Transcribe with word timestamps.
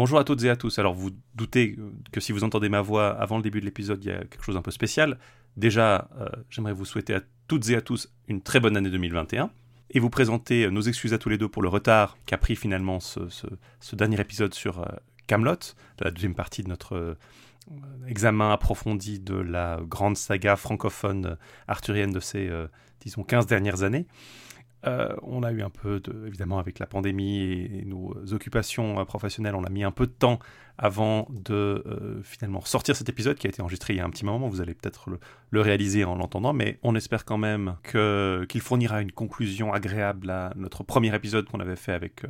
Bonjour 0.00 0.18
à 0.18 0.24
toutes 0.24 0.42
et 0.44 0.48
à 0.48 0.56
tous. 0.56 0.78
Alors 0.78 0.94
vous 0.94 1.10
doutez 1.34 1.76
que 2.10 2.20
si 2.20 2.32
vous 2.32 2.42
entendez 2.42 2.70
ma 2.70 2.80
voix 2.80 3.10
avant 3.10 3.36
le 3.36 3.42
début 3.42 3.60
de 3.60 3.66
l'épisode, 3.66 4.02
il 4.02 4.08
y 4.08 4.10
a 4.10 4.20
quelque 4.20 4.42
chose 4.42 4.54
d'un 4.54 4.62
peu 4.62 4.70
spécial. 4.70 5.18
Déjà, 5.58 6.08
euh, 6.18 6.26
j'aimerais 6.48 6.72
vous 6.72 6.86
souhaiter 6.86 7.14
à 7.14 7.20
toutes 7.48 7.68
et 7.68 7.76
à 7.76 7.82
tous 7.82 8.10
une 8.26 8.40
très 8.40 8.60
bonne 8.60 8.78
année 8.78 8.88
2021 8.88 9.50
et 9.90 10.00
vous 10.00 10.08
présenter 10.08 10.70
nos 10.70 10.80
excuses 10.80 11.12
à 11.12 11.18
tous 11.18 11.28
les 11.28 11.36
deux 11.36 11.50
pour 11.50 11.60
le 11.60 11.68
retard 11.68 12.16
qu'a 12.24 12.38
pris 12.38 12.56
finalement 12.56 12.98
ce, 12.98 13.20
dernier 13.92 14.18
épisode 14.18 14.54
sur 14.54 14.78
euh, 14.78 14.86
Camelot, 15.26 15.74
la 15.98 16.10
deuxième 16.10 16.34
partie 16.34 16.62
de 16.62 16.70
notre 16.70 16.96
euh, 16.96 17.14
examen 18.08 18.52
approfondi 18.52 19.20
de 19.20 19.34
la 19.34 19.80
grande 19.82 20.16
saga 20.16 20.56
francophone 20.56 21.36
arthurienne 21.68 22.12
de 22.12 22.20
ces, 22.20 22.50
disons, 23.02 23.22
15 23.22 23.44
dernières 23.44 23.82
années. 23.82 24.06
Euh, 24.86 25.14
on 25.22 25.42
a 25.42 25.52
eu 25.52 25.62
un 25.62 25.70
peu 25.70 26.00
de, 26.00 26.26
évidemment 26.26 26.58
avec 26.58 26.78
la 26.78 26.86
pandémie 26.86 27.42
et, 27.42 27.84
nos 27.84 28.14
occupations 28.32 28.98
euh, 28.98 29.04
professionnelles, 29.04 29.54
on 29.54 29.64
a 29.64 29.68
mis 29.68 29.84
un 29.84 29.90
peu 29.90 30.06
de 30.06 30.12
temps 30.12 30.38
avant 30.78 31.28
de 31.30 31.84
euh, 31.86 32.22
finalement 32.22 32.62
sortir 32.62 32.96
cet 32.96 33.08
épisode 33.10 33.36
qui 33.36 33.46
a 33.46 33.50
été 33.50 33.60
enregistré 33.60 33.92
il 33.92 33.98
y 33.98 34.00
a 34.00 34.06
un 34.06 34.10
petit 34.10 34.24
moment. 34.24 34.48
Vous 34.48 34.62
allez 34.62 34.74
peut-être 34.74 35.10
le, 35.50 35.60
réaliser 35.60 36.04
en 36.04 36.14
l'entendant, 36.14 36.54
mais 36.54 36.78
on 36.82 36.94
espère 36.94 37.26
quand 37.26 37.36
même 37.36 37.76
qu'il 37.84 38.60
fournira 38.60 39.02
une 39.02 39.12
conclusion 39.12 39.72
agréable 39.72 40.30
à 40.30 40.52
notre 40.56 40.82
premier 40.82 41.14
épisode 41.14 41.46
qu'on 41.46 41.60
avait 41.60 41.76
fait 41.76 41.92
avec 41.92 42.24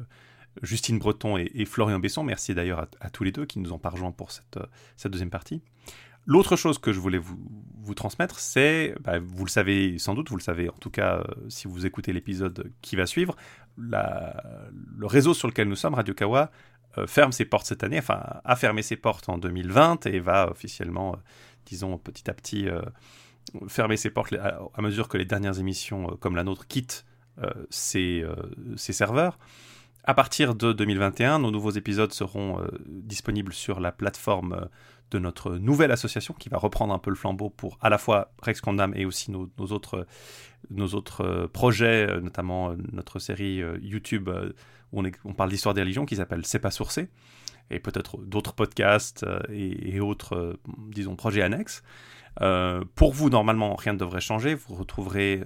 Justine 0.63 0.99
Breton 0.99 1.37
et, 1.37 1.65
Florian 1.65 2.01
Besson. 2.01 2.25
Merci 2.25 2.55
d'ailleurs 2.55 2.89
à, 3.01 3.11
tous 3.11 3.23
les 3.23 3.31
deux 3.31 3.47
qui 3.47 3.61
nous 3.61 3.73
ont 3.73 3.79
pas 3.79 3.91
pour 4.17 4.33
cette 4.33 4.59
deuxième 5.07 5.31
partie. 5.31 5.63
L'autre 6.27 6.57
chose 6.57 6.79
que 6.79 6.93
je 6.93 7.01
voulais 7.01 7.19
vous, 7.19 7.95
transmettre, 7.95 8.39
c'est, 8.39 8.95
bah, 9.01 9.19
vous 9.19 9.45
le 9.45 9.51
savez 9.51 9.99
sans 9.99 10.15
doute, 10.15 10.31
vous 10.31 10.37
le 10.37 10.43
savez 10.43 10.69
en 10.69 10.77
tout 10.79 10.91
cas 10.91 11.17
euh, 11.17 11.25
si 11.49 11.67
vous 11.67 11.87
écoutez 11.87 12.13
l'épisode 12.13 12.71
qui 12.83 12.95
va 12.95 13.05
suivre, 13.05 13.35
le 13.77 15.07
réseau 15.07 15.35
sur 15.35 15.49
lequel 15.49 15.69
nous 15.69 15.75
sommes, 15.75 15.95
Radio 15.95 16.15
Kawa, 16.15 16.53
euh, 16.99 17.09
ferme 17.09 17.33
ses 17.33 17.47
portes 17.47 17.67
cette 17.67 17.83
année, 17.83 17.99
enfin 17.99 18.23
a 18.45 18.55
fermé 18.55 18.83
ses 18.83 18.95
portes 18.95 19.29
en 19.29 19.39
2020 19.39 20.07
et 20.07 20.21
va 20.21 20.49
officiellement, 20.49 21.15
euh, 21.15 21.19
disons 21.67 21.99
petit 21.99 22.31
à 22.31 22.35
petit, 22.35 22.69
fermer 23.67 23.97
ses 23.97 24.11
portes 24.11 24.35
à, 24.35 24.83
mesure 24.83 25.09
que 25.09 25.17
les 25.17 25.25
dernières 25.25 25.59
émissions 25.59 26.17
comme 26.21 26.37
la 26.37 26.45
nôtre 26.45 26.69
quittent 26.69 27.05
ses, 27.71 28.25
serveurs. 28.77 29.37
À 30.05 30.15
partir 30.15 30.55
de 30.55 30.73
2021, 30.73 31.41
nos 31.41 31.51
nouveaux 31.51 31.73
épisodes 31.73 32.13
seront 32.13 32.65
disponibles 32.87 33.53
sur 33.53 33.81
la 33.81 33.91
plateforme 33.91 34.69
de 35.11 35.19
notre 35.19 35.57
nouvelle 35.57 35.91
association 35.91 36.35
qui 36.39 36.49
va 36.49 36.59
reprendre 36.59 36.95
un 36.95 36.99
peu 36.99 37.11
le 37.11 37.17
flambeau 37.17 37.51
pour 37.51 37.79
à 37.81 37.89
la 37.89 37.99
fois 37.99 38.33
Rex 38.43 38.61
Condam 38.61 38.93
et 38.95 39.05
aussi 39.05 39.31
nos, 39.31 39.51
autres, 39.59 40.07
nos 40.71 40.89
autres 40.89 41.23
euh, 41.23 41.49
projets, 41.49 42.09
euh, 42.09 42.21
notamment 42.21 42.71
euh, 42.71 42.77
notre 42.93 43.19
série 43.19 43.63
YouTube 43.81 44.31
où 44.93 45.03
on, 45.25 45.35
parle 45.35 45.51
d'histoire 45.51 45.75
des 45.75 45.83
religions 45.83 46.07
qui 46.07 46.17
s'appelle 46.17 46.45
C'est 46.45 46.59
pas 46.59 46.71
sourcé, 46.71 47.11
et 47.71 47.79
peut-être 47.79 48.19
d'autres 48.19 48.55
podcasts 48.55 49.25
et, 49.53 50.01
autres, 50.01 50.59
disons, 50.89 51.15
projets 51.15 51.43
annexes. 51.43 51.85
pour 52.97 53.13
vous, 53.13 53.31
normalement, 53.31 53.77
rien 53.77 53.93
ne 53.93 53.99
devrait 53.99 54.21
changer. 54.21 54.55
Vous 54.55 54.75
retrouverez 54.75 55.45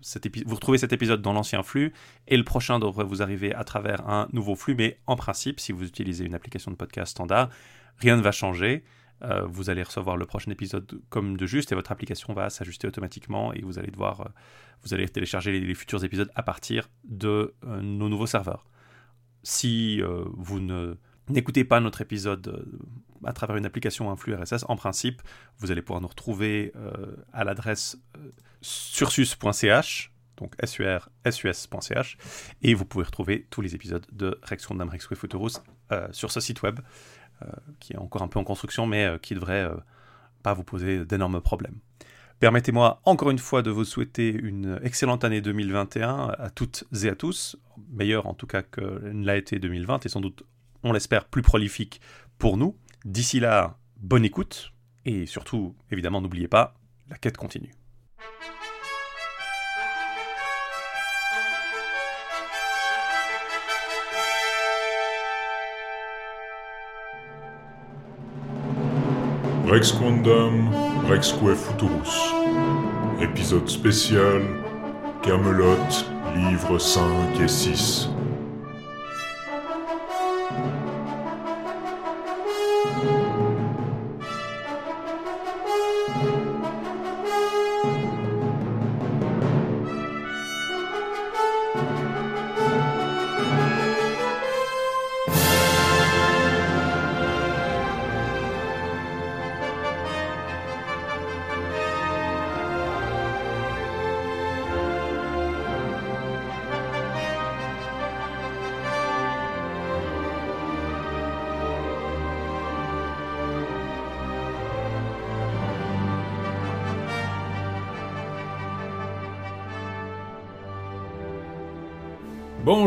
cet, 0.00 0.34
vous 0.46 0.54
retrouvez 0.54 0.78
cet 0.78 0.94
épisode 0.94 1.20
dans 1.20 1.34
l'ancien 1.34 1.62
flux 1.62 1.92
et 2.26 2.38
le 2.38 2.44
prochain 2.44 2.78
devrait 2.78 3.04
vous 3.04 3.20
arriver 3.20 3.54
à 3.54 3.64
travers 3.64 4.08
un 4.08 4.28
nouveau 4.32 4.54
flux. 4.54 4.74
Mais 4.74 4.98
en 5.06 5.16
principe, 5.16 5.60
si 5.60 5.72
vous 5.72 5.84
utilisez 5.84 6.24
une 6.24 6.34
application 6.34 6.70
de 6.70 6.76
podcast 6.76 7.10
standard, 7.10 7.50
rien 7.98 8.16
ne 8.16 8.22
va 8.22 8.32
changer. 8.32 8.82
Euh, 9.22 9.46
vous 9.46 9.70
allez 9.70 9.82
recevoir 9.82 10.16
le 10.16 10.26
prochain 10.26 10.50
épisode 10.50 11.00
comme 11.08 11.36
de 11.36 11.46
juste 11.46 11.72
et 11.72 11.74
votre 11.74 11.90
application 11.90 12.34
va 12.34 12.50
s'ajuster 12.50 12.86
automatiquement 12.86 13.52
et 13.52 13.62
vous 13.62 13.78
allez 13.78 13.90
devoir, 13.90 14.20
euh, 14.20 14.28
vous 14.82 14.92
allez 14.92 15.08
télécharger 15.08 15.58
les, 15.58 15.74
futurs 15.74 16.04
épisodes 16.04 16.30
à 16.34 16.42
partir 16.42 16.88
de 17.04 17.54
euh, 17.64 17.80
nos 17.80 18.08
nouveaux 18.08 18.26
serveurs. 18.26 18.66
Si 19.42 20.02
vous 20.02 20.58
ne 20.58 20.96
n'écoutez 21.28 21.62
pas 21.62 21.78
notre 21.78 22.00
épisode 22.00 22.66
à 23.24 23.32
travers 23.32 23.54
une 23.54 23.64
application 23.64 24.10
un 24.10 24.16
flux 24.16 24.34
RSS, 24.34 24.64
en 24.66 24.74
principe, 24.74 25.22
vous 25.58 25.70
allez 25.70 25.82
pouvoir 25.82 26.00
nous 26.00 26.08
retrouver 26.08 26.72
à 27.32 27.44
l'adresse 27.44 27.96
sursus.ch, 28.62 30.12
donc 30.36 30.56
sur 30.64 30.98
sus.ch, 31.32 32.18
et 32.62 32.74
vous 32.74 32.84
pouvez 32.84 33.04
retrouver 33.04 33.46
tous 33.48 33.60
les 33.60 33.76
épisodes 33.76 34.04
de 34.10 34.36
Rex 34.42 34.66
Condam 34.66 34.88
Rex 34.88 35.06
Futurus 35.14 35.62
sur 36.10 36.32
ce 36.32 36.40
site 36.40 36.62
web. 36.62 36.80
Euh, 37.42 37.46
qui 37.80 37.92
est 37.92 37.98
encore 37.98 38.22
un 38.22 38.28
peu 38.28 38.38
en 38.38 38.44
construction, 38.44 38.86
mais 38.86 39.04
euh, 39.04 39.18
qui 39.18 39.34
devrait 39.34 39.64
euh, 39.64 39.74
pas 40.42 40.54
vous 40.54 40.64
poser 40.64 41.04
d'énormes 41.04 41.42
problèmes. 41.42 41.74
Permettez-moi 42.40 43.02
encore 43.04 43.28
une 43.28 43.38
fois 43.38 43.60
de 43.60 43.70
vous 43.70 43.84
souhaiter 43.84 44.32
une 44.32 44.80
excellente 44.82 45.22
année 45.22 45.42
2021 45.42 46.28
à 46.38 46.48
toutes 46.48 46.84
et 47.02 47.10
à 47.10 47.14
tous, 47.14 47.58
meilleure 47.90 48.26
en 48.26 48.32
tout 48.32 48.46
cas 48.46 48.62
que 48.62 48.80
l'a 49.12 49.36
été 49.36 49.58
2020 49.58 50.06
et 50.06 50.08
sans 50.08 50.22
doute, 50.22 50.44
on 50.82 50.92
l'espère, 50.92 51.26
plus 51.26 51.42
prolifique 51.42 52.00
pour 52.38 52.56
nous. 52.56 52.74
D'ici 53.04 53.38
là, 53.38 53.76
bonne 53.98 54.24
écoute 54.24 54.72
et 55.04 55.26
surtout, 55.26 55.74
évidemment, 55.90 56.22
n'oubliez 56.22 56.48
pas, 56.48 56.74
la 57.10 57.18
quête 57.18 57.36
continue. 57.36 57.74
Rex 69.66 69.90
Quandam, 69.90 70.70
Rexque 71.08 71.54
Futurus. 71.56 72.32
Épisode 73.20 73.68
spécial, 73.68 74.42
Camelot, 75.22 75.76
livres 76.36 76.78
5 76.78 77.40
et 77.42 77.48
6. 77.48 78.08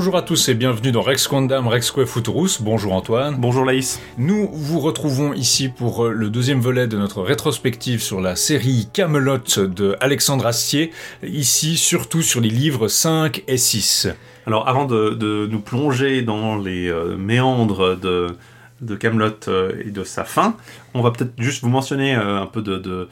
Bonjour 0.09 0.23
à 0.23 0.25
tous 0.25 0.49
et 0.49 0.55
bienvenue 0.55 0.91
dans 0.91 1.03
Rex 1.03 1.27
Quandam 1.27 1.67
Rexque 1.67 2.03
Futurus. 2.03 2.63
Bonjour 2.63 2.93
Antoine. 2.93 3.35
Bonjour 3.37 3.63
Laïs. 3.63 4.01
Nous 4.17 4.49
vous 4.51 4.79
retrouvons 4.79 5.33
ici 5.33 5.69
pour 5.69 6.07
euh, 6.07 6.11
le 6.11 6.31
deuxième 6.31 6.59
volet 6.59 6.87
de 6.87 6.97
notre 6.97 7.21
rétrospective 7.21 8.01
sur 8.01 8.19
la 8.19 8.35
série 8.35 8.89
Camelot 8.91 9.37
de 9.57 9.95
Alexandre 9.99 10.47
Astier, 10.47 10.89
ici 11.21 11.77
surtout 11.77 12.23
sur 12.23 12.41
les 12.41 12.49
livres 12.49 12.87
5 12.87 13.43
et 13.47 13.57
6. 13.57 14.07
Alors 14.47 14.67
avant 14.67 14.85
de, 14.85 15.45
nous 15.45 15.59
plonger 15.59 16.23
dans 16.23 16.57
les 16.57 16.89
euh, 16.89 17.15
méandres 17.15 17.95
de 17.95 18.35
de 18.81 18.95
Camelot 18.95 19.47
euh, 19.47 19.73
et 19.85 19.91
de 19.91 20.03
sa 20.03 20.23
fin, 20.23 20.55
on 20.95 21.03
va 21.03 21.11
peut-être 21.11 21.33
juste 21.37 21.61
vous 21.61 21.69
mentionner 21.69 22.15
un 22.15 22.47
peu 22.47 22.63
de 22.63 22.79
de 22.79 23.09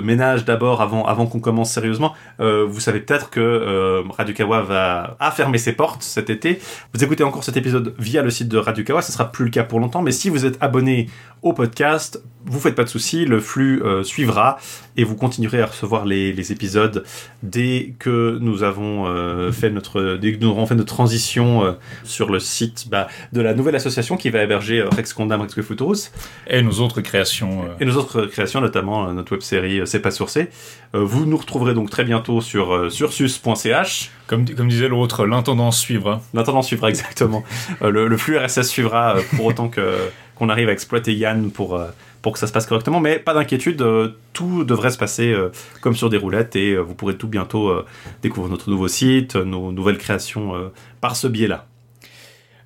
ménage 0.00 0.44
d'abord 0.44 0.82
avant, 0.82 1.04
avant 1.04 1.26
qu'on 1.26 1.40
commence 1.40 1.70
sérieusement. 1.70 2.14
Euh, 2.40 2.66
vous 2.68 2.80
savez 2.80 3.00
peut-être 3.00 3.30
que 3.30 3.40
euh, 3.40 4.02
Radio 4.16 4.34
Kawa 4.34 4.62
va 4.62 5.16
a 5.20 5.30
fermé 5.30 5.58
ses 5.58 5.72
portes 5.72 6.02
cet 6.02 6.30
été. 6.30 6.60
Vous 6.94 7.02
écoutez 7.02 7.24
encore 7.24 7.44
cet 7.44 7.56
épisode 7.56 7.94
via 7.98 8.22
le 8.22 8.30
site 8.30 8.48
de 8.48 8.58
Radio 8.58 8.84
Kawa, 8.84 9.02
ce 9.02 9.12
sera 9.12 9.30
plus 9.30 9.44
le 9.44 9.50
cas 9.50 9.64
pour 9.64 9.80
longtemps, 9.80 10.02
mais 10.02 10.12
si 10.12 10.30
vous 10.30 10.44
êtes 10.46 10.58
abonné 10.60 11.08
au 11.42 11.52
podcast, 11.52 12.22
vous 12.46 12.60
faites 12.60 12.74
pas 12.74 12.84
de 12.84 12.88
soucis, 12.88 13.24
le 13.24 13.40
flux 13.40 13.82
euh, 13.82 14.04
suivra 14.04 14.58
et 14.96 15.04
vous 15.04 15.16
continuerez 15.16 15.60
à 15.60 15.66
recevoir 15.66 16.04
les, 16.04 16.32
les 16.32 16.52
épisodes 16.52 17.04
dès 17.42 17.94
que 17.98 18.38
nous 18.40 18.62
avons 18.62 19.06
euh, 19.06 19.50
fait 19.50 19.70
notre 19.70 20.16
dès 20.16 20.32
que 20.32 20.40
nous 20.40 20.48
aurons 20.48 20.66
fait 20.66 20.76
notre 20.76 20.94
transition 20.94 21.64
euh, 21.64 21.72
sur 22.04 22.30
le 22.30 22.38
site 22.38 22.86
bah, 22.88 23.08
de 23.32 23.40
la 23.40 23.52
nouvelle 23.52 23.74
association 23.74 24.16
qui 24.16 24.30
va 24.30 24.42
héberger 24.42 24.82
Rex 24.82 25.12
Condam 25.12 25.40
Rex 25.40 25.60
Futurus 25.60 26.12
et 26.46 26.62
nos 26.62 26.80
autres 26.80 27.00
créations 27.00 27.64
et 27.80 27.84
nos 27.84 27.96
autres 27.96 28.26
créations 28.26 28.60
notamment 28.60 29.12
notre 29.12 29.32
web 29.32 29.42
série 29.42 29.85
C'est 29.86 30.00
pas 30.00 30.10
sourcé. 30.10 30.48
vous 30.92 31.26
nous 31.26 31.36
retrouverez 31.36 31.74
donc 31.74 31.90
très 31.90 32.04
bientôt 32.04 32.40
sur 32.40 32.90
sursus.ch 32.90 34.10
comme, 34.26 34.44
comme 34.44 34.68
disait 34.68 34.88
l'autre, 34.88 35.24
l'intendance 35.26 35.78
suivra. 35.78 36.20
L'intendance 36.34 36.66
suivra 36.66 36.88
exactement. 36.90 37.44
le, 37.80 38.08
le, 38.08 38.16
flux 38.16 38.36
RSS 38.38 38.62
suivra 38.62 39.16
pour 39.36 39.46
autant 39.46 39.68
que 39.68 39.96
qu'on 40.34 40.48
arrive 40.48 40.68
à 40.68 40.72
exploiter 40.72 41.14
Yann 41.14 41.50
pour 41.50 41.80
pour 42.26 42.32
que 42.32 42.40
ça 42.40 42.48
se 42.48 42.52
passe 42.52 42.66
correctement. 42.66 42.98
Mais 42.98 43.20
pas 43.20 43.34
d'inquiétude, 43.34 43.80
euh, 43.82 44.08
tout 44.32 44.64
devrait 44.64 44.90
se 44.90 44.98
passer 44.98 45.32
euh, 45.32 45.52
comme 45.80 45.94
sur 45.94 46.10
des 46.10 46.16
roulettes 46.16 46.56
et 46.56 46.72
euh, 46.72 46.80
vous 46.80 46.96
pourrez 46.96 47.16
tout 47.16 47.28
bientôt 47.28 47.72
découvrir 48.20 48.50
notre 48.50 48.68
nouveau 48.68 48.88
site, 48.88 49.36
nos 49.36 49.70
nouvelles 49.70 49.96
créations 49.96 50.72
par 51.00 51.14
ce 51.14 51.28
biais-là. 51.28 51.66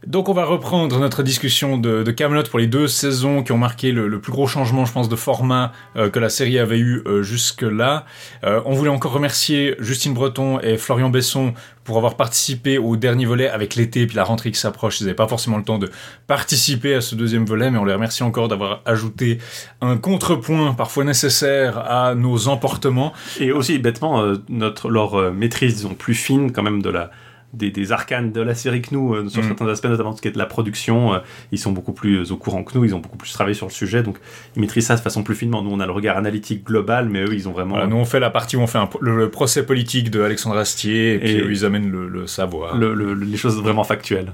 Donc 0.06 0.30
on 0.30 0.32
va 0.32 0.44
reprendre 0.44 0.98
notre 0.98 1.22
discussion 1.22 1.76
de, 1.76 2.02
de 2.02 2.10
Camelot 2.10 2.44
pour 2.44 2.58
les 2.58 2.66
deux 2.66 2.88
saisons 2.88 3.42
qui 3.42 3.52
ont 3.52 3.58
marqué 3.58 3.92
le, 3.92 4.08
le 4.08 4.20
plus 4.20 4.32
gros 4.32 4.46
changement, 4.46 4.86
je 4.86 4.92
pense, 4.92 5.10
de 5.10 5.16
format 5.16 5.72
euh, 5.96 6.08
que 6.08 6.18
la 6.18 6.30
série 6.30 6.58
avait 6.58 6.78
eu 6.78 7.02
euh, 7.06 7.22
jusque-là. 7.22 8.06
Euh, 8.44 8.62
on 8.64 8.72
voulait 8.72 8.90
encore 8.90 9.12
remercier 9.12 9.76
Justine 9.78 10.14
Breton 10.14 10.58
et 10.60 10.78
Florian 10.78 11.10
Besson 11.10 11.52
pour 11.84 11.98
avoir 11.98 12.16
participé 12.16 12.78
au 12.78 12.96
dernier 12.96 13.26
volet 13.26 13.48
avec 13.48 13.74
l'été 13.74 14.06
puis 14.06 14.16
la 14.16 14.24
rentrée 14.24 14.50
qui 14.50 14.58
s'approche. 14.58 15.00
Ils 15.00 15.04
n'avaient 15.04 15.14
pas 15.14 15.28
forcément 15.28 15.58
le 15.58 15.64
temps 15.64 15.78
de 15.78 15.90
participer 16.26 16.94
à 16.94 17.00
ce 17.00 17.14
deuxième 17.14 17.44
volet, 17.44 17.70
mais 17.70 17.78
on 17.78 17.84
les 17.84 17.92
remercie 17.92 18.22
encore 18.22 18.48
d'avoir 18.48 18.80
ajouté 18.86 19.38
un 19.80 19.98
contrepoint 19.98 20.72
parfois 20.74 21.04
nécessaire 21.04 21.78
à 21.78 22.14
nos 22.14 22.48
emportements. 22.48 23.12
Et 23.38 23.52
aussi, 23.52 23.78
bêtement, 23.78 24.22
euh, 24.22 24.36
notre, 24.48 24.88
leur 24.88 25.18
euh, 25.18 25.30
maîtrise, 25.30 25.74
disons, 25.74 25.94
plus 25.94 26.14
fine 26.14 26.52
quand 26.52 26.62
même 26.62 26.80
de 26.80 26.90
la, 26.90 27.10
des, 27.52 27.70
des 27.70 27.90
arcanes 27.92 28.30
de 28.32 28.40
la 28.40 28.54
série 28.54 28.80
que 28.80 28.94
nous, 28.94 29.14
euh, 29.14 29.28
sur 29.28 29.42
Mm. 29.42 29.46
certains 29.48 29.66
aspects, 29.68 29.86
notamment 29.88 30.14
ce 30.14 30.22
qui 30.22 30.28
est 30.28 30.32
de 30.32 30.38
la 30.38 30.46
production. 30.46 31.14
euh, 31.14 31.18
ils 31.52 31.58
sont 31.58 31.72
beaucoup 31.72 31.92
plus 31.92 32.18
euh, 32.18 32.32
au 32.32 32.36
courant 32.36 32.62
que 32.62 32.78
nous, 32.78 32.84
ils 32.84 32.94
ont 32.94 33.00
beaucoup 33.00 33.16
plus 33.16 33.32
travaillé 33.32 33.54
sur 33.54 33.66
le 33.66 33.72
sujet, 33.72 34.02
donc 34.02 34.18
ils 34.56 34.60
maîtrisent 34.60 34.86
ça 34.86 34.94
de 34.96 35.00
façon 35.00 35.22
plus 35.24 35.34
finement. 35.34 35.60
Nous, 35.62 35.70
on 35.72 35.80
a 35.80 35.86
le 35.86 35.92
regard 35.92 36.16
analytique 36.16 36.64
global, 36.64 37.08
mais 37.08 37.22
eux, 37.24 37.34
ils 37.34 37.48
ont 37.48 37.52
vraiment 37.52 37.72
Voilà, 37.74 37.86
nous 37.88 37.96
on 37.96 38.04
fait 38.04 38.20
la 38.20 38.30
partie 38.30 38.56
où 38.56 38.60
on 38.60 38.66
fait 38.68 38.78
un- 38.78 38.88
le, 39.00 39.16
le 39.16 39.30
procès 39.30 39.66
politique 39.66 40.10
de 40.10 40.20
Alexandre 40.22 40.56
Astier 40.58 41.14
et 41.14 41.18
puis 41.18 41.30
Et- 41.32 41.40
eux, 41.40 41.50
ils 41.50 41.64
amènent 41.64 41.90
le, 41.90 42.08
le 42.08 42.26
savoir. 42.26 42.76
le- 42.76 42.94
le- 42.94 43.14
les 43.14 43.36
choses 43.36 43.60
vraiment 43.60 43.84
factuelles. 43.84 44.32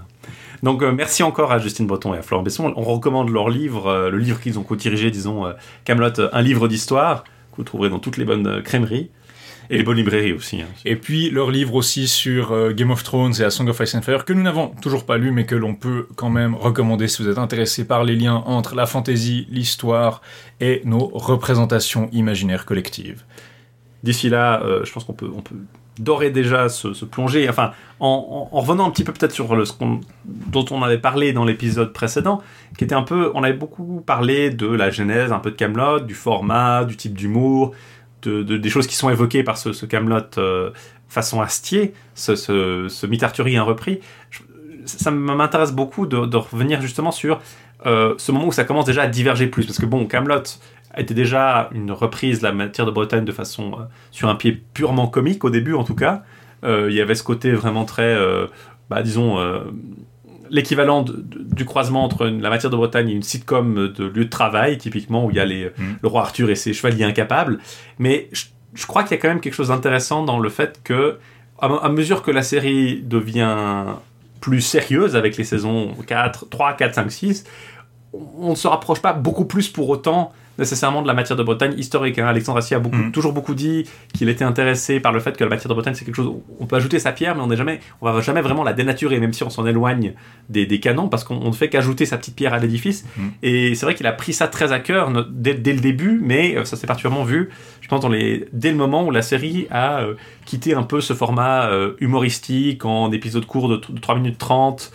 Donc 0.62 0.82
euh, 0.82 0.92
merci 0.92 1.22
encore 1.22 1.52
à 1.52 1.58
Justine 1.58 1.86
Breton 1.86 2.14
et 2.14 2.18
à 2.18 2.22
Florent 2.22 2.42
Besson. 2.42 2.72
On 2.76 2.82
recommande 2.82 3.30
leur 3.30 3.48
livre, 3.48 4.08
le 4.10 4.18
livre 4.18 4.40
qu'ils 4.40 4.58
ont 4.58 4.62
co-dirigé, 4.62 5.10
disons, 5.10 5.44
Camelot, 5.84 6.12
un 6.32 6.42
livre 6.42 6.66
d'histoire, 6.68 7.24
que 7.52 7.56
vous 7.58 7.64
trouverez 7.64 7.88
dans 7.90 7.98
toutes 7.98 8.16
les 8.18 8.24
bonnes 8.24 8.62
crèmeries. 8.62 9.10
Et 9.70 9.78
les 9.78 9.82
bonnes 9.82 9.96
librairies 9.96 10.32
aussi. 10.32 10.62
hein. 10.62 10.66
Et 10.84 10.96
puis 10.96 11.30
leur 11.30 11.50
livre 11.50 11.74
aussi 11.74 12.06
sur 12.08 12.52
euh, 12.52 12.72
Game 12.72 12.90
of 12.90 13.02
Thrones 13.02 13.34
et 13.40 13.42
A 13.44 13.50
Song 13.50 13.68
of 13.68 13.80
Ice 13.80 13.94
and 13.94 14.02
Fire, 14.02 14.24
que 14.24 14.32
nous 14.32 14.42
n'avons 14.42 14.68
toujours 14.80 15.04
pas 15.06 15.16
lu, 15.18 15.30
mais 15.32 15.44
que 15.46 15.54
l'on 15.54 15.74
peut 15.74 16.06
quand 16.16 16.30
même 16.30 16.54
recommander 16.54 17.08
si 17.08 17.22
vous 17.22 17.28
êtes 17.28 17.38
intéressé 17.38 17.84
par 17.86 18.04
les 18.04 18.14
liens 18.16 18.36
entre 18.46 18.74
la 18.74 18.86
fantasy, 18.86 19.46
l'histoire 19.50 20.22
et 20.60 20.82
nos 20.84 21.06
représentations 21.12 22.08
imaginaires 22.12 22.64
collectives. 22.64 23.22
D'ici 24.02 24.28
là, 24.28 24.62
euh, 24.62 24.84
je 24.84 24.92
pense 24.92 25.04
qu'on 25.04 25.14
peut, 25.14 25.30
on 25.34 25.40
peut 25.40 25.56
d'ores 25.98 26.22
et 26.24 26.30
déjà 26.30 26.68
se, 26.68 26.92
se 26.92 27.06
plonger, 27.06 27.48
enfin, 27.48 27.72
en, 28.00 28.48
en- 28.52 28.56
en 28.56 28.60
revenant 28.60 28.86
un 28.86 28.90
petit 28.90 29.02
peu 29.02 29.14
peut-être 29.14 29.32
sur 29.32 29.56
le, 29.56 29.64
ce 29.64 29.72
dont 30.26 30.64
on 30.70 30.82
avait 30.82 30.98
parlé 30.98 31.32
dans 31.32 31.44
l'épisode 31.46 31.94
précédent, 31.94 32.42
qui 32.76 32.84
était 32.84 32.94
un 32.94 33.02
peu, 33.02 33.32
on 33.34 33.42
avait 33.42 33.54
beaucoup 33.54 34.02
parlé 34.04 34.50
de 34.50 34.66
la 34.66 34.90
genèse, 34.90 35.32
un 35.32 35.38
peu 35.38 35.50
de 35.50 35.56
Camelot, 35.56 36.00
du 36.00 36.12
format, 36.14 36.84
du 36.84 36.96
type 36.96 37.14
d'humour, 37.14 37.72
de, 38.26 38.42
de- 38.42 38.56
des 38.56 38.68
choses 38.70 38.86
qui 38.86 38.96
sont 38.96 39.10
évoquées 39.10 39.42
par 39.42 39.56
ce, 39.58 39.86
Camelot 39.86 40.20
euh, 40.38 40.70
façon 41.08 41.40
Astier, 41.40 41.94
ce, 42.14 42.34
ce, 42.36 42.88
ce 42.88 43.06
mythe 43.06 43.22
arthurien 43.22 43.62
repris. 43.62 44.00
Ça 44.84 45.10
m'intéresse 45.10 45.72
beaucoup 45.72 46.06
de, 46.06 46.36
revenir 46.36 46.80
justement 46.80 47.10
sur 47.10 47.40
euh, 47.86 48.14
ce 48.18 48.32
moment 48.32 48.46
où 48.46 48.52
ça 48.52 48.64
commence 48.64 48.84
déjà 48.84 49.02
à 49.02 49.06
diverger 49.06 49.46
plus, 49.46 49.66
parce 49.66 49.78
que 49.78 49.86
bon, 49.86 50.06
Camelot 50.06 50.42
était 50.96 51.14
déjà 51.14 51.68
une 51.72 51.92
reprise 51.92 52.38
de 52.38 52.44
la 52.44 52.52
matière 52.52 52.86
de 52.86 52.90
Bretagne 52.90 53.24
de 53.24 53.32
façon 53.32 53.72
euh, 53.72 53.84
sur 54.10 54.28
un 54.28 54.34
pied 54.34 54.52
purement 54.74 55.08
comique 55.08 55.44
au 55.44 55.50
début 55.50 55.74
en 55.74 55.84
tout 55.84 55.96
cas. 55.96 56.22
Il 56.64 56.92
y 56.92 57.00
avait 57.00 57.14
ce 57.14 57.22
côté 57.22 57.52
vraiment 57.52 57.84
très, 57.84 58.16
bah, 58.90 59.00
disons, 59.02 59.38
l'équivalent 60.50 61.04
du 61.04 61.64
croisement 61.64 62.04
entre 62.04 62.26
une- 62.26 62.40
la 62.42 62.50
matière 62.50 62.70
de 62.70 62.76
Bretagne 62.76 63.08
et 63.08 63.12
une 63.12 63.22
sitcom 63.22 63.92
de 63.96 64.04
lieu 64.04 64.24
de 64.24 64.30
travail, 64.30 64.78
typiquement 64.78 65.24
où 65.24 65.30
il 65.30 65.36
y 65.36 65.40
a 65.40 65.44
les, 65.44 65.70
Mhm. 65.78 65.96
le 66.02 66.08
roi 66.08 66.22
Arthur 66.22 66.50
et 66.50 66.54
ses 66.54 66.72
chevaliers 66.72 67.04
incapables. 67.04 67.58
Mais 67.98 68.28
je, 68.32 68.44
je 68.74 68.86
crois 68.86 69.02
qu'il 69.02 69.12
y 69.12 69.18
a 69.18 69.22
quand 69.22 69.28
même 69.28 69.40
quelque 69.40 69.54
chose 69.54 69.68
d'intéressant 69.68 70.24
dans 70.24 70.38
le 70.38 70.48
fait 70.48 70.80
que, 70.84 71.18
à, 71.60 71.66
à 71.66 71.88
mesure 71.88 72.22
que 72.22 72.30
la 72.30 72.42
série 72.42 73.00
devient 73.02 73.84
plus 74.40 74.60
sérieuse 74.60 75.16
avec 75.16 75.36
les 75.36 75.44
saisons 75.44 75.94
4, 76.06 76.48
3, 76.50 76.74
4, 76.74 76.94
5, 76.94 77.10
6, 77.10 77.44
on 78.38 78.50
ne 78.50 78.54
se 78.54 78.68
rapproche 78.68 79.00
pas 79.00 79.12
beaucoup 79.12 79.44
plus 79.46 79.68
pour 79.68 79.88
autant 79.88 80.32
nécessairement 80.58 81.02
de 81.02 81.06
la 81.06 81.14
matière 81.14 81.36
de 81.36 81.42
Bretagne 81.42 81.74
historique. 81.76 82.18
hein. 82.18 82.26
Alexandre 82.26 82.58
Astier 82.58 82.76
a 82.76 82.80
beaucoup, 82.80 82.96
Mhm. 82.96 83.12
toujours 83.12 83.32
beaucoup 83.32 83.54
dit 83.54 83.84
qu'il 84.14 84.28
était 84.28 84.44
intéressé 84.44 85.00
par 85.00 85.12
le 85.12 85.20
fait 85.20 85.36
que 85.36 85.44
la 85.44 85.50
matière 85.50 85.68
de 85.68 85.74
Bretagne 85.74 85.94
c'est 85.94 86.04
quelque 86.04 86.14
chose 86.16 86.26
où 86.26 86.42
on 86.60 86.66
peut 86.66 86.76
ajouter 86.76 86.98
sa 86.98 87.12
pierre, 87.12 87.34
mais 87.36 87.42
on 87.42 87.46
n'est 87.48 87.56
jamais, 87.56 87.80
on 88.00 88.10
va 88.10 88.20
jamais 88.20 88.40
vraiment 88.40 88.64
la 88.64 88.72
dénaturer, 88.72 89.20
même 89.20 89.32
si 89.32 89.42
on 89.42 89.50
s'en 89.50 89.66
éloigne 89.66 90.14
des, 90.48 90.66
des 90.66 90.80
canons, 90.80 91.08
parce 91.08 91.24
qu'on 91.24 91.36
on 91.36 91.48
ne 91.48 91.52
fait 91.52 91.68
qu'ajouter 91.68 92.06
sa 92.06 92.16
petite 92.18 92.36
pierre 92.36 92.54
à 92.54 92.58
l'édifice. 92.58 93.04
Mhm. 93.16 93.30
Et 93.42 93.74
c'est 93.74 93.86
vrai 93.86 93.94
qu'il 93.94 94.06
a 94.06 94.12
pris 94.12 94.32
ça 94.32 94.48
très 94.48 94.72
à 94.72 94.78
cœur 94.80 95.10
dès, 95.30 95.54
dès 95.54 95.72
le 95.72 95.80
début, 95.80 96.20
mais 96.22 96.56
euh, 96.56 96.64
ça 96.64 96.76
s'est 96.76 96.86
particulièrement 96.86 97.24
vu, 97.24 97.50
je 97.80 97.88
pense, 97.88 98.00
dans 98.00 98.08
les, 98.08 98.46
dès 98.52 98.70
le 98.70 98.76
moment 98.76 99.04
où 99.06 99.10
la 99.10 99.22
série 99.22 99.66
a 99.70 100.00
euh, 100.00 100.14
quitté 100.44 100.74
un 100.74 100.82
peu 100.82 101.00
ce 101.00 101.12
format 101.12 101.66
euh, 101.70 101.92
humoristique 102.00 102.84
en 102.84 103.12
épisodes 103.12 103.46
courts 103.46 103.68
de, 103.68 103.76
de 103.76 104.00
3 104.00 104.14
minutes 104.16 104.38
30. 104.38 104.92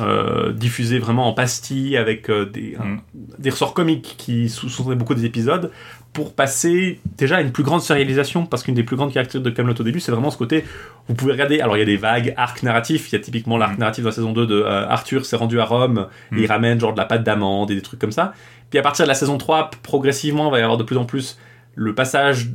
Euh, 0.00 0.52
diffusé 0.52 0.98
vraiment 0.98 1.28
en 1.28 1.32
pastille 1.32 1.96
avec 1.96 2.28
euh, 2.30 2.44
des, 2.46 2.76
Mhm. 2.78 3.00
des 3.38 3.50
ressorts 3.50 3.74
comiques 3.74 4.14
qui 4.18 4.48
sous 4.48 4.68
sous 4.68 4.84
beaucoup 4.94 5.14
des 5.14 5.24
épisodes 5.24 5.70
pour 6.12 6.34
passer 6.34 7.00
déjà 7.18 7.36
à 7.36 7.40
une 7.42 7.52
plus 7.52 7.62
grande 7.62 7.82
sérialisation 7.82 8.46
parce 8.46 8.62
qu'une 8.62 8.74
des 8.74 8.82
plus 8.82 8.96
grandes 8.96 9.12
caractéristiques 9.12 9.42
de 9.52 9.54
Camelot 9.54 9.74
au 9.78 9.82
début 9.82 10.00
c'est 10.00 10.12
vraiment 10.12 10.30
ce 10.30 10.38
côté 10.38 10.64
vous 11.08 11.14
pouvez 11.14 11.32
regarder 11.32 11.60
alors 11.60 11.76
il 11.76 11.80
y 11.80 11.82
a 11.82 11.86
des 11.86 11.96
vagues 11.98 12.32
arcs 12.36 12.62
narratifs 12.62 13.10
il 13.10 13.16
y 13.16 13.16
a 13.16 13.22
typiquement 13.22 13.58
l'arc 13.58 13.72
Mhm. 13.74 13.80
narratif 13.80 14.04
de 14.04 14.08
la 14.08 14.14
saison 14.14 14.32
2 14.32 14.46
de 14.46 14.54
euh, 14.62 14.88
Arthur 14.88 15.24
s'est 15.26 15.36
rendu 15.36 15.60
à 15.60 15.64
Rome 15.64 16.06
et 16.32 16.36
il 16.36 16.40
Mhm. 16.42 16.46
ramène 16.48 16.80
genre 16.80 16.92
de 16.92 16.98
la 16.98 17.04
pâte 17.04 17.22
d'amande 17.24 17.70
et 17.70 17.74
des 17.74 17.82
trucs 17.82 18.00
comme 18.00 18.12
ça 18.12 18.32
puis 18.70 18.78
à 18.78 18.82
partir 18.82 19.04
de 19.04 19.08
la 19.08 19.14
saison 19.14 19.36
3 19.38 19.70
progressivement 19.82 20.48
il 20.48 20.52
va 20.52 20.58
y 20.58 20.62
avoir 20.62 20.78
de 20.78 20.84
plus 20.84 20.96
en 20.96 21.04
plus 21.04 21.38
le 21.74 21.94
passage 21.94 22.48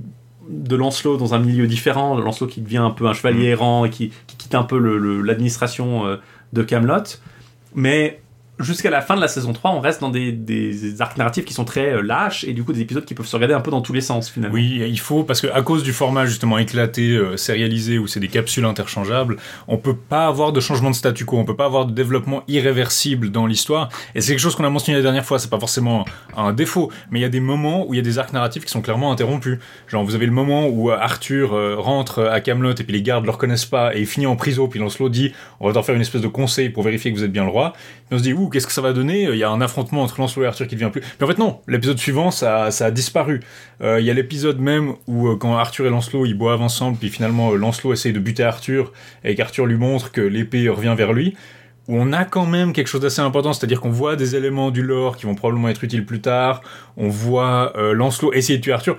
de 0.49 0.75
Lancelot 0.75 1.15
dans 1.17 1.33
un 1.35 1.39
milieu 1.39 1.67
différent, 1.67 2.17
Lancelot 2.17 2.47
qui 2.49 2.61
devient 2.61 2.77
un 2.77 2.89
peu 2.89 3.05
un 3.07 3.13
chevalier 3.13 3.49
Mm. 3.49 3.51
errant 3.51 3.85
et 3.85 3.89
qui, 3.91 4.11
qui 4.27 4.35
quitte 4.35 4.55
un 4.55 4.63
peu 4.63 4.79
le- 4.79 4.97
le- 4.97 5.21
l'administration 5.21 6.17
de 6.51 6.63
Camelot. 6.63 7.03
Mais 7.73 8.21
jusqu'à 8.63 8.89
la 8.89 9.01
fin 9.01 9.15
de 9.15 9.21
la 9.21 9.27
saison 9.27 9.53
3, 9.53 9.71
on 9.71 9.79
reste 9.79 10.01
dans 10.01 10.09
des, 10.09 11.01
arcs 11.01 11.17
narratifs 11.17 11.45
qui 11.45 11.53
sont 11.53 11.65
très 11.65 11.93
euh, 11.93 12.01
lâches 12.01 12.43
et 12.43 12.53
du 12.53 12.63
coup 12.63 12.73
des 12.73 12.81
épisodes 12.81 13.05
qui 13.05 13.13
peuvent 13.13 13.25
se 13.25 13.35
regarder 13.35 13.53
un 13.53 13.61
peu 13.61 13.71
dans 13.71 13.81
tous 13.81 13.93
les 13.93 14.01
sens 14.01 14.29
finalement. 14.29 14.53
Oui, 14.53 14.83
il 14.87 14.99
faut, 14.99 15.23
parce 15.23 15.41
que 15.41 15.47
à 15.47 15.61
cause 15.61 15.83
du 15.83 15.93
format 15.93 16.25
justement 16.25 16.57
éclaté, 16.57 17.11
euh, 17.11 17.37
sérialisé, 17.37 17.97
où 17.97 18.07
c'est 18.07 18.19
des 18.19 18.27
capsules 18.27 18.65
interchangeables, 18.65 19.37
on 19.67 19.77
peut 19.77 19.95
pas 19.95 20.27
avoir 20.27 20.51
de 20.51 20.59
changement 20.59 20.89
de 20.89 20.95
statu 20.95 21.25
quo, 21.25 21.37
on 21.37 21.45
peut 21.45 21.55
pas 21.55 21.65
avoir 21.65 21.85
de 21.85 21.93
développement 21.93 22.43
irréversible 22.47 23.31
dans 23.31 23.45
l'histoire. 23.45 23.89
Et 24.15 24.21
c'est 24.21 24.31
quelque 24.33 24.41
chose 24.41 24.55
qu'on 24.55 24.65
a 24.65 24.69
mentionné 24.69 24.97
la 24.97 25.03
dernière 25.03 25.25
fois, 25.25 25.39
c'est 25.39 25.49
pas 25.49 25.59
forcément 25.59 26.05
un 26.35 26.53
défaut, 26.53 26.91
mais 27.09 27.19
il 27.19 27.21
y 27.21 27.25
a 27.25 27.29
des 27.29 27.39
moments 27.39 27.85
où 27.87 27.93
il 27.93 27.97
y 27.97 27.99
a 27.99 28.03
des 28.03 28.19
arcs 28.19 28.33
narratifs 28.33 28.65
qui 28.65 28.71
sont 28.71 28.81
clairement 28.81 29.11
interrompus. 29.11 29.59
Genre, 29.87 30.03
vous 30.03 30.15
avez 30.15 30.25
le 30.25 30.31
moment 30.31 30.67
où 30.67 30.91
euh, 30.91 30.97
Arthur 30.99 31.51
rentre 31.81 32.23
à 32.23 32.41
Camelot 32.41 32.71
et 32.71 32.83
puis 32.83 32.93
les 32.93 33.01
gardes 33.01 33.25
le 33.25 33.31
reconnaissent 33.31 33.65
pas 33.65 33.95
et 33.95 34.01
il 34.01 34.07
finit 34.07 34.25
en 34.25 34.35
prison, 34.35 34.67
puis 34.67 34.79
Lancelot 34.79 35.09
dit 35.09 35.33
on 35.59 35.67
va 35.67 35.73
t'en 35.73 35.83
faire 35.83 35.95
une 35.95 36.01
espèce 36.01 36.21
de 36.21 36.27
conseil 36.27 36.69
pour 36.69 36.83
vérifier 36.83 37.11
que 37.11 37.17
vous 37.17 37.23
êtes 37.23 37.31
bien 37.31 37.43
le 37.43 37.49
roi. 37.49 37.73
On 38.13 38.17
se 38.17 38.23
dit 38.23 38.33
ouh, 38.33 38.49
qu'est-ce 38.49 38.67
que 38.67 38.73
ça 38.73 38.81
va 38.81 38.91
donner? 38.91 39.23
Il 39.23 39.37
y 39.37 39.43
a 39.43 39.49
un 39.49 39.61
affrontement 39.61 40.03
entre 40.03 40.19
Lancelot 40.19 40.43
et 40.43 40.47
Arthur 40.47 40.67
qui 40.67 40.75
devient 40.75 40.91
plus. 40.91 41.01
Mais 41.19 41.25
en 41.25 41.29
fait, 41.29 41.37
non, 41.37 41.61
l'épisode 41.67 41.97
suivant, 41.97 42.29
ça, 42.29 42.65
a 42.65 42.91
disparu. 42.91 43.39
Euh, 43.81 44.01
Il 44.01 44.05
y 44.05 44.09
a 44.09 44.13
l'épisode 44.13 44.59
même 44.59 44.95
où 45.07 45.29
euh, 45.29 45.37
quand 45.37 45.55
Arthur 45.55 45.85
et 45.85 45.89
Lancelot 45.89 46.25
ils 46.25 46.33
boivent 46.33 46.61
ensemble, 46.61 46.97
puis 46.97 47.09
finalement 47.09 47.51
euh, 47.51 47.55
Lancelot 47.55 47.93
essaye 47.93 48.11
de 48.11 48.19
buter 48.19 48.43
Arthur 48.43 48.91
et 49.23 49.33
qu'Arthur 49.35 49.65
lui 49.65 49.77
montre 49.77 50.11
que 50.11 50.19
l'épée 50.19 50.67
revient 50.67 50.93
vers 50.97 51.13
lui, 51.13 51.37
où 51.87 51.95
on 51.97 52.11
a 52.11 52.25
quand 52.25 52.45
même 52.45 52.73
quelque 52.73 52.87
chose 52.87 53.01
d'assez 53.01 53.21
important, 53.21 53.53
c'est-à-dire 53.53 53.79
qu'on 53.79 53.91
voit 53.91 54.17
des 54.17 54.35
éléments 54.35 54.71
du 54.71 54.83
lore 54.83 55.15
qui 55.15 55.25
vont 55.25 55.35
probablement 55.35 55.69
être 55.69 55.83
utiles 55.83 56.05
plus 56.05 56.19
tard, 56.19 56.61
on 56.97 57.07
voit 57.07 57.73
Lancelot 57.93 58.33
essayer 58.33 58.59
de 58.59 58.63
tuer 58.63 58.73
Arthur, 58.73 58.97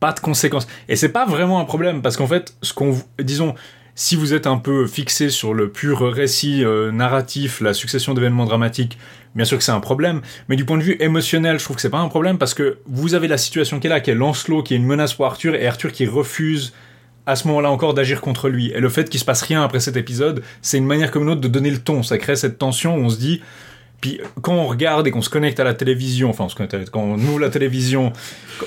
pas 0.00 0.12
de 0.12 0.20
conséquences. 0.20 0.66
Et 0.88 0.96
c'est 0.96 1.10
pas 1.10 1.26
vraiment 1.26 1.60
un 1.60 1.64
problème, 1.64 2.02
parce 2.02 2.16
qu'en 2.16 2.26
fait, 2.26 2.54
ce 2.62 2.72
qu'on, 2.72 2.96
disons, 3.18 3.54
si 3.98 4.14
vous 4.14 4.32
êtes 4.32 4.46
un 4.46 4.58
peu 4.58 4.86
fixé 4.86 5.28
sur 5.28 5.54
le 5.54 5.70
pur 5.70 6.08
récit 6.08 6.64
euh, 6.64 6.92
narratif, 6.92 7.60
la 7.60 7.74
succession 7.74 8.14
d'événements 8.14 8.44
dramatiques, 8.44 8.96
bien 9.34 9.44
sûr 9.44 9.58
que 9.58 9.64
c'est 9.64 9.72
un 9.72 9.80
problème, 9.80 10.22
mais 10.48 10.54
du 10.54 10.64
point 10.64 10.78
de 10.78 10.84
vue 10.84 10.96
émotionnel, 11.00 11.58
je 11.58 11.64
trouve 11.64 11.74
que 11.74 11.82
c'est 11.82 11.90
pas 11.90 11.98
un 11.98 12.06
problème 12.06 12.38
parce 12.38 12.54
que 12.54 12.78
vous 12.86 13.14
avez 13.14 13.26
la 13.26 13.38
situation 13.38 13.80
qui 13.80 13.88
est 13.88 13.90
là, 13.90 13.98
qui 13.98 14.12
est 14.12 14.14
Lancelot, 14.14 14.62
qui 14.62 14.74
est 14.74 14.76
une 14.76 14.86
menace 14.86 15.14
pour 15.14 15.26
Arthur, 15.26 15.56
et 15.56 15.66
Arthur 15.66 15.90
qui 15.90 16.06
refuse 16.06 16.74
à 17.26 17.34
ce 17.34 17.48
moment-là 17.48 17.72
encore 17.72 17.92
d'agir 17.92 18.20
contre 18.20 18.48
lui. 18.48 18.70
Et 18.70 18.78
le 18.78 18.88
fait 18.88 19.10
qu'il 19.10 19.18
se 19.18 19.24
passe 19.24 19.42
rien 19.42 19.64
après 19.64 19.80
cet 19.80 19.96
épisode, 19.96 20.44
c'est 20.62 20.78
une 20.78 20.86
manière 20.86 21.10
comme 21.10 21.24
une 21.24 21.30
autre 21.30 21.40
de 21.40 21.48
donner 21.48 21.72
le 21.72 21.78
ton. 21.78 22.04
Ça 22.04 22.18
crée 22.18 22.36
cette 22.36 22.56
tension 22.56 22.94
où 22.94 23.00
on 23.00 23.08
se 23.08 23.18
dit, 23.18 23.42
puis 24.00 24.20
quand 24.42 24.54
on 24.54 24.66
regarde 24.66 25.06
et 25.06 25.10
qu'on 25.10 25.22
se 25.22 25.30
connecte 25.30 25.58
à 25.60 25.64
la 25.64 25.74
télévision, 25.74 26.30
enfin 26.30 26.44
on 26.44 26.48
se 26.48 26.54
connecte 26.54 26.74
à- 26.74 26.84
quand 26.90 27.00
on 27.02 27.18
ouvre 27.18 27.40
la 27.40 27.50
télévision 27.50 28.12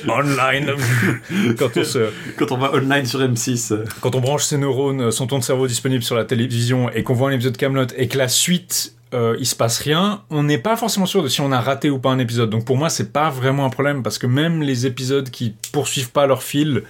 online, 0.08 0.72
quand 1.58 1.78
on 1.78 1.84
se, 1.84 2.10
Quand 2.38 2.52
on 2.52 2.58
va 2.58 2.74
online 2.74 3.06
sur 3.06 3.20
M6, 3.20 3.74
euh, 3.74 3.86
quand 4.02 4.16
on 4.16 4.20
branche 4.20 4.44
ses 4.44 4.58
neurones, 4.58 5.12
son 5.12 5.28
ton 5.28 5.40
de 5.40 5.44
cerveau 5.44 5.68
disponible 5.68 6.04
sur 6.04 6.16
la 6.16 6.26
télévision 6.26 6.90
et 6.92 7.04
qu'on 7.04 7.14
voit 7.14 7.30
un 7.30 7.34
épisode 7.34 7.54
de 7.54 7.58
Camelot 7.58 7.88
et 7.98 8.08
que 8.08 8.18
la 8.18 8.28
suite 8.28 8.94
euh, 9.14 9.36
il 9.40 9.46
se 9.46 9.58
passe 9.58 9.80
rien, 9.80 10.22
on 10.30 10.44
n'est 10.44 10.58
pas 10.58 10.78
forcément 10.78 11.06
sûr 11.06 11.22
de 11.22 11.28
si 11.28 11.42
on 11.42 11.52
a 11.52 11.60
raté 11.60 11.90
ou 11.90 12.00
pas 12.00 12.10
un 12.12 12.20
épisode. 12.20 12.50
Donc 12.50 12.64
pour 12.64 12.78
moi 12.78 12.90
c'est 12.90 13.12
pas 13.12 13.30
vraiment 13.30 13.66
un 13.66 13.70
problème 13.70 14.04
parce 14.04 14.18
que 14.18 14.26
même 14.28 14.62
les 14.62 14.86
épisodes 14.86 15.30
qui 15.30 15.54
poursuivent 15.74 16.12
pas 16.12 16.26
leur 16.28 16.44
fil 16.44 16.84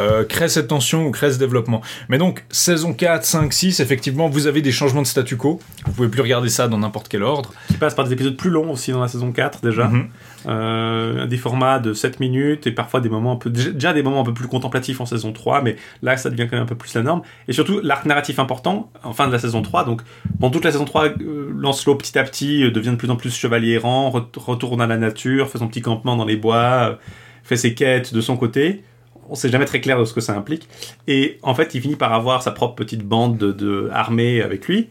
euh, 0.00 0.24
crée 0.24 0.48
cette 0.48 0.68
tension 0.68 1.06
ou 1.06 1.10
crée 1.10 1.32
ce 1.32 1.38
développement. 1.38 1.80
Mais 2.08 2.18
donc, 2.18 2.44
saison 2.50 2.92
4, 2.92 3.24
5, 3.24 3.52
6, 3.52 3.80
effectivement, 3.80 4.28
vous 4.28 4.46
avez 4.46 4.62
des 4.62 4.72
changements 4.72 5.02
de 5.02 5.06
statu 5.06 5.36
quo. 5.36 5.60
Vous 5.86 5.92
pouvez 5.92 6.08
plus 6.08 6.22
regarder 6.22 6.48
ça 6.48 6.68
dans 6.68 6.78
n'importe 6.78 7.08
quel 7.08 7.22
ordre. 7.22 7.52
Qui 7.68 7.74
passe 7.76 7.94
par 7.94 8.04
des 8.04 8.12
épisodes 8.12 8.36
plus 8.36 8.50
longs 8.50 8.70
aussi 8.70 8.92
dans 8.92 9.00
la 9.00 9.08
saison 9.08 9.32
4 9.32 9.60
déjà. 9.62 9.84
Mhm. 9.84 10.08
Euh, 10.46 11.26
des 11.26 11.38
formats 11.38 11.78
de 11.78 11.94
7 11.94 12.20
minutes 12.20 12.66
et 12.66 12.70
parfois 12.72 13.00
des 13.00 13.08
moments 13.08 13.32
un 13.32 13.36
peu 13.36 13.48
déjà 13.48 13.94
des 13.94 14.02
moments 14.02 14.20
un 14.20 14.24
peu 14.24 14.34
plus 14.34 14.46
contemplatifs 14.46 15.00
en 15.00 15.06
saison 15.06 15.32
3 15.32 15.62
mais 15.62 15.76
là 16.02 16.18
ça 16.18 16.28
devient 16.28 16.42
quand 16.50 16.56
même 16.56 16.64
un 16.64 16.66
peu 16.66 16.74
plus 16.74 16.92
la 16.94 17.02
norme 17.02 17.22
et 17.48 17.54
surtout 17.54 17.80
l'arc 17.82 18.04
narratif 18.04 18.38
important 18.38 18.90
en 19.04 19.14
fin 19.14 19.26
de 19.26 19.32
la 19.32 19.38
saison 19.38 19.62
3 19.62 19.86
donc 19.86 20.02
pendant 20.38 20.50
toute 20.52 20.64
la 20.66 20.70
saison 20.70 20.84
3 20.84 21.04
euh, 21.22 21.50
Lancelot 21.56 21.94
petit 21.94 22.18
à 22.18 22.24
petit 22.24 22.70
devient 22.70 22.90
de 22.90 22.96
plus 22.96 23.08
en 23.10 23.16
plus 23.16 23.34
chevalier 23.34 23.70
errant 23.72 24.10
re- 24.10 24.38
retourne 24.38 24.82
à 24.82 24.86
la 24.86 24.98
nature 24.98 25.48
fait 25.48 25.56
son 25.56 25.68
petit 25.68 25.80
campement 25.80 26.14
dans 26.14 26.26
les 26.26 26.36
bois 26.36 26.98
fait 27.42 27.56
ses 27.56 27.72
quêtes 27.74 28.12
de 28.12 28.20
son 28.20 28.36
côté 28.36 28.84
on 29.28 29.34
sait 29.34 29.48
jamais 29.48 29.64
très 29.64 29.80
clair 29.80 29.98
de 29.98 30.04
ce 30.04 30.12
que 30.12 30.20
ça 30.20 30.36
implique. 30.36 30.68
Et 31.06 31.38
en 31.42 31.54
fait 31.54 31.74
il 31.74 31.80
finit 31.80 31.96
par 31.96 32.12
avoir 32.12 32.42
sa 32.42 32.50
propre 32.50 32.74
petite 32.74 33.02
bande 33.02 33.38
de, 33.38 33.88
armée 33.92 34.42
avec 34.42 34.66
lui. 34.66 34.88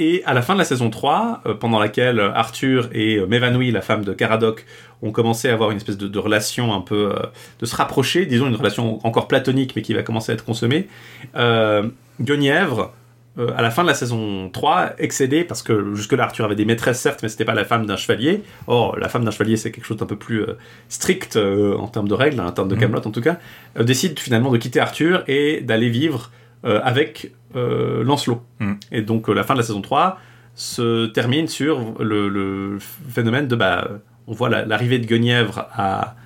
Et 0.00 0.22
à 0.26 0.34
la 0.34 0.42
fin 0.42 0.54
de 0.54 0.58
la 0.58 0.64
saison 0.64 0.90
3, 0.90 1.42
euh, 1.44 1.54
pendant 1.54 1.80
laquelle 1.80 2.20
Arthur 2.20 2.88
et 2.92 3.16
euh, 3.16 3.26
Mévanouille, 3.26 3.72
la 3.72 3.80
femme 3.80 4.04
de 4.04 4.12
Caradoc, 4.12 4.64
ont 5.02 5.10
commencé 5.10 5.48
à 5.48 5.54
avoir 5.54 5.72
une 5.72 5.76
espèce 5.76 5.98
de, 5.98 6.18
relation 6.18 6.72
un 6.72 6.80
peu... 6.80 7.12
euh, 7.16 7.26
de 7.58 7.66
se 7.66 7.74
rapprocher, 7.74 8.24
disons 8.24 8.46
une 8.46 8.54
relation 8.54 9.04
encore 9.04 9.26
platonique, 9.26 9.74
mais 9.74 9.82
qui 9.82 9.94
va 9.94 10.04
commencer 10.04 10.30
à 10.30 10.34
être 10.34 10.44
consommée, 10.44 10.88
Guenièvre, 12.20 12.92
euh, 13.38 13.50
à 13.56 13.62
la 13.62 13.70
fin 13.70 13.82
de 13.82 13.88
la 13.88 13.94
saison 13.94 14.50
3, 14.50 14.94
excédé, 14.98 15.44
parce 15.44 15.62
que 15.62 15.94
jusque-là 15.94 16.24
Arthur 16.24 16.44
avait 16.44 16.54
des 16.56 16.64
maîtresses, 16.64 17.00
certes, 17.00 17.20
mais 17.22 17.28
c'était 17.28 17.44
pas 17.44 17.54
la 17.54 17.64
femme 17.64 17.86
d'un 17.86 17.96
chevalier. 17.96 18.42
Or, 18.66 18.96
la 18.98 19.08
femme 19.08 19.24
d'un 19.24 19.30
chevalier, 19.30 19.56
c'est 19.56 19.70
quelque 19.70 19.84
chose 19.86 19.96
d'un 19.96 20.06
peu 20.06 20.16
plus 20.16 20.42
euh, 20.42 20.56
strict 20.88 21.36
euh, 21.36 21.76
en 21.76 21.86
termes 21.88 22.08
de 22.08 22.14
règles, 22.14 22.40
en 22.40 22.50
termes 22.52 22.68
de 22.68 22.74
Mhm. 22.74 22.80
Camelot 22.80 23.06
en 23.06 23.10
tout 23.10 23.20
cas, 23.20 23.38
décide 23.80 24.18
finalement 24.18 24.50
de 24.50 24.58
quitter 24.58 24.80
Arthur 24.80 25.22
et 25.28 25.60
d'aller 25.60 25.88
vivre 25.88 26.30
avec 26.64 27.32
Lancelot. 27.54 28.42
Mhm. 28.58 28.78
Et 28.90 29.02
donc 29.02 29.28
la 29.28 29.44
fin 29.44 29.54
de 29.54 29.60
la 29.60 29.64
saison 29.64 29.80
3 29.80 30.18
se 30.56 31.06
termine 31.06 31.46
sur 31.46 31.94
le, 32.00 32.28
le 32.28 32.78
phénomène 33.08 33.46
de 33.46 33.54
bah, 33.54 33.88
on 34.26 34.32
voit 34.32 34.48
la- 34.48 34.64
l'arrivée 34.64 34.98
de 34.98 35.06
Guenièvre 35.06 35.66
à, 35.72 36.16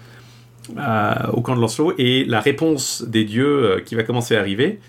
à- 0.79 1.31
au 1.35 1.43
camp 1.43 1.55
de 1.55 1.61
Lancelot 1.61 1.93
et 1.99 2.25
la 2.25 2.41
réponse 2.41 3.05
des 3.07 3.25
dieux 3.25 3.83
qui 3.85 3.95
va 3.95 4.05
commencer 4.05 4.35
à 4.37 4.41
arriver 4.41 4.81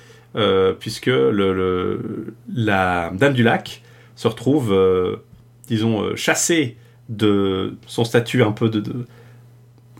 puisque 0.79 1.07
le, 1.07 1.53
le- 1.53 2.33
la 2.53 3.11
Dame 3.13 3.33
du 3.33 3.43
Lac 3.43 3.81
se 4.15 4.27
retrouve 4.27 4.73
euh, 4.73 5.17
disons 5.67 6.01
euh, 6.03 6.15
chassée 6.15 6.77
de 7.09 7.75
son 7.87 8.03
statut 8.03 8.43
un 8.43 8.51
peu 8.51 8.69
de, 8.69 8.79
de- 8.79 9.05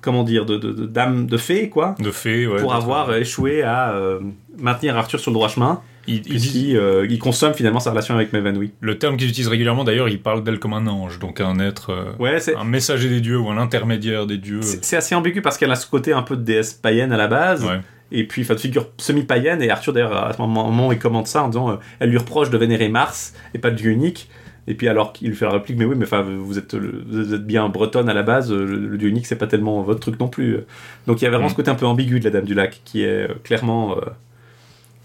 comment 0.02 0.24
dire 0.24 0.46
de, 0.46 0.58
de, 0.58 0.72
de 0.72 0.86
dame 0.86 1.28
de 1.28 1.38
fée 1.38 1.70
quoi 1.70 1.96
De 2.00 2.12
fait, 2.12 2.46
ouais. 2.48 2.60
pour 2.62 2.74
avoir 2.74 3.14
échoué 3.16 3.64
à 3.64 3.94
euh, 3.94 4.20
maintenir 4.58 4.98
Arthur 4.98 5.20
sur 5.20 5.32
le 5.32 5.36
droit 5.36 5.48
chemin 5.50 5.82
Il- 6.08 6.22
il 6.28 6.38
dit- 6.40 6.76
euh, 6.76 7.08
il 7.10 7.20
consomme 7.20 7.54
finalement 7.54 7.80
sa 7.80 7.92
relation 7.92 8.14
avec 8.16 8.34
Mévanouille. 8.34 8.72
le 8.82 8.98
terme 9.00 9.16
qu'ils 9.18 9.30
utilisent 9.30 9.48
régulièrement, 9.48 9.84
d'ailleurs, 9.86 10.10
ils 10.10 10.22
parlent 10.22 10.44
d'elle 10.44 10.60
comme 10.60 10.74
un 10.74 10.86
ange, 10.88 11.20
donc 11.20 11.40
un 11.40 11.58
être, 11.60 11.92
euh, 11.92 12.12
Ouais, 12.20 12.40
c'est 12.42 12.56
un 12.56 12.66
messager 12.66 13.08
des 13.08 13.22
dieux 13.22 13.40
ou 13.40 13.50
un 13.50 13.58
intermédiaire 13.58 14.26
des 14.28 14.38
dieux. 14.38 14.62
c'est 14.62 14.84
c'est 14.84 14.98
assez 14.98 15.16
ambigu 15.16 15.42
parce 15.42 15.58
qu'elle 15.58 15.72
a 15.72 15.76
ce 15.78 15.88
côté 15.90 16.12
un 16.14 16.22
peu 16.24 16.36
de 16.36 16.42
déesse 16.44 16.74
païenne 16.74 17.12
à 17.14 17.18
la 17.18 17.28
base, 17.28 17.64
Ouais. 17.64 17.80
Et 18.14 18.26
puis 18.28 18.44
enfin 18.44 18.54
de 18.56 18.60
figure 18.60 18.88
semi-païenne, 18.98 19.62
et 19.62 19.70
Arthur 19.70 19.92
d'ailleurs 19.94 20.16
à 20.16 20.32
ce 20.34 20.42
moment, 20.42 20.92
il 20.92 21.00
commente 21.00 21.28
ça 21.28 21.44
en 21.44 21.48
disant 21.50 21.72
euh, 21.72 21.76
elle 22.00 22.10
lui 22.10 22.18
reproche 22.18 22.50
de 22.50 22.58
vénérer 22.58 22.88
Mars 22.90 23.34
et 23.54 23.60
pas 23.60 23.70
le 23.70 23.76
dieu 23.76 23.92
unique. 23.92 24.30
Et 24.66 24.76
puis 24.76 24.88
alors 24.88 25.12
qu'il 25.12 25.28
lui 25.28 25.36
fait 25.36 25.44
la 25.44 25.52
réplique, 25.52 25.78
mais 25.78 25.84
oui, 25.84 25.96
mais 25.98 26.06
enfin 26.06 26.22
vous 26.22 26.58
êtes 26.58 26.74
le- 26.74 27.04
vous 27.06 27.34
êtes 27.34 27.46
bien 27.46 27.68
bretonne 27.68 28.08
à 28.08 28.14
la 28.14 28.24
base, 28.24 28.50
euh, 28.50 28.64
le, 28.66 28.88
le 28.88 28.98
dieu 28.98 29.10
unique 29.10 29.26
c'est 29.26 29.36
pas 29.36 29.48
tellement 29.48 29.82
votre 29.82 30.00
truc 30.00 30.18
non 30.22 30.30
plus. 30.30 30.60
Donc 31.06 31.22
il 31.22 31.26
y 31.26 31.28
a 31.28 31.32
vraiment 31.32 31.48
Mm. 31.48 31.50
ce 31.50 31.56
côté 31.56 31.70
un 31.72 31.76
peu 31.76 31.86
ambigu 31.86 32.20
de 32.20 32.24
la 32.24 32.30
Dame 32.32 32.46
du 32.46 32.54
Lac 32.54 32.80
qui 32.86 33.04
est 33.04 33.30
euh, 33.30 33.34
clairement, 33.44 33.98
euh, 33.98 34.02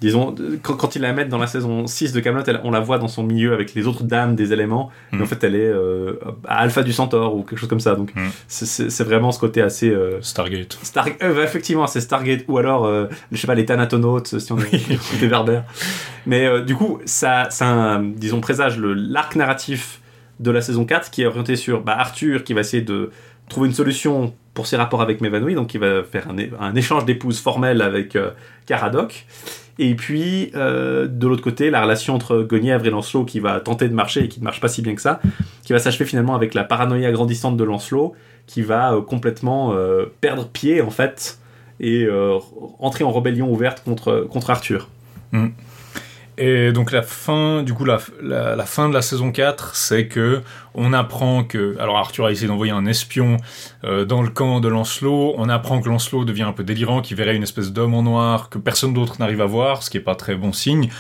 disons, 0.01 0.35
quand, 0.63 0.75
quand 0.75 0.95
ils 0.97 1.03
la 1.03 1.13
mettent 1.13 1.29
dans 1.29 1.39
la 1.39 1.47
saison 1.49 1.87
6 1.87 2.13
de 2.13 2.21
Camelot, 2.21 2.43
on 2.65 2.71
la 2.71 2.79
voit 2.81 2.99
dans 2.99 3.09
son 3.09 3.23
milieu 3.25 3.53
avec 3.53 3.75
les 3.75 3.87
autres 3.87 4.05
dames 4.05 4.37
des 4.37 4.53
éléments, 4.53 4.91
Mm. 5.13 5.23
en 5.23 5.27
fait 5.27 5.43
elle 5.43 5.55
est 5.57 5.67
euh, 5.67 6.15
à 6.47 6.59
Alpha 6.61 6.83
du 6.83 6.93
Centaure 6.93 7.35
ou 7.35 7.43
quelque 7.43 7.59
chose 7.59 7.69
comme 7.69 7.81
ça. 7.81 7.95
Donc 7.97 8.15
Mm. 8.15 8.29
c'est- 8.47 9.03
vraiment 9.05 9.33
ce 9.33 9.41
côté 9.41 9.61
assez 9.63 9.89
euh, 9.91 10.21
Stargate. 10.23 10.79
Star 10.83 11.07
euh, 11.23 11.43
effectivement, 11.43 11.87
c'est 11.87 12.01
Stargate 12.01 12.45
ou 12.49 12.59
alors, 12.59 12.87
je 13.33 13.37
sais 13.37 13.47
pas, 13.47 13.55
les 13.55 13.65
Thanatonautes, 13.67 14.39
si 14.39 14.53
on 14.53 14.59
est 14.59 15.19
des 15.21 15.27
Verbères. 15.29 15.65
Mais 16.27 16.63
du 16.63 16.75
coup, 16.77 17.01
ça, 17.05 17.49
ça 17.51 17.67
un, 17.67 18.03
disons, 18.03 18.41
présage 18.41 18.79
l'arc 18.79 19.35
narratif 19.37 20.01
de 20.41 20.51
la 20.53 20.61
saison 20.61 20.85
4 20.85 21.11
qui 21.11 21.23
est 21.23 21.27
orienté 21.27 21.57
sur 21.57 21.81
bah, 21.83 21.97
Arthur 21.99 22.45
qui 22.45 22.53
va 22.55 22.61
essayer 22.61 22.83
de 22.83 23.11
trouver 23.49 23.67
une 23.69 23.75
solution 23.75 24.35
pour 24.55 24.67
ses 24.67 24.77
rapports 24.77 25.01
avec 25.03 25.21
Mévanouille, 25.21 25.55
donc 25.55 25.73
il 25.75 25.81
va 25.81 26.03
faire 26.05 26.29
un, 26.29 26.37
un 26.65 26.75
échange 26.75 27.05
d'épouses 27.05 27.41
formel 27.41 27.81
avec 27.81 28.17
Caradoc. 28.67 29.25
Et 29.79 29.95
puis, 29.95 30.51
euh, 30.57 31.07
de 31.07 31.27
l'autre 31.29 31.43
côté, 31.43 31.71
la 31.71 31.83
relation 31.83 32.15
entre 32.15 32.43
Guenièvre 32.43 32.85
et 32.87 32.91
Lancelot 32.91 33.25
qui 33.25 33.39
va 33.39 33.61
tenter 33.61 33.89
de 33.89 33.95
marcher 33.95 34.25
et 34.25 34.29
qui 34.29 34.41
ne 34.41 34.45
marche 34.45 34.61
pas 34.61 34.69
si 34.69 34.83
bien 34.83 34.95
que 34.95 35.01
ça, 35.01 35.21
qui 35.63 35.73
va 35.73 35.79
s'achever 35.79 36.05
finalement 36.05 36.35
avec 36.35 36.55
la 36.55 36.65
paranoïa 36.65 37.13
grandissante 37.13 37.57
de 37.57 37.65
Lancelot, 37.65 38.15
qui 38.47 38.63
va 38.63 38.95
euh, 38.95 39.01
complètement 39.01 39.73
euh, 39.75 40.07
perdre 40.21 40.49
pied 40.49 40.83
en 40.83 40.91
fait 40.91 41.39
et 41.81 42.09
entrer 42.81 43.05
en 43.05 43.13
rébellion 43.13 43.53
ouverte 43.53 43.85
contre, 43.85 44.27
contre 44.29 44.51
Arthur. 44.51 44.89
Et 46.41 46.71
donc 46.71 46.93
la 46.93 47.03
fin, 47.03 47.65
du 47.65 47.75
coup, 47.75 47.85
la, 47.85 47.99
fin 47.99 48.89
de 48.89 48.95
la 48.95 49.03
saison 49.03 49.33
4, 49.33 49.75
c'est 49.75 50.07
que 50.07 50.41
on 50.75 50.93
apprend 50.93 51.43
que... 51.43 51.77
Alors 51.81 51.99
Arthur 51.99 52.27
a 52.27 52.31
essayé 52.31 52.47
d'envoyer 52.47 52.73
un 52.73 52.87
espion 52.87 53.39
euh, 53.83 54.05
dans 54.05 54.23
le 54.23 54.29
camp 54.29 54.61
de 54.61 54.69
Lancelot, 54.69 55.35
on 55.37 55.49
apprend 55.49 55.81
que 55.81 55.89
Lancelot 55.89 56.25
devient 56.25 56.45
un 56.45 56.53
peu 56.53 56.63
délirant, 56.63 57.03
qu'il 57.03 57.17
verrait 57.17 57.35
une 57.35 57.43
espèce 57.43 57.73
d'homme 57.73 57.95
en 57.95 58.05
noir 58.05 58.51
que 58.51 58.59
personne 58.59 58.95
d'autre 58.95 59.17
n'arrive 59.19 59.41
à 59.41 59.47
voir, 59.47 59.83
ce 59.83 59.91
qui 59.91 59.97
est 59.97 60.01
pas 60.01 60.15
très 60.15 60.37
bon 60.37 60.53
signe. 60.53 60.91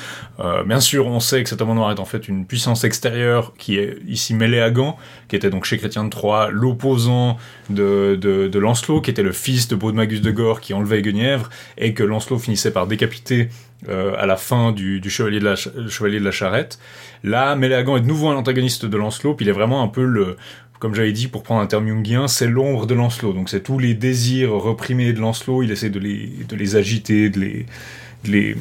Euh, 0.41 0.65
bien 0.65 0.81
sûr, 0.81 1.07
on 1.07 1.21
sait 1.21 1.45
que 1.45 1.49
cet 1.49 1.63
homme 1.63 1.71
en 1.71 1.75
noir 1.77 1.93
est 1.93 2.01
en 2.01 2.05
fait 2.05 2.27
une 2.27 2.45
puissance 2.45 2.83
extérieure 2.83 3.53
qui 3.57 3.79
est 3.79 3.99
ici 4.09 4.35
mêlée 4.35 4.61
à 4.61 4.73
Gand, 4.73 4.97
qui 5.29 5.37
était 5.37 5.51
donc 5.51 5.65
chez 5.65 5.79
Chrétien 5.79 6.03
de 6.03 6.11
Troyes 6.11 6.49
l'opposant 6.51 7.37
de, 7.71 8.19
de, 8.21 8.49
de 8.49 8.59
Lancelot, 8.59 9.01
qui 9.03 9.11
était 9.11 9.23
le 9.23 9.33
fils 9.33 9.69
de 9.69 9.77
Baudemagus 9.77 10.21
de 10.21 10.33
Gore 10.33 10.61
qui 10.61 10.75
enlevait 10.75 11.01
Guenièvre, 11.01 11.49
et 11.77 11.95
que 11.95 12.03
Lancelot 12.03 12.41
finissait 12.41 12.73
par 12.73 12.89
décapiter 12.89 13.51
euh, 13.89 14.15
à 14.19 14.27
la 14.27 14.37
fin 14.37 14.73
du, 14.73 15.01
du 15.01 15.11
chevalier, 15.11 15.39
de 15.41 15.45
la, 15.45 15.57
chevalier 15.57 16.19
de 16.19 16.25
la 16.25 16.31
Charrette. 16.33 16.79
Là, 17.23 17.55
Méléagan 17.55 17.97
est 17.97 18.01
de 18.01 18.07
nouveau 18.07 18.29
un 18.29 18.37
antagoniste 18.37 18.87
de 18.87 18.97
Lancelot, 18.97 19.35
puis 19.35 19.47
il 19.47 19.49
est 19.49 19.53
vraiment 19.53 19.83
un 19.83 19.89
peu 19.89 20.05
le, 20.05 20.37
comme 20.79 20.95
j'avais 20.95 21.13
dit, 21.13 21.29
pour 21.29 21.43
prendre 21.43 21.61
un 21.61 21.67
terme 21.67 21.87
jungien, 21.87 22.29
c'est 22.29 22.49
l'ombre 22.49 22.87
de 22.87 22.95
Lancelot. 22.95 23.33
Donc 23.33 23.49
c'est 23.49 23.63
tous 23.63 23.79
les 23.79 23.95
désirs 23.95 24.53
reprimés 24.53 25.13
de 25.13 25.21
Lancelot, 25.21 25.63
il 25.63 25.71
essaie 25.71 25.91
de 25.91 25.99
les, 25.99 26.31
de 26.49 26.57
les 26.57 26.77
agiter, 26.77 27.31
de 27.31 27.41
les, 27.41 27.67
de 28.25 28.31
les 28.31 28.57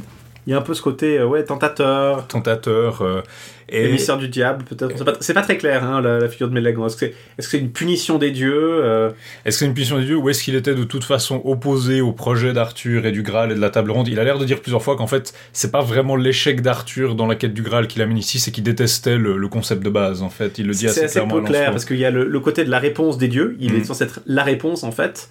Il 0.46 0.52
y 0.52 0.54
a 0.54 0.58
un 0.58 0.62
peu 0.62 0.74
ce 0.74 0.82
côté 0.82 1.18
euh, 1.20 1.28
ouais, 1.28 1.44
tentateur, 1.44 2.28
tentateurs. 2.28 3.02
euh, 3.02 3.22
et 3.70 3.86
émissaire 3.90 4.18
du 4.18 4.28
diable, 4.30 4.64
peut-être. 4.66 4.98
C'est 4.98 5.04
pas, 5.04 5.14
c'est 5.20 5.34
pas 5.34 5.42
très 5.42 5.58
clair, 5.58 5.84
hein, 5.84 6.02
la, 6.02 6.20
la 6.20 6.28
figure 6.30 6.48
de 6.48 6.54
Mélagon. 6.54 6.86
Est-ce 6.88 6.96
que 6.98 7.06
c'est 7.40 7.48
c'est 7.50 7.58
une 7.60 7.72
punition 7.72 8.18
des 8.18 8.32
dieux 8.32 8.54
euh, 8.84 9.10
est-ce 9.46 9.58
que 9.58 9.60
c'est 9.60 9.66
une 9.66 9.74
punition 9.74 9.98
des 10.00 10.06
dieux 10.06 10.16
ou 10.18 10.30
est-ce 10.30 10.44
qu'il 10.44 10.56
était 10.56 10.76
de 10.76 10.84
toute 10.84 11.04
façon 11.04 11.42
opposé 11.44 12.02
au 12.02 12.12
projet 12.14 12.54
d'Arthur 12.54 13.06
et 13.06 13.12
du 13.12 13.24
Graal 13.24 13.52
et 13.52 13.56
de 13.56 13.60
la 13.62 13.70
table 13.70 13.92
ronde? 13.92 14.08
Il 14.08 14.20
a 14.20 14.24
l'air 14.24 14.38
de 14.40 14.46
dire 14.46 14.62
plusieurs 14.62 14.82
fois 14.84 14.96
qu'en 14.96 15.08
fait, 15.08 15.34
c'est 15.54 15.72
pas 15.72 15.82
vraiment 15.82 16.16
l'échec 16.16 16.62
d'Arthur 16.62 17.16
dans 17.16 17.28
la 17.28 17.36
quête 17.36 17.54
du 17.54 17.62
Graal 17.62 17.88
qui 17.88 18.00
l'amène 18.00 18.18
ici, 18.18 18.40
c'est 18.40 18.52
qu'il 18.52 18.64
détestait 18.64 19.18
le, 19.18 19.38
le 19.38 19.48
concept 19.48 19.84
de 19.84 19.90
base, 19.90 20.22
en 20.22 20.30
fait. 20.30 20.58
Il 20.60 20.68
le 20.68 20.74
dit 20.74 20.80
C'est 20.80 20.88
assez 20.88 21.04
assez 21.06 21.14
clairement 21.20 21.36
peu 21.42 21.46
à 21.46 21.50
clair 21.50 21.72
parce 21.72 21.86
qu'il 21.86 21.98
y 21.98 22.06
a 22.06 22.12
le, 22.12 22.26
le 22.28 22.40
côté 22.40 22.64
de 22.64 22.70
la 22.70 22.80
réponse 22.80 23.18
des 23.18 23.28
dieux. 23.28 23.56
Il 23.60 23.74
Mhm. 23.74 23.82
est 23.82 23.84
censé 23.84 24.04
être 24.06 24.20
la 24.26 24.44
réponse 24.44 24.84
en 24.84 24.92
fait, 24.92 25.30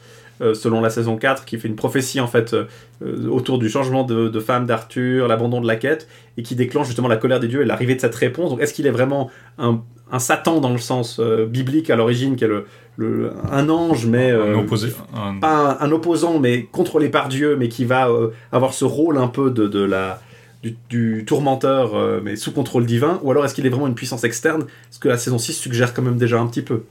selon 0.54 0.80
la 0.80 0.90
saison 0.90 1.16
4, 1.16 1.44
qui 1.44 1.58
fait 1.58 1.68
une 1.68 1.76
prophétie 1.76 2.20
en 2.20 2.26
fait 2.26 2.52
euh, 2.54 2.64
euh, 3.04 3.28
autour 3.28 3.58
du 3.58 3.68
changement 3.68 4.04
de, 4.04 4.28
de 4.28 4.40
femme 4.40 4.66
d'Arthur, 4.66 5.28
l'abandon 5.28 5.60
de 5.60 5.66
la 5.66 5.76
quête, 5.76 6.08
et 6.36 6.42
qui 6.42 6.54
déclenche 6.56 6.86
justement 6.86 7.08
la 7.08 7.16
colère 7.16 7.40
des 7.40 7.48
dieux 7.48 7.62
et 7.62 7.64
l'arrivée 7.64 7.94
de 7.94 8.00
cette 8.00 8.14
réponse. 8.14 8.50
Donc 8.50 8.60
est-ce 8.60 8.74
qu'il 8.74 8.86
est 8.86 8.90
vraiment 8.90 9.30
un, 9.58 9.80
un 10.12 10.18
Satan 10.18 10.60
dans 10.60 10.72
le 10.72 10.78
sens 10.78 11.18
euh, 11.20 11.46
biblique 11.46 11.90
à 11.90 11.96
l'origine, 11.96 12.36
qui 12.36 12.44
est 12.44 12.48
le, 12.48 12.66
le- 12.96 13.32
un 13.50 13.68
ange, 13.68 14.06
mais 14.06 14.30
Un 14.30 14.34
euh, 14.36 14.54
opposé. 14.56 14.88
un- 15.14 15.38
pas 15.38 15.78
un, 15.80 15.86
un 15.86 15.90
opposant, 15.92 16.38
mais 16.38 16.64
contrôlé 16.64 17.08
par 17.08 17.28
Dieu, 17.28 17.56
mais 17.58 17.68
qui 17.68 17.84
va 17.84 18.08
euh, 18.08 18.28
avoir 18.52 18.72
ce 18.74 18.84
rôle 18.84 19.18
un 19.18 19.28
peu 19.28 19.50
de, 19.50 19.66
de 19.66 19.80
la 19.84 20.20
du, 20.62 20.74
du 20.88 21.24
tourmenteur, 21.26 21.94
euh, 21.94 22.20
mais 22.24 22.34
sous 22.34 22.50
contrôle 22.50 22.86
divin, 22.86 23.20
ou 23.22 23.30
alors 23.30 23.44
est-ce 23.44 23.54
qu'il 23.54 23.66
est 23.66 23.68
vraiment 23.68 23.86
une 23.86 23.94
puissance 23.94 24.24
externe? 24.24 24.64
Ce 24.90 24.98
que 24.98 25.06
la 25.08 25.18
saison 25.18 25.38
6 25.38 25.52
suggère 25.52 25.92
quand 25.94 26.02
même 26.02 26.16
déjà 26.16 26.40
un 26.40 26.46
petit 26.46 26.62
peu? 26.62 26.82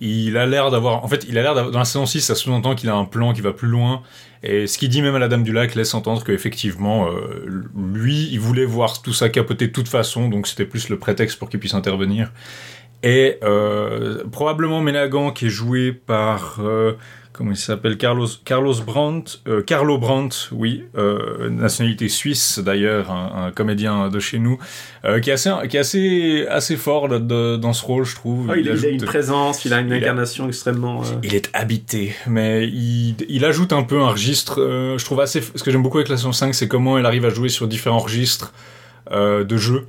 Il 0.00 0.36
a 0.36 0.46
l'air 0.46 0.70
d'avoir. 0.70 1.04
En 1.04 1.08
fait, 1.08 1.26
il 1.28 1.36
a 1.38 1.42
l'air. 1.42 1.54
Dans 1.54 1.78
la 1.78 1.84
saison 1.84 2.06
6, 2.06 2.20
ça 2.20 2.34
sous-entend 2.34 2.74
qu'il 2.74 2.88
a 2.88 2.94
un 2.94 3.04
plan 3.04 3.32
qui 3.32 3.40
va 3.40 3.52
plus 3.52 3.68
loin. 3.68 4.02
Et 4.42 4.66
ce 4.66 4.78
qu'il 4.78 4.88
dit 4.88 5.02
même 5.02 5.14
à 5.16 5.18
la 5.18 5.28
Dame 5.28 5.42
du 5.42 5.52
Lac 5.52 5.74
laisse 5.74 5.94
entendre 5.94 6.22
qu'effectivement, 6.22 7.08
euh, 7.08 7.64
lui, 7.76 8.28
il 8.30 8.38
voulait 8.38 8.64
voir 8.64 9.02
tout 9.02 9.12
ça 9.12 9.28
capoter 9.28 9.66
de 9.66 9.72
toute 9.72 9.88
façon, 9.88 10.28
donc 10.28 10.46
c'était 10.46 10.64
plus 10.64 10.88
le 10.88 10.98
prétexte 10.98 11.38
pour 11.38 11.48
qu'il 11.48 11.58
puisse 11.58 11.74
intervenir. 11.74 12.32
Et 13.02 13.38
euh, 13.42 14.24
probablement 14.30 14.80
Mélagan 14.80 15.30
qui 15.30 15.46
est 15.46 15.50
joué 15.50 15.92
par 15.92 16.58
euh, 16.60 16.94
comment 17.38 17.52
il 17.52 17.56
s'appelle 17.56 17.96
Carlos 17.96 18.26
Carlos 18.44 18.74
Brandt 18.84 19.38
euh, 19.46 19.62
Carlo 19.62 19.96
Brandt 19.96 20.48
oui 20.52 20.82
euh, 20.96 21.48
nationalité 21.48 22.08
suisse 22.08 22.58
d'ailleurs 22.58 23.12
un, 23.12 23.46
un 23.46 23.50
comédien 23.52 24.08
de 24.08 24.18
chez 24.18 24.38
nous 24.40 24.58
euh, 25.04 25.20
qui 25.20 25.30
est 25.30 25.34
assez 25.34 25.50
qui 25.70 25.76
est 25.76 25.80
assez 25.80 26.46
assez 26.50 26.76
fort 26.76 27.06
là, 27.06 27.20
de- 27.20 27.56
dans 27.56 27.72
ce 27.72 27.84
rôle 27.84 28.04
je 28.04 28.16
trouve 28.16 28.48
Oh, 28.50 28.54
il, 28.56 28.66
il 28.66 28.84
a 28.84 28.88
une 28.88 29.02
présence, 29.04 29.64
il 29.64 29.72
a 29.72 29.78
une 29.80 29.86
il 29.88 29.92
a- 29.94 29.96
incarnation 29.98 30.48
extrêmement. 30.48 31.02
euh, 31.02 31.14
il 31.22 31.34
est 31.36 31.48
habité, 31.54 32.12
mais 32.26 32.66
il, 32.66 33.14
il 33.28 33.44
ajoute 33.44 33.72
un 33.72 33.84
peu 33.84 34.00
un 34.00 34.08
registre. 34.10 34.60
euh, 34.60 34.98
je 34.98 35.04
trouve 35.04 35.20
assez. 35.20 35.40
Ce 35.40 35.62
que 35.62 35.70
j'aime 35.70 35.82
beaucoup 35.82 35.98
avec 35.98 36.08
la 36.08 36.16
saison 36.16 36.32
5, 36.32 36.54
c'est 36.54 36.66
comment 36.68 36.98
elle 36.98 37.06
arrive 37.06 37.24
à 37.24 37.30
jouer 37.30 37.48
sur 37.48 37.68
différents 37.68 37.98
registres 37.98 38.52
euh, 39.12 39.44
de 39.44 39.56
jeux. 39.56 39.86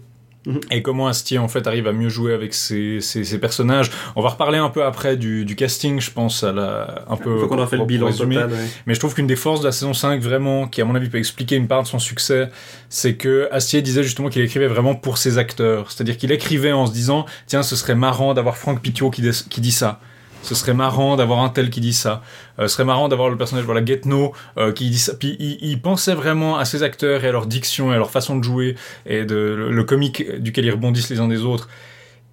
Et 0.72 0.82
comment 0.82 1.08
Astier 1.08 1.38
en 1.38 1.48
fait 1.48 1.68
arrive 1.68 1.88
à 1.88 1.92
mieux 1.94 2.10
jouer 2.10 2.34
avec 2.34 2.54
ses, 2.54 3.02
ses, 3.02 3.24
ses 3.24 3.40
personnages. 3.40 3.92
On 4.16 4.22
va 4.22 4.30
reparler 4.30 4.58
un 4.58 4.70
peu 4.70 4.84
après 4.84 5.18
du, 5.18 5.46
du 5.46 5.56
casting, 5.56 6.00
je 6.00 6.12
pense, 6.12 6.44
à 6.44 6.52
la, 6.52 7.06
un 7.08 7.18
peu. 7.18 7.40
Faut 7.40 7.48
qu'on 7.48 7.60
en 7.60 7.68
fait 7.68 7.78
le 7.78 7.86
bilan 7.86 8.08
pour 8.08 8.16
résumer. 8.16 8.36
total. 8.36 8.52
ouais. 8.52 8.68
Mais 8.86 8.94
je 8.94 9.00
trouve 9.00 9.14
qu'une 9.14 9.28
des 9.28 9.36
forces 9.36 9.62
de 9.62 9.66
la 9.66 9.72
saison 9.72 9.94
5, 9.94 10.22
vraiment, 10.22 10.68
qui 10.68 10.82
à 10.82 10.86
mon 10.86 10.96
avis 10.96 11.10
peut 11.10 11.18
expliquer 11.18 11.56
une 11.56 11.68
part 11.68 11.84
de 11.84 11.88
son 11.88 12.00
succès, 12.00 12.50
c'est 12.90 13.16
que 13.16 13.48
Astier 13.52 13.82
disait 13.82 14.04
justement 14.04 14.30
qu'il 14.30 14.42
écrivait 14.42 14.68
vraiment 14.68 14.96
pour 14.96 15.18
ses 15.18 15.38
acteurs. 15.38 15.92
C'est-à-dire 15.92 16.18
qu'il 16.18 16.32
écrivait 16.32 16.72
en 16.72 16.86
se 16.86 16.92
disant, 16.92 17.26
tiens, 17.48 17.64
ce 17.64 17.76
serait 17.76 17.96
marrant 17.96 18.34
d'avoir 18.34 18.58
Franck 18.58 18.82
Pitiot 18.82 19.10
qui, 19.12 19.24
qui 19.50 19.62
dit 19.62 19.72
ça. 19.72 20.00
Ce 20.42 20.56
serait 20.56 20.74
marrant 20.74 21.16
d'avoir 21.16 21.40
un 21.40 21.50
tel 21.50 21.70
qui 21.70 21.82
dit 21.82 21.94
ça. 21.94 22.22
Euh, 22.60 22.64
ce 22.64 22.76
serait 22.76 22.86
marrant 22.86 23.10
d'avoir 23.10 23.30
le 23.30 23.38
personnage, 23.38 23.66
voilà, 23.66 23.86
Getno, 23.86 24.34
euh, 24.58 24.72
qui 24.72 24.90
dit 24.90 24.98
ça. 24.98 25.14
Puis 25.14 25.36
il, 25.40 25.58
il 25.62 25.82
pensait 25.82 26.14
vraiment 26.14 26.58
à 26.58 26.66
ses 26.66 26.84
acteurs 26.84 27.24
et 27.24 27.28
à 27.28 27.32
leur 27.32 27.46
diction 27.46 27.92
et 27.92 27.96
à 27.96 27.98
leur 27.98 28.10
façon 28.10 28.38
de 28.38 28.44
jouer 28.44 28.76
et 29.06 29.26
de 29.26 29.36
le, 29.36 29.72
le 29.72 29.84
comique 29.84 30.40
duquel 30.40 30.66
ils 30.66 30.72
rebondissent 30.72 31.10
les 31.10 31.20
uns 31.20 31.28
des 31.28 31.44
autres 31.44 31.68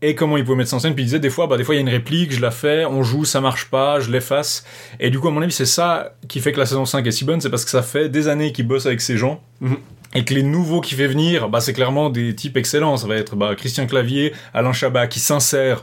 et 0.03 0.15
comment 0.15 0.37
il 0.37 0.45
pouvait 0.45 0.59
mettre 0.59 0.71
ça 0.71 0.77
en 0.77 0.81
scène. 0.81 0.95
Puis 0.95 1.05
il 1.05 1.07
disait 1.07 1.19
des 1.19 1.31
fois, 1.31 1.47
bah 1.47 1.57
des 1.57 1.65
fois 1.65 1.75
il 1.75 1.79
y 1.79 1.81
a 1.81 1.83
une 1.83 1.89
réplique, 1.89 2.33
je 2.33 2.41
la 2.41 2.51
fais, 2.51 2.85
on 2.85 3.03
joue, 3.03 3.25
ça 3.25 3.41
marche 3.41 3.67
pas, 3.67 4.01
je 4.01 4.11
l'efface. 4.11 4.65
Et 5.01 5.11
du 5.11 5.19
coup, 5.19 5.29
à 5.29 5.31
mon 5.31 5.43
avis, 5.43 5.53
c'est 5.53 5.67
ça 5.67 6.15
qui 6.29 6.41
fait 6.41 6.53
que 6.53 6.59
la 6.59 6.67
saison 6.67 6.85
5 6.85 7.07
est 7.07 7.11
si 7.11 7.25
bonne, 7.25 7.41
c'est 7.41 7.51
parce 7.51 7.65
que 7.65 7.71
ça 7.71 7.83
fait 7.83 8.09
des 8.09 8.29
années 8.29 8.53
qu'il 8.53 8.67
bosse 8.67 8.87
avec 8.87 9.01
ces 9.01 9.17
gens. 9.17 9.43
Mhm. 9.61 9.77
Et 10.15 10.25
que 10.25 10.33
les 10.33 10.43
nouveaux 10.43 10.81
qui 10.81 10.95
fait 10.95 11.09
venir, 11.09 11.49
bah 11.49 11.61
c'est 11.61 11.73
clairement 11.73 12.09
des 12.11 12.35
types 12.35 12.57
excellents. 12.57 12.97
Ça 12.97 13.07
va 13.07 13.17
être 13.17 13.37
bah, 13.37 13.55
Christian 13.57 13.87
Clavier, 13.87 14.33
Alain 14.55 14.73
Chabat 14.73 15.09
qui 15.09 15.21
s'insère 15.21 15.83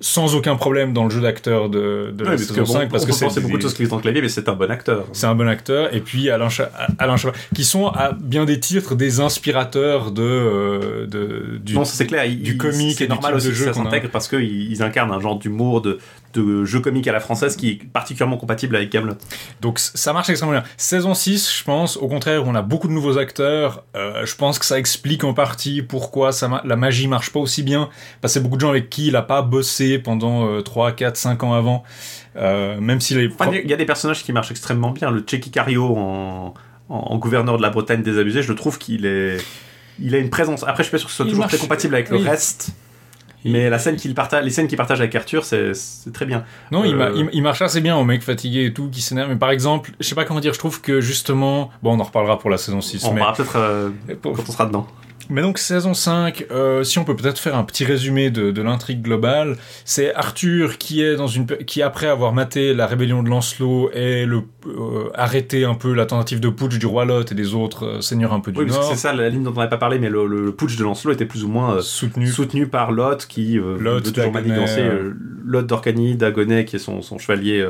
sans 0.00 0.34
aucun 0.34 0.56
problème 0.56 0.92
dans 0.92 1.04
le 1.04 1.10
jeu 1.10 1.20
d'acteur 1.20 1.70
de, 1.70 2.12
de 2.14 2.24
Ouais, 2.24 2.30
la 2.32 2.36
parce 2.36 2.42
que 2.46 2.54
saison 2.54 2.64
bon, 2.64 2.72
5 2.80 2.90
parce 2.90 3.04
on 3.04 3.06
que 3.06 3.12
c'est 3.12 3.34
des- 3.36 3.40
beaucoup 3.42 3.56
de 3.56 3.62
choses 3.62 3.74
qui 3.74 3.86
sont 3.86 3.98
clavier, 3.98 4.20
mais 4.20 4.28
c'est 4.28 4.48
un 4.48 4.54
bon 4.54 4.70
acteur. 4.70 5.06
c'est 5.12 5.26
un 5.26 5.34
bon 5.34 5.48
acteur 5.48 5.94
et 5.94 6.00
puis 6.00 6.30
Alain, 6.30 6.48
Cha- 6.48 6.70
Alain 6.98 7.16
Chabat 7.16 7.34
qui 7.54 7.64
sont 7.64 7.86
à 7.88 8.12
bien 8.12 8.44
des 8.44 8.58
titres 8.60 8.96
des 8.96 9.20
inspirateurs 9.20 10.10
de, 10.10 10.22
euh, 10.22 11.06
de 11.06 11.58
du, 11.58 11.74
non, 11.74 11.84
ça, 11.84 11.94
c'est 11.94 12.06
clair. 12.06 12.24
il- 12.26 12.42
du 12.42 12.52
il- 12.52 12.58
comique 12.58 13.00
et 13.00 13.04
du 13.04 13.10
normal 13.10 13.32
type 13.32 13.36
aussi 13.38 13.46
de 13.46 13.52
que 13.52 13.58
jeu 13.58 13.64
ça 13.66 13.70
qu'on 13.72 13.80
a. 13.82 13.84
s'intègre 13.84 14.08
parce 14.10 14.28
qu'ils 14.28 14.70
ils 14.72 14.82
incarnent 14.82 15.12
un 15.12 15.20
genre 15.20 15.38
d'humour, 15.38 15.80
de, 15.80 15.98
de 16.34 16.64
jeu 16.64 16.80
comique 16.80 17.06
à 17.08 17.12
la 17.12 17.20
française 17.20 17.56
qui 17.56 17.70
est 17.70 17.84
particulièrement 17.92 18.36
compatible 18.36 18.76
avec 18.76 18.90
Camelot. 18.90 19.14
Donc 19.60 19.78
ça 19.78 20.12
marche 20.12 20.28
extrêmement 20.30 20.52
bien. 20.58 20.64
Saison 20.76 21.14
6, 21.14 21.52
je 21.58 21.64
pense, 21.64 21.96
au 21.96 22.08
contraire, 22.08 22.44
où 22.46 22.50
on 22.50 22.54
a 22.54 22.62
beaucoup 22.62 22.88
de 22.88 22.92
nouveaux 22.92 23.18
acteurs. 23.18 23.84
euh, 23.96 24.26
je 24.26 24.34
pense 24.36 24.58
que 24.58 24.64
ça 24.66 24.78
explique 24.78 25.24
en 25.24 25.34
partie 25.34 25.82
pourquoi 25.82 26.32
ça 26.32 26.48
ma- 26.48 26.62
la 26.64 26.76
magie 26.76 27.08
marche 27.08 27.30
pas 27.30 27.40
aussi 27.40 27.62
bien. 27.62 27.88
Parce 28.20 28.32
que 28.32 28.40
c'est 28.40 28.42
beaucoup 28.42 28.56
de 28.56 28.60
gens 28.60 28.70
avec 28.70 28.90
qui 28.90 29.06
il 29.08 29.16
a 29.16 29.22
pas 29.22 29.42
bossé 29.42 29.98
pendant 29.98 30.46
euh, 30.48 30.60
3, 30.60 30.92
4, 30.92 31.16
5 31.16 31.42
ans 31.44 31.54
avant. 31.54 31.84
Euh, 32.36 32.80
même 32.80 33.00
s'il 33.00 33.18
est... 33.18 33.28
Enfin, 33.32 33.50
il 33.52 33.70
y 33.70 33.72
a 33.72 33.76
des 33.76 33.84
personnages 33.86 34.24
qui 34.24 34.32
marchent 34.32 34.50
extrêmement 34.50 34.90
bien. 34.90 35.10
Le 35.10 35.22
Checky 35.26 35.50
Cario 35.50 35.96
en, 35.96 36.52
en, 36.88 36.94
en 36.96 37.16
gouverneur 37.18 37.56
de 37.56 37.62
la 37.62 37.70
Bretagne 37.70 38.02
désabusée, 38.02 38.42
je 38.42 38.52
trouve 38.52 38.78
qu'il 38.78 39.06
est. 39.06 39.36
Il 40.00 40.14
a 40.14 40.18
une 40.18 40.30
présence. 40.30 40.64
Après, 40.64 40.82
je 40.82 40.88
suis 40.88 40.90
pas 40.90 40.98
sûr 40.98 41.06
que 41.06 41.12
ce 41.12 41.16
soit 41.18 41.26
Il 41.26 41.28
toujours 41.30 41.42
marche- 41.44 41.52
très 41.52 41.60
compatible 41.62 41.94
avec 41.94 42.10
oui. 42.10 42.18
le 42.22 42.28
reste. 42.28 42.70
Mais 43.44 43.68
la 43.68 43.78
scène 43.78 43.96
qu'il 43.96 44.14
partage, 44.14 44.42
les 44.44 44.50
scènes 44.50 44.68
qu'il 44.68 44.78
partage 44.78 45.00
avec 45.00 45.14
Arthur, 45.14 45.44
c'est 45.44 45.72
très 46.12 46.24
bien. 46.26 46.44
Non, 46.70 46.84
il, 46.84 46.96
ma- 46.96 47.08
Euh, 47.08 47.12
il, 47.16 47.28
il 47.32 47.42
marche 47.42 47.60
assez 47.62 47.80
bien 47.80 47.96
au 47.96 48.04
mec 48.04 48.22
fatigué 48.22 48.64
et 48.66 48.72
tout, 48.72 48.88
qui 48.88 49.02
s'énerve. 49.02 49.28
Mais 49.28 49.36
par 49.36 49.50
exemple, 49.50 49.90
je 50.00 50.06
sais 50.08 50.14
pas 50.14 50.24
comment 50.24 50.40
dire, 50.40 50.54
je 50.54 50.58
trouve 50.58 50.80
que 50.80 51.00
justement... 51.00 51.70
Bon, 51.82 51.92
on 51.96 52.00
en 52.00 52.04
reparlera 52.04 52.38
pour 52.38 52.48
la 52.50 52.56
saison 52.56 52.80
6. 52.80 53.04
On 53.04 53.12
mais... 53.12 53.20
peut-être 53.36 53.56
euh, 53.56 53.90
quand 54.22 54.32
on 54.48 54.52
sera 54.52 54.66
dedans. 54.66 54.86
Mais 55.30 55.42
donc 55.42 55.58
saison 55.58 55.94
5, 55.94 56.46
euh, 56.50 56.84
si 56.84 56.98
on 56.98 57.04
peut 57.04 57.16
peut-être 57.16 57.38
faire 57.38 57.56
un 57.56 57.64
petit 57.64 57.84
résumé 57.84 58.30
de, 58.30 58.50
de 58.50 58.62
l'intrigue 58.62 59.02
globale, 59.02 59.56
c'est 59.84 60.14
Arthur 60.14 60.78
qui 60.78 61.02
est 61.02 61.16
dans 61.16 61.26
une 61.26 61.46
qui 61.46 61.82
après 61.82 62.06
avoir 62.06 62.32
maté 62.32 62.74
la 62.74 62.86
rébellion 62.86 63.22
de 63.22 63.28
Lancelot 63.28 63.90
et 63.92 64.26
le 64.26 64.42
euh, 64.66 65.10
arrêté 65.14 65.64
un 65.64 65.74
peu 65.74 65.92
la 65.94 66.06
tentative 66.06 66.40
de 66.40 66.48
putsch 66.48 66.78
du 66.78 66.86
roi 66.86 67.04
Lot 67.04 67.32
et 67.32 67.34
des 67.34 67.54
autres 67.54 67.86
euh, 67.86 68.00
seigneurs 68.00 68.32
un 68.32 68.40
peu 68.40 68.52
du 68.52 68.60
Oui, 68.60 68.66
Nord, 68.66 68.84
c'est 68.84 68.96
ça 68.96 69.12
la 69.12 69.28
ligne 69.28 69.42
dont 69.42 69.52
on 69.52 69.54
n'avait 69.54 69.68
pas 69.68 69.78
parlé, 69.78 69.98
mais 69.98 70.10
le, 70.10 70.26
le, 70.26 70.44
le 70.44 70.52
putsch 70.52 70.76
de 70.76 70.84
Lancelot 70.84 71.12
était 71.12 71.26
plus 71.26 71.44
ou 71.44 71.48
moins 71.48 71.80
soutenu. 71.80 72.26
soutenu 72.28 72.66
par 72.66 72.92
Lot 72.92 73.26
qui 73.26 73.54
Lot, 73.54 74.04
veut 74.04 74.12
toujours 74.12 74.32
manigancer 74.32 74.82
Lot 75.44 75.62
d'Orcanie, 75.62 76.16
Dagonet 76.16 76.64
qui 76.64 76.76
est 76.76 76.78
son, 76.80 77.02
son 77.02 77.18
chevalier 77.18 77.66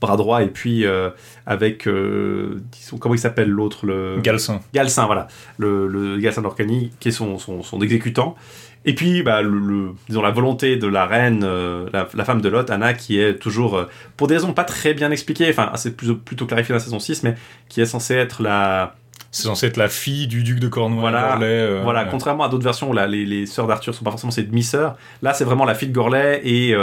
bras 0.00 0.16
droit 0.16 0.42
et 0.42 0.48
puis 0.48 0.84
euh, 0.84 1.10
avec 1.46 1.86
euh, 1.88 2.60
disons, 2.72 2.98
comment 2.98 3.14
il 3.14 3.18
s'appelle 3.18 3.48
l'autre 3.48 3.86
le 3.86 4.20
Galcin. 4.22 4.60
Galcin 4.74 5.06
voilà 5.06 5.26
le, 5.56 5.86
le 5.88 6.18
Galcin 6.18 6.42
d'Orcanie 6.42 6.92
qui 7.00 7.08
est 7.08 7.12
son, 7.12 7.38
son, 7.38 7.62
son 7.62 7.80
exécutant 7.80 8.36
et 8.84 8.94
puis 8.94 9.22
bah, 9.22 9.40
le, 9.42 9.58
le- 9.58 9.90
disons 10.08 10.20
la 10.22 10.30
volonté 10.32 10.76
de 10.76 10.86
la 10.86 11.06
reine 11.06 11.42
euh, 11.44 11.86
la, 11.94 12.08
la 12.14 12.24
femme 12.24 12.42
de 12.42 12.48
Lot 12.50 12.68
Anna 12.70 12.92
qui 12.92 13.18
est 13.18 13.38
toujours 13.38 13.76
euh, 13.76 13.84
pour 14.18 14.26
des 14.28 14.34
raisons 14.34 14.52
pas 14.52 14.64
très 14.64 14.92
bien 14.92 15.10
expliquées 15.10 15.48
enfin 15.48 15.70
c'est 15.76 15.96
plutôt, 15.96 16.16
plutôt 16.16 16.44
clarifié 16.46 16.72
dans 16.74 16.78
la 16.78 16.84
saison 16.84 16.98
6 16.98 17.22
mais 17.22 17.34
qui 17.70 17.80
est 17.80 17.86
censée 17.86 18.14
être 18.16 18.42
la 18.42 18.94
C'est 19.30 19.44
censé 19.44 19.66
être 19.66 19.78
la 19.78 19.88
fille 19.88 20.26
du 20.28 20.42
duc 20.42 20.60
de 20.60 20.68
Cornouailles. 20.68 21.00
Voilà, 21.00 21.28
Gorlais, 21.30 21.46
euh, 21.46 21.80
Voilà, 21.82 22.02
ouais. 22.04 22.08
contrairement 22.10 22.44
à 22.44 22.48
d'autres 22.50 22.64
versions 22.64 22.90
où 22.90 22.92
là, 22.92 23.06
les, 23.06 23.24
les 23.24 23.46
sœurs 23.46 23.66
d'Arthur 23.66 23.94
sont 23.94 24.04
pas 24.04 24.10
forcément 24.10 24.30
ses 24.30 24.42
demi-sœurs, 24.44 24.96
là 25.22 25.32
c'est 25.32 25.44
vraiment 25.44 25.64
la 25.64 25.74
fille 25.74 25.88
de 25.88 25.94
Gorlais 25.94 26.42
et 26.44 26.74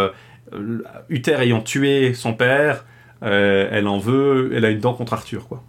Uther 1.10 1.36
ayant 1.42 1.62
tué 1.62 2.14
son 2.14 2.34
père, 2.34 2.86
elle 3.24 3.88
en 3.88 3.98
veut, 3.98 4.52
elle 4.54 4.66
a 4.66 4.70
une 4.70 4.80
dent 4.80 4.94
contre 4.94 5.14
Arthur 5.14 5.48
quoi. 5.48 5.64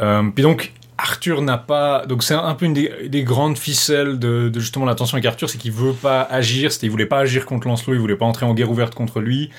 Euh, 0.00 0.22
puis 0.34 0.42
donc, 0.42 0.72
Arthur 0.98 1.42
n'a 1.42 1.58
pas. 1.58 2.06
Donc, 2.06 2.22
c'est 2.22 2.34
un 2.34 2.54
peu 2.54 2.66
une 2.66 2.74
des, 2.74 3.08
des 3.08 3.24
grandes 3.24 3.58
ficelles 3.58 4.18
de, 4.18 4.48
de 4.48 4.60
justement 4.60 4.84
la 4.84 4.94
tension 4.94 5.16
avec 5.16 5.26
Arthur, 5.26 5.48
c'est 5.48 5.58
qu'il 5.58 5.72
veut 5.72 5.94
pas 5.94 6.22
agir. 6.22 6.72
C'était, 6.72 6.86
il 6.86 6.90
voulait 6.90 7.06
pas 7.06 7.18
agir 7.18 7.46
contre 7.46 7.66
Lancelot, 7.66 7.94
il 7.94 8.00
voulait 8.00 8.16
pas 8.16 8.26
entrer 8.26 8.46
en 8.46 8.54
guerre 8.54 8.70
ouverte 8.70 8.94
contre 8.94 9.20
lui. 9.20 9.50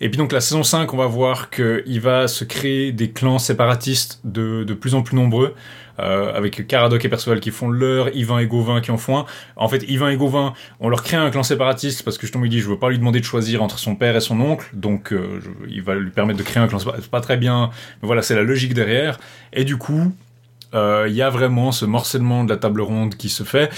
Et 0.00 0.08
puis, 0.08 0.18
donc, 0.18 0.32
la 0.32 0.40
saison 0.40 0.62
5, 0.62 0.92
on 0.92 0.96
va 0.96 1.06
voir 1.06 1.50
qu'il 1.50 2.00
va 2.00 2.28
se 2.28 2.44
créer 2.44 2.92
des 2.92 3.10
clans 3.10 3.38
séparatistes 3.38 4.20
de, 4.24 4.64
de 4.64 4.74
plus 4.74 4.94
en 4.94 5.02
plus 5.02 5.16
nombreux. 5.16 5.54
Euh, 6.00 6.34
avec 6.34 6.66
Caradoc 6.66 7.04
et 7.04 7.08
Perceval 7.10 7.38
qui 7.40 7.50
font 7.50 7.68
leur, 7.68 8.16
Yvain 8.16 8.38
et 8.38 8.46
Gauvin 8.46 8.80
qui 8.80 8.90
en 8.90 8.96
font 8.96 9.18
un. 9.18 9.26
En 9.56 9.68
fait, 9.68 9.84
Yvain 9.88 10.08
et 10.08 10.16
Gauvin, 10.16 10.54
on 10.80 10.88
leur 10.88 11.02
crée 11.02 11.18
un 11.18 11.30
clan 11.30 11.42
séparatiste 11.42 12.02
parce 12.02 12.16
que 12.16 12.22
justement 12.22 12.46
il 12.46 12.50
dit 12.50 12.60
je 12.60 12.68
veux 12.68 12.78
pas 12.78 12.88
lui 12.88 12.98
demander 12.98 13.20
de 13.20 13.24
choisir 13.24 13.62
entre 13.62 13.78
son 13.78 13.94
père 13.94 14.16
et 14.16 14.20
son 14.20 14.40
oncle, 14.40 14.70
donc 14.72 15.12
euh, 15.12 15.40
il 15.68 15.82
va 15.82 15.94
lui 15.94 16.10
permettre 16.10 16.38
de 16.38 16.44
créer 16.44 16.62
un 16.62 16.66
clan 16.66 16.78
séparatiste. 16.78 17.04
C'est 17.04 17.10
pas 17.10 17.20
très 17.20 17.36
bien, 17.36 17.70
mais 18.00 18.06
voilà, 18.06 18.22
c'est 18.22 18.34
la 18.34 18.42
logique 18.42 18.72
derrière. 18.72 19.18
Et 19.52 19.64
du 19.64 19.76
coup, 19.76 20.12
il 20.72 21.12
y 21.12 21.22
a 21.22 21.30
vraiment 21.30 21.72
ce 21.72 21.84
morcellement 21.84 22.44
de 22.44 22.50
la 22.50 22.56
table 22.56 22.80
ronde 22.80 23.16
qui 23.16 23.28
se 23.28 23.42
fait. 23.44 23.70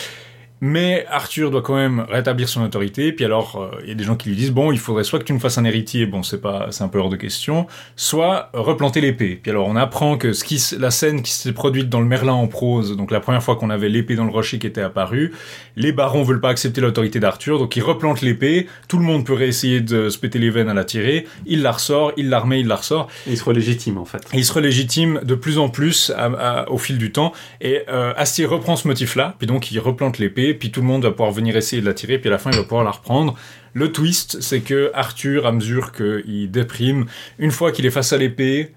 Mais 0.66 1.05
Arthur 1.11 1.50
doit 1.50 1.61
quand 1.61 1.74
même 1.74 2.07
rétablir 2.09 2.48
son 2.48 2.62
autorité. 2.64 3.12
Puis 3.12 3.22
alors, 3.27 3.61
euh, 3.61 3.79
il 3.83 3.88
y 3.90 3.92
a 3.92 3.94
des 3.94 4.03
gens 4.05 4.16
qui 4.16 4.31
lui 4.31 4.37
disent 4.37 4.50
bon, 4.50 4.72
il 4.72 4.79
faudrait 4.79 5.05
soit 5.05 5.18
que 5.18 5.24
tu 5.24 5.35
me 5.35 5.38
fasses 5.38 5.59
un 5.59 5.64
héritier, 5.66 6.07
bon, 6.07 6.22
c'est 6.22 6.40
pas, 6.40 6.68
c'est 6.70 6.83
un 6.83 6.88
peu 6.88 6.98
hors 6.98 7.11
de 7.11 7.16
question, 7.16 7.66
soit 7.96 8.48
replanter 8.55 9.03
l'épée. 9.03 9.38
Puis 9.42 9.50
alors, 9.50 9.68
on 9.68 9.77
apprend 9.77 10.16
que 10.16 10.33
ce 10.33 10.42
qui, 10.42 10.59
la 10.79 10.90
scène 10.90 11.20
qui 11.20 11.33
s'est 11.33 11.53
produite 11.53 11.90
dans 11.90 12.00
le 12.00 12.07
Merlin 12.07 12.33
en 12.33 12.46
prose, 12.46 12.96
donc 12.96 13.11
la 13.11 13.20
première 13.20 13.42
fois 13.42 13.57
qu'on 13.57 13.68
avait 13.68 13.90
l'épée 13.90 14.14
dans 14.14 14.24
le 14.24 14.31
rocher 14.31 14.59
qui 14.59 14.66
était 14.66 14.81
apparue, 14.81 15.33
les 15.77 15.92
barons 15.92 16.22
veulent 16.22 16.40
pas 16.40 16.48
accepter 16.48 16.81
l'autorité 16.81 17.20
d'Arthur, 17.20 17.59
donc 17.59 17.77
ils 17.77 17.83
replantent 17.83 18.22
l'épée. 18.22 18.66
Tout 18.88 18.96
le 18.96 19.05
monde 19.05 19.27
peut 19.27 19.35
réessayer 19.35 19.83
de 19.83 20.09
se 20.09 20.16
péter 20.16 20.38
les 20.38 20.48
veines 20.48 20.70
à 20.70 20.74
la 20.74 20.85
tirer. 20.85 21.27
Il 21.44 21.61
la 21.61 21.72
ressort, 21.72 22.12
il 22.16 22.31
la 22.31 22.38
remet, 22.38 22.61
il 22.61 22.68
la 22.68 22.77
ressort. 22.77 23.09
Et 23.27 23.33
il 23.33 23.37
se 23.37 23.50
légitime 23.50 23.98
en 23.98 24.07
fait. 24.07 24.22
Et 24.33 24.38
il 24.38 24.44
se 24.46 24.53
relégitime 24.55 25.20
de 25.24 25.35
plus 25.35 25.59
en 25.59 25.68
plus 25.68 26.11
à- 26.16 26.24
à- 26.62 26.70
au 26.70 26.79
fil 26.79 26.96
du 26.96 27.12
temps. 27.12 27.33
Et 27.61 27.83
euh, 27.90 28.14
Astier 28.16 28.46
reprend 28.46 28.77
ce 28.77 28.88
motif-là, 28.88 29.35
puis 29.38 29.46
donc 29.46 29.70
il 29.70 29.79
replante 29.79 30.16
l'épée, 30.18 30.53
puis 30.54 30.70
tout 30.70 30.80
le 30.80 30.86
monde 30.86 31.02
va 31.04 31.10
pouvoir 31.10 31.32
venir 31.32 31.56
essayer 31.56 31.82
de 31.82 31.86
la 31.86 31.94
tirer, 31.94 32.18
puis 32.18 32.28
à 32.28 32.32
la 32.32 32.38
fin 32.38 32.50
il 32.50 32.56
va 32.56 32.62
pouvoir 32.62 32.84
la 32.84 32.90
reprendre. 32.92 33.34
Le 33.72 33.92
twist, 33.92 34.40
c'est 34.40 34.60
que 34.60 34.90
Arthur, 34.94 35.46
à 35.46 35.52
mesure 35.52 35.92
qu'il 35.92 36.50
déprime, 36.50 37.06
une 37.38 37.50
fois 37.50 37.72
qu'il 37.72 37.84
est 37.86 37.90
face 37.90 38.12
à 38.12 38.16
l'épée 38.16 38.72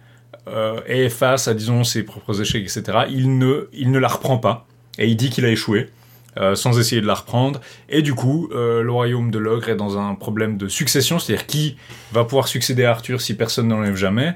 euh, 0.47 0.79
et 0.87 1.09
face 1.09 1.47
à, 1.47 1.53
disons, 1.53 1.83
ses 1.83 2.03
propres 2.03 2.41
échecs, 2.41 2.63
etc., 2.63 3.05
il 3.09 3.37
ne, 3.37 3.67
il 3.73 3.91
ne 3.91 3.99
la 3.99 4.07
reprend 4.07 4.37
pas. 4.37 4.65
Et 4.97 5.07
il 5.07 5.15
dit 5.15 5.29
qu'il 5.29 5.45
a 5.45 5.49
échoué. 5.49 5.89
euh, 6.39 6.55
sans 6.55 6.79
essayer 6.79 7.01
de 7.01 7.07
la 7.07 7.15
reprendre. 7.15 7.61
Et 7.89 8.01
du 8.01 8.13
coup, 8.13 8.49
euh, 8.53 8.83
le 8.83 8.91
royaume 8.91 9.31
de 9.31 9.39
l'ogre 9.39 9.69
est 9.69 9.75
dans 9.75 9.97
un 9.97 10.13
problème 10.15 10.57
de 10.57 10.67
succession, 10.67 11.19
c'est-à-dire 11.19 11.47
qui 11.47 11.77
va 12.11 12.23
pouvoir 12.23 12.47
succéder 12.47 12.85
à 12.85 12.91
Arthur 12.91 13.21
si 13.21 13.35
personne 13.35 13.67
n'enlève 13.67 13.95
jamais. 13.95 14.35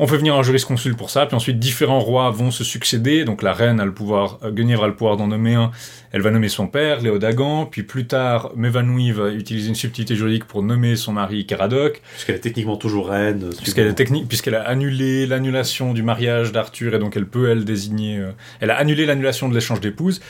On 0.00 0.06
fait 0.06 0.16
venir 0.16 0.36
un 0.36 0.42
jurisconsulte 0.44 0.96
pour 0.96 1.10
ça, 1.10 1.26
puis 1.26 1.34
ensuite 1.34 1.58
différents 1.58 1.98
rois 1.98 2.30
vont 2.30 2.52
se 2.52 2.62
succéder. 2.62 3.24
Donc 3.24 3.42
la 3.42 3.52
reine 3.52 3.80
a 3.80 3.84
le 3.84 3.92
pouvoir, 3.92 4.38
euh, 4.44 4.52
Guenièvre 4.52 4.84
a 4.84 4.86
le 4.86 4.94
pouvoir 4.94 5.16
d'en 5.16 5.26
nommer 5.26 5.54
un. 5.54 5.72
Elle 6.12 6.22
va 6.22 6.30
nommer 6.30 6.48
son 6.48 6.68
père, 6.68 7.00
Léodagan. 7.00 7.66
Puis 7.66 7.82
plus 7.82 8.06
tard, 8.06 8.52
Mévanouille 8.54 9.10
va 9.10 9.30
utiliser 9.30 9.68
une 9.68 9.74
subtilité 9.74 10.14
juridique 10.14 10.44
pour 10.44 10.62
nommer 10.62 10.94
son 10.94 11.12
mari 11.12 11.46
Caradoc, 11.46 12.00
Puisqu'elle 12.12 12.36
est 12.36 12.40
techniquement 12.40 12.76
toujours 12.76 13.08
reine. 13.08 13.42
euh, 13.44 13.50
puisqu'elle 13.60 13.94
technique, 13.94 14.54
a 14.54 14.60
annulé 14.62 15.26
l'annulation 15.26 15.92
du 15.92 16.02
mariage 16.04 16.52
d'Arthur 16.52 16.94
et 16.94 16.98
donc 16.98 17.16
elle 17.16 17.26
peut 17.26 17.50
elle 17.50 17.64
désigner. 17.64 18.18
euh, 18.18 18.30
elle 18.60 18.70
a 18.70 18.76
annulé 18.76 19.04
l'annulation 19.04 19.48
de 19.48 19.54
l'échange 19.54 19.80
d'épouses. 19.80 20.20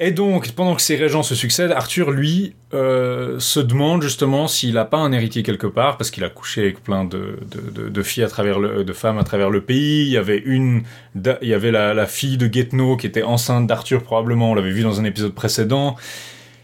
Et 0.00 0.12
donc, 0.12 0.52
pendant 0.52 0.76
que 0.76 0.82
ces 0.82 0.94
régents 0.94 1.24
se 1.24 1.34
succèdent, 1.34 1.72
Arthur, 1.72 2.12
lui, 2.12 2.54
euh, 2.72 3.40
se 3.40 3.58
demande 3.58 4.00
justement 4.00 4.46
s'il 4.46 4.74
n'a 4.74 4.84
pas 4.84 4.98
un 4.98 5.10
héritier 5.10 5.42
quelque 5.42 5.66
part, 5.66 5.96
parce 5.96 6.12
qu'il 6.12 6.22
a 6.22 6.28
couché 6.28 6.60
avec 6.62 6.84
plein 6.84 7.04
de, 7.04 8.02
filles 8.02 8.22
à 8.22 8.28
travers 8.28 8.60
le, 8.60 8.84
de 8.84 8.92
femmes 8.92 9.18
à 9.18 9.24
travers 9.24 9.50
le 9.50 9.60
pays. 9.60 10.06
Il 10.06 10.12
y 10.12 10.16
avait 10.16 10.38
une, 10.38 10.84
il 11.16 11.48
y 11.48 11.54
avait 11.54 11.72
la, 11.72 12.06
fille 12.06 12.36
de 12.36 12.52
Getno 12.52 12.96
qui 12.96 13.08
était 13.08 13.24
enceinte 13.24 13.66
d'Arthur 13.66 14.04
probablement. 14.04 14.52
On 14.52 14.54
l'avait 14.54 14.70
vu 14.70 14.82
dans 14.82 15.00
un 15.00 15.04
épisode 15.04 15.34
précédent. 15.34 15.96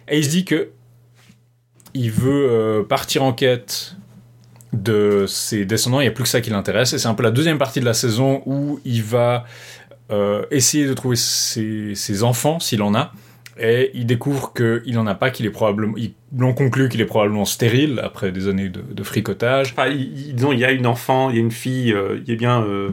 Et 0.09 0.19
il 0.19 0.25
se 0.25 0.31
dit 0.31 0.45
que 0.45 0.71
il 1.93 2.13
veut 2.13 2.49
euh, 2.51 2.83
partir 2.85 3.25
en 3.25 3.33
quête 3.33 3.97
de 4.73 5.27
ses 5.27 5.65
descendants. 5.65 6.01
Il 6.01 6.05
n'y 6.05 6.09
a 6.09 6.13
plus 6.13 6.25
que 6.25 6.29
ça 6.29 6.41
qui 6.41 6.51
l'intéresse. 6.51 6.93
Et 6.93 6.99
c'est 6.99 7.09
un 7.09 7.15
peu 7.15 7.25
la 7.25 7.33
deuxième 7.33 7.59
partie 7.59 7.81
de 7.81 7.85
la 7.85 7.95
saison 7.95 8.43
où 8.47 8.81
il 8.85 9.03
va 9.03 9.45
euh, 10.13 10.45
essayer 10.53 10.87
de 10.87 10.95
trouver 10.95 11.17
ses, 11.17 11.97
ses 11.97 12.23
enfants, 12.23 12.61
s'il 12.61 12.83
en 12.83 12.95
a 12.95 13.13
et 13.59 13.91
il 13.95 14.07
découvre 14.07 14.53
qu'il 14.53 14.95
n'en 14.95 15.07
a 15.07 15.15
pas, 15.15 15.31
qu'il 15.31 15.47
est 15.47 15.51
probablement, 15.51 15.95
ils 15.97 16.15
l'ont 16.37 16.55
conclu 16.55 16.89
qu'il 16.89 17.01
est 17.01 17.07
probablement 17.07 17.45
stérile 17.45 18.01
après 18.03 18.33
des 18.33 18.49
années 18.49 18.69
de, 18.69 18.81
de 18.83 19.03
fricotage. 19.03 19.73
Enfin, 19.73 19.89
il, 19.89 20.35
disons, 20.35 20.53
il 20.53 20.59
y 20.59 20.65
a 20.65 20.73
une 20.73 20.87
enfant, 20.87 21.31
il 21.31 21.37
y 21.37 21.39
a 21.39 21.43
une 21.43 21.53
fille, 21.53 21.93
euh, 21.93 22.19
il 22.25 22.29
y 22.29 22.33
a 22.33 22.37
bien, 22.37 22.63
euh, 22.63 22.91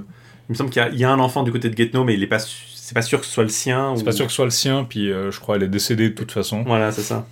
il 0.50 0.54
me 0.54 0.56
semble 0.56 0.70
qu'il 0.70 0.88
y, 0.94 1.00
y, 1.00 1.04
a 1.04 1.12
un 1.12 1.20
enfant 1.20 1.44
du 1.44 1.52
côté 1.52 1.70
de 1.70 1.78
Getno, 1.78 2.04
mais 2.04 2.14
il 2.14 2.22
est 2.22 2.28
pas, 2.28 2.40
c'est 2.40 2.94
pas 2.94 3.02
sûr 3.02 3.20
que 3.20 3.26
ce 3.26 3.32
soit 3.32 3.44
le 3.44 3.50
sien. 3.50 3.96
C'est 3.96 4.04
pas 4.04 4.12
sûr 4.12 4.26
que 4.26 4.32
ce 4.32 4.36
soit 4.36 4.46
le 4.46 4.52
sien, 4.52 4.86
puis 4.88 5.12
euh, 5.12 5.32
je 5.32 5.40
crois 5.40 5.56
elle 5.56 5.64
est 5.64 5.68
décédée 5.68 6.10
de 6.10 6.16
toute 6.16 6.32
façon. 6.32 6.64
Voilà, 6.64 6.92
c'est 6.92 7.02
ça. 7.02 7.26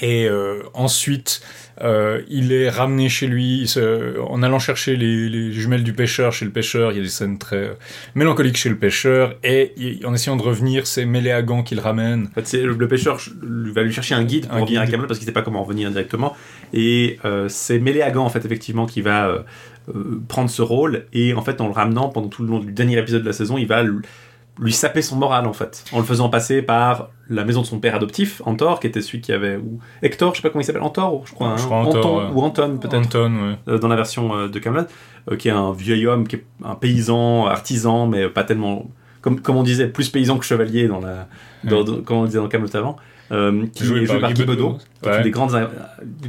Et 0.00 0.28
euh, 0.28 0.62
ensuite, 0.74 1.40
euh, 1.80 2.22
il 2.28 2.52
est 2.52 2.70
ramené 2.70 3.08
chez 3.08 3.26
lui 3.26 3.68
se, 3.68 4.20
en 4.20 4.42
allant 4.42 4.58
chercher 4.58 4.96
les, 4.96 5.28
les, 5.28 5.52
jumelles 5.52 5.84
du 5.84 5.92
pêcheur 5.92 6.32
chez 6.32 6.44
le 6.44 6.50
pêcheur. 6.50 6.92
Il 6.92 6.98
y 6.98 7.00
a 7.00 7.02
des 7.02 7.08
scènes 7.08 7.38
très 7.38 7.56
euh, 7.56 7.74
mélancoliques 8.14 8.56
chez 8.56 8.68
le 8.68 8.76
pêcheur. 8.76 9.36
Et 9.44 9.72
il, 9.76 10.04
en 10.06 10.14
essayant 10.14 10.36
de 10.36 10.42
revenir, 10.42 10.86
c'est 10.86 11.04
Méléagan 11.04 11.62
qui 11.62 11.74
le 11.74 11.80
ramène. 11.80 12.28
En 12.36 12.40
fait, 12.40 12.52
le, 12.58 12.74
le, 12.74 12.88
pêcheur 12.88 13.20
va 13.74 13.82
lui 13.82 13.92
chercher 13.92 14.14
un 14.14 14.24
guide 14.24 14.46
pour 14.46 14.56
un 14.56 14.60
revenir 14.60 14.80
guide. 14.80 14.88
à 14.88 14.90
Camelot 14.90 15.08
parce 15.08 15.18
qu'il 15.18 15.26
ne 15.26 15.30
sait 15.30 15.34
pas 15.34 15.42
comment 15.42 15.62
revenir 15.62 15.90
directement. 15.90 16.36
Et 16.72 17.18
euh, 17.24 17.48
c'est 17.48 17.78
Méléagan, 17.78 18.24
en 18.24 18.30
fait, 18.30 18.44
effectivement, 18.44 18.86
qui 18.86 19.00
va 19.00 19.44
euh, 19.94 20.20
prendre 20.28 20.50
ce 20.50 20.62
rôle. 20.62 21.06
Et 21.12 21.34
en 21.34 21.42
fait, 21.42 21.60
en 21.60 21.66
le 21.66 21.72
ramenant 21.72 22.08
pendant 22.08 22.28
tout 22.28 22.42
le 22.42 22.48
long 22.48 22.58
du 22.58 22.72
dernier 22.72 22.98
épisode 22.98 23.22
de 23.22 23.26
la 23.26 23.32
saison, 23.32 23.58
il 23.58 23.66
va 23.66 23.82
lui 24.58 24.72
saper 24.72 25.02
son 25.02 25.16
moral 25.16 25.46
en 25.46 25.52
fait, 25.52 25.84
en 25.92 25.98
le 25.98 26.04
faisant 26.04 26.28
passer 26.28 26.62
par 26.62 27.10
la 27.28 27.44
maison 27.44 27.60
de 27.60 27.66
son 27.66 27.78
père 27.78 27.94
adoptif, 27.94 28.42
Antor, 28.44 28.80
qui 28.80 28.86
était 28.86 29.02
celui 29.02 29.20
qui 29.20 29.32
avait 29.32 29.56
ou 29.56 29.78
Hector, 30.02 30.34
je 30.34 30.40
sais 30.40 30.42
pas 30.42 30.50
comment 30.50 30.62
il 30.62 30.64
s'appelle, 30.64 30.82
Antor, 30.82 31.22
je 31.26 31.34
crois, 31.34 31.56
je 31.56 31.62
hein, 31.62 31.66
crois 31.66 31.78
Antor, 31.78 31.96
Anton 31.98 32.18
ouais. 32.18 32.32
ou 32.34 32.42
Anton 32.42 32.78
peut-être, 32.78 33.06
Anton, 33.06 33.50
ouais. 33.50 33.74
euh, 33.74 33.78
dans 33.78 33.88
la 33.88 33.96
version 33.96 34.34
euh, 34.34 34.48
de 34.48 34.58
Camelot, 34.58 34.86
euh, 35.30 35.36
qui 35.36 35.48
est 35.48 35.52
un 35.52 35.72
vieil 35.72 36.06
homme, 36.06 36.26
qui 36.26 36.36
est 36.36 36.44
un 36.64 36.74
paysan, 36.74 37.46
artisan, 37.46 38.06
mais 38.06 38.28
pas 38.28 38.44
tellement, 38.44 38.86
comme 39.20 39.40
comme 39.40 39.56
on 39.56 39.62
disait, 39.62 39.88
plus 39.88 40.08
paysan 40.08 40.38
que 40.38 40.44
chevalier 40.44 40.88
dans 40.88 41.00
la, 41.00 41.28
dans, 41.64 41.84
dans, 41.84 42.00
comme 42.02 42.18
on 42.18 42.24
disait 42.24 42.38
dans 42.38 42.48
Camelot 42.48 42.74
avant. 42.74 42.96
Euh, 43.30 43.66
qui 43.74 43.84
Joué 43.84 44.00
est 44.02 44.06
joué 44.06 44.20
par 44.20 44.32
Guy 44.32 44.44
Bedos. 44.44 44.78
qui 45.02 45.08
est 45.08 45.16
une 45.18 45.22
des 45.22 45.30
grandes, 45.30 45.54
euh, 45.54 45.66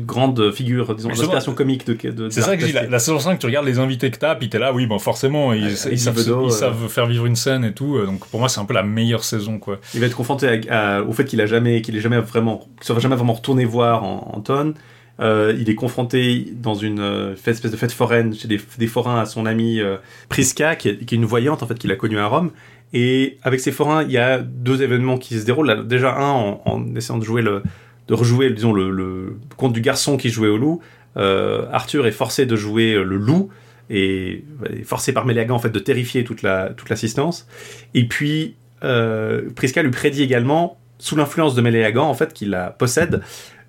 grandes 0.05 0.51
figures, 0.51 0.93
disons, 0.95 1.09
d'inspiration 1.09 1.53
comique 1.53 1.85
de, 1.88 1.93
de 2.12 2.29
C'est 2.29 2.41
ça 2.41 2.57
que 2.57 2.65
dis, 2.65 2.71
la, 2.73 2.88
la 2.88 2.99
saison 2.99 3.19
5, 3.19 3.39
tu 3.39 3.45
regardes 3.45 3.65
les 3.65 3.79
invités 3.79 4.12
que 4.12 4.17
t'as, 4.17 4.35
puis 4.35 4.49
t'es 4.49 4.59
là, 4.59 4.73
oui, 4.73 4.85
bon, 4.85 4.99
forcément, 4.99 5.53
ils, 5.53 5.77
savent, 5.77 5.93
ils 5.93 6.29
euh, 6.29 6.49
savent 6.49 6.88
faire 6.89 7.05
vivre 7.07 7.25
une 7.25 7.35
scène 7.38 7.63
et 7.63 7.73
tout, 7.73 7.97
donc 8.05 8.27
pour 8.27 8.39
moi, 8.39 8.49
c'est 8.49 8.59
un 8.59 8.65
peu 8.65 8.73
la 8.73 8.83
meilleure 8.83 9.23
saison, 9.23 9.59
quoi. 9.59 9.79
il 9.93 9.99
va 10.01 10.07
être 10.07 10.15
confronté 10.15 10.62
à- 10.69 10.97
à- 10.97 11.01
au 11.03 11.13
fait 11.13 11.25
qu'il 11.25 11.39
a 11.41 11.45
jamais, 11.45 11.81
qu'il 11.81 11.95
est 11.95 12.01
jamais 12.01 12.19
vraiment, 12.19 12.57
qu'il 12.77 12.83
soit 12.85 12.99
jamais 12.99 13.15
vraiment 13.15 13.33
retourné 13.33 13.63
voir 13.65 14.03
en, 14.03 14.33
Anton. 14.35 14.73
Euh, 15.21 15.53
il 15.59 15.69
est 15.69 15.75
confronté 15.75 16.47
dans 16.53 16.75
une 16.75 17.01
euh, 17.01 17.33
espèce 17.33 17.62
de 17.62 17.75
fête 17.75 17.91
foraine 17.91 18.33
chez 18.33 18.47
des, 18.47 18.59
des 18.77 18.88
forains 18.88 19.19
à 19.19 19.25
son 19.25 19.45
ami 19.45 19.81
euh, 19.81 19.97
Prisca, 20.29 20.77
qui 20.77 20.88
est, 20.88 20.97
qui 21.05 21.15
est 21.15 21.17
une 21.17 21.25
voyante 21.25 21.62
en 21.62 21.67
fait 21.67 21.77
qu'il 21.77 21.91
a 21.91 21.97
connue 21.97 22.17
à 22.19 22.27
Rome. 22.27 22.51
Et 22.93 23.38
avec 23.43 23.60
ces 23.60 23.71
forains, 23.71 24.04
il 24.04 24.12
y 24.12 24.17
a 24.17 24.39
deux 24.39 24.82
événements 24.82 25.17
qui 25.17 25.39
se 25.39 25.45
déroulent. 25.45 25.88
Déjà 25.88 26.15
un 26.15 26.58
en, 26.65 26.95
essayant 26.95 27.19
de 27.19 27.23
jouer 27.23 27.41
le, 27.41 27.63
de 28.08 28.13
rejouer, 28.13 28.49
disons 28.49 28.73
le, 28.73 29.38
conte 29.58 29.73
du 29.73 29.82
garçon 29.82 30.17
qui 30.17 30.30
jouait 30.30 30.47
au 30.47 30.58
loup. 30.58 30.82
Euh, 31.17 31.65
Arthur 31.71 32.08
est 32.08 32.12
forcé 32.12 32.45
de 32.45 32.56
jouer 32.56 32.93
le 32.93 33.17
loup 33.17 33.49
et 33.89 34.43
est 34.69 34.84
forcé 34.84 35.12
par 35.13 35.25
Méléagan 35.25 35.56
en 35.56 35.60
fait 35.60 35.71
de 35.71 35.80
terrifier 35.80 36.23
toute 36.23 36.41
la 36.41 36.69
toute 36.69 36.89
l'assistance. 36.89 37.47
Et 37.93 38.08
puis 38.08 38.56
euh, 38.84 39.49
Prisca 39.56 39.82
lui 39.82 39.91
prédit 39.91 40.23
également, 40.23 40.78
sous 40.97 41.15
l'influence 41.15 41.56
de 41.56 41.62
Méléagan, 41.62 42.06
en 42.06 42.13
fait, 42.13 42.34
qu'il 42.34 42.49
la 42.49 42.69
possède, 42.69 43.21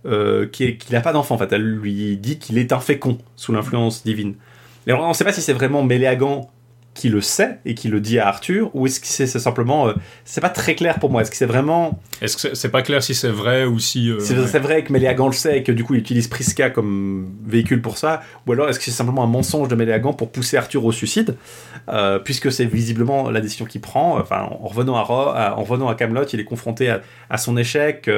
euh, 0.06 0.46
qu'il 0.46 0.76
n'a 0.90 1.00
pas 1.00 1.12
d'enfant. 1.12 1.36
En 1.36 1.38
fait, 1.38 1.52
elle 1.52 1.62
lui 1.62 2.16
dit 2.16 2.38
qu'il 2.38 2.58
est 2.58 2.72
infécond 2.72 3.18
sous 3.36 3.52
l'influence 3.52 4.04
divine. 4.04 4.34
Mais 4.86 4.92
on 4.92 5.08
ne 5.08 5.14
sait 5.14 5.24
pas 5.24 5.32
si 5.32 5.40
c'est 5.40 5.52
vraiment 5.52 5.82
Méléagan 5.82 6.50
qui 6.92 7.08
le 7.08 7.20
sait 7.20 7.58
et 7.64 7.74
qui 7.74 7.86
le 7.88 8.00
dit 8.00 8.18
à 8.18 8.26
Arthur, 8.26 8.70
ou 8.74 8.86
est-ce 8.86 8.98
que 9.00 9.06
c'est 9.06 9.26
simplement... 9.26 9.88
euh, 9.88 9.92
c'est 10.24 10.40
pas 10.40 10.48
très 10.50 10.74
clair 10.74 10.98
pour 10.98 11.08
moi. 11.10 11.22
Est-ce 11.22 11.30
que 11.30 11.36
c'est 11.36 11.46
vraiment... 11.46 12.00
Est-ce 12.20 12.36
que 12.36 12.54
c'est- 12.54 12.68
pas 12.68 12.82
clair 12.82 13.02
si 13.02 13.14
c'est 13.14 13.28
vrai 13.30 13.64
ou 13.64 13.78
si. 13.78 14.10
euh, 14.10 14.18
C'est 14.20 14.36
ouais. 14.36 14.58
vrai 14.58 14.82
que 14.84 14.92
Méléagan 14.92 15.26
le 15.28 15.32
sait 15.32 15.58
et 15.58 15.62
que 15.62 15.72
du 15.72 15.84
coup 15.84 15.94
il 15.94 16.00
utilise 16.00 16.26
Prisca 16.28 16.68
comme 16.68 17.28
véhicule 17.46 17.80
pour 17.80 17.96
ça, 17.96 18.22
ou 18.46 18.52
alors 18.52 18.68
est-ce 18.68 18.78
que 18.78 18.84
c'est 18.84 18.90
simplement 18.90 19.22
un 19.22 19.28
mensonge 19.28 19.68
de 19.68 19.76
Méléagan 19.76 20.12
pour 20.12 20.30
pousser 20.30 20.56
Arthur 20.56 20.84
au 20.84 20.92
suicide, 20.92 21.36
euh, 21.88 22.18
puisque 22.18 22.50
c'est 22.52 22.66
visiblement 22.66 23.30
la 23.30 23.40
décision 23.40 23.64
qu'il 23.66 23.80
prend. 23.80 24.18
Enfin, 24.18 24.48
en 24.50 24.66
revenant 24.66 24.96
à, 24.96 25.02
Ro- 25.02 25.28
à- 25.34 25.56
en 25.56 25.62
revenant 25.64 25.88
à 25.88 25.94
Camelot, 25.94 26.24
il 26.32 26.40
est 26.40 26.44
confronté 26.44 26.90
à, 26.90 27.00
à 27.30 27.38
son 27.38 27.56
échec. 27.56 28.10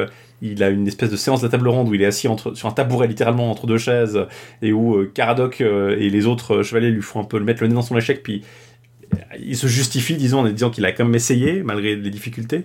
Il 0.43 0.63
a 0.63 0.69
une 0.69 0.87
espèce 0.87 1.09
de 1.09 1.17
séance 1.17 1.41
de 1.41 1.49
table 1.49 1.69
ronde 1.69 1.89
où 1.89 1.95
il 1.95 2.03
est 2.03 2.07
assis 2.07 2.29
entre, 2.29 2.55
sur 2.55 2.69
un 2.69 2.73
tabouret 2.73 3.07
littéralement 3.07 3.51
entre 3.51 3.67
deux 3.67 3.79
chaises 3.79 4.27
et 4.61 4.73
où 4.73 4.97
euh, 4.97 5.11
Caradoc 5.15 5.61
euh, 5.61 5.97
et 5.99 6.11
les 6.11 6.27
autres 6.27 6.57
euh, 6.57 6.63
chevaliers 6.63 6.91
lui 6.91 7.01
font 7.01 7.21
un 7.21 7.25
peu 7.25 7.39
le 7.39 7.45
mettre 7.45 7.63
le 7.63 7.69
nez 7.69 7.75
dans 7.75 7.83
son 7.83 7.97
échec 7.97 8.23
puis 8.23 8.43
euh, 9.15 9.19
il 9.41 9.57
se 9.57 9.69
justifie 9.69 10.17
disons 10.17 10.41
en 10.41 10.49
disant 10.51 10.71
qu'il 10.71 10.85
a 10.85 10.93
quand 10.93 11.05
même 11.05 11.15
essayé 11.15 11.63
malgré 11.63 11.95
les 11.95 12.11
difficultés 12.11 12.65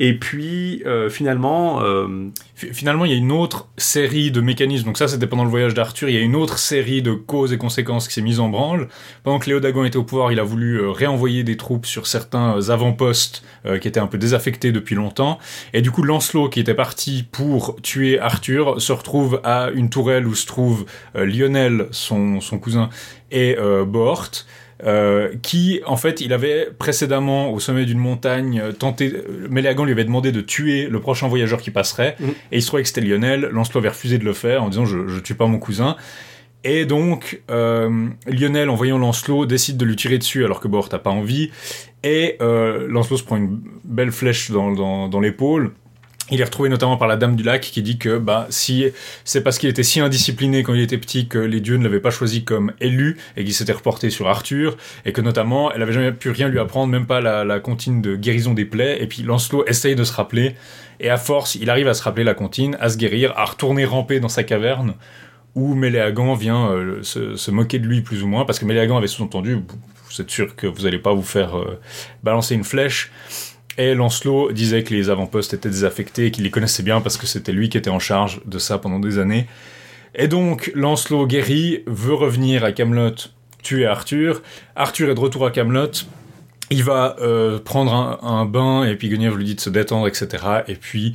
et 0.00 0.18
puis 0.18 0.82
euh, 0.86 1.08
finalement 1.10 1.82
euh, 1.82 2.30
Fi- 2.54 2.72
Finalement, 2.72 3.04
il 3.04 3.10
y 3.10 3.14
a 3.14 3.18
une 3.18 3.32
autre 3.32 3.68
série 3.76 4.30
de 4.30 4.40
mécanismes. 4.40 4.86
Donc 4.86 4.98
ça, 4.98 5.08
c'était 5.08 5.26
pendant 5.26 5.44
le 5.44 5.50
voyage 5.50 5.74
d'Arthur. 5.74 6.08
Il 6.08 6.14
y 6.14 6.18
a 6.18 6.20
une 6.20 6.36
autre 6.36 6.58
série 6.58 7.02
de 7.02 7.12
causes 7.12 7.52
et 7.52 7.58
conséquences 7.58 8.06
qui 8.06 8.14
s'est 8.14 8.22
mise 8.22 8.40
en 8.40 8.48
branle. 8.48 8.88
Pendant 9.24 9.38
que 9.38 9.48
Léodagon 9.48 9.84
était 9.84 9.96
au 9.96 10.04
pouvoir, 10.04 10.30
il 10.30 10.38
a 10.38 10.44
voulu 10.44 10.80
euh, 10.80 10.90
réenvoyer 10.90 11.42
des 11.44 11.56
troupes 11.56 11.86
sur 11.86 12.06
certains 12.06 12.70
avant-postes 12.70 13.42
qui 13.80 13.86
étaient 13.88 14.00
un 14.00 14.06
peu 14.06 14.18
désaffectés 14.18 14.72
depuis 14.72 14.94
longtemps. 14.94 15.38
Et 15.72 15.82
du 15.82 15.90
coup, 15.90 16.02
Lancelot, 16.02 16.48
qui 16.48 16.60
était 16.60 16.74
parti 16.74 17.24
pour 17.30 17.76
tuer 17.82 18.18
Arthur, 18.18 18.80
se 18.80 18.92
retrouve 18.92 19.40
à 19.44 19.70
une 19.70 19.88
tourelle 19.88 20.26
où 20.26 20.34
se 20.34 20.46
trouve 20.46 20.84
Lionel, 21.14 21.86
son, 21.92 22.40
son 22.40 22.58
cousin, 22.58 22.90
et 23.30 23.56
Bohort. 23.86 24.30
Euh, 24.84 25.34
qui 25.42 25.80
en 25.86 25.96
fait 25.96 26.20
il 26.20 26.32
avait 26.32 26.68
précédemment 26.76 27.52
au 27.52 27.60
sommet 27.60 27.84
d'une 27.84 28.00
montagne 28.00 28.60
euh, 28.60 28.72
tenté 28.72 29.12
euh, 29.14 29.46
Méléagan 29.48 29.84
lui 29.84 29.92
avait 29.92 30.02
demandé 30.02 30.32
de 30.32 30.40
tuer 30.40 30.88
le 30.88 30.98
prochain 30.98 31.28
voyageur 31.28 31.60
qui 31.60 31.70
passerait 31.70 32.16
et 32.50 32.56
il 32.56 32.62
se 32.62 32.66
trouvait 32.66 32.82
que 32.82 32.88
c'était 32.88 33.00
Lionel. 33.00 33.42
Lancelot 33.52 33.78
avait 33.78 33.90
refusé 33.90 34.18
de 34.18 34.24
le 34.24 34.32
faire 34.32 34.64
en 34.64 34.70
disant 34.70 34.84
je, 34.84 35.06
je 35.06 35.20
tue 35.20 35.36
pas 35.36 35.46
mon 35.46 35.60
cousin. 35.60 35.96
Et 36.64 36.84
donc 36.84 37.42
euh, 37.50 38.08
Lionel, 38.26 38.70
en 38.70 38.74
voyant 38.74 38.98
Lancelot, 38.98 39.46
décide 39.46 39.76
de 39.76 39.84
lui 39.84 39.96
tirer 39.96 40.18
dessus 40.18 40.44
alors 40.44 40.60
que 40.60 40.68
Bohort 40.68 40.88
n'a 40.92 40.98
pas 40.98 41.10
envie. 41.10 41.50
Et 42.04 42.36
euh, 42.40 42.86
Lancelot 42.88 43.18
se 43.18 43.24
prend 43.24 43.36
une 43.36 43.60
belle 43.84 44.12
flèche 44.12 44.50
dans, 44.50 44.72
dans, 44.72 45.08
dans 45.08 45.20
l'épaule. 45.20 45.72
Il 46.30 46.40
est 46.40 46.44
retrouvé 46.44 46.68
notamment 46.68 46.96
par 46.96 47.08
la 47.08 47.16
Dame 47.16 47.34
du 47.34 47.42
Lac 47.42 47.62
qui 47.62 47.82
dit 47.82 47.98
que 47.98 48.16
bah 48.16 48.46
si 48.48 48.86
c'est 49.24 49.42
parce 49.42 49.58
qu'il 49.58 49.68
était 49.68 49.82
si 49.82 50.00
indiscipliné 50.00 50.62
quand 50.62 50.72
il 50.72 50.80
était 50.80 50.96
petit 50.96 51.26
que 51.26 51.38
les 51.38 51.60
dieux 51.60 51.76
ne 51.76 51.84
l'avaient 51.84 52.00
pas 52.00 52.10
choisi 52.10 52.44
comme 52.44 52.72
élu 52.80 53.18
et 53.36 53.44
qu'il 53.44 53.52
s'était 53.52 53.72
reporté 53.72 54.08
sur 54.08 54.28
Arthur 54.28 54.76
et 55.04 55.12
que 55.12 55.20
notamment 55.20 55.72
elle 55.72 55.82
avait 55.82 55.92
jamais 55.92 56.12
pu 56.12 56.30
rien 56.30 56.48
lui 56.48 56.60
apprendre, 56.60 56.92
même 56.92 57.06
pas 57.06 57.20
la, 57.20 57.44
la 57.44 57.58
de 57.58 58.16
guérison 58.16 58.54
des 58.54 58.64
plaies. 58.64 59.02
Et 59.02 59.06
puis 59.08 59.22
Lancelot 59.22 59.64
essaye 59.66 59.96
de 59.96 60.04
se 60.04 60.12
rappeler 60.12 60.54
et 61.00 61.10
à 61.10 61.16
force 61.16 61.56
il 61.56 61.68
arrive 61.68 61.88
à 61.88 61.94
se 61.94 62.02
rappeler 62.02 62.24
la 62.24 62.34
comptine, 62.34 62.76
à 62.80 62.88
se 62.88 62.96
guérir, 62.96 63.32
à 63.36 63.44
retourner 63.44 63.84
ramper 63.84 64.20
dans 64.20 64.28
sa 64.28 64.44
caverne 64.44 64.94
où 65.54 65.74
Méléagan 65.74 66.34
vient 66.34 66.70
euh, 66.70 67.02
se, 67.02 67.36
se 67.36 67.50
moquer 67.50 67.78
de 67.78 67.86
lui 67.86 68.00
plus 68.00 68.22
ou 68.22 68.28
moins 68.28 68.44
parce 68.44 68.58
que 68.58 68.64
Méléagan 68.64 68.96
avait 68.96 69.08
sous-entendu 69.08 69.58
vous 70.12 70.20
êtes 70.20 70.30
sûr 70.30 70.54
que 70.56 70.66
vous 70.66 70.86
allez 70.86 70.98
pas 70.98 71.14
vous 71.14 71.22
faire 71.22 71.58
euh, 71.58 71.80
balancer 72.22 72.54
une 72.54 72.64
flèche 72.64 73.10
et 73.78 73.94
Lancelot 73.94 74.52
disait 74.52 74.82
que 74.82 74.92
les 74.94 75.10
avant-postes 75.10 75.54
étaient 75.54 75.70
désaffectés 75.70 76.30
qu'il 76.30 76.44
les 76.44 76.50
connaissait 76.50 76.82
bien 76.82 77.00
parce 77.00 77.16
que 77.16 77.26
c'était 77.26 77.52
lui 77.52 77.68
qui 77.68 77.78
était 77.78 77.90
en 77.90 77.98
charge 77.98 78.40
de 78.44 78.58
ça 78.58 78.78
pendant 78.78 78.98
des 78.98 79.18
années. 79.18 79.46
Et 80.14 80.28
donc, 80.28 80.70
Lancelot 80.74 81.26
guéri 81.26 81.82
veut 81.86 82.14
revenir 82.14 82.64
à 82.64 82.72
Camelot 82.72 83.14
tuer 83.62 83.86
Arthur. 83.86 84.42
Arthur 84.76 85.10
est 85.10 85.14
de 85.14 85.20
retour 85.20 85.46
à 85.46 85.50
Camelot. 85.50 85.90
Il 86.70 86.84
va 86.84 87.16
euh, 87.20 87.58
prendre 87.58 87.94
un, 87.94 88.18
un 88.22 88.44
bain 88.44 88.84
et 88.84 88.96
puis 88.96 89.08
Guenièvre 89.08 89.36
lui 89.36 89.44
dit 89.44 89.54
de 89.54 89.60
se 89.60 89.70
détendre, 89.70 90.06
etc. 90.06 90.28
Et 90.68 90.74
puis 90.74 91.14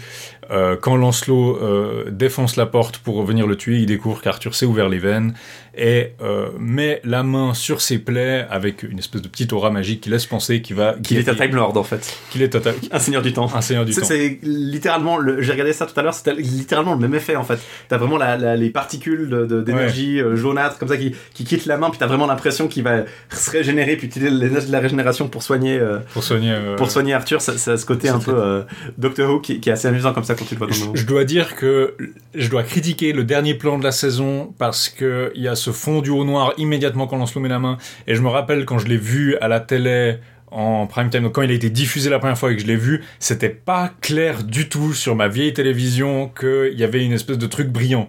Euh, 0.52 0.76
quand 0.80 0.96
Lancelot 0.96 1.58
euh, 1.62 2.06
défonce 2.10 2.56
la 2.56 2.66
porte 2.66 3.00
pour 3.00 3.24
venir 3.24 3.48
le 3.48 3.56
tuer, 3.56 3.78
il 3.80 3.86
découvre 3.86 4.22
qu'Arthur 4.22 4.56
s'est 4.56 4.66
ouvert 4.66 4.88
les 4.90 5.00
veines 5.00 5.34
et 5.80 6.14
euh, 6.24 6.48
met 6.58 7.02
la 7.04 7.22
main 7.22 7.54
sur 7.54 7.82
ses 7.82 8.00
plaies 8.00 8.48
avec 8.50 8.82
une 8.82 8.98
espèce 8.98 9.22
de 9.22 9.28
petite 9.28 9.54
aura 9.54 9.70
magique 9.70 10.02
qui 10.02 10.10
laisse 10.10 10.26
penser 10.26 10.62
qu'il 10.64 10.76
va 10.76 10.94
Qu'il 11.04 11.18
est 11.18 11.30
un 11.30 11.36
Time 11.36 11.54
Lord 11.54 11.78
en 11.78 11.84
fait. 11.84 12.18
qu'il 12.32 12.42
est 12.42 12.50
total 12.50 12.74
Un 12.92 12.98
seigneur 12.98 13.22
du 13.22 13.32
temps. 13.32 13.48
un 13.54 13.62
seigneur 13.62 13.86
du 13.86 13.94
temps. 13.94 14.02
C'est 14.04 14.40
littéralement, 14.42 15.18
le- 15.18 15.42
j'ai 15.42 15.52
regardé 15.52 15.74
ça 15.74 15.86
tout 15.86 16.00
à 16.00 16.02
l'heure, 16.02 16.16
c'était 16.16 16.34
littéralement 16.34 16.94
le 16.94 17.00
même 17.00 17.14
effet 17.14 17.36
en 17.36 17.44
fait. 17.44 17.60
T'as 17.90 17.98
vraiment 17.98 18.18
la, 18.18 18.38
la- 18.38 18.56
les 18.56 18.70
particules 18.72 19.30
de- 19.30 19.46
de- 19.46 19.62
d'énergie 19.62 20.20
euh, 20.20 20.36
jaunâtre 20.36 20.80
comme 20.80 20.88
ça 20.88 20.98
qui, 20.98 21.14
qui 21.36 21.44
quittent 21.44 21.68
la 21.68 21.78
main, 21.78 21.90
puis 21.92 22.00
t'as 22.00 22.08
vraiment 22.08 22.26
l'impression 22.26 22.68
qu'il 22.68 22.84
va 22.84 23.02
se 23.32 23.52
régénérer, 23.52 23.98
puis 23.98 24.08
utiliser 24.08 24.32
l'énergie 24.32 24.68
de 24.68 24.72
la 24.72 24.80
régénération 24.80 25.28
pour 25.28 25.44
soigner, 25.44 25.80
Pour 26.14 26.24
soigner. 26.24 26.56
pour 26.78 26.90
soigner 26.90 27.14
Arthur. 27.14 27.40
Ça, 27.42 27.56
ça 27.58 27.74
a 27.74 27.78
ce 27.78 27.86
côté 27.86 28.10
un 28.10 28.18
peu 28.20 28.64
Doctor 28.98 29.30
Who 29.30 29.42
qui, 29.42 29.60
qui 29.60 29.70
est 29.70 29.74
assez 29.74 29.88
amusant 29.88 30.14
comme 30.14 30.24
ça 30.24 30.34
quand 30.38 30.46
tu 30.46 30.56
le 30.56 30.60
vois 30.60 30.68
dans 30.68 30.74
Je, 30.74 30.86
le 30.86 30.96
je 30.96 31.06
dois 31.06 31.24
dire 31.24 31.56
que 31.56 31.96
je 32.36 32.50
dois 32.50 32.64
critiquer 32.64 33.14
le 33.14 33.24
dernier 33.24 33.54
plan 33.54 33.78
de 33.78 33.84
la 33.84 33.92
saison 33.92 34.54
parce 34.58 34.90
que 34.90 35.32
il 35.36 35.42
y 35.42 35.48
a 35.48 35.56
ce 35.56 35.72
fondu 35.72 36.10
au 36.10 36.24
noir 36.24 36.54
immédiatement 36.58 37.08
quand 37.08 37.18
Lancelot 37.18 37.42
met 37.42 37.50
la 37.50 37.60
main. 37.60 37.78
Et 38.08 38.16
je 38.16 38.22
me 38.22 38.30
rappelle 38.30 38.66
quand 38.66 38.80
je 38.80 38.88
l'ai 38.88 38.98
vu 38.98 39.36
à 39.38 39.48
la 39.48 39.60
télé 39.60 40.18
en 40.50 40.88
prime 40.88 41.10
time, 41.10 41.24
donc 41.24 41.34
quand 41.34 41.42
il 41.42 41.52
a 41.52 41.54
été 41.54 41.70
diffusé 41.70 42.10
la 42.10 42.20
première 42.20 42.38
fois 42.38 42.52
et 42.52 42.56
que 42.56 42.62
je 42.62 42.68
l'ai 42.68 42.78
vu, 42.78 43.04
c'était 43.20 43.50
pas 43.50 43.92
clair 44.02 44.44
du 44.44 44.70
tout 44.70 44.94
sur 44.94 45.16
ma 45.16 45.28
vieille 45.28 45.54
télévision 45.54 46.30
qu'il 46.30 46.78
y 46.78 46.84
avait 46.84 47.04
une 47.04 47.12
espèce 47.12 47.38
de 47.38 47.48
truc 47.48 47.68
brillant. 47.68 48.08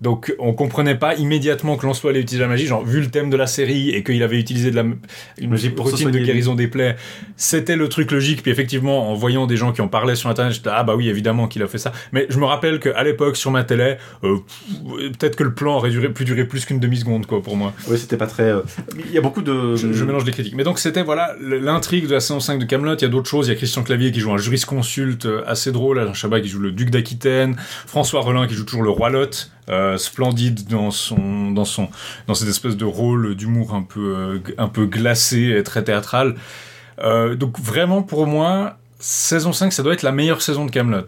Donc 0.00 0.32
on 0.38 0.52
comprenait 0.52 0.94
pas 0.94 1.14
immédiatement 1.16 1.76
que 1.76 1.84
Lancelot 1.84 2.10
allait 2.10 2.20
utiliser 2.20 2.42
la 2.42 2.48
magie, 2.48 2.66
genre 2.66 2.84
vu 2.84 3.00
le 3.00 3.08
thème 3.08 3.30
de 3.30 3.36
la 3.36 3.46
série 3.48 3.90
et 3.90 4.04
qu'il 4.04 4.22
avait 4.22 4.38
utilisé 4.38 4.70
de 4.70 4.76
la 4.76 4.84
une 5.38 5.50
Magie 5.50 5.70
pour 5.70 5.90
routine 5.90 6.10
de 6.10 6.18
guérison 6.18 6.54
des 6.54 6.68
plaies, 6.68 6.94
c'était 7.36 7.74
le 7.76 7.88
truc 7.88 8.10
logique. 8.12 8.42
Puis 8.42 8.50
effectivement, 8.50 9.10
en 9.10 9.14
voyant 9.14 9.46
des 9.46 9.56
gens 9.56 9.72
qui 9.72 9.80
en 9.80 9.88
parlaient 9.88 10.14
sur 10.14 10.30
internet, 10.30 10.52
j'étais 10.54 10.70
ah 10.72 10.84
bah 10.84 10.94
oui 10.96 11.08
évidemment 11.08 11.48
qu'il 11.48 11.62
a 11.62 11.66
fait 11.66 11.78
ça. 11.78 11.92
Mais 12.12 12.26
je 12.28 12.38
me 12.38 12.44
rappelle 12.44 12.78
qu'à 12.78 13.02
l'époque 13.02 13.36
sur 13.36 13.50
ma 13.50 13.64
télé, 13.64 13.96
euh, 14.24 14.36
peut-être 15.18 15.36
que 15.36 15.44
le 15.44 15.52
plan 15.54 15.76
aurait 15.76 15.90
duré, 15.90 16.08
pu 16.10 16.24
durer 16.24 16.44
plus 16.44 16.64
qu'une 16.64 16.78
demi 16.78 16.98
seconde 16.98 17.26
quoi 17.26 17.42
pour 17.42 17.56
moi. 17.56 17.72
Oui, 17.88 17.98
c'était 17.98 18.16
pas 18.16 18.26
très. 18.26 18.44
euh, 18.44 18.60
Il 19.06 19.12
y 19.12 19.18
a 19.18 19.20
beaucoup 19.20 19.42
de. 19.42 19.74
Je, 19.76 19.92
je 19.92 20.04
mélange 20.04 20.24
les 20.24 20.32
critiques. 20.32 20.54
Mais 20.54 20.64
donc 20.64 20.78
c'était 20.78 21.02
voilà 21.02 21.34
l'intrigue 21.40 22.06
de 22.06 22.12
la 22.14 22.20
saison 22.20 22.40
5 22.40 22.58
de 22.60 22.64
Camelot. 22.64 22.94
Il 22.96 23.02
y 23.02 23.04
a 23.04 23.08
d'autres 23.08 23.28
choses. 23.28 23.48
Il 23.48 23.50
y 23.50 23.52
a 23.52 23.56
Christian 23.56 23.82
Clavier 23.82 24.12
qui 24.12 24.20
joue 24.20 24.32
un 24.32 24.38
jurisconsulte 24.38 25.26
euh, 25.26 25.42
assez 25.46 25.72
drôle, 25.72 25.98
Alain 25.98 26.14
Chabat 26.14 26.40
qui 26.40 26.48
joue 26.48 26.60
le 26.60 26.70
duc 26.72 26.90
d'Aquitaine, 26.90 27.56
François 27.86 28.20
Rollin 28.20 28.46
qui 28.46 28.54
joue 28.54 28.64
toujours 28.64 28.82
le 28.82 28.90
roi 28.90 29.10
Lot, 29.10 29.50
splendide 29.96 30.66
dans 30.68 30.90
son 30.90 31.50
dans 31.50 31.64
son 31.64 31.88
dans 32.26 32.34
cette 32.34 32.48
espèce 32.48 32.76
de 32.76 32.84
rôle 32.84 33.34
d'humour 33.34 33.74
un 33.74 33.82
peu 33.82 34.14
euh, 34.16 34.38
un 34.58 34.68
peu 34.68 34.86
glacé 34.86 35.54
et 35.58 35.62
très 35.62 35.84
théâtral. 35.84 36.36
Euh, 37.00 37.34
donc 37.34 37.58
vraiment 37.58 38.02
pour 38.02 38.26
moi. 38.26 38.76
Saison 39.00 39.52
5, 39.52 39.72
ça 39.72 39.84
doit 39.84 39.92
être 39.92 40.02
la 40.02 40.10
meilleure 40.10 40.42
saison 40.42 40.66
de 40.66 40.72
Camelot. 40.72 41.06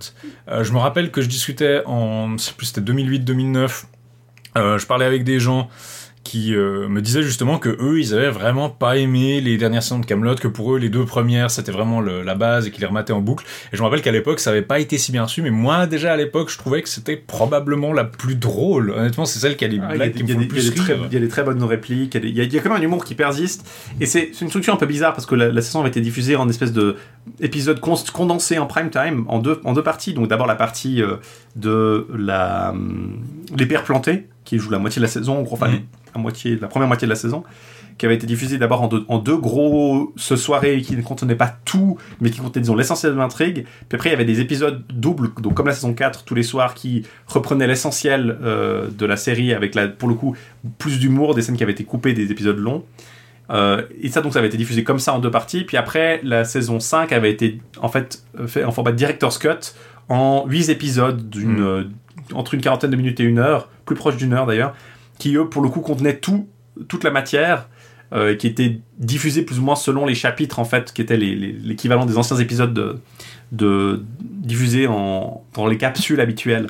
Euh, 0.49 0.63
je 0.63 0.73
me 0.73 0.79
rappelle 0.79 1.11
que 1.11 1.23
je 1.23 1.29
discutais 1.29 1.83
en, 1.87 2.37
plus, 2.57 2.67
c'était 2.67 2.81
2008-2009. 2.93 3.85
Euh, 4.57 4.79
je 4.79 4.87
parlais 4.87 5.07
avec 5.07 5.25
des 5.25 5.41
gens 5.41 5.69
qui 6.23 6.55
euh, 6.55 6.87
me 6.87 7.01
disaient 7.01 7.23
justement 7.23 7.59
que 7.59 7.71
eux, 7.81 7.99
ils 7.99 8.15
avaient 8.15 8.31
vraiment 8.31 8.69
pas 8.69 8.99
aimé 8.99 9.41
les 9.41 9.57
dernières 9.57 9.83
saisons 9.83 9.99
de 10.01 10.07
Camelot, 10.07 10.35
que 10.35 10.49
pour 10.49 10.75
eux, 10.75 10.79
les 10.79 10.91
deux 10.91 11.05
premières, 11.07 11.51
c'était 11.51 11.73
vraiment 11.73 12.01
le- 12.01 12.23
la 12.23 12.35
base 12.35 12.67
et 12.67 12.71
qu'ils 12.71 12.83
les 12.83 12.87
remattaient 12.87 13.15
en 13.15 13.21
boucle. 13.23 13.45
Et 13.73 13.77
je 13.77 13.81
me 13.83 13.87
rappelle 13.87 14.03
qu'à 14.03 14.13
l'époque, 14.13 14.39
ça 14.39 14.51
avait 14.51 14.61
pas 14.63 14.79
été 14.81 14.99
si 14.99 15.13
bien 15.13 15.25
reçu, 15.25 15.41
mais 15.41 15.51
moi, 15.51 15.87
déjà 15.87 16.13
à 16.13 16.17
l'époque, 16.17 16.51
je 16.51 16.59
trouvais 16.59 16.83
que 16.83 16.89
c'était 16.91 17.17
probablement 17.17 17.93
la 17.95 18.05
plus 18.05 18.35
drôle. 18.35 18.91
Honnêtement, 18.91 19.25
c'est 19.25 19.39
celle 19.39 19.57
qui 19.57 19.65
a 19.65 19.69
les 19.69 19.81
Ah, 19.83 19.95
blagues 19.95 20.13
qui 20.13 20.23
me 20.23 20.29
font 20.29 20.39
le 20.41 20.47
plus 20.47 20.69
rire. 20.69 20.99
il 21.07 21.15
y 21.15 21.17
a 21.17 21.21
des 21.21 21.29
très 21.29 21.43
bonnes 21.43 21.63
répliques, 21.65 22.15
il 22.15 22.37
y 22.37 22.41
a 22.41 22.45
il 22.45 22.53
y, 22.55 22.59
a, 22.59 22.61
quand 22.61 22.69
même 22.71 22.81
un 22.81 22.85
humour 22.85 23.05
qui 23.05 23.15
persiste, 23.15 23.67
et 24.01 24.07
c'est 24.07 24.31
une 24.41 24.49
structure 24.49 24.75
un 24.75 24.77
peu 24.77 24.87
bizarre 24.87 25.15
parce 25.15 25.27
que 25.27 25.35
la, 25.35 25.49
la 25.51 25.63
saison 25.63 25.81
avait 25.81 25.89
été 25.89 26.01
diffusée 26.03 26.37
en 26.37 26.49
espèce 26.51 26.73
de 26.73 26.97
épisode 27.41 27.81
condensé 27.81 28.59
en 28.59 28.67
prime 28.67 28.91
time 28.91 29.25
en 29.29 29.39
deux, 29.39 29.61
en 29.65 29.73
deux 29.73 29.83
parties. 29.83 30.13
Donc 30.15 30.29
d'abord 30.29 30.47
la 30.47 30.55
partie 30.55 31.03
euh, 31.03 31.17
de 31.57 32.07
la, 32.17 32.71
hum, 32.71 33.21
les 33.57 33.67
pères 33.67 33.85
plantés, 33.85 34.27
qui 34.51 34.59
joue 34.59 34.71
la 34.71 34.79
moitié 34.81 34.99
de 34.99 35.05
la 35.07 35.11
saison, 35.11 35.39
en 35.39 35.43
gros, 35.43 35.55
enfin 35.55 35.69
Mhm. 35.69 35.81
la, 36.15 36.21
moitié, 36.21 36.59
la 36.61 36.67
première 36.67 36.89
moitié 36.89 37.07
de 37.07 37.11
la 37.11 37.17
saison, 37.17 37.45
qui 37.97 38.05
avait 38.07 38.17
été 38.17 38.27
diffusée 38.27 38.59
d'abord 38.59 38.83
en 38.83 38.89
deux, 38.89 39.05
en 39.07 39.19
deux 39.19 39.37
gros 39.37 40.13
ce 40.17 40.35
soirées 40.35 40.81
qui 40.83 40.97
ne 40.97 41.03
contenaient 41.03 41.37
pas 41.37 41.55
tout, 41.65 41.99
mais 42.21 42.31
qui 42.31 42.41
contenaient 42.41 42.63
disons 42.63 42.75
l'essentiel 42.75 43.13
de 43.13 43.19
l'intrigue. 43.19 43.65
Puis 43.89 43.97
après 43.97 44.09
il 44.09 44.13
y 44.13 44.15
avait 44.17 44.25
des 44.25 44.41
épisodes 44.41 44.83
doubles, 44.93 45.31
donc 45.41 45.55
comme 45.55 45.69
la 45.69 45.73
saison 45.73 45.95
4 45.95 46.25
tous 46.25 46.35
les 46.35 46.43
soirs, 46.43 46.75
qui 46.75 47.05
reprenaient 47.29 47.69
l'essentiel 47.69 48.39
euh, 48.43 48.89
de 48.91 49.07
la 49.07 49.17
série 49.17 49.53
avec 49.55 49.77
la, 49.77 49.87
pour 49.87 50.09
le 50.09 50.17
coup 50.17 50.35
plus 50.79 50.99
d'humour, 50.99 51.37
des 51.37 51.43
scènes 51.43 51.57
qui 51.57 51.63
avaient 51.63 51.73
été 51.73 51.85
coupées, 51.85 52.13
des 52.13 52.33
épisodes 52.33 52.59
longs. 52.59 52.85
Euh, 53.51 53.83
et 54.01 54.09
ça 54.09 54.21
donc 54.21 54.33
ça 54.33 54.41
avait 54.41 54.49
été 54.49 54.57
diffusé 54.57 54.83
comme 54.83 54.99
ça 54.99 55.15
en 55.15 55.21
deux 55.21 55.31
parties. 55.31 55.63
Puis 55.63 55.77
après 55.77 56.21
la 56.25 56.45
saison 56.45 56.81
5 56.81 57.13
avait 57.13 57.31
été 57.31 57.61
en 57.81 57.89
fait 57.89 58.25
euh, 58.41 58.49
fait 58.49 58.65
en 58.65 58.73
format 58.73 58.93
director's 58.93 59.39
cut 59.39 59.75
en 60.09 60.45
8 60.49 60.71
épisodes 60.71 61.31
d'une 61.31 61.61
Mm. 61.61 61.91
Entre 62.35 62.55
une 62.55 62.61
quarantaine 62.61 62.91
de 62.91 62.97
minutes 62.97 63.21
et 63.21 63.25
une 63.25 63.39
heure, 63.39 63.69
plus 63.85 63.97
proche 63.97 64.17
d'une 64.17 64.33
heure 64.33 64.47
d'ailleurs, 64.47 64.75
qui 65.19 65.37
eux 65.37 65.49
pour 65.49 65.63
le 65.63 65.69
coup 65.69 65.81
contenaient 65.81 66.17
tout 66.19 66.47
toute 66.89 67.05
la 67.05 67.11
matière 67.11 67.69
euh, 68.13 68.35
qui 68.35 68.47
était 68.47 68.79
diffusée 68.99 69.43
plus 69.43 69.59
ou 69.59 69.63
moins 69.63 69.77
selon 69.77 70.07
les 70.07 70.15
chapitres 70.15 70.59
en 70.59 70.65
fait 70.65 70.93
qui 70.93 71.03
étaient 71.03 71.17
l'équivalent 71.17 72.07
des 72.07 72.17
anciens 72.19 72.37
épisodes 72.39 72.73
de, 72.73 72.99
de 73.53 74.03
diffusés 74.21 74.87
dans 74.87 75.67
les 75.69 75.77
capsules 75.77 76.21
habituelles. 76.21 76.69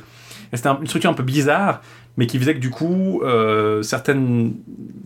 C'était 0.52 0.68
un- 0.68 0.78
une 0.80 0.86
structure 0.86 1.10
un 1.10 1.14
peu 1.14 1.22
bizarre, 1.22 1.80
mais 2.16 2.26
qui 2.26 2.38
faisait 2.38 2.54
que 2.54 2.58
du 2.60 2.70
coup, 2.70 3.22
euh, 3.22 3.82
certaines 3.82 4.54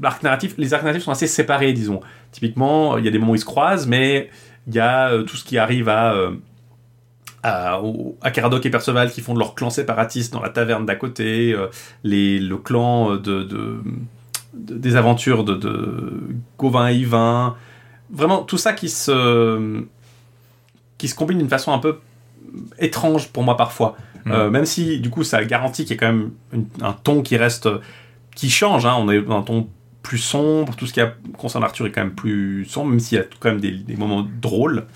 arcs 0.02 0.22
narratifs, 0.22 0.54
les 0.56 0.72
arcs 0.72 0.82
narratifs 0.84 1.04
sont 1.04 1.12
assez 1.12 1.26
séparés, 1.26 1.72
disons. 1.74 2.00
Typiquement, 2.32 2.96
il 2.98 3.04
y 3.04 3.08
a 3.08 3.10
des 3.10 3.18
moments 3.18 3.32
où 3.32 3.36
ils 3.36 3.40
se 3.40 3.44
croisent, 3.44 3.86
mais 3.86 4.30
il 4.66 4.74
y 4.74 4.78
a 4.80 5.10
euh, 5.10 5.22
tout 5.22 5.36
ce 5.36 5.44
qui 5.44 5.58
arrive 5.58 5.88
à, 5.90 6.14
euh, 6.14 6.30
à, 7.44 7.80
au- 7.80 8.16
à 8.22 8.30
Caradoc 8.30 8.64
et 8.66 8.70
Perceval 8.70 9.12
qui 9.12 9.20
font 9.20 9.34
de 9.34 9.38
leur 9.38 9.54
clan 9.54 9.70
séparatiste 9.70 10.32
dans 10.32 10.40
la 10.42 10.48
taverne 10.48 10.86
d'à 10.86 10.96
côté, 10.96 11.52
euh, 11.52 11.66
les, 12.02 12.40
le 12.40 12.56
clan 12.56 13.12
euh, 13.12 13.18
de, 13.18 13.42
de- 13.44 13.80
de- 14.54 14.74
des 14.78 14.96
aventures 14.96 15.44
de, 15.44 15.54
de 15.54 16.12
Gauvin 16.58 16.88
et 16.88 16.94
Yvain. 16.96 17.54
Vraiment, 18.10 18.42
tout 18.42 18.58
ça 18.58 18.72
qui 18.72 18.88
se, 18.88 19.82
qui 20.98 21.08
se 21.08 21.14
combine 21.14 21.38
d'une 21.38 21.48
façon 21.48 21.72
un 21.72 21.78
peu 21.78 21.98
étrange 22.78 23.28
pour 23.28 23.42
moi 23.42 23.56
parfois. 23.56 23.96
Mm. 24.24 24.32
Euh, 24.32 24.50
même 24.50 24.64
si 24.64 25.00
du 25.00 25.10
coup 25.10 25.22
ça 25.24 25.44
garantit 25.44 25.84
qu'il 25.84 25.96
y 25.96 25.98
a 25.98 26.00
quand 26.00 26.12
même 26.12 26.30
une- 26.52 26.66
un 26.80 26.92
ton 26.94 27.20
qui 27.22 27.36
reste 27.36 27.68
qui 28.34 28.48
change 28.48 28.86
hein. 28.86 28.94
on 28.98 29.10
est 29.10 29.20
dans 29.20 29.36
un 29.38 29.42
ton 29.42 29.68
plus 30.02 30.16
sombre 30.18 30.74
tout 30.76 30.86
ce 30.86 30.94
qui 30.94 31.00
concerne 31.36 31.62
Arthur 31.62 31.86
est 31.86 31.90
quand 31.92 32.00
même 32.02 32.14
plus 32.14 32.64
sombre 32.64 32.90
même 32.90 33.00
s'il 33.00 33.18
y 33.18 33.20
a 33.20 33.24
quand 33.38 33.50
même 33.50 33.60
des, 33.60 33.72
des 33.72 33.96
moments 33.96 34.26
drôles 34.40 34.86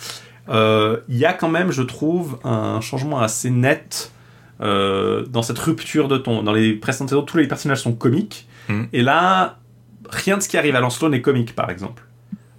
il 0.51 1.17
y 1.17 1.25
a 1.25 1.33
quand 1.33 1.49
même 1.49 1.71
je 1.71 1.83
trouve 1.83 2.39
un 2.45 2.81
changement 2.81 3.21
assez 3.21 3.51
net 3.51 4.13
euh, 4.61 5.25
dans 5.27 5.43
cette 5.43 5.59
rupture 5.59 6.09
de 6.09 6.17
ton 6.19 6.43
dans 6.43 6.53
les 6.53 6.73
précédentes 6.75 7.11
saisons 7.11 7.23
tous 7.23 7.37
les 7.37 7.47
personnages 7.49 7.81
sont 7.83 7.93
comiques 7.95 8.47
Mm. 8.69 8.83
et 8.93 9.01
là 9.03 9.57
rien 10.11 10.37
de 10.37 10.43
ce 10.43 10.49
qui 10.49 10.59
arrive 10.59 10.77
à 10.77 10.81
Lancelot 10.81 11.09
n'est 11.09 11.23
comique 11.23 11.55
par 11.55 11.71
exemple 11.71 12.03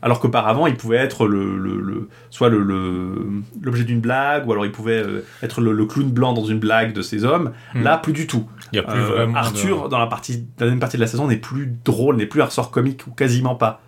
alors 0.02 0.22
qu'auparavant, 0.22 0.66
il 0.66 0.76
pouvait 0.78 0.96
être 0.96 1.28
le, 1.28 1.58
le- 1.58 1.82
le- 1.82 2.08
soit 2.30 2.48
le- 2.48 3.42
l'objet 3.62 3.84
d'une 3.84 4.00
blague, 4.00 4.48
ou 4.48 4.52
alors 4.54 4.66
il 4.66 4.72
pouvait 4.72 5.04
euh, 5.04 5.26
être 5.44 5.60
le, 5.60 5.86
clown 5.86 6.10
blanc 6.10 6.32
dans 6.32 6.46
une 6.46 6.58
blague 6.60 6.94
de 6.94 7.02
ces 7.02 7.26
hommes. 7.26 7.52
Hmm. 7.76 7.84
Là, 7.84 7.98
plus 7.98 8.14
du 8.14 8.26
tout. 8.26 8.48
Il 8.72 8.78
y 8.78 8.80
a 8.80 8.84
plus 8.84 8.98
Euh, 8.98 9.04
vraiment. 9.08 9.34
de- 9.34 9.38
Arthur, 9.38 9.90
dans 9.90 10.00
la, 10.00 10.08
partie, 10.08 10.46
la 10.58 10.68
deuxième 10.68 10.80
partie 10.80 10.96
de 10.96 11.02
la 11.02 11.08
saison, 11.08 11.28
n'est 11.28 11.36
plus 11.36 11.74
drôle, 11.84 12.16
n'est 12.16 12.28
plus 12.28 12.42
un 12.42 12.46
ressort 12.46 12.72
comique, 12.72 13.06
ou 13.08 13.12
quasiment 13.12 13.56
pas. 13.56 13.82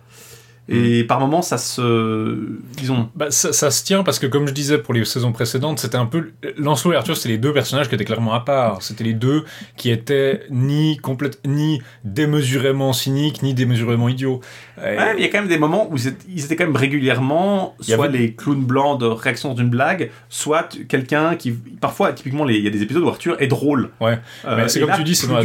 Et 0.68 1.04
par 1.04 1.18
moments, 1.20 1.42
ça 1.42 1.58
se. 1.58 2.38
Disons. 2.76 3.08
Bah, 3.16 3.26
ça, 3.30 3.52
ça 3.52 3.70
se 3.70 3.84
tient 3.84 4.02
parce 4.04 4.18
que, 4.18 4.26
comme 4.26 4.46
je 4.46 4.52
disais 4.52 4.78
pour 4.78 4.94
les 4.94 5.04
saisons 5.04 5.32
précédentes, 5.32 5.78
c'était 5.80 5.96
un 5.96 6.06
peu. 6.06 6.30
Lancelot 6.56 6.92
et 6.94 6.96
Arthur, 6.96 7.16
c'était 7.16 7.30
les 7.30 7.38
deux 7.38 7.52
personnages 7.52 7.88
qui 7.88 7.94
étaient 7.96 8.04
clairement 8.04 8.32
à 8.32 8.40
part. 8.40 8.80
C'était 8.80 9.04
les 9.04 9.12
deux 9.12 9.44
qui 9.76 9.90
étaient 9.90 10.42
ni 10.50 10.96
complète, 10.98 11.40
ni 11.44 11.82
démesurément 12.04 12.92
cyniques, 12.92 13.42
ni 13.42 13.54
démesurément 13.54 14.08
idiots. 14.08 14.40
Et- 14.78 14.80
Ouais, 14.80 14.96
mais 14.96 15.14
il 15.18 15.22
y 15.22 15.24
a 15.24 15.28
quand 15.28 15.38
même 15.40 15.48
des 15.48 15.58
moments 15.58 15.88
où 15.90 15.96
ils 15.96 16.44
étaient, 16.44 16.56
quand 16.56 16.64
même 16.64 16.76
régulièrement 16.76 17.74
soit 17.80 18.06
avait- 18.06 18.18
les 18.18 18.32
clowns 18.34 18.64
blancs 18.64 19.00
de 19.00 19.06
réaction 19.06 19.54
d'une 19.54 19.68
blague, 19.70 20.10
soit 20.28 20.68
quelqu'un 20.88 21.34
qui. 21.36 21.52
Parfois, 21.80 22.12
typiquement, 22.12 22.44
les- 22.44 22.56
il 22.56 22.64
y 22.64 22.68
a 22.68 22.70
des 22.70 22.82
épisodes 22.82 23.02
où 23.02 23.08
Arthur 23.08 23.36
est 23.40 23.46
drôle. 23.48 23.90
Ouais. 24.00 24.18
Euh, 24.44 24.56
Mais 24.56 24.68
c'est 24.68 24.80
comme 24.80 24.90
là, 24.90 24.96
tu 24.96 25.04
dis, 25.04 25.14
c'est 25.14 25.26
dans, 25.26 25.34
la 25.38 25.44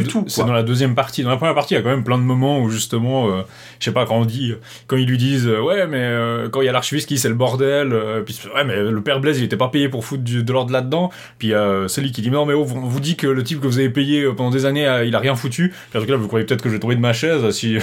dans 0.62 0.64
deuxième 0.64 0.96
partie. 0.96 1.24
Dans 1.24 1.30
la 1.32 1.38
première 1.38 1.56
partie, 1.56 1.74
il 1.74 1.78
y 1.78 1.80
a 1.80 1.84
quand 1.84 1.90
même 1.90 2.04
plein 2.04 2.18
de 2.18 2.24
moments 2.24 2.62
où 2.62 2.70
justement, 2.70 3.30
euh, 3.30 3.42
je 3.80 3.86
sais 3.86 3.92
pas, 3.92 4.06
quand 4.06 4.16
on 4.18 4.26
dit, 4.26 4.54
quand 4.88 4.96
lui 5.08 5.18
disent, 5.18 5.48
euh, 5.48 5.60
ouais, 5.62 5.88
mais 5.88 6.02
euh, 6.02 6.50
quand 6.50 6.62
il 6.62 6.66
y 6.66 6.70
a 6.70 6.72
l'archiviste 6.72 7.08
qui 7.08 7.18
c'est 7.18 7.30
le 7.30 7.36
bordel, 7.36 7.94
euh, 7.94 8.22
puis 8.22 8.40
ouais, 8.54 8.64
mais 8.64 8.76
le 8.76 9.02
père 9.02 9.20
Blaise 9.20 9.40
il 9.40 9.44
était 9.46 9.58
pas 9.58 9.70
payé 9.70 9.90
pour 9.90 10.06
foutre 10.06 10.24
du- 10.24 10.44
de 10.44 10.54
l'ordre 10.54 10.72
là-dedans, 10.72 11.10
puis 11.40 11.54
euh, 11.54 11.88
celui 11.88 12.12
qui 12.12 12.22
dit, 12.22 12.30
non, 12.32 12.46
mais 12.46 12.54
oh, 12.54 12.66
on 12.76 12.80
vous 12.82 13.00
dit 13.00 13.16
que 13.16 13.28
le 13.28 13.44
type 13.44 13.60
que 13.62 13.68
vous 13.68 13.80
avez 13.80 13.90
payé 13.90 14.26
pendant 14.36 14.50
des 14.52 14.66
années, 14.66 14.88
il 15.06 15.16
a 15.16 15.20
rien 15.20 15.36
foutu. 15.36 15.74
Puis 15.90 16.00
en 16.00 16.02
tout 16.02 16.08
cas, 16.08 16.16
vous 16.16 16.28
croyez 16.28 16.46
peut-être 16.46 16.62
que 16.62 16.70
je 16.70 16.74
vais 16.76 16.80
de 16.96 17.02
ma 17.02 17.14
chaise 17.14 17.50
si, 17.52 17.78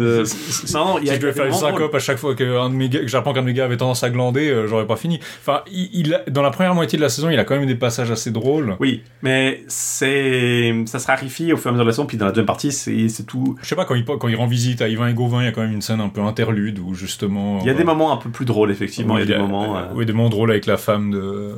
Euh, 0.00 0.24
non, 0.74 0.84
non, 0.86 0.98
il 0.98 1.04
y 1.04 1.06
si 1.06 1.12
a 1.12 1.16
je 1.16 1.20
devais 1.20 1.32
faire 1.32 1.46
une 1.46 1.52
syncope 1.52 1.94
à 1.94 1.98
chaque 1.98 2.18
fois 2.18 2.34
que, 2.34 2.58
un 2.58 2.70
de 2.70 2.74
mes 2.74 2.88
gars, 2.88 3.00
que 3.00 3.08
j'apprends 3.08 3.32
qu'un 3.32 3.42
de 3.42 3.46
mes 3.46 3.52
gars 3.54 3.64
avait 3.66 3.76
tendance 3.76 4.02
à 4.02 4.10
glander, 4.10 4.48
euh, 4.50 4.66
j'aurais 4.66 4.86
pas 4.86 4.96
fini. 4.96 5.20
Enfin, 5.40 5.60
il, 5.70 5.88
il 5.92 6.14
a- 6.14 6.22
dans 6.30 6.42
la 6.42 6.50
première 6.50 6.74
moitié 6.74 6.96
de 6.96 7.02
la 7.02 7.08
saison, 7.08 7.30
il 7.30 7.38
a 7.38 7.44
quand 7.44 7.56
même 7.56 7.66
des 7.66 7.74
passages 7.74 8.10
assez 8.10 8.30
drôles. 8.30 8.76
Oui, 8.80 9.02
mais 9.22 9.62
c'est 9.68 10.74
ça 10.86 10.98
se 10.98 11.06
raréfie 11.06 11.52
au 11.52 11.56
fur 11.56 11.66
et 11.66 11.68
à 11.70 11.72
mesure 11.72 11.84
de 11.84 11.90
la 11.90 11.92
saison, 11.92 12.06
puis 12.06 12.16
dans 12.16 12.26
la 12.26 12.32
deuxième 12.32 12.46
partie, 12.46 12.72
c'est 12.72 13.08
c'est 13.08 13.24
tout. 13.24 13.56
Je 13.62 13.68
sais 13.68 13.76
pas, 13.76 13.84
quand 13.84 13.94
il, 13.94 14.04
quand 14.04 14.28
il 14.28 14.36
rend 14.36 14.46
visite 14.46 14.82
à 14.82 14.88
Yvain 14.88 15.08
et 15.08 15.14
Gauvin, 15.14 15.42
il 15.42 15.44
y 15.46 15.48
a 15.48 15.52
quand 15.52 15.62
même 15.62 15.72
une 15.72 15.82
scène 15.82 16.00
un 16.00 16.08
peu 16.08 16.20
interlude 16.22 16.78
où 16.78 16.94
justement. 16.94 17.58
Il 17.60 17.66
y 17.66 17.70
a 17.70 17.72
euh, 17.72 17.76
des 17.76 17.84
moments 17.84 18.12
un 18.12 18.16
peu 18.16 18.30
plus 18.30 18.44
drôles, 18.44 18.70
effectivement. 18.70 19.14
où 19.14 19.18
il 19.18 19.28
y 19.28 19.32
a 19.32 19.36
des 19.36 19.38
moments. 19.42 19.76
oui, 19.94 20.06
des 20.06 20.12
moments 20.12 20.28
drôles 20.30 20.50
avec 20.50 20.66
la 20.66 20.76
femme 20.76 21.10
de. 21.10 21.52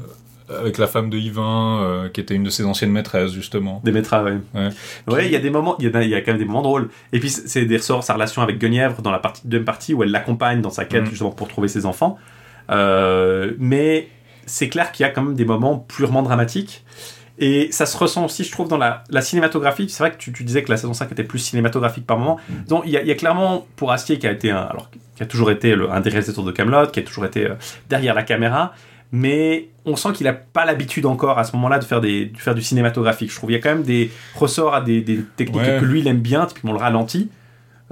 Avec 0.60 0.78
la 0.78 0.86
femme 0.86 1.10
de 1.10 1.18
Yvain, 1.18 1.80
euh, 1.82 2.08
qui 2.08 2.20
était 2.20 2.34
une 2.34 2.44
de 2.44 2.50
ses 2.50 2.64
anciennes 2.64 2.90
maîtresses, 2.92 3.32
justement. 3.32 3.80
Des 3.84 3.92
maîtresses, 3.92 4.22
ouais. 4.24 4.38
Ouais. 4.54 4.68
Ouais, 5.14 5.26
il 5.26 5.32
y 5.32 5.36
a 5.36 5.40
des 5.40 5.50
moments, 5.50 5.76
il 5.78 5.88
y, 5.88 5.96
a- 5.96 6.02
il 6.02 6.08
y 6.10 6.14
a 6.14 6.20
quand 6.20 6.32
même 6.32 6.38
des 6.38 6.44
moments 6.44 6.62
drôles. 6.62 6.88
Et 7.12 7.20
puis, 7.20 7.30
c'est 7.30 7.64
des 7.64 7.76
ressorts, 7.76 8.04
sa 8.04 8.14
relation 8.14 8.42
avec 8.42 8.58
Guenièvre 8.58 9.02
dans 9.02 9.10
la 9.10 9.18
partie, 9.18 9.42
deuxième 9.44 9.64
partie 9.64 9.94
où 9.94 10.02
elle 10.02 10.10
l'accompagne 10.10 10.60
dans 10.60 10.70
sa 10.70 10.84
quête, 10.84 11.02
Mhm. 11.04 11.10
justement, 11.10 11.30
pour 11.30 11.48
trouver 11.48 11.68
ses 11.68 11.86
enfants. 11.86 12.18
Euh, 12.70 13.52
mais 13.58 14.08
c'est 14.46 14.68
clair 14.68 14.92
qu'il 14.92 15.04
y 15.04 15.08
a 15.08 15.12
quand 15.12 15.22
même 15.22 15.34
des 15.34 15.44
moments 15.44 15.78
purement 15.78 16.22
dramatiques. 16.22 16.84
Et 17.38 17.72
ça 17.72 17.86
se 17.86 17.96
ressent 17.96 18.24
aussi, 18.26 18.44
je 18.44 18.52
trouve, 18.52 18.68
dans 18.68 18.76
la, 18.76 19.02
la 19.10 19.20
cinématographie. 19.20 19.88
C'est 19.88 19.98
vrai 20.02 20.12
que 20.12 20.16
tu, 20.18 20.32
tu 20.32 20.44
disais 20.44 20.62
que 20.62 20.70
la 20.70 20.76
saison 20.76 20.92
5 20.92 21.10
était 21.10 21.24
plus 21.24 21.38
cinématographique 21.38 22.06
par 22.06 22.18
moment. 22.18 22.38
Donc, 22.68 22.82
il 22.84 22.92
y, 22.92 22.96
a, 22.96 23.00
il 23.02 23.08
y 23.08 23.10
a 23.10 23.14
clairement, 23.14 23.66
pour 23.76 23.90
Astier, 23.90 24.18
qui 24.18 24.26
a 24.26 24.32
été 24.32 24.50
un, 24.50 24.58
alors, 24.58 24.90
qui 25.16 25.22
a 25.22 25.26
toujours 25.26 25.50
été 25.50 25.74
le- 25.74 25.90
un 25.90 26.00
des 26.00 26.10
réalisateurs 26.10 26.44
de 26.44 26.52
Camelot, 26.52 26.88
qui 26.88 27.00
a 27.00 27.02
toujours 27.02 27.24
été 27.24 27.46
euh, 27.46 27.54
derrière 27.88 28.14
la 28.14 28.22
caméra, 28.22 28.74
mais 29.12 29.68
on 29.84 29.94
sent 29.96 30.08
qu'il 30.14 30.24
n'a 30.24 30.32
pas 30.32 30.64
l'habitude 30.64 31.06
encore 31.06 31.38
à 31.38 31.44
ce 31.44 31.54
moment-là 31.56 31.78
de 31.78 31.84
faire, 31.84 32.00
des, 32.00 32.26
de 32.26 32.38
faire 32.38 32.54
du 32.54 32.62
cinématographique. 32.62 33.30
Je 33.30 33.36
trouve 33.36 33.48
qu'il 33.48 33.56
y 33.56 33.58
a 33.58 33.62
quand 33.62 33.74
même 33.74 33.82
des 33.84 34.10
ressorts 34.34 34.74
à 34.74 34.80
des, 34.80 35.00
des 35.02 35.20
techniques 35.36 35.60
Ouais. 35.62 35.78
que 35.80 35.84
lui 35.84 36.00
il 36.00 36.06
aime 36.08 36.20
bien, 36.20 36.46
typiquement 36.46 36.72
le 36.72 36.78
ralenti, 36.78 37.28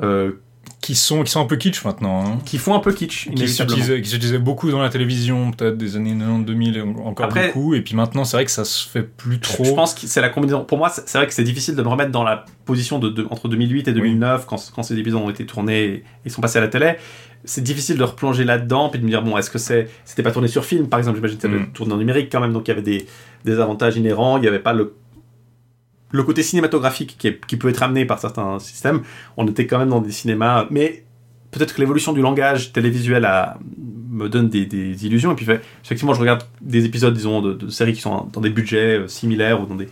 euh, 0.02 0.32
Qui 0.80 0.94
sont, 0.94 1.22
qui 1.24 1.30
sont 1.30 1.42
un 1.42 1.46
peu 1.46 1.56
kitsch 1.56 1.84
maintenant. 1.84 2.24
hein. 2.24 2.38
qui 2.46 2.56
font 2.56 2.74
un 2.74 2.78
peu 2.78 2.92
kitsch. 2.92 3.28
Qui 3.34 3.48
s'utilisaient, 3.48 4.00
qui 4.00 4.08
s'utilisaient 4.08 4.38
beaucoup 4.38 4.70
dans 4.70 4.80
la 4.80 4.88
télévision, 4.88 5.50
peut-être 5.50 5.76
des 5.76 5.96
années 5.96 6.14
90-2000, 6.14 6.96
encore 7.04 7.26
Après- 7.26 7.48
beaucoup. 7.48 7.74
Et 7.74 7.82
puis 7.82 7.94
maintenant, 7.96 8.24
c'est 8.24 8.36
vrai 8.38 8.44
que 8.46 8.50
ça 8.50 8.64
se 8.64 8.88
fait 8.88 9.02
plus 9.02 9.40
trop. 9.40 9.64
Je 9.64 9.72
pense 9.72 9.92
que 9.94 10.06
c'est 10.06 10.22
la 10.22 10.30
combinaison. 10.30 10.64
Pour 10.64 10.78
moi, 10.78 10.88
c'est 10.90 11.18
vrai 11.18 11.26
que 11.26 11.34
c'est 11.34 11.44
difficile 11.44 11.74
de 11.76 11.82
me 11.82 11.88
remettre 11.88 12.12
dans 12.12 12.24
la 12.24 12.46
position 12.64 12.98
de, 12.98 13.10
de- 13.10 13.26
entre 13.30 13.48
2008 13.48 13.88
et 13.88 13.92
2009, 13.92 14.46
quand, 14.46 14.56
quand 14.74 14.82
ces 14.82 14.96
épisodes 14.98 15.20
ont 15.20 15.28
été 15.28 15.44
tournés 15.44 16.02
et 16.24 16.30
sont 16.30 16.40
passés 16.40 16.58
à 16.58 16.62
la 16.62 16.68
télé. 16.68 16.94
C'est 17.44 17.62
difficile 17.62 17.96
de 17.96 18.04
replonger 18.04 18.44
là-dedans 18.44 18.88
puis 18.90 18.98
de 19.00 19.04
me 19.04 19.10
dire 19.10 19.22
bon, 19.22 19.36
est-ce 19.38 19.50
que 19.50 19.58
c'est 19.58 19.88
c'était 20.04 20.22
pas 20.22 20.30
tourné 20.32 20.48
sur 20.48 20.64
film? 20.64 20.88
Par 20.88 20.98
exemple 20.98 21.16
J'imagine 21.16 21.38
que 21.38 21.46
devait 21.46 21.58
Mm. 21.60 21.72
tourné 21.72 21.94
en 21.94 21.96
numérique 21.96 22.28
quand 22.30 22.40
même, 22.40 22.52
donc 22.52 22.68
il 22.68 22.70
y 22.70 22.72
avait 22.72 22.82
des, 22.82 23.06
des 23.44 23.58
avantages 23.58 23.96
inhérents. 23.96 24.36
Il 24.36 24.42
n'y 24.42 24.48
avait 24.48 24.58
pas 24.58 24.72
le 24.72 24.94
le 26.12 26.22
côté 26.24 26.42
cinématographique 26.42 27.16
qui, 27.18 27.28
est- 27.28 27.46
qui 27.46 27.56
peut 27.56 27.68
être 27.68 27.82
amené 27.84 28.04
par 28.04 28.18
certains 28.18 28.58
systèmes. 28.58 29.02
On 29.36 29.46
était 29.46 29.66
quand 29.68 29.78
même 29.78 29.90
dans 29.90 30.00
des 30.00 30.10
cinémas, 30.10 30.66
mais 30.70 31.04
peut-être 31.52 31.72
que 31.74 31.80
l'évolution 31.80 32.12
du 32.12 32.20
langage 32.20 32.72
télévisuel 32.72 33.24
a, 33.24 33.58
me 34.10 34.28
donne 34.28 34.48
des, 34.48 34.66
des 34.66 35.06
illusions. 35.06 35.30
Et 35.32 35.36
puis 35.36 35.46
effectivement, 35.84 36.12
je 36.12 36.20
regarde 36.20 36.42
des 36.60 36.84
épisodes, 36.84 37.14
disons, 37.14 37.40
de, 37.42 37.54
de 37.54 37.68
séries 37.68 37.92
qui 37.92 38.00
sont 38.00 38.28
dans 38.32 38.40
des 38.40 38.50
budgets 38.50 38.98
euh, 38.98 39.06
similaires 39.08 39.62
ou 39.62 39.66
dans 39.66 39.76
des, 39.76 39.86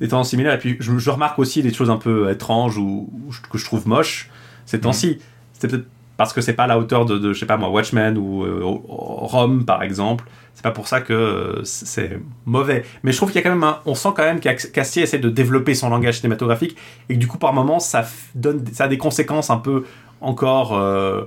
des 0.00 0.06
tendances 0.08 0.30
similaires. 0.30 0.54
Et 0.54 0.58
puis 0.58 0.76
je, 0.78 0.96
je 0.96 1.10
remarque 1.10 1.40
aussi 1.40 1.60
des 1.60 1.72
choses 1.74 1.90
un 1.90 1.96
peu 1.96 2.30
étranges 2.30 2.78
ou, 2.78 3.12
que 3.50 3.58
je 3.58 3.64
trouve 3.64 3.88
moches 3.88 4.30
ces 4.66 4.78
temps-ci. 4.80 5.18
C'est 5.54 5.66
peut-être 5.68 5.86
parce 6.16 6.32
que 6.32 6.40
c'est 6.40 6.52
pas 6.54 6.64
à 6.64 6.66
la 6.66 6.78
hauteur 6.78 7.04
de, 7.06 7.18
de, 7.18 7.32
je 7.32 7.38
sais 7.40 7.46
pas 7.46 7.56
moi, 7.56 7.70
Watchmen 7.70 8.16
ou 8.18 8.44
euh, 8.44 8.60
Rome 8.62 9.64
par 9.64 9.82
exemple. 9.82 10.24
C'est 10.54 10.62
pas 10.62 10.70
pour 10.70 10.86
ça 10.86 11.00
que 11.00 11.12
euh, 11.12 11.64
c'est 11.64 12.18
mauvais. 12.46 12.84
Mais 13.02 13.10
je 13.10 13.16
trouve 13.16 13.30
qu'il 13.30 13.40
y 13.40 13.40
a 13.40 13.42
quand 13.42 13.54
même 13.54 13.64
un, 13.64 13.78
on 13.86 13.94
sent 13.96 14.10
quand 14.16 14.22
même 14.22 14.38
qu'Astier 14.40 15.02
essaie 15.02 15.18
de 15.18 15.28
développer 15.28 15.74
son 15.74 15.90
langage 15.90 16.16
cinématographique 16.18 16.76
et 17.08 17.14
que 17.14 17.18
du 17.18 17.26
coup 17.26 17.38
par 17.38 17.52
moments 17.52 17.80
ça 17.80 18.04
donne, 18.36 18.64
ça 18.72 18.84
a 18.84 18.88
des 18.88 18.98
conséquences 18.98 19.50
un 19.50 19.56
peu 19.58 19.84
encore. 20.20 20.76
euh, 20.78 21.22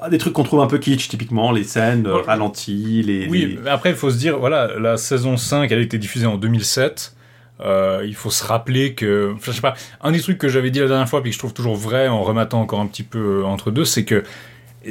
bah, 0.00 0.08
des 0.08 0.18
trucs 0.18 0.32
qu'on 0.32 0.42
trouve 0.42 0.60
un 0.62 0.66
peu 0.66 0.78
kitsch, 0.78 1.08
typiquement 1.08 1.52
les 1.52 1.62
scènes 1.62 2.08
ralenties, 2.08 3.02
les, 3.04 3.28
Oui, 3.28 3.46
les- 3.46 3.58
mais 3.62 3.70
après, 3.70 3.90
il 3.90 3.94
faut 3.96 4.10
se 4.10 4.18
dire, 4.18 4.36
voilà, 4.36 4.78
la 4.80 4.96
saison 4.96 5.36
5, 5.36 5.70
elle 5.70 5.78
a 5.78 5.82
été 5.82 5.96
diffusée 5.98 6.26
en 6.26 6.36
2007. 6.36 7.14
Euh, 7.60 8.02
il 8.04 8.14
faut 8.14 8.30
se 8.30 8.44
rappeler 8.44 8.94
que, 8.94 9.34
je 9.42 9.50
sais 9.50 9.60
pas, 9.60 9.74
un 10.02 10.12
des 10.12 10.20
trucs 10.20 10.38
que 10.38 10.48
j'avais 10.48 10.70
dit 10.70 10.80
la 10.80 10.88
dernière 10.88 11.08
fois, 11.08 11.22
puis 11.22 11.30
que 11.30 11.34
je 11.34 11.38
trouve 11.38 11.54
toujours 11.54 11.76
vrai 11.76 12.08
en 12.08 12.22
remettant 12.22 12.60
encore 12.60 12.80
un 12.80 12.86
petit 12.86 13.02
peu 13.02 13.40
euh, 13.40 13.44
entre 13.44 13.70
deux, 13.70 13.84
c'est 13.84 14.04
que 14.04 14.24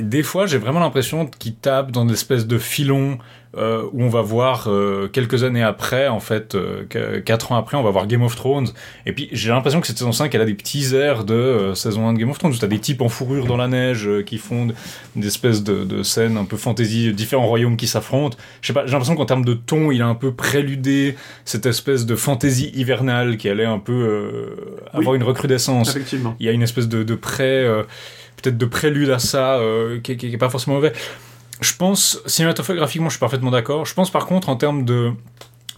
des 0.02 0.24
fois, 0.24 0.46
j'ai 0.46 0.58
vraiment 0.58 0.80
l'impression 0.80 1.26
qu'ils 1.40 1.56
tapent 1.56 1.92
dans 1.92 2.04
une 2.04 2.12
espèce 2.12 2.46
de 2.48 2.58
filon 2.58 3.18
euh, 3.58 3.84
où 3.94 4.04
on 4.04 4.10
va 4.10 4.22
voir 4.22 4.66
euh, 4.68 5.08
quelques 5.08 5.46
années 5.46 5.64
après, 5.64 6.10
en 6.10 6.20
fait, 6.20 6.56
euh, 6.56 6.84
qu- 6.90 7.24
quatre 7.24 7.54
ans 7.54 7.56
après, 7.56 7.78
on 7.78 7.84
va 7.84 7.90
voir 7.90 8.06
Game 8.06 8.22
of 8.22 8.36
Thrones. 8.36 8.68
Et 9.06 9.14
puis, 9.14 9.30
j'ai 9.32 9.48
l'impression 9.50 9.80
que 9.80 9.88
cette 9.88 9.98
saison 9.98 10.12
5, 10.12 10.36
elle 10.36 10.42
a 10.42 10.46
des 10.46 10.56
petits 10.56 10.94
airs 10.94 11.24
de 11.24 11.34
euh, 11.34 11.74
saison 11.74 12.06
1 12.10 12.14
de 12.14 12.20
Game 12.20 12.30
of 12.30 12.38
Thrones, 12.38 12.52
où 12.52 12.58
t'as 12.58 12.68
des 12.68 12.80
types 12.80 13.02
en 13.02 13.08
fourrure 13.08 13.46
dans 13.46 13.56
la 13.56 13.70
neige 13.70 14.10
euh, 14.10 14.24
qui 14.24 14.40
font 14.40 14.68
des 15.16 15.28
espèces 15.28 15.64
de, 15.64 15.86
de 15.86 16.04
scènes 16.04 16.36
un 16.36 16.44
peu 16.44 16.58
fantasy, 16.58 17.14
différents 17.14 17.48
royaumes 17.48 17.78
qui 17.78 17.88
s'affrontent. 17.88 18.38
Je 18.62 18.68
sais 18.68 18.74
pas, 18.74 18.86
j'ai 18.88 18.92
l'impression 18.92 19.16
qu'en 19.16 19.26
termes 19.26 19.46
de 19.46 19.54
ton, 19.54 19.90
il 19.92 20.02
a 20.02 20.08
un 20.08 20.16
peu 20.16 20.34
préludé 20.34 21.16
cette 21.46 21.66
espèce 21.66 22.06
de 22.06 22.16
fantaisie 22.18 22.72
hivernale 22.76 23.38
qui 23.38 23.48
allait 23.48 23.64
un 23.64 23.80
peu 23.80 23.94
euh, 23.94 24.56
avoir 24.92 25.16
une 25.16 25.24
recrudescence 25.24 25.92
effectivement. 25.92 26.36
il 26.42 26.46
y 26.46 26.50
a 26.50 26.52
une 26.52 26.62
espèce 26.64 26.90
de, 26.90 27.04
de 27.04 27.16
pré, 27.16 27.64
euh, 27.64 27.84
peut-être 28.46 28.58
de 28.58 28.66
prélude 28.66 29.10
à 29.10 29.20
ça, 29.20 29.56
euh, 29.56 30.00
qui, 30.00 30.18
qui, 30.18 30.30
qui 30.30 30.34
est 30.34 30.38
pas 30.38 30.50
forcément 30.50 30.76
mauvais. 30.76 30.94
Je 31.62 31.74
pense, 31.76 32.22
cinématographiquement, 32.26 33.10
je 33.10 33.14
suis 33.14 33.20
parfaitement 33.20 33.52
d'accord. 33.52 33.86
Je 33.86 33.94
pense 33.94 34.12
par 34.12 34.26
contre, 34.26 34.50
en 34.50 34.56
termes 34.56 34.86
de 34.86 35.12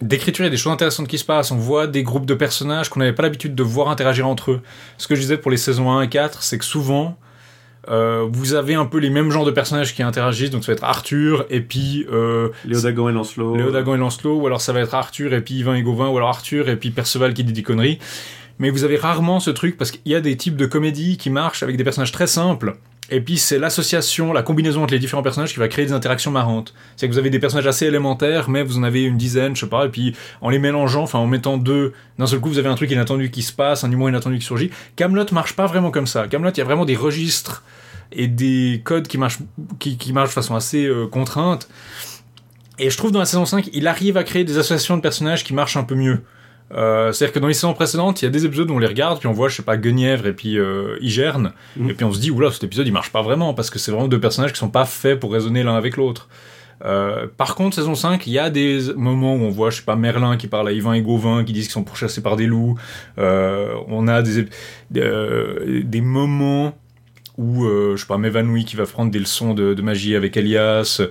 d'écriture, 0.02 0.44
il 0.44 0.48
y 0.48 0.50
a 0.50 0.52
des 0.52 0.58
choses 0.58 0.74
intéressantes 0.74 1.08
qui 1.08 1.18
se 1.18 1.26
passent. 1.26 1.52
On 1.52 1.58
voit 1.58 1.88
des 1.88 2.04
groupes 2.04 2.28
de 2.28 2.36
personnages 2.36 2.90
qu'on 2.90 3.00
n'avait 3.00 3.14
pas 3.14 3.24
l'habitude 3.24 3.56
de 3.56 3.64
voir 3.64 3.90
interagir 3.90 4.28
entre 4.28 4.52
eux. 4.52 4.62
Ce 4.98 5.08
que 5.08 5.16
je 5.16 5.22
disais 5.22 5.38
pour 5.38 5.50
les 5.50 5.58
saisons 5.58 5.92
1 5.92 6.04
et 6.04 6.10
4, 6.10 6.44
c'est 6.44 6.60
que 6.60 6.66
souvent, 6.66 7.18
euh, 7.90 8.28
vous 8.32 8.54
avez 8.54 8.76
un 8.76 8.86
peu 8.86 9.00
les 9.00 9.10
mêmes 9.10 9.32
genres 9.32 9.46
de 9.46 9.52
personnages 9.52 9.96
qui 9.96 10.04
interagissent. 10.04 10.52
Donc 10.52 10.64
ça 10.64 10.72
va 10.72 10.76
être 10.76 10.84
Arthur 10.84 11.46
et 11.50 11.62
puis 11.62 12.06
euh, 12.12 12.50
et 12.66 13.12
Lancelot. 13.12 13.56
Léodagon 13.56 13.96
et 13.96 13.98
Lancelot, 13.98 14.40
ou 14.40 14.46
alors 14.46 14.62
ça 14.62 14.74
va 14.74 14.82
être 14.82 14.94
Arthur 14.94 15.34
et 15.34 15.42
puis 15.42 15.56
Yvain 15.56 15.76
et 15.76 15.82
Gauvin, 15.82 16.10
ou 16.10 16.18
alors 16.18 16.30
Arthur 16.30 16.70
et 16.70 16.76
puis 16.76 16.92
Perceval 16.92 17.34
qui 17.34 17.44
dit 17.44 17.54
des 17.54 17.64
conneries. 17.64 18.00
Mais 18.60 18.70
vous 18.70 18.84
avez 18.84 18.98
rarement 18.98 19.40
ce 19.40 19.50
truc 19.50 19.78
parce 19.78 19.92
qu'il 19.92 20.02
y 20.06 20.16
a 20.16 20.22
des 20.22 20.36
types 20.36 20.56
de 20.56 20.66
comédies 20.66 21.18
qui 21.18 21.30
marchent 21.30 21.64
avec 21.64 21.78
des 21.78 21.84
personnages 21.84 22.12
très 22.12 22.28
simples. 22.28 22.78
Et 23.10 23.22
puis 23.22 23.38
c'est 23.38 23.58
l'association, 23.58 24.34
la 24.34 24.44
combinaison 24.44 24.84
entre 24.84 24.94
les 24.94 25.00
différents 25.00 25.22
personnages 25.22 25.54
qui 25.54 25.60
va 25.60 25.68
créer 25.68 25.86
des 25.86 25.94
interactions 25.94 26.32
marrantes. 26.32 26.74
C'est 26.98 27.08
que 27.08 27.14
vous 27.14 27.20
avez 27.20 27.30
des 27.30 27.40
personnages 27.40 27.68
assez 27.68 27.86
élémentaires, 27.86 28.50
mais 28.50 28.64
vous 28.64 28.78
en 28.78 28.84
avez 28.84 29.04
une 29.04 29.18
dizaine, 29.18 29.56
je 29.56 29.62
sais 29.62 29.70
pas, 29.70 29.86
et 29.86 29.90
puis 29.90 30.14
en 30.42 30.50
les 30.50 30.60
mélangeant, 30.60 31.04
enfin 31.04 31.20
en 31.20 31.28
mettant 31.28 31.58
deux, 31.58 31.94
d'un 32.20 32.28
seul 32.28 32.40
coup 32.40 32.50
vous 32.50 32.60
avez 32.60 32.68
un 32.68 32.76
truc 32.76 32.92
inattendu 32.92 33.32
qui 33.32 33.44
se 33.44 33.54
passe, 33.54 33.86
un 33.86 33.92
humour 33.92 34.10
inattendu 34.10 34.40
qui 34.40 34.46
surgit. 34.46 34.72
Camelot 34.98 35.26
marche 35.32 35.54
pas 35.54 35.68
vraiment 35.68 35.92
comme 35.92 36.08
ça. 36.08 36.28
Camelot, 36.28 36.52
il 36.52 36.58
y 36.58 36.62
a 36.62 36.66
vraiment 36.66 36.86
des 36.86 36.98
registres 36.98 37.64
et 38.12 38.28
des 38.28 38.82
codes 38.84 39.08
qui 39.08 39.18
marchent, 39.18 39.40
qui, 39.80 39.98
qui 39.98 40.12
marchent 40.12 40.30
de 40.30 40.34
façon 40.34 40.56
assez 40.56 40.86
euh, 40.86 41.08
contrainte. 41.08 41.70
Et 42.80 42.90
je 42.90 42.98
trouve 42.98 43.12
dans 43.12 43.20
la 43.20 43.26
saison 43.26 43.46
5, 43.46 43.70
il 43.74 43.88
arrive 43.88 44.18
à 44.18 44.24
créer 44.24 44.44
des 44.44 44.58
associations 44.58 44.98
de 44.98 45.02
personnages 45.02 45.44
qui 45.44 45.54
marchent 45.54 45.78
un 45.78 45.84
peu 45.84 45.96
mieux. 45.96 46.22
Euh, 46.76 47.12
C'est-à-dire 47.14 47.34
que 47.34 47.40
dans 47.40 47.48
les 47.48 47.54
saisons 47.54 47.74
précédentes, 47.74 48.22
il 48.22 48.26
y 48.26 48.28
a 48.28 48.32
des 48.32 48.46
épisodes 48.46 48.70
où 48.70 48.74
on 48.74 48.80
les 48.80 48.88
regarde, 48.88 49.20
puis 49.20 49.28
on 49.28 49.32
voit, 49.34 49.48
je 49.48 49.56
sais 49.56 49.64
pas, 49.64 49.78
Guenièvre 49.78 50.28
et 50.28 50.34
puis 50.34 50.58
euh, 50.60 50.98
Igerne, 51.02 51.54
Mhm. 51.78 51.90
et 51.90 51.94
puis 51.94 52.04
on 52.06 52.12
se 52.12 52.20
dit, 52.20 52.30
oula, 52.32 52.52
cet 52.52 52.64
épisode 52.66 52.86
il 52.88 52.92
marche 52.94 53.12
pas 53.12 53.22
vraiment, 53.22 53.54
parce 53.54 53.70
que 53.70 53.80
c'est 53.80 53.92
vraiment 53.92 54.08
deux 54.10 54.20
personnages 54.20 54.52
qui 54.52 54.60
sont 54.60 54.70
pas 54.70 54.84
faits 54.86 55.20
pour 55.20 55.32
raisonner 55.32 55.64
l'un 55.64 55.76
avec 55.78 55.96
l'autre. 55.96 56.28
Euh, 56.86 57.26
par 57.38 57.56
contre, 57.56 57.76
saison 57.76 57.96
5, 57.96 58.28
il 58.28 58.34
y 58.34 58.38
a 58.40 58.50
des 58.52 58.80
moments 58.96 59.34
où 59.36 59.40
on 59.40 59.50
voit, 59.50 59.70
je 59.72 59.78
sais 59.78 59.84
pas, 59.84 59.96
Merlin 59.96 60.38
qui 60.38 60.48
parle 60.48 60.68
à 60.68 60.72
Yvain 60.74 60.94
et 60.94 61.02
Gauvin, 61.02 61.44
qui 61.44 61.54
disent 61.54 61.66
qu'ils 61.66 61.74
sont 61.74 61.84
pourchassés 61.84 62.22
par 62.22 62.36
des 62.36 62.46
loups. 62.46 62.76
Euh, 63.18 63.74
on 63.88 64.08
a 64.08 64.22
des, 64.22 64.46
euh, 64.98 65.84
moments 66.04 66.78
où, 67.38 67.66
je 67.66 67.96
sais 67.98 68.06
pas, 68.08 68.18
Mévanouille 68.18 68.66
qui 68.66 68.76
va 68.76 68.86
prendre 68.86 69.10
des 69.12 69.20
leçons 69.20 69.54
de, 69.54 69.74
de 69.74 69.82
magie 69.82 70.16
avec 70.16 70.36
Elias. 70.38 71.02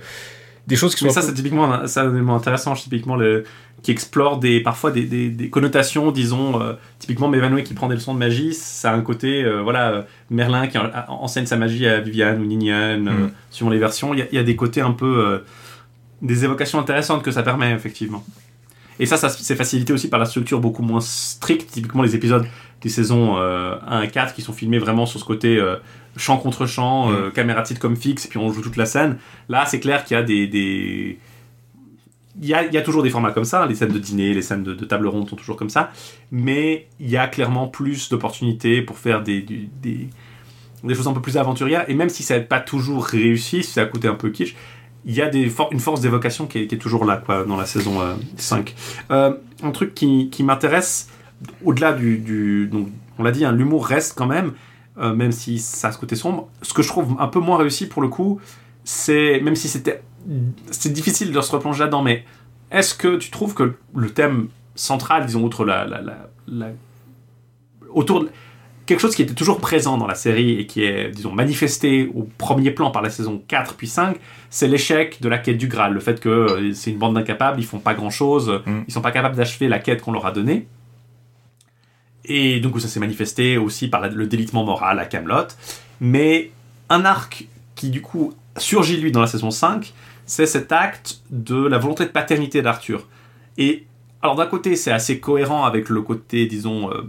Des 0.67 0.75
choses 0.75 0.93
qui 0.93 0.99
sont 0.99 1.05
Mais 1.05 1.11
ça, 1.11 1.21
peu- 1.21 1.27
c'est 1.27 1.33
typiquement 1.33 1.71
un, 1.73 1.85
élément 1.85 2.35
intéressant, 2.35 2.73
typiquement 2.73 3.15
le, 3.15 3.45
qui 3.83 3.91
explore 3.91 4.39
des, 4.39 4.59
parfois 4.59 4.91
des, 4.91 5.03
des, 5.03 5.29
des 5.29 5.49
connotations, 5.49 6.11
disons, 6.11 6.61
euh, 6.61 6.73
typiquement 6.99 7.27
Mévanoué 7.29 7.63
qui 7.63 7.73
prend 7.73 7.87
des 7.87 7.95
leçons 7.95 8.13
de 8.13 8.19
magie, 8.19 8.53
ça 8.53 8.91
a 8.91 8.95
un 8.95 9.01
côté, 9.01 9.43
euh, 9.43 9.61
voilà, 9.61 9.89
euh, 9.91 10.01
Merlin 10.29 10.67
qui 10.67 10.77
en- 10.77 10.89
enseigne 11.07 11.45
sa 11.45 11.57
magie 11.57 11.87
à 11.87 11.99
Viviane 11.99 12.41
ou 12.41 12.45
Ninian, 12.45 12.73
euh, 12.73 12.97
Mm. 13.27 13.31
suivant 13.51 13.69
les 13.71 13.77
versions, 13.77 14.13
il 14.13 14.19
y, 14.19 14.23
a- 14.23 14.27
il 14.31 14.35
y 14.35 14.39
a 14.39 14.43
des 14.43 14.55
côtés 14.55 14.81
un 14.81 14.91
peu, 14.91 15.25
euh, 15.25 15.39
des 16.21 16.43
évocations 16.43 16.79
intéressantes 16.79 17.21
que 17.23 17.31
ça 17.31 17.43
permet, 17.43 17.71
effectivement. 17.71 18.23
Et 18.99 19.05
ça, 19.05 19.15
ça 19.15 19.29
c'est 19.29 19.55
facilité 19.55 19.93
aussi 19.93 20.09
par 20.09 20.19
la 20.19 20.25
structure 20.25 20.59
beaucoup 20.59 20.81
moins 20.81 21.01
stricte, 21.01 21.69
typiquement 21.71 22.01
les 22.01 22.15
épisodes 22.15 22.47
des 22.81 22.89
saisons 22.89 23.37
euh, 23.37 23.75
1 23.87 23.99
à 24.01 24.07
4 24.07 24.33
qui 24.33 24.41
sont 24.41 24.53
filmés 24.53 24.79
vraiment 24.79 25.05
sur 25.05 25.19
ce 25.19 25.25
côté 25.25 25.57
euh, 25.57 25.75
champ 26.15 26.37
contre 26.37 26.65
champ, 26.65 27.11
euh, 27.11 27.29
caméra 27.29 27.61
titre 27.61 27.79
comme 27.79 27.95
fixe, 27.95 28.25
et 28.25 28.29
puis 28.29 28.39
on 28.39 28.51
joue 28.51 28.61
toute 28.61 28.75
la 28.75 28.87
scène. 28.87 29.17
Là, 29.49 29.65
c'est 29.67 29.79
clair 29.79 30.03
qu'il 30.03 30.17
y 30.17 30.19
a 30.19 30.23
des. 30.23 31.19
Il, 32.41 32.47
y 32.47 32.53
a, 32.53 32.81
toujours 32.81 33.01
des 33.01 33.09
formats 33.09 33.31
comme 33.31 33.45
ça, 33.45 33.65
les 33.65 33.73
scènes 33.73 33.91
de 33.91 33.97
dîner, 33.97 34.33
les 34.33 34.41
scènes 34.43 34.63
de, 34.63 34.73
table 34.85 35.07
ronde 35.07 35.27
sont 35.29 35.35
toujours 35.35 35.55
comme 35.55 35.69
ça, 35.69 35.91
mais 36.31 36.87
il 36.99 37.09
y 37.09 37.17
a 37.17 37.27
clairement 37.27 37.67
plus 37.67 38.09
d'opportunités 38.09 38.81
pour 38.81 38.97
faire 38.97 39.23
des, 39.23 39.41
des, 39.41 40.09
choses 40.93 41.07
un 41.07 41.13
peu 41.13 41.21
plus 41.21 41.37
aventurières, 41.37 41.89
et 41.89 41.95
même 41.95 42.09
si 42.09 42.21
ça 42.21 42.37
n'a 42.37 42.43
pas 42.43 42.59
toujours 42.59 43.05
réussi, 43.05 43.63
si 43.63 43.71
ça 43.71 43.81
a 43.81 43.85
coûté 43.85 44.07
un 44.07 44.13
peu 44.13 44.29
kitsch, 44.29 44.55
il 45.05 45.15
y 45.15 45.21
a 45.21 45.31
une 45.33 45.79
force 45.79 46.01
d'évocation 46.01 46.47
qui 46.47 46.59
est, 46.59 46.81
toujours 46.81 47.05
là 47.05 47.17
quoi, 47.17 47.43
dans 47.45 47.55
la 47.55 47.65
saison 47.65 48.01
euh, 48.01 48.13
5. 48.35 48.75
Euh, 49.09 49.33
un 49.63 49.71
truc 49.71 49.95
qui, 49.95 50.43
m'intéresse, 50.43 51.09
au-delà 51.63 51.93
du, 51.93 52.17
du- 52.17 52.67
donc, 52.67 52.89
on 53.17 53.23
l'a 53.23 53.31
dit, 53.31 53.45
hein, 53.45 53.51
l'humour 53.51 53.87
reste 53.87 54.15
quand 54.15 54.27
même, 54.27 54.53
euh, 54.99 55.13
même 55.13 55.31
si 55.31 55.59
ça 55.59 55.87
a 55.87 55.91
ce 55.91 55.97
côté 55.97 56.15
sombre. 56.15 56.49
Ce 56.61 56.73
que 56.73 56.81
je 56.81 56.87
trouve 56.87 57.15
un 57.19 57.27
peu 57.27 57.39
moins 57.39 57.57
réussi 57.57 57.87
pour 57.87 58.01
le 58.01 58.09
coup, 58.09 58.39
c'est, 58.83 59.39
même 59.41 59.55
si 59.55 59.67
c'était 59.67 60.01
c'est 60.71 60.91
difficile 60.93 61.31
de 61.31 61.41
se 61.41 61.51
replonger 61.51 61.79
là-dedans, 61.81 62.01
mais 62.03 62.25
est-ce 62.71 62.93
que 62.95 63.17
tu 63.17 63.31
trouves 63.31 63.53
que 63.53 63.75
le 63.95 64.09
thème 64.09 64.47
central, 64.75 65.25
disons, 65.25 65.43
outre 65.43 65.63
la, 65.65 65.85
la, 65.85 66.01
la- 66.01 66.29
la- 66.47 66.71
autour 67.93 68.23
de- 68.23 68.29
quelque 68.85 68.99
chose 68.99 69.15
qui 69.15 69.21
était 69.21 69.33
toujours 69.33 69.59
présent 69.59 69.97
dans 69.97 70.07
la 70.07 70.15
série 70.15 70.59
et 70.59 70.65
qui 70.67 70.83
est, 70.83 71.09
disons, 71.11 71.31
manifesté 71.33 72.09
au 72.13 72.27
premier 72.37 72.71
plan 72.71 72.91
par 72.91 73.01
la 73.01 73.09
saison 73.09 73.41
4 73.47 73.75
puis 73.75 73.87
5, 73.87 74.17
c'est 74.49 74.67
l'échec 74.67 75.21
de 75.21 75.29
la 75.29 75.37
quête 75.37 75.57
du 75.57 75.67
Graal. 75.67 75.93
Le 75.93 75.99
fait 75.99 76.19
que 76.19 76.29
euh, 76.29 76.73
c'est 76.73 76.91
une 76.91 76.97
bande 76.97 77.15
d'incapables, 77.15 77.59
ils 77.59 77.65
font 77.65 77.79
pas 77.79 77.93
grand 77.93 78.09
chose, 78.09 78.61
Mm. 78.65 78.81
ils 78.87 78.93
sont 78.93 79.01
pas 79.01 79.11
capables 79.11 79.35
d'achever 79.35 79.67
la 79.67 79.79
quête 79.79 80.01
qu'on 80.01 80.11
leur 80.11 80.25
a 80.25 80.31
donnée. 80.31 80.67
Et 82.25 82.59
donc 82.59 82.79
ça 82.81 82.87
s'est 82.87 82.99
manifesté 82.99 83.57
aussi 83.57 83.87
par 83.87 84.07
le 84.09 84.27
délitement 84.27 84.63
moral 84.65 84.99
à 84.99 85.05
Camelot. 85.05 85.47
Mais 86.01 86.51
un 86.89 87.05
arc 87.05 87.47
qui 87.75 87.89
du 87.89 88.01
coup 88.01 88.33
surgit 88.57 88.97
lui 88.97 89.11
dans 89.11 89.21
la 89.21 89.27
saison 89.27 89.51
5, 89.51 89.93
c'est 90.27 90.45
cet 90.45 90.71
acte 90.71 91.21
de 91.31 91.55
la 91.65 91.79
volonté 91.79 92.03
de 92.05 92.09
paternité 92.11 92.61
d'Arthur. 92.61 93.07
Et 93.57 93.85
alors 94.21 94.35
d'un 94.35 94.45
côté 94.45 94.75
c'est 94.75 94.91
assez 94.91 95.19
cohérent 95.19 95.63
avec 95.65 95.89
le 95.89 96.01
côté 96.01 96.45
disons 96.45 96.91
euh, 96.91 97.01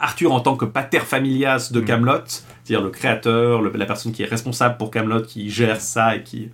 Arthur 0.00 0.32
en 0.32 0.40
tant 0.40 0.56
que 0.56 0.64
pater 0.64 0.98
familias 1.00 1.70
de 1.72 1.80
Mm. 1.80 1.84
Camelot, 1.84 2.12
c'est-à-dire 2.26 2.82
le 2.82 2.90
créateur, 2.90 3.62
le- 3.62 3.70
la 3.74 3.86
personne 3.86 4.10
qui 4.12 4.22
est 4.22 4.26
responsable 4.26 4.76
pour 4.78 4.90
Camelot, 4.90 5.22
qui 5.22 5.50
gère 5.50 5.80
ça 5.80 6.16
et 6.16 6.22
qui 6.24 6.50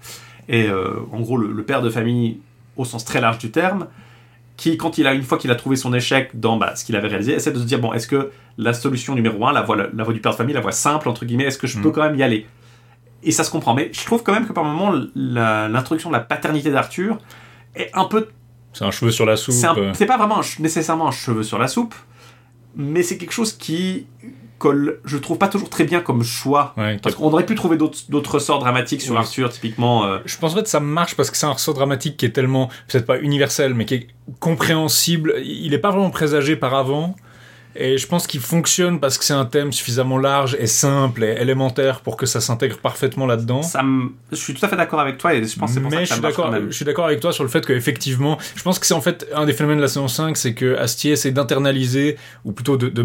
est 0.49 0.69
euh, 0.69 0.91
en 1.13 1.21
gros 1.21 1.37
le, 1.39 1.53
le 1.53 1.63
père 1.63 1.81
de 1.81 1.89
famille 1.91 2.41
au 2.77 2.85
sens 2.85 3.05
très 3.05 3.21
large 3.21 3.39
du 3.39 3.51
terme, 3.51 3.87
qui 4.57 4.77
quand 4.77 4.99
il 4.99 5.07
a 5.07 5.13
une 5.15 5.23
fois 5.23 5.39
qu'il 5.39 5.51
a 5.51 5.55
trouvé 5.55 5.77
son 5.77 5.93
échec 5.95 6.31
dans 6.39 6.57
bah, 6.57 6.75
ce 6.77 6.85
qu'il 6.85 6.97
avait 6.97 7.09
réalisé, 7.09 7.33
essaie 7.35 7.53
de 7.53 7.59
se 7.59 7.65
dire 7.65 7.79
bon 7.79 7.93
est-ce 7.93 8.07
que 8.09 8.31
la 8.59 8.73
solution 8.75 9.15
numéro 9.15 9.47
un, 9.47 9.53
la 9.53 9.63
voie, 9.63 9.77
la, 9.77 10.05
voie 10.05 10.13
du 10.15 10.21
père 10.21 10.33
de 10.33 10.37
famille, 10.37 10.55
la 10.55 10.61
voie 10.61 10.73
simple 10.73 11.09
entre 11.09 11.25
guillemets, 11.25 11.45
est-ce 11.45 11.59
que 11.59 11.67
je 11.67 11.79
Mm. 11.79 11.83
peux 11.83 11.91
quand 11.93 12.03
même 12.03 12.17
y 12.17 12.23
aller? 12.23 12.47
Et 13.23 13.33
ça 13.33 13.45
se 13.45 13.51
comprend, 13.51 13.75
mais 13.75 13.91
je 13.93 14.05
trouve 14.07 14.23
quand 14.23 14.33
même 14.33 14.47
que 14.47 14.53
par 14.53 14.65
moment 14.65 14.93
l'introduction 15.15 16.11
de 16.11 16.15
la 16.15 16.21
paternité 16.21 16.71
d'Arthur 16.71 17.19
est 17.75 17.91
un 17.95 18.05
peu 18.07 18.29
C'est 18.73 18.85
un 18.85 18.91
cheveu 18.91 19.11
sur 19.11 19.27
la 19.27 19.37
soupe. 19.37 19.55
c'est 19.55 19.67
euh. 19.67 20.07
pas 20.07 20.17
vraiment 20.17 20.39
un 20.41 20.45
nécessairement 20.61 21.09
un 21.09 21.13
cheveu 21.13 21.43
sur 21.43 21.59
la 21.59 21.69
soupe, 21.69 21.95
mais 22.77 23.03
c'est 23.03 23.19
quelque 23.19 23.33
chose 23.33 23.53
qui 23.53 24.07
colle, 24.59 25.01
je 25.07 25.17
trouve 25.17 25.39
pas 25.39 25.49
toujours 25.49 25.71
très 25.71 25.85
bien 25.85 26.01
comme 26.01 26.23
choix. 26.23 26.75
Ouais, 26.77 26.99
Parce 27.03 27.15
qu'on 27.15 27.29
aurait 27.33 27.47
pu 27.47 27.55
trouver 27.55 27.79
d'autres 27.79 28.35
ressorts 28.35 28.59
dramatiques 28.59 29.01
sur 29.01 29.13
Oui. 29.15 29.19
Arthur, 29.19 29.51
typiquement. 29.51 30.05
euh, 30.05 30.19
Je 30.27 30.37
pense 30.37 30.53
en 30.53 30.57
fait 30.57 30.65
que 30.65 30.69
ça 30.69 30.81
marche 30.81 31.17
parce 31.17 31.31
que 31.31 31.37
c'est 31.39 31.47
un 31.47 31.53
ressort 31.53 31.73
dramatique 31.75 32.19
qui 32.19 32.27
est 32.27 32.31
tellement, 32.31 32.69
peut-être 32.87 33.07
pas 33.07 33.19
universel, 33.21 33.73
mais 33.73 33.87
qui 33.87 33.95
est 33.95 34.07
compréhensible. 34.39 35.35
Il 35.43 35.71
n'est 35.71 35.79
pas 35.79 35.91
vraiment 35.91 36.11
présagé 36.11 36.57
par 36.57 36.75
avant. 36.75 37.17
Et 37.77 37.99
je 37.99 38.07
pense 38.07 38.27
qu'il 38.27 38.41
fonctionne 38.41 38.99
parce 38.99 39.17
que 39.17 39.25
c'est 39.25 39.33
un 39.33 39.45
thème 39.45 39.73
suffisamment 39.73 40.19
large 40.19 40.57
et 40.59 40.67
simple 40.67 41.23
et 41.25 41.37
élémentaire 41.41 42.01
pour 42.01 42.17
que 42.17 42.27
ça 42.27 42.41
s'intègre 42.41 42.79
parfaitement 42.79 43.27
là-dedans. 43.27 43.63
ça 43.63 43.83
je 44.31 44.37
suis 44.37 44.55
tout 44.55 44.65
à 44.65 44.69
fait 44.69 44.77
d'accord 44.77 45.01
avec 45.01 45.19
toi 45.19 45.35
et 45.35 45.45
je 45.45 45.59
pense 45.59 45.71
que 45.71 45.75
c'est 45.75 45.81
pour 45.81 45.91
ça 45.91 45.99
que 45.99 46.05
je 46.05 46.09
ça 46.09 46.15
suis 46.15 46.23
d'accord, 46.23 46.47
quand 46.47 46.53
même. 46.53 46.67
je 46.67 46.77
suis 46.77 46.85
d'accord 46.85 47.07
avec 47.07 47.21
toi 47.21 47.33
sur 47.33 47.45
le 47.45 47.51
fait 47.51 47.65
qu'effectivement, 47.65 48.39
je 48.55 48.63
pense 48.63 48.79
que 48.79 48.87
c'est 48.87 48.95
en 48.95 49.01
fait 49.01 49.27
un 49.35 49.45
des 49.45 49.53
phénomènes 49.53 49.79
de 49.79 49.83
la 49.83 49.89
saison 49.89 50.09
5, 50.09 50.37
c'est 50.37 50.55
que 50.55 50.77
Astier 50.77 51.13
essaie 51.13 51.31
d'internaliser, 51.31 52.17
ou 52.45 52.53
plutôt 52.53 52.77
de, 52.77 52.89
de, 52.89 53.05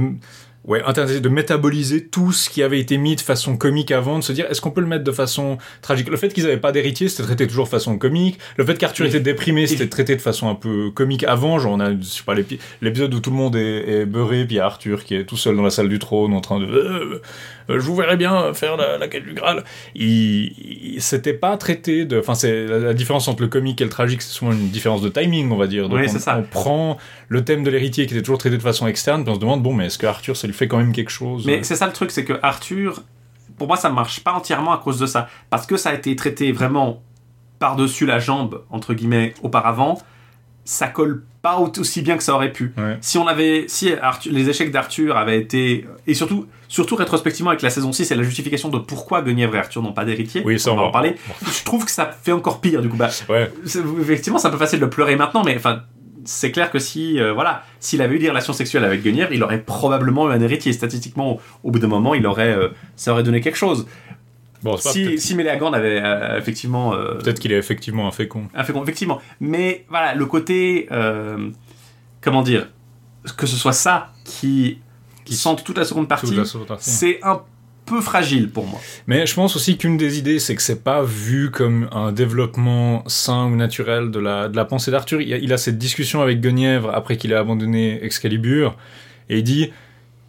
ouais, 0.68 0.82
internaliser, 0.86 1.20
de 1.22 1.30
métaboliser 1.30 2.06
tout 2.08 2.32
ce 2.32 2.50
qui 2.50 2.64
avait 2.64 2.80
été 2.80 2.98
mis 2.98 3.16
de 3.16 3.22
façon 3.22 3.58
comique 3.58 3.92
avant, 3.92 4.20
de 4.20 4.24
se 4.24 4.32
dire 4.34 4.46
est-ce 4.50 4.62
qu'on 4.62 4.72
peut 4.72 4.82
le 4.82 4.88
mettre 4.88 5.04
de 5.04 5.12
façon 5.12 5.58
tragique? 5.82 6.10
Le 6.10 6.18
fait 6.18 6.30
qu'ils 6.34 6.44
n'avaient 6.44 6.58
pas 6.58 6.72
d'héritier, 6.72 7.08
c'était 7.10 7.24
traité 7.24 7.48
toujours 7.48 7.66
de 7.66 7.70
façon 7.70 7.98
comique. 7.98 8.40
Le 8.58 8.66
fait 8.66 8.78
qu'Arthur 8.78 9.06
était 9.06 9.20
déprimé, 9.20 9.68
c'était 9.68 9.88
traité 9.88 10.16
de 10.16 10.22
façon 10.22 10.50
un 10.50 10.56
peu 10.56 10.92
comique 10.92 11.24
avant. 11.24 11.60
Genre 11.60 11.74
on 11.74 11.80
a, 11.80 11.92
je 11.92 12.02
sais 12.04 12.24
pas, 12.24 12.34
l'épi- 12.36 12.60
l'épisode 12.82 13.14
où 13.14 13.20
tout 13.20 13.30
le 13.32 13.38
monde 13.38 13.56
est, 13.56 14.02
est 14.02 14.06
beurré, 14.06 14.46
puis 14.46 14.56
il 14.56 14.58
y 14.58 14.62
a 14.62 14.66
Arthur 14.66 15.04
qui 15.04 15.16
est 15.16 15.26
tout 15.26 15.38
seul 15.38 15.56
dans 15.56 15.64
la 15.64 15.70
salle 15.70 15.90
du 15.90 16.00
trône 16.00 16.34
en 16.34 16.42
train 16.42 16.60
de 16.60 16.66
Euh, 16.66 17.22
euh, 17.70 17.80
je 17.80 17.86
vous 17.86 17.96
verrai 17.96 18.16
bien 18.18 18.54
faire 18.54 18.78
la, 18.78 18.98
la 18.98 19.08
quête 19.08 19.24
du 19.26 19.34
Graal. 19.34 19.64
Il, 19.96 20.06
il- 20.96 21.02
c'était 21.02 21.34
pas 21.34 21.58
traité 21.58 22.06
de. 22.06 22.20
Enfin, 22.20 22.36
c'est 22.36 22.66
la, 22.66 22.80
la 22.80 22.94
différence 22.94 23.28
entre 23.28 23.42
le 23.42 23.48
comique 23.48 23.82
et 23.82 23.84
le 23.84 23.90
tragique, 23.90 24.22
c'est 24.22 24.32
souvent 24.34 24.52
une 24.52 24.70
différence 24.70 25.02
de 25.02 25.10
timing, 25.10 25.52
on 25.52 25.58
va 25.58 25.68
dire. 25.68 25.90
Donc 25.90 26.00
Oui, 26.00 26.06
on, 26.08 26.12
c'est 26.12 26.20
ça. 26.20 26.38
on 26.38 26.44
prend 26.44 26.98
le 27.28 27.44
thème 27.44 27.64
de 27.64 27.70
l'héritier 27.70 28.06
qui 28.06 28.14
était 28.14 28.22
toujours 28.22 28.38
traité 28.38 28.58
de 28.58 28.62
façon 28.62 28.88
externe, 28.88 29.24
puis 29.24 29.32
on 29.32 29.36
se 29.36 29.40
demande 29.40 29.64
bon, 29.64 29.74
mais 29.74 29.88
est-ce 29.88 29.98
que 29.98 30.06
Arthur, 30.06 30.36
lui 30.46 30.54
fait 30.56 30.68
quand 30.68 30.78
même 30.78 30.92
quelque 30.94 31.12
chose 31.12 31.46
Mais 31.46 31.64
c'est 31.64 31.76
ça 31.76 31.86
le 31.88 31.94
truc, 31.94 32.12
c'est 32.12 32.26
que 32.26 32.34
Arthur, 32.42 33.04
pour 33.58 33.68
moi, 33.68 33.78
ça 33.78 33.90
marche 33.90 34.22
pas 34.24 34.34
entièrement 34.34 34.74
à 34.74 34.78
cause 34.78 35.00
de 35.00 35.06
ça. 35.06 35.28
Parce 35.50 35.66
que 35.66 35.78
ça 35.78 35.90
a 35.90 35.94
été 35.94 36.16
traité 36.16 36.52
vraiment 36.52 37.02
par-dessus 37.60 38.06
la 38.06 38.20
jambe, 38.20 38.64
entre 38.70 38.94
guillemets, 38.94 39.34
auparavant, 39.44 39.98
ça 40.66 40.88
colle 40.88 41.24
pas 41.42 41.58
au- 41.60 41.72
aussi 41.80 42.02
bien 42.02 42.18
que 42.18 42.24
ça 42.24 42.34
aurait 42.34 42.52
pu. 42.52 42.74
Ouais. 42.78 42.98
Si 43.00 43.18
on 43.20 43.28
avait, 43.28 43.66
si 43.68 43.94
Arthur- 43.94 44.34
les 44.34 44.50
échecs 44.50 44.72
d'Arthur 44.72 45.16
avaient 45.16 45.40
été, 45.40 45.86
et 46.08 46.14
surtout, 46.16 46.48
surtout 46.68 46.96
rétrospectivement 46.96 47.52
avec 47.52 47.62
la 47.62 47.70
saison 47.70 47.94
6 47.94 48.10
et 48.12 48.16
la 48.16 48.24
justification 48.24 48.70
de 48.70 48.80
pourquoi 48.80 49.22
Guenièvre 49.22 49.56
et 49.56 49.60
Arthur 49.60 49.84
n'ont 49.84 49.94
pas 49.94 50.06
d'héritier, 50.06 50.42
Oui, 50.44 50.60
ça, 50.60 50.72
on 50.74 50.76
va 50.76 50.82
en 50.84 50.92
parler, 50.92 51.16
je 51.46 51.64
trouve 51.64 51.86
que 51.86 51.92
ça 51.92 52.08
fait 52.24 52.32
encore 52.32 52.62
pire 52.62 52.82
du 52.82 52.90
coup. 52.90 52.98
Bah, 52.98 53.10
Ouais. 53.30 53.52
effectivement, 54.02 54.40
c'est 54.40 54.48
un 54.48 54.52
peu 54.52 54.58
facile 54.58 54.80
de 54.80 54.86
pleurer 54.88 55.16
maintenant, 55.16 55.44
mais 55.44 55.56
enfin, 55.56 55.84
c'est 56.26 56.52
clair 56.52 56.72
que 56.72 56.80
si, 56.80 57.20
euh, 57.20 57.34
voilà, 57.34 57.64
s'il 57.80 58.02
avait 58.02 58.16
eu 58.16 58.20
des 58.20 58.30
relations 58.30 58.54
sexuelles 58.54 58.84
avec 58.84 59.02
Guenièvre, 59.04 59.32
il 59.32 59.42
aurait 59.44 59.62
probablement 59.62 60.30
eu 60.30 60.34
un 60.34 60.42
héritier. 60.42 60.74
Statistiquement, 60.74 61.40
au, 61.64 61.72
bout 61.72 61.80
d'un 61.80 61.88
moment, 61.88 62.14
il 62.14 62.26
aurait, 62.28 62.54
euh, 62.54 62.70
ça 62.96 63.12
aurait 63.14 63.24
donné 63.24 63.42
quelque 63.42 63.58
chose. 63.58 63.88
Bon, 64.64 64.72
pas- 64.74 64.78
Si, 64.92 65.20
si 65.20 65.36
Méléagand 65.36 65.72
avait 65.74 66.02
euh, 66.04 66.38
effectivement 66.38 66.92
peut-être 66.92 67.40
qu'il 67.40 67.52
est 67.52 67.58
effectivement 67.58 68.08
un 68.08 68.12
fécond. 68.12 68.48
un 68.54 68.64
fécond, 68.64 68.82
effectivement. 68.84 69.22
Mais 69.40 69.86
voilà, 69.90 70.16
le 70.16 70.26
côté, 70.26 70.90
comment 72.22 72.42
dire, 72.42 72.68
que 73.38 73.46
ce 73.48 73.56
soit 73.56 73.74
ça 73.74 74.12
qui, 74.24 74.80
qui 75.24 75.36
sente 75.36 75.64
toute 75.64 75.78
la 75.78 75.86
seconde 75.86 76.08
partie, 76.08 76.28
Toute 76.28 76.38
la 76.38 76.46
seconde 76.46 76.68
partie. 76.68 76.90
c'est 76.90 77.20
un 77.24 77.42
peu 77.86 78.02
fragile 78.02 78.50
pour 78.50 78.66
moi. 78.66 78.80
Mais 79.08 79.26
je 79.26 79.34
pense 79.36 79.56
aussi 79.56 79.78
qu'une 79.78 79.98
des 79.98 80.18
idées, 80.18 80.40
c'est 80.40 80.56
que 80.56 80.62
c'est 80.62 80.84
pas 80.84 81.04
vu 81.04 81.52
comme 81.52 81.88
un 81.92 82.12
développement 82.12 83.04
sain 83.08 83.46
ou 83.46 83.56
naturel 83.56 84.12
de 84.12 84.20
la, 84.20 84.50
de 84.50 84.56
la 84.56 84.66
pensée 84.66 84.92
d'Arthur. 84.92 85.22
Il, 85.22 85.54
a- 85.54 85.58
cette 85.58 85.78
discussion 85.78 86.22
avec 86.22 86.42
Guenièvre 86.42 86.92
après 86.94 87.18
qu'il 87.18 87.34
a 87.34 87.40
abandonné 87.40 88.04
Excalibur, 88.04 88.76
et 89.30 89.38
il 89.38 89.44
dit 89.44 89.72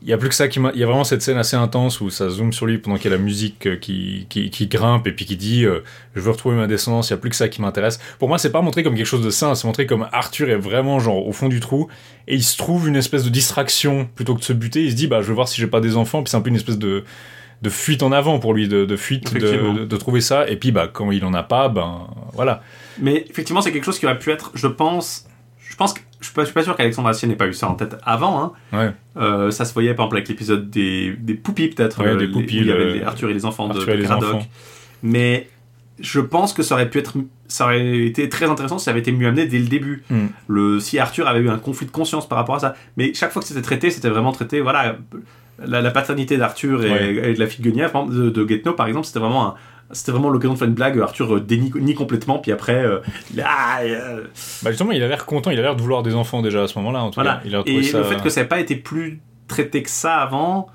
il 0.02 0.11
y 0.11 0.12
a 0.12 0.18
plus 0.18 0.28
que 0.28 0.34
ça 0.34 0.46
qui. 0.46 0.61
Il 0.74 0.78
y 0.78 0.84
a 0.84 0.86
vraiment 0.86 1.04
cette 1.04 1.22
scène 1.22 1.38
assez 1.38 1.57
intense 1.57 2.00
où 2.02 2.11
ça 2.11 2.28
zoome 2.28 2.52
sur 2.52 2.66
lui 2.66 2.78
pendant 2.78 2.96
qu'il 2.96 3.11
y 3.11 3.14
a 3.14 3.16
la 3.16 3.22
musique 3.22 3.66
euh, 3.66 3.76
qui, 3.76 4.26
qui, 4.28 4.66
grimpe 4.68 5.07
et 5.07 5.12
puis 5.12 5.24
qui 5.24 5.36
dit 5.36 5.64
euh, 5.64 5.80
Je 6.14 6.20
veux 6.20 6.30
retrouver 6.30 6.54
ma 6.54 6.66
descendance, 6.66 7.09
il 7.09 7.12
y 7.12 7.14
a 7.14 7.16
plus 7.16 7.30
que 7.30 7.34
ça 7.34 7.48
qui 7.48 7.62
m'intéresse. 7.62 7.98
Pour 8.18 8.28
moi, 8.28 8.38
c'est 8.38 8.52
pas 8.52 8.61
montré 8.61 8.82
comme 8.84 8.94
quelque 8.94 9.07
chose 9.07 9.24
de 9.24 9.30
sain, 9.30 9.54
c'est 9.54 9.66
montré 9.66 9.86
comme 9.86 10.07
Arthur 10.12 10.50
est 10.50 10.57
vraiment 10.57 11.00
genre 11.00 11.26
au 11.26 11.32
fond 11.32 11.48
du 11.48 11.61
trou 11.61 11.88
et 12.28 12.34
il 12.34 12.44
se 12.44 12.57
trouve 12.59 12.86
une 12.88 12.94
espèce 12.94 13.24
de 13.24 13.30
distraction 13.30 14.07
plutôt 14.14 14.34
que 14.34 14.40
de 14.40 14.44
se 14.44 14.52
buter. 14.52 14.84
Il 14.84 14.90
se 14.90 14.96
dit 14.96 15.07
Bah, 15.07 15.22
je 15.22 15.28
vais 15.28 15.34
voir 15.34 15.48
si 15.48 15.61
j'ai 15.61 15.66
pas 15.66 15.80
des 15.80 15.96
enfants, 15.96 16.22
puis 16.22 16.30
c'est 16.30 16.36
un 16.36 16.42
peu 16.42 16.50
une 16.50 16.57
espèce 16.57 16.78
de 16.78 17.02
de 17.62 17.70
fuite 17.70 18.02
en 18.02 18.12
avant 18.12 18.38
pour 18.38 18.54
lui, 18.54 18.68
de, 18.68 18.84
de 18.84 18.96
fuite, 18.96 19.34
de, 19.34 19.96
trouver 19.96 20.20
ça. 20.20 20.48
Et 20.48 20.57
puis, 20.57 20.72
bah, 20.72 20.88
quand 20.92 21.11
il 21.11 21.24
en 21.24 21.34
a 21.34 21.42
pas, 21.42 21.68
ben 21.68 22.07
voilà. 22.34 22.62
Mais 22.98 23.24
effectivement, 23.28 23.61
c'est 23.61 23.72
quelque 23.72 23.84
chose 23.84 23.98
qui 23.98 24.07
aurait 24.07 24.18
pu 24.18 24.30
être, 24.30 24.52
je 24.54 24.66
pense, 24.66 25.26
je 25.59 25.74
pense 25.76 25.94
que 25.94 26.00
je 26.20 26.26
suis 26.26 26.34
pas, 26.34 26.42
je 26.42 26.46
suis 26.46 26.54
pas 26.54 26.62
sûr 26.62 26.76
qu'Alexandre 26.76 27.09
Astier 27.09 27.28
n'ait 27.28 27.36
pas 27.36 27.46
eu 27.46 27.52
ça 27.54 27.68
en 27.68 27.74
tête 27.74 27.96
avant. 28.04 28.42
Hein. 28.42 28.52
Ouais. 28.72 28.90
Euh, 29.16 29.50
ça 29.50 29.64
se 29.64 29.72
voyait 29.74 29.94
par 29.94 30.07
exemple 30.07 30.16
avec 30.16 30.28
l'épisode 30.28 30.70
des, 30.70 31.12
des 31.18 31.34
Poupies 31.34 31.68
peut-être, 31.68 32.00
Ouais, 32.02 32.09
euh, 32.09 32.16
des 32.16 32.26
les- 32.26 32.32
Poupies, 32.32 32.59
où 32.61 32.62
il 32.62 32.68
y 32.68 32.72
avait 32.72 32.94
les 32.94 33.02
Arthur 33.02 33.30
et 33.30 33.34
les 33.34 33.44
enfants 33.44 33.68
de, 33.68 33.78
Arthur 33.78 33.92
de 33.94 33.98
les 33.98 34.04
Cradock. 34.04 34.34
enfants. 34.34 34.46
Mais 35.02 35.48
je 36.00 36.20
pense 36.20 36.52
que 36.52 36.62
ça 36.62 36.74
aurait 36.74 36.90
pu 36.90 36.98
être, 36.98 37.16
ça 37.48 37.64
aurait 37.64 38.07
été 38.07 38.28
très 38.28 38.46
intéressant 38.46 38.78
si 38.78 38.84
ça 38.86 38.90
avait 38.90 39.00
été 39.00 39.12
mieux 39.12 39.28
amené 39.28 39.46
dès 39.46 39.59
le 39.59 39.66
début. 39.66 40.04
Mm. 40.11 40.26
Le, 40.48 40.80
si 40.80 40.98
Arthur 40.98 41.26
avait 41.26 41.40
eu 41.40 41.48
un 41.50 41.59
conflit 41.59 41.86
de 41.86 41.90
conscience 41.90 42.28
par 42.28 42.38
rapport 42.38 42.57
à 42.57 42.61
ça. 42.61 42.74
Mais 42.96 43.12
chaque 43.14 43.32
fois 43.32 43.40
que 43.40 43.48
c'était 43.48 43.62
traité, 43.62 43.90
c'était 43.90 44.11
vraiment 44.11 44.32
traité, 44.32 44.61
voilà, 44.61 44.96
la, 45.64 45.80
la 45.82 45.90
paternité 45.90 46.36
d'Arthur 46.36 46.84
et, 46.84 46.90
Ouais. 46.90 47.30
et 47.30 47.34
de 47.34 47.40
la 47.40 47.46
fille 47.46 47.64
de 47.64 47.70
Guenièvre, 47.70 47.92
par 47.92 48.02
exemple, 48.04 48.32
de, 48.32 48.44
de 48.44 48.70
par 48.70 48.86
exemple, 48.86 49.07
c'était 49.07 49.18
vraiment 49.20 49.46
un- 49.48 49.54
c'était 49.92 50.11
vraiment 50.11 50.30
l'occasion 50.30 50.54
de 50.54 50.59
faire 50.59 50.66
une 50.68 50.74
blague. 50.74 50.98
Arthur 51.00 51.36
euh, 51.36 51.40
dénie 51.40 51.70
nie 51.76 51.94
complètement, 51.94 52.38
puis 52.40 52.50
après, 52.52 52.74
euh, 52.84 52.98
ah, 53.44 53.78
euh, 53.82 54.24
Bah, 54.62 54.70
justement, 54.70 54.90
il 54.92 55.02
a 55.02 55.07
l'air 55.09 55.24
content, 55.26 55.50
il 55.52 55.59
a 55.61 55.62
l'air 55.62 55.76
de 55.76 55.80
vouloir 55.80 56.02
des 56.02 56.14
enfants 56.16 56.42
déjà 56.42 56.64
à 56.64 56.66
ce 56.66 56.76
moment-là. 56.78 57.02
En 57.04 57.11
tout 57.11 57.14
voilà. 57.16 57.34
cas. 57.36 57.40
Il 57.44 57.54
a 57.54 57.62
Et 57.66 57.82
ça. 57.84 57.98
le 57.98 58.04
fait 58.04 58.20
que 58.20 58.28
ça 58.28 58.40
n'ait 58.42 58.48
pas 58.48 58.59
été 58.59 58.74
plus 58.74 59.20
traité 59.46 59.82
que 59.84 59.90
ça 59.90 60.16
avant, 60.16 60.66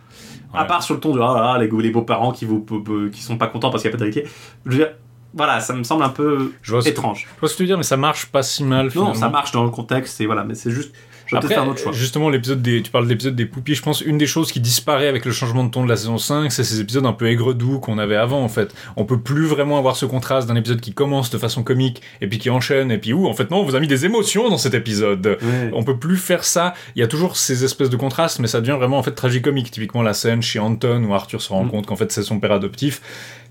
à 0.54 0.64
part 0.64 0.82
sur 0.82 0.94
le 0.96 1.02
ton 1.02 1.14
de 1.14 1.20
ah, 1.20 1.58
là, 1.58 1.60
les, 1.60 1.70
les 1.84 1.90
beaux-parents 1.92 2.32
qui 2.32 2.46
vous 2.46 2.66
qui 3.12 3.22
sont 3.22 3.38
pas 3.38 3.48
contents 3.48 3.70
parce 3.70 3.84
qu'il 3.84 3.92
n'y 3.92 3.96
a 3.96 3.98
pas 3.98 4.06
d'héritier, 4.06 4.24
je 4.66 4.72
veux 4.72 4.78
dire, 4.78 4.94
voilà, 5.34 5.60
ça 5.60 5.74
me 5.74 5.84
semble 5.84 6.04
un 6.04 6.10
peu 6.10 6.54
Je 6.62 6.72
vois, 6.72 6.82
ce, 6.82 6.88
étrange. 6.90 7.28
je 7.36 7.40
vois 7.42 7.50
ce 7.50 7.54
que 7.54 7.58
tu 7.58 7.64
veux 7.64 7.68
dire, 7.68 7.78
mais 7.78 7.84
ça 7.84 7.98
marche 7.98 8.28
pas 8.28 8.44
si 8.44 8.64
mal. 8.64 8.90
Non, 8.96 9.14
ça 9.14 9.28
marche 9.30 9.52
dans 9.52 9.64
le 9.66 9.70
contexte, 9.72 10.20
et 10.22 10.26
voilà, 10.26 10.44
mais 10.46 10.56
c'est 10.56 10.72
juste, 10.72 10.94
je 11.32 11.36
vais 11.36 11.38
Après, 11.38 11.48
peut-être 11.48 11.60
faire 11.60 11.68
un 11.68 11.72
autre 11.72 11.80
choix. 11.82 11.92
justement, 11.94 12.30
l'épisode 12.30 12.62
des, 12.62 12.82
tu 12.84 12.92
parles 12.92 13.06
de 13.06 13.10
l'épisode 13.10 13.36
des 13.36 13.46
poupies, 13.46 13.74
je 13.74 13.82
pense 13.82 14.02
une 14.02 14.18
des 14.18 14.28
choses 14.28 14.52
qui 14.52 14.60
disparaît 14.60 15.08
avec 15.08 15.24
le 15.26 15.32
changement 15.32 15.64
de 15.64 15.72
ton 15.72 15.84
de 15.86 15.90
la 15.90 15.96
saison 15.96 16.18
5, 16.18 16.52
c'est 16.52 16.64
ces 16.66 16.82
épisodes 16.82 17.06
un 17.06 17.14
peu 17.14 17.28
aigre-doux 17.28 17.80
qu'on 17.80 17.98
avait 17.98 18.18
avant, 18.18 18.44
en 18.44 18.50
fait. 18.50 18.74
On 18.98 19.06
peut 19.06 19.20
plus 19.22 19.46
vraiment 19.46 19.78
avoir 19.78 19.96
ce 19.96 20.06
contraste 20.06 20.48
d'un 20.48 20.56
épisode 20.56 20.82
qui 20.82 20.94
commence 20.94 21.30
de 21.30 21.38
façon 21.38 21.64
comique, 21.64 22.02
et 22.20 22.28
puis 22.28 22.38
qui 22.38 22.50
enchaîne, 22.50 22.92
et 22.92 22.98
puis 22.98 23.14
où, 23.14 23.28
en 23.28 23.34
fait, 23.34 23.50
non, 23.50 23.58
on 23.62 23.64
vous 23.64 23.76
a 23.76 23.80
mis 23.80 23.88
des 23.88 24.06
émotions 24.06 24.50
dans 24.50 24.58
cet 24.58 24.74
épisode. 24.74 25.38
Ouais. 25.42 25.70
On 25.74 25.84
peut 25.84 25.98
plus 25.98 26.18
faire 26.18 26.44
ça. 26.44 26.74
Il 26.96 27.00
y 27.00 27.04
a 27.04 27.08
toujours 27.08 27.38
ces 27.38 27.64
espèces 27.64 27.90
de 27.90 27.98
contrastes, 27.98 28.40
mais 28.40 28.48
ça 28.48 28.60
devient 28.60 28.76
vraiment 28.78 28.98
en 28.98 29.04
fait 29.04 29.12
tragicomique. 29.12 29.72
Typiquement 29.72 30.02
la 30.02 30.14
scène 30.14 30.42
chez 30.42 30.60
Anton 30.60 31.04
où 31.06 31.14
Arthur 31.14 31.42
se 31.42 31.50
rend 31.50 31.64
Mm. 31.64 31.70
compte 31.72 31.86
qu'en 31.86 31.96
fait 31.96 32.12
c'est 32.12 32.24
son 32.24 32.40
père 32.40 32.52
adoptif. 32.52 33.02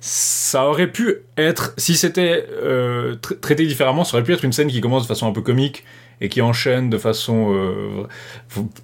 Ça 0.01 0.67
aurait 0.67 0.91
pu 0.91 1.17
être, 1.37 1.75
si 1.77 1.95
c'était 1.97 2.47
euh, 2.63 3.17
tra- 3.17 3.39
traité 3.39 3.67
différemment, 3.67 4.05
ça 4.05 4.17
aurait 4.17 4.25
pu 4.25 4.33
être 4.33 4.45
une 4.45 4.53
scène 4.53 4.69
qui 4.69 4.81
commence 4.81 5.03
de 5.03 5.09
façon 5.09 5.27
un 5.29 5.33
peu 5.33 5.43
comique 5.43 5.85
et 6.21 6.29
qui 6.29 6.43
enchaîne 6.43 6.91
de 6.91 6.99
façon 6.99 7.55
euh, 7.55 8.07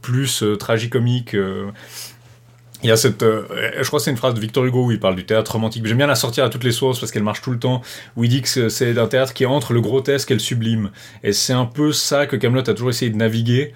plus 0.03 0.43
euh, 0.43 0.57
tragicomique. 0.57 1.35
euh. 1.35 1.71
Il 2.83 2.89
y 2.89 2.93
a 2.93 2.97
cette, 2.97 3.23
je 3.25 3.87
crois 3.87 3.99
que 3.99 4.05
c'est 4.05 4.11
une 4.11 4.19
phrase 4.19 4.35
de 4.35 4.41
Victor 4.41 4.65
Hugo 4.65 4.85
où 4.85 4.91
il 4.93 5.01
parle 5.01 5.17
du 5.17 5.25
théâtre 5.25 5.53
romantique. 5.53 5.87
J'aime 5.87 5.97
bien 5.97 6.07
la 6.07 6.15
sortir 6.15 6.45
à 6.45 6.51
toutes 6.51 6.63
les 6.63 6.73
sources 6.73 7.01
parce 7.01 7.11
qu'elle 7.11 7.23
marche 7.23 7.41
tout 7.41 7.51
le 7.51 7.59
temps. 7.59 7.81
Où 8.17 8.25
il 8.25 8.31
dit 8.31 8.43
que 8.43 8.69
c'est- 8.69 8.99
un 8.99 9.07
théâtre 9.07 9.33
qui 9.33 9.45
est 9.45 9.47
entre 9.47 9.73
le 9.73 9.81
grotesque 9.81 10.31
et 10.31 10.35
le 10.35 10.41
sublime. 10.41 10.91
Et 11.25 11.33
c'est 11.33 11.55
un 11.55 11.65
peu 11.65 11.91
ça 11.93 12.27
que 12.27 12.37
Camelot 12.37 12.61
a 12.69 12.75
toujours 12.75 12.91
essayé 12.91 13.11
de 13.11 13.17
naviguer. 13.17 13.73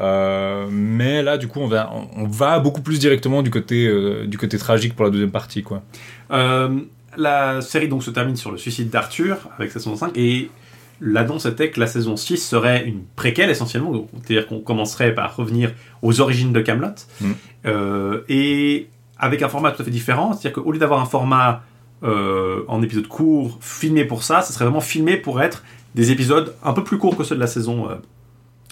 Mais 0.00 1.22
là, 1.22 1.36
du 1.36 1.48
coup, 1.48 1.60
on 1.60 2.26
va, 2.28 2.58
beaucoup 2.60 2.80
plus 2.80 3.00
directement 3.00 3.42
du 3.42 3.50
côté, 3.50 3.92
du 4.26 4.38
côté 4.38 4.56
tragique 4.56 4.94
pour 4.94 5.04
la 5.04 5.10
deuxième 5.10 5.32
partie, 5.32 5.64
la 7.16 7.60
série 7.60 7.88
donc 7.88 8.02
se 8.02 8.10
termine 8.10 8.36
sur 8.36 8.50
le 8.50 8.58
suicide 8.58 8.90
d'Arthur 8.90 9.48
avec 9.58 9.70
sa 9.70 9.78
saison 9.78 9.96
5 9.96 10.16
et 10.16 10.50
l'annonce 11.06 11.44
était 11.46 11.70
que 11.70 11.78
la 11.80 11.86
saison 11.86 12.16
6 12.16 12.38
serait 12.38 12.84
une 12.86 13.02
préquelle 13.16 13.50
essentiellement, 13.50 14.06
c'est-à-dire 14.22 14.46
qu'on 14.46 14.60
commencerait 14.60 15.14
par 15.14 15.36
revenir 15.36 15.72
aux 16.02 16.20
origines 16.20 16.52
de 16.52 16.60
Camelot 16.60 16.94
Mm. 17.20 17.32
euh, 17.66 18.20
et 18.28 18.88
avec 19.18 19.42
un 19.42 19.48
format 19.48 19.70
tout 19.72 19.82
à 19.82 19.84
fait 19.84 19.90
différent, 19.90 20.32
c'est-à-dire 20.32 20.62
qu'au 20.62 20.72
lieu 20.72 20.78
d'avoir 20.78 21.00
un 21.00 21.06
format 21.06 21.62
euh, 22.02 22.62
en 22.68 22.82
épisode 22.82 23.06
court 23.06 23.58
filmé 23.60 24.04
pour 24.04 24.22
ça, 24.22 24.40
ce 24.42 24.52
serait 24.52 24.64
vraiment 24.64 24.80
filmé 24.80 25.16
pour 25.16 25.40
être 25.42 25.62
des 25.94 26.10
épisodes 26.10 26.54
un 26.64 26.72
peu 26.72 26.82
plus 26.84 26.98
courts 26.98 27.16
que 27.16 27.24
ceux 27.24 27.34
de 27.34 27.40
la 27.40 27.46
saison 27.46 27.88
euh, 27.90 27.94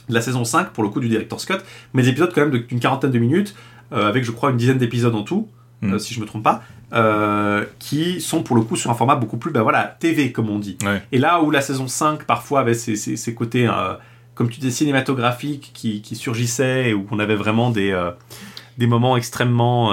de 0.09 0.15
la 0.15 0.21
saison 0.21 0.45
5 0.45 0.71
pour 0.71 0.83
le 0.83 0.89
coup 0.91 1.01
du 1.01 1.09
Director's 1.09 1.45
Cut, 1.47 1.59
mais 1.95 2.03
des 2.03 2.09
épisodes 2.09 2.33
quand 2.35 2.41
même 2.47 2.51
d'une 2.51 2.81
quarantaine 2.81 3.11
de 3.13 3.19
minutes 3.19 3.55
avec 3.93 4.25
je 4.25 4.31
crois 4.33 4.51
une 4.51 4.57
dizaine 4.57 4.79
d'épisodes 4.79 5.15
en 5.15 5.23
tout, 5.23 5.49
Mm. 5.83 5.99
si 5.99 6.15
je 6.15 6.21
me 6.21 6.27
trompe 6.27 6.45
pas, 6.45 6.63
euh, 6.93 7.65
qui 7.79 8.21
sont 8.21 8.43
pour 8.43 8.57
le 8.57 8.63
coup 8.63 8.77
sur 8.77 8.91
un 8.91 8.95
format 8.95 9.15
beaucoup 9.17 9.37
plus 9.39 9.51
ben 9.51 9.63
voilà 9.63 9.97
TV 9.99 10.31
comme 10.33 10.51
on 10.51 10.59
dit. 10.59 10.77
Ouais. 10.85 11.03
Et 11.13 11.19
là 11.19 11.41
où 11.43 11.51
la 11.51 11.61
saison 11.61 11.89
5 11.89 12.25
parfois 12.25 12.61
avait 12.61 12.75
ses, 12.75 12.97
ses- 12.97 13.17
ses 13.17 13.35
côtés 13.35 13.67
euh, 13.67 13.95
comme 14.35 14.49
tu 14.51 14.61
dis 14.61 14.71
cinématographiques 14.73 15.71
qui, 15.75 16.03
qui 16.03 16.17
surgissaient 16.17 16.91
et 16.91 16.95
où 16.95 17.07
on 17.11 17.19
avait 17.19 17.35
vraiment 17.37 17.71
des 17.71 17.91
euh, 17.93 18.11
des 18.79 18.87
moments 18.87 19.17
extrêmement 19.17 19.93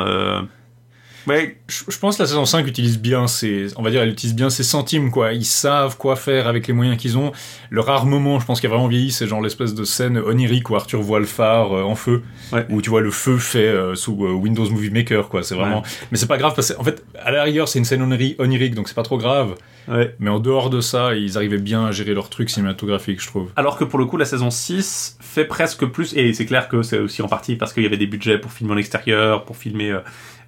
ouais 1.27 1.57
Je, 1.67 1.97
pense 1.99 2.17
que 2.17 2.23
la 2.23 2.27
saison 2.27 2.45
5 2.45 2.65
utilise 2.67 2.99
bien 2.99 3.27
ses, 3.27 3.67
on 3.77 3.81
va 3.83 3.89
dire, 3.91 4.01
elle 4.01 4.09
utilise 4.09 4.35
bien 4.35 4.49
ses 4.49 4.63
centimes, 4.63 5.11
quoi. 5.11 5.33
Ils 5.33 5.45
savent 5.45 5.97
quoi 5.97 6.15
faire 6.15 6.47
avec 6.47 6.67
les 6.67 6.73
moyens 6.73 6.97
qu'ils 6.97 7.17
ont. 7.17 7.31
Le 7.69 7.81
rare 7.81 8.05
moment, 8.05 8.39
je 8.39 8.45
pense, 8.45 8.59
qui 8.59 8.65
a 8.65 8.69
vraiment 8.69 8.87
vieilli, 8.87 9.11
c'est 9.11 9.27
genre 9.27 9.41
l'espèce 9.41 9.73
de 9.75 9.83
scène 9.83 10.17
onirique 10.17 10.69
où 10.69 10.75
Arthur 10.75 11.01
voit 11.01 11.19
le 11.19 11.25
phare 11.25 11.73
euh, 11.75 11.83
en 11.83 11.95
feu, 11.95 12.23
Ouais. 12.51 12.65
où 12.69 12.81
tu 12.81 12.89
vois 12.89 13.01
le 13.01 13.11
feu 13.11 13.37
fait 13.37 13.67
euh, 13.67 13.95
sous 13.95 14.25
euh, 14.25 14.31
Windows 14.31 14.69
Movie 14.69 14.89
Maker, 14.91 15.29
quoi. 15.29 15.43
C'est 15.43 15.55
vraiment, 15.55 15.83
mais 16.11 16.17
c'est 16.17 16.27
pas 16.27 16.37
grave 16.37 16.53
parce 16.55 16.73
que, 16.73 16.79
en 16.79 16.83
fait, 16.83 17.03
à 17.23 17.31
la 17.31 17.43
rigueur, 17.43 17.67
c'est 17.67 17.79
une 17.79 17.85
scène 17.85 18.01
oniri- 18.01 18.35
onirique, 18.39 18.75
donc 18.75 18.87
c'est 18.87 18.95
pas 18.95 19.03
trop 19.03 19.17
grave. 19.17 19.55
ouais 19.87 20.15
Mais 20.19 20.29
en 20.29 20.39
dehors 20.39 20.69
de 20.69 20.81
ça, 20.81 21.15
ils 21.15 21.37
arrivaient 21.37 21.57
bien 21.59 21.85
à 21.85 21.91
gérer 21.91 22.13
leur 22.13 22.29
truc 22.29 22.49
cinématographique, 22.49 23.21
je 23.21 23.27
trouve. 23.27 23.49
Alors 23.55 23.77
que 23.77 23.83
pour 23.83 23.99
le 23.99 24.05
coup, 24.05 24.17
la 24.17 24.25
saison 24.25 24.49
6 24.49 25.17
fait 25.19 25.45
presque 25.45 25.85
plus, 25.85 26.13
et 26.15 26.33
c'est 26.33 26.45
clair 26.45 26.69
que 26.69 26.81
c'est 26.81 26.97
aussi 26.99 27.21
en 27.21 27.27
partie 27.27 27.55
parce 27.55 27.73
qu'il 27.73 27.83
y 27.83 27.85
avait 27.85 27.97
des 27.97 28.07
budgets 28.07 28.37
pour 28.39 28.51
filmer 28.51 28.73
en 28.73 28.77
extérieur, 28.77 29.45
pour 29.45 29.57
filmer 29.57 29.97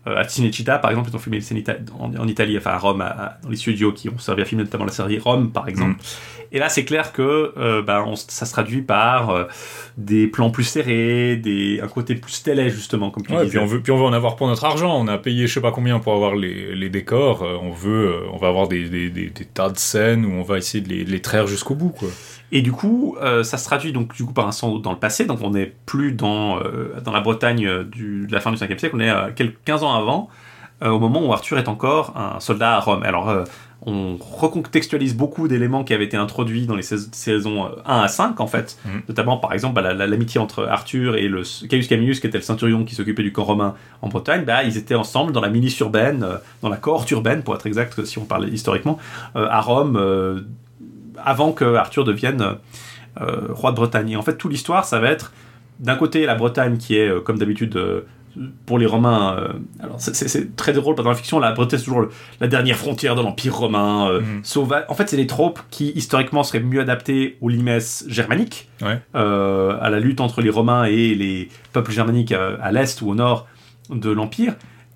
à 0.06 0.28
Cinecittà, 0.28 0.78
par 0.80 0.90
exemple, 0.92 1.10
ils 1.12 1.16
ont 1.16 1.20
filmé 1.20 1.38
les 1.38 1.44
scènes 1.44 1.64
en, 2.00 2.14
en 2.16 2.28
Italie, 2.28 2.58
enfin 2.58 2.72
à 2.72 2.78
Rome, 2.78 3.02
à- 3.02 3.06
à- 3.08 3.38
dans 3.44 3.50
les 3.50 3.56
studios 3.56 3.92
qui 3.92 4.10
ont 4.10 4.18
servi 4.18 4.42
à 4.42 4.46
filmer 4.46 4.64
notamment 4.64 4.86
la 4.86 4.92
série 4.92 5.20
Rome, 5.20 5.52
par 5.52 5.68
exemple. 5.68 5.98
Et 6.54 6.60
là, 6.60 6.68
c'est 6.68 6.84
clair 6.84 7.14
que 7.14 7.54
euh, 7.58 7.82
ben, 7.82 8.04
on 8.06 8.16
ça 8.18 8.46
se 8.46 8.52
traduit 8.52 8.82
par 8.82 9.30
euh, 9.30 9.46
des 9.98 10.28
plans 10.28 10.50
plus 10.50 10.66
serrés, 10.66 11.38
des, 11.38 11.80
un 11.82 11.88
côté 11.88 12.16
plus 12.16 12.44
télé, 12.44 12.70
justement, 12.70 13.10
comme 13.10 13.26
tu 13.26 13.32
Ouais, 13.32 13.46
disais. 13.46 13.52
puis 13.52 13.60
on 13.60 13.66
veut, 13.66 13.82
puis 13.82 13.92
on 13.94 13.98
veut 13.98 14.04
en 14.04 14.12
avoir 14.14 14.36
pour 14.36 14.48
notre 14.48 14.66
argent. 14.66 15.00
On 15.00 15.08
a 15.08 15.18
payé 15.18 15.48
je 15.48 15.54
sais 15.54 15.62
pas 15.62 15.72
combien 15.72 16.00
pour 16.00 16.14
avoir 16.14 16.36
les, 16.36 16.76
les 16.76 16.90
décors. 16.90 17.44
Euh, 17.44 17.58
on 17.62 17.72
veut, 17.72 18.08
euh, 18.10 18.30
on 18.34 18.38
va 18.38 18.48
avoir 18.50 18.68
des, 18.68 18.90
des, 18.90 19.10
des, 19.10 19.30
des 19.30 19.46
tas 19.46 19.70
de 19.70 19.78
scènes 19.78 20.26
où 20.26 20.32
on 20.34 20.44
va 20.44 20.58
essayer 20.58 20.84
de 20.84 20.90
les, 20.90 21.06
de 21.06 21.12
les 21.12 21.22
traire 21.22 21.48
jusqu'au 21.48 21.76
bout, 21.76 21.92
quoi. 21.92 22.10
Et 22.52 22.62
du 22.62 22.72
coup, 22.72 23.16
euh, 23.22 23.44
ça 23.44 23.58
se 23.58 23.66
traduit 23.66 23.94
donc 23.94 24.14
du 24.16 24.26
coup 24.26 24.34
par 24.34 24.48
un 24.48 24.52
saut 24.52 24.80
dans 24.80 24.92
le 24.92 24.98
passé. 25.00 25.26
Donc 25.26 25.40
on 25.42 25.52
n'est 25.52 25.74
plus 25.86 26.12
dans 26.12 26.60
euh, 26.60 27.00
dans 27.04 27.12
la 27.14 27.22
Bretagne 27.22 27.66
euh, 27.66 27.84
du, 27.84 28.28
de 28.28 28.32
la 28.34 28.40
fin 28.42 28.52
du 28.52 28.58
5e 28.58 28.78
siècle. 28.78 28.92
On 28.96 29.00
est 29.00 29.10
euh, 29.10 29.30
quelques 29.36 29.58
15 29.66 29.84
ans 29.84 29.94
avant, 29.94 30.30
au 30.84 31.00
moment 31.00 31.26
où 31.26 31.32
Arthur 31.32 31.58
est 31.60 31.68
encore 31.68 32.14
un 32.18 32.40
soldat 32.40 32.76
à 32.76 32.80
Rome. 32.80 33.04
Alors 33.04 33.32
on 33.84 34.16
recontextualise 34.20 35.16
beaucoup 35.16 35.48
d'éléments 35.48 35.84
qui 35.84 35.94
avaient 35.94 36.04
été 36.06 36.16
introduits 36.18 36.68
dans 36.68 36.76
les 36.76 36.84
sais- 36.84 36.98
saisons 37.14 37.66
euh, 37.66 37.70
1 37.86 38.02
à 38.02 38.08
5 38.08 38.40
en 38.40 38.46
fait. 38.48 38.78
Mhm. 38.86 39.02
Notamment 39.10 39.38
par 39.38 39.54
exemple 39.54 39.74
bah, 39.76 39.82
la- 39.82 39.94
la- 39.94 40.06
l'amitié 40.08 40.40
entre 40.42 40.66
Arthur 40.68 41.16
et 41.16 41.28
le 41.28 41.42
Caius 41.68 41.88
Camillus 41.88 42.20
qui 42.20 42.28
était 42.28 42.38
le 42.38 42.44
centurion 42.44 42.84
qui 42.84 42.94
s'occupait 42.96 43.24
du 43.24 43.32
camp 43.32 43.44
romain 43.44 43.76
en 44.02 44.08
Bretagne. 44.10 44.44
Bah, 44.46 44.64
ils 44.64 44.78
étaient 44.78 44.94
ensemble 44.96 45.32
dans 45.32 45.42
la 45.42 45.50
milice 45.50 45.80
urbaine, 45.80 46.26
dans 46.62 46.70
la 46.70 46.78
cohorte 46.78 47.10
urbaine 47.12 47.42
pour 47.44 47.56
être 47.56 47.66
exact 47.66 48.04
si 48.06 48.20
on 48.20 48.26
parle 48.26 48.50
historiquement, 48.50 48.98
à 49.36 49.62
Rome. 49.62 49.98
Euh, 51.26 51.30
avant 51.30 51.52
que 51.52 51.76
Arthur 51.76 52.04
devienne 52.04 52.56
euh, 53.22 53.48
roi 53.50 53.72
de 53.72 53.76
Bretagne. 53.76 54.12
Et 54.12 54.16
en 54.16 54.22
fait, 54.22 54.38
toute 54.38 54.52
l'histoire, 54.52 54.86
ça 54.86 55.00
va 55.00 55.10
être 55.10 55.34
d'un 55.80 55.96
côté 55.96 56.26
la 56.26 56.36
Bretagne 56.36 56.78
qui 56.78 56.96
est, 56.98 57.10
euh, 57.10 57.20
comme 57.20 57.38
d'habitude, 57.38 57.76
euh, 57.76 58.02
pour 58.66 58.80
les 58.80 58.86
Romains. 58.86 59.36
euh, 59.38 59.48
alors, 59.82 60.00
c'est- 60.00 60.56
très 60.56 60.72
drôle, 60.72 60.96
parce 60.96 61.04
que 61.04 61.06
dans 61.06 61.10
la 61.10 61.16
fiction, 61.18 61.40
la 61.40 61.52
Bretagne, 61.52 61.80
c'est 61.80 61.84
toujours 61.86 62.00
le- 62.02 62.10
la 62.40 62.48
dernière 62.48 62.78
frontière 62.78 63.16
de 63.16 63.22
l'Empire 63.22 63.54
romain. 63.54 64.08
euh, 64.10 64.22
Mhm. 64.22 64.86
En 64.88 64.94
fait, 64.94 65.10
c'est 65.10 65.18
des 65.18 65.28
tropes 65.28 65.60
qui, 65.70 65.90
historiquement, 65.96 66.44
seraient 66.44 66.62
mieux 66.62 66.80
adaptées 66.80 67.38
aux 67.42 67.50
limesses 67.50 68.06
germaniques, 68.08 68.70
Ouais. 68.82 69.02
euh, 69.16 69.78
à 69.82 69.90
la 69.90 70.00
lutte 70.00 70.22
entre 70.22 70.42
les 70.42 70.50
Romains 70.50 70.86
et 70.86 71.14
les 71.14 71.50
peuples 71.74 71.92
germaniques 71.92 72.32
euh, 72.32 72.56
à 72.62 72.72
l'est 72.72 73.02
ou 73.02 73.10
au 73.10 73.16
nord 73.16 73.48
de 73.90 74.10
l'Empire. 74.12 74.54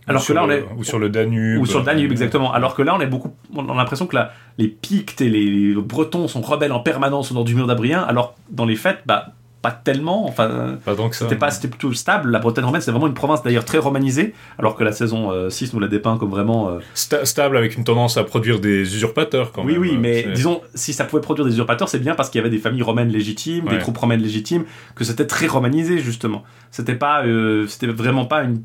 Alors 0.07 0.25
que 0.25 0.33
là, 0.33 0.43
on 0.43 0.47
le- 0.47 0.53
est. 0.59 0.65
ou 0.77 0.83
sur 0.83 0.99
le 0.99 1.09
Danube. 1.09 1.61
Ou 1.61 1.65
sur 1.65 1.79
le 1.79 1.85
Danube, 1.85 2.11
exactement. 2.11 2.53
Alors 2.53 2.75
que 2.75 2.81
là, 2.81 2.95
on 2.95 2.99
est 3.01 3.07
beaucoup, 3.07 3.33
on 3.55 3.67
a 3.69 3.73
l'impression 3.75 4.05
que 4.07 4.15
là, 4.15 4.31
les 4.57 4.67
Pictes 4.67 5.21
et 5.21 5.29
les 5.29 5.73
Bretons 5.75 6.27
sont 6.27 6.41
rebelles 6.41 6.71
en 6.73 6.79
permanence 6.79 7.31
au 7.31 7.33
nord 7.33 7.43
du 7.45 7.55
mur 7.55 7.65
d'Adrien, 7.67 8.01
alors 8.03 8.35
dans 8.49 8.65
les 8.65 8.75
faits, 8.75 8.99
bah, 9.05 9.29
pas 9.65 9.71
tellement. 9.71 10.27
Enfin, 10.27 10.77
Pas 10.85 10.95
ça. 10.95 11.03
c'était 11.11 11.35
pas, 11.35 11.49
c'était 11.49 11.67
plutôt 11.67 11.91
stable. 11.93 12.29
La 12.29 12.37
Bretagne 12.39 12.65
romaine, 12.65 12.81
c'est 12.81 12.91
vraiment 12.91 13.07
une 13.07 13.13
province 13.15 13.41
d'ailleurs 13.41 13.65
très 13.65 13.79
romanisée, 13.79 14.35
alors 14.59 14.75
que 14.75 14.83
la 14.83 14.91
saison 14.91 15.31
euh, 15.31 15.49
6 15.49 15.73
nous 15.73 15.79
la 15.79 15.87
dépeint 15.87 16.17
comme 16.17 16.29
vraiment. 16.29 16.69
euh, 16.69 16.79
Sta- 16.95 17.25
stable 17.25 17.57
avec 17.57 17.75
une 17.75 17.83
tendance 17.83 18.17
à 18.17 18.23
produire 18.23 18.59
des 18.59 18.81
usurpateurs 18.95 19.51
quand 19.51 19.63
oui, 19.65 19.73
même. 19.73 19.81
oui, 19.81 19.91
euh, 19.95 19.99
mais 19.99 20.23
disons, 20.35 20.61
si 20.75 20.93
ça 20.93 21.03
pouvait 21.05 21.21
produire 21.21 21.45
des 21.47 21.53
usurpateurs, 21.53 21.89
c'est 21.89 21.97
bien 21.99 22.13
parce 22.13 22.29
qu'il 22.29 22.37
y 22.39 22.41
avait 22.43 22.51
des 22.51 22.59
familles 22.59 22.83
romaines 22.83 23.09
légitimes, 23.09 23.65
des 23.69 23.79
troupes 23.79 23.97
romaines 23.97 24.21
légitimes, 24.21 24.65
que 24.93 25.03
c'était 25.03 25.25
très 25.25 25.47
romanisé 25.47 25.97
justement. 25.97 26.43
C'était 26.69 26.93
pas, 26.95 27.25
euh, 27.25 27.65
c'était 27.67 27.87
vraiment 27.87 28.25
pas 28.25 28.43
une. 28.43 28.61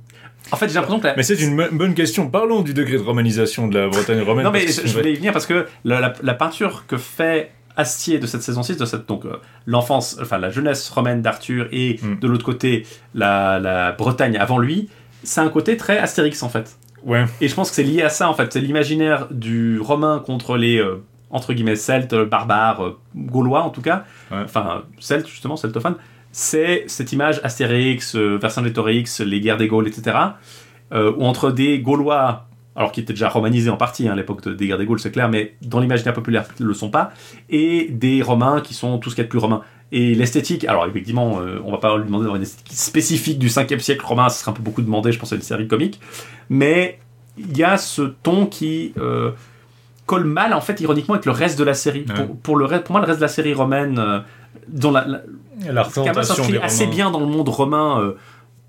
En 0.53 0.57
fait, 0.57 0.69
j'ai 0.69 0.75
l'impression 0.75 1.01
que 1.01 1.07
la, 1.07 1.15
Mais 1.17 1.23
c'est 1.23 1.41
une 1.41 1.57
bonne 1.73 1.95
question. 1.95 2.29
Parlons 2.29 2.63
du 2.63 2.75
degré 2.75 2.97
de 2.99 3.03
romanisation 3.03 3.69
de 3.69 3.79
la 3.79 3.89
Bretagne 3.89 4.21
romaine. 4.23 4.45
Non, 4.45 4.51
mais 4.51 4.67
je, 4.67 4.87
je 4.87 4.93
voulais 4.97 5.13
y 5.13 5.17
venir 5.17 5.33
parce 5.33 5.47
que 5.47 5.67
la, 5.85 6.01
la- 6.01 6.13
la 6.23 6.35
peinture 6.35 6.85
que 6.89 6.97
fait 6.97 7.53
Astier 7.77 8.19
de 8.19 8.27
cette 8.27 8.43
saison 8.43 8.63
6, 8.63 8.77
de 8.77 8.85
cette, 8.85 9.07
donc 9.09 9.25
euh, 9.25 9.37
l'enfance, 9.67 10.19
enfin 10.21 10.39
la 10.39 10.51
jeunesse 10.51 10.89
romaine 10.91 11.23
d'Arthur 11.23 11.67
et 11.73 11.99
Mm. 12.03 12.19
de 12.21 12.29
l'autre 12.29 12.45
côté 12.45 12.87
la, 13.15 13.59
la 13.59 13.93
Bretagne 13.93 14.37
avant 14.37 14.59
lui, 14.59 14.89
c'est 15.23 15.41
un 15.41 15.49
côté 15.49 15.77
très 15.77 15.99
Astérix 15.99 16.43
en 16.43 16.49
fait. 16.49 16.77
Ouais. 17.05 17.25
Et 17.41 17.49
je 17.49 17.55
pense 17.55 17.71
que 17.71 17.77
c'est 17.77 17.83
lié 17.83 18.03
à 18.03 18.09
ça 18.09 18.29
en 18.29 18.35
fait. 18.35 18.53
C'est 18.53 18.61
l'imaginaire 18.61 19.29
du 19.31 19.79
romain 19.81 20.23
contre 20.25 20.57
les 20.57 20.79
euh, 20.79 21.03
entre 21.31 21.53
guillemets 21.53 21.77
celtes, 21.77 22.15
barbares, 22.15 22.85
euh, 22.85 22.99
gaulois 23.15 23.63
en 23.63 23.71
tout 23.71 23.83
cas. 23.83 24.05
Ouais. 24.31 24.39
Enfin, 24.45 24.83
celtes 24.99 25.29
justement, 25.29 25.57
celtophones. 25.57 25.97
C'est 26.33 26.85
cette 26.87 27.13
image 27.13 27.41
Astérix, 27.43 28.15
Vercingétorix, 28.15 29.21
les 29.21 29.41
guerres 29.41 29.57
des 29.57 29.67
Gaules, 29.69 29.89
etc. 29.89 30.17
Où 30.93 31.25
entre 31.25 31.51
des 31.51 31.81
Gaulois, 31.81 32.47
alors 32.77 32.93
qui 32.93 33.01
étaient 33.01 33.13
déjà 33.13 33.29
romanisés 33.29 33.69
en 33.71 33.77
partie 33.77 34.09
hein, 34.09 34.13
à 34.13 34.17
l'époque 34.17 34.43
de- 34.45 34.55
des 34.55 34.67
guerres 34.69 34.79
des 34.79 34.87
Gaules, 34.87 35.01
c'est 35.01 35.11
clair, 35.11 35.29
mais 35.29 35.55
dans 35.63 35.81
l'imaginaire 35.81 36.15
populaire, 36.15 36.45
ils 36.59 36.63
ne 36.63 36.69
le 36.69 36.75
sont 36.75 36.91
pas, 36.91 37.13
et 37.49 37.89
des 37.91 38.23
Romains 38.23 38.61
qui 38.61 38.75
sont 38.75 38.99
tout 38.99 39.11
ce 39.11 39.15
qu'il 39.17 39.23
y 39.23 39.25
a 39.25 39.27
de 39.27 39.31
plus 39.31 39.39
romain. 39.41 39.63
Et 39.93 40.15
l'esthétique, 40.15 40.65
alors 40.67 40.87
effectivement, 40.87 41.41
euh, 41.41 41.59
on 41.65 41.73
va 41.73 41.79
pas 41.79 41.97
lui 41.99 42.05
demander 42.05 42.23
d'avoir 42.23 42.37
une 42.37 42.43
esthétique 42.43 42.73
spécifique 42.79 43.39
du 43.41 43.49
5e 43.49 43.81
siècle 43.81 44.05
romain, 44.07 44.29
ce 44.29 44.39
serait 44.41 44.53
un 44.53 44.55
peu 44.55 44.63
beaucoup 44.63 44.83
demandé, 44.83 45.11
je 45.11 45.19
pense 45.19 45.33
à 45.33 45.37
une 45.37 45.43
série 45.43 45.67
comique, 45.67 46.01
mais 46.49 46.99
il 47.37 47.57
y 47.57 47.65
a 47.65 47.77
ce 47.77 48.03
ton 48.03 48.47
qui 48.47 48.93
euh, 48.99 49.33
colle 50.07 50.25
mal, 50.25 50.55
en 50.55 50.61
fait, 50.61 50.81
ironiquement, 50.81 51.15
avec 51.15 51.27
le 51.27 51.33
reste 51.33 51.59
de 51.59 51.65
la 51.65 51.75
série. 51.75 52.05
Ouais. 52.09 52.15
Pour, 52.15 52.37
pour 52.37 52.57
le 52.57 52.67
reste, 52.67 52.85
pour 52.85 52.93
moi, 52.93 53.01
le 53.01 53.07
reste 53.07 53.19
de 53.19 53.25
la 53.25 53.29
série 53.29 53.53
romaine, 53.55 53.99
euh, 53.99 54.21
dont 54.69 54.93
la, 54.93 55.07
la- 55.07 55.23
La 55.73 55.83
représentation 55.83 56.35
s'inscrit 56.35 56.59
assez 56.59 56.87
bien 56.87 57.11
dans 57.11 57.21
le 57.21 57.27
monde 57.27 57.49
romain 57.49 58.01
euh, 58.01 58.13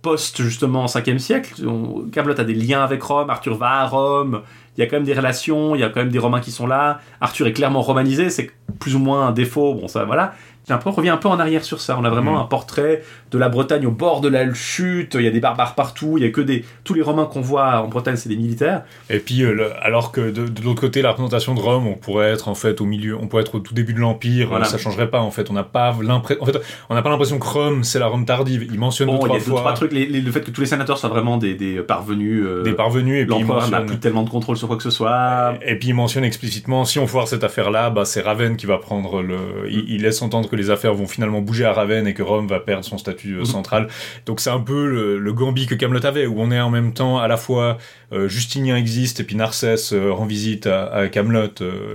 post 0.02 0.42
justement 0.42 0.86
5e 0.88 1.20
siècle. 1.20 1.54
On- 1.68 2.10
Camelot 2.12 2.40
a 2.40 2.44
des 2.44 2.54
liens 2.54 2.84
avec 2.84 3.02
Rome, 3.04 3.30
Arthur 3.30 3.56
va 3.58 3.82
à 3.82 3.88
Rome, 3.88 4.42
il 4.78 4.82
y 4.82 4.84
a 4.84 4.88
quand 4.90 4.96
même 4.98 5.06
des 5.06 5.14
relations, 5.14 5.76
il 5.76 5.82
y 5.82 5.84
a 5.84 5.90
quand 5.90 6.00
même 6.00 6.10
des 6.12 6.20
Romains 6.20 6.40
qui 6.42 6.52
sont 6.52 6.68
là. 6.68 7.00
Arthur 7.20 7.48
est 7.48 7.54
clairement 7.54 7.82
romanisé, 7.82 8.30
c'est 8.30 8.52
plus 8.80 8.96
ou 8.96 9.00
moins 9.00 9.28
un 9.28 9.32
défaut, 9.32 9.74
bon 9.76 9.88
ça 9.88 10.04
voilà. 10.06 10.34
J'ai 10.68 10.78
qu'on 10.78 10.92
revient 10.92 11.10
un 11.10 11.18
peu 11.18 11.28
en 11.28 11.40
arrière 11.40 11.64
sur 11.64 11.82
ça. 11.82 11.98
On 12.00 12.04
a 12.06 12.10
vraiment 12.10 12.34
Mhm. 12.34 12.42
un 12.42 12.44
portrait 12.46 13.04
de 13.32 13.38
la 13.38 13.50
Bretagne 13.50 13.86
au 13.88 13.92
bord 13.92 14.22
de 14.22 14.28
la 14.28 14.54
chute, 14.54 15.16
il 15.16 15.22
y 15.24 15.28
a 15.28 15.32
des 15.32 15.40
barbares 15.40 15.74
partout, 15.76 16.16
il 16.18 16.24
y 16.24 16.28
a 16.28 16.32
que 16.32 16.42
des... 16.42 16.66
Tous 16.84 16.94
les 16.94 17.02
Romains 17.02 17.26
qu'on 17.26 17.42
voit 17.42 17.82
en 17.82 17.88
Bretagne, 17.88 18.16
c'est 18.18 18.30
des 18.30 18.36
militaires. 18.36 18.84
Et 19.10 19.20
puis, 19.20 19.44
euh, 19.44 19.54
le- 19.54 19.72
alors 19.84 20.12
que 20.12 20.22
de, 20.32 20.48
de 20.48 20.62
l'autre 20.64 20.82
côté, 20.82 21.02
la 21.02 21.10
représentation 21.12 21.54
de 21.56 21.60
Rome, 21.60 21.88
on 21.88 21.94
pourrait 21.94 22.32
être 22.32 22.48
en 22.50 22.56
fait 22.56 22.82
au 22.82 22.86
milieu, 22.86 23.18
on 23.18 23.28
pourrait 23.28 23.44
être 23.44 23.56
au 23.56 23.60
tout 23.60 23.74
début 23.74 23.94
de 23.94 24.00
l'Empire, 24.00 24.50
Voilà. 24.50 24.66
ça 24.66 24.78
changerait 24.78 25.10
pas 25.10 25.22
en 25.22 25.32
fait. 25.32 25.50
On 25.50 25.54
n'a 25.54 25.64
pas 25.64 25.96
l'impression, 26.02 26.44
en 26.44 26.46
fait, 26.46 26.58
on 26.90 26.96
n'a 26.96 27.02
pas 27.02 27.10
l'impression 27.10 27.40
que 27.40 27.48
Rome 27.48 27.84
c'est 27.84 28.00
la 28.00 28.08
Rome 28.08 28.26
tardive. 28.26 28.68
Il 28.72 28.80
mentionne 28.80 29.08
Bon, 29.08 29.14
deux 29.14 29.20
y 29.20 29.26
trois 29.28 29.40
deux, 29.40 29.46
trois 29.62 29.74
trucs. 29.74 29.92
Les- 29.94 30.06
les- 30.08 30.22
le 30.22 30.32
fait 30.32 30.42
que 30.42 30.52
tous 30.52 30.62
les 30.62 30.68
sénateurs 30.68 30.98
soient 30.98 31.10
vraiment 31.10 31.38
des, 31.38 31.56
des 31.56 31.76
parvenus... 31.82 32.44
euh, 32.46 32.64
des 32.64 32.74
parvenus 32.74 33.22
et 33.22 33.26
puis 33.26 33.40
L'empereur 33.40 33.70
n'a 33.70 33.82
plus 33.82 33.98
tellement 34.00 34.24
de 34.24 34.30
contrôle 34.30 34.58
sur 34.58 34.68
quoi 34.68 34.78
que 34.78 34.84
ce 34.84 34.90
soit. 34.92 35.54
Et 35.66 35.76
puis 35.80 35.90
il 35.90 35.94
mentionne 35.96 36.24
explicitement, 36.26 36.84
si 36.86 37.00
on 37.00 37.08
foire 37.08 37.28
cette 37.28 37.44
affaire-là, 37.44 37.90
bah, 37.90 38.04
c'est 38.06 38.22
Ravenne 38.22 38.58
qui 38.58 38.66
va 38.66 38.78
prendre 38.78 39.22
le. 39.22 39.38
Il, 39.70 39.86
il 39.90 40.02
laisse 40.02 40.22
entendre 40.22 40.50
que 40.50 40.56
les 40.56 40.70
affaires 40.70 40.94
vont 40.94 41.08
finalement 41.08 41.42
bouger 41.42 41.66
à 41.66 41.72
Ravenne 41.74 42.08
et 42.08 42.14
que 42.14 42.24
Rome 42.24 42.48
va 42.48 42.60
perdre 42.60 42.84
son 42.84 42.98
statut 42.98 43.21
euh, 43.26 43.46
central. 43.46 43.88
Donc 44.26 44.40
c'est 44.40 44.50
un 44.50 44.60
peu 44.60 44.88
le, 44.88 45.20
le 45.20 45.34
Gambit 45.34 45.68
que 45.68 45.76
Camelot 45.76 46.06
avait, 46.06 46.26
où 46.26 46.40
on 46.40 46.52
est 46.52 46.60
en 46.60 46.70
même 46.70 46.94
temps 46.94 47.20
à 47.20 47.28
la 47.28 47.38
fois 47.38 47.78
euh, 48.12 48.28
Justinien 48.28 48.76
existe 48.76 49.20
et 49.20 49.24
puis 49.24 49.36
Narcisse 49.36 49.94
euh, 49.94 50.12
rend 50.12 50.26
visite 50.26 50.68
à, 50.68 51.08
Camelot. 51.10 51.48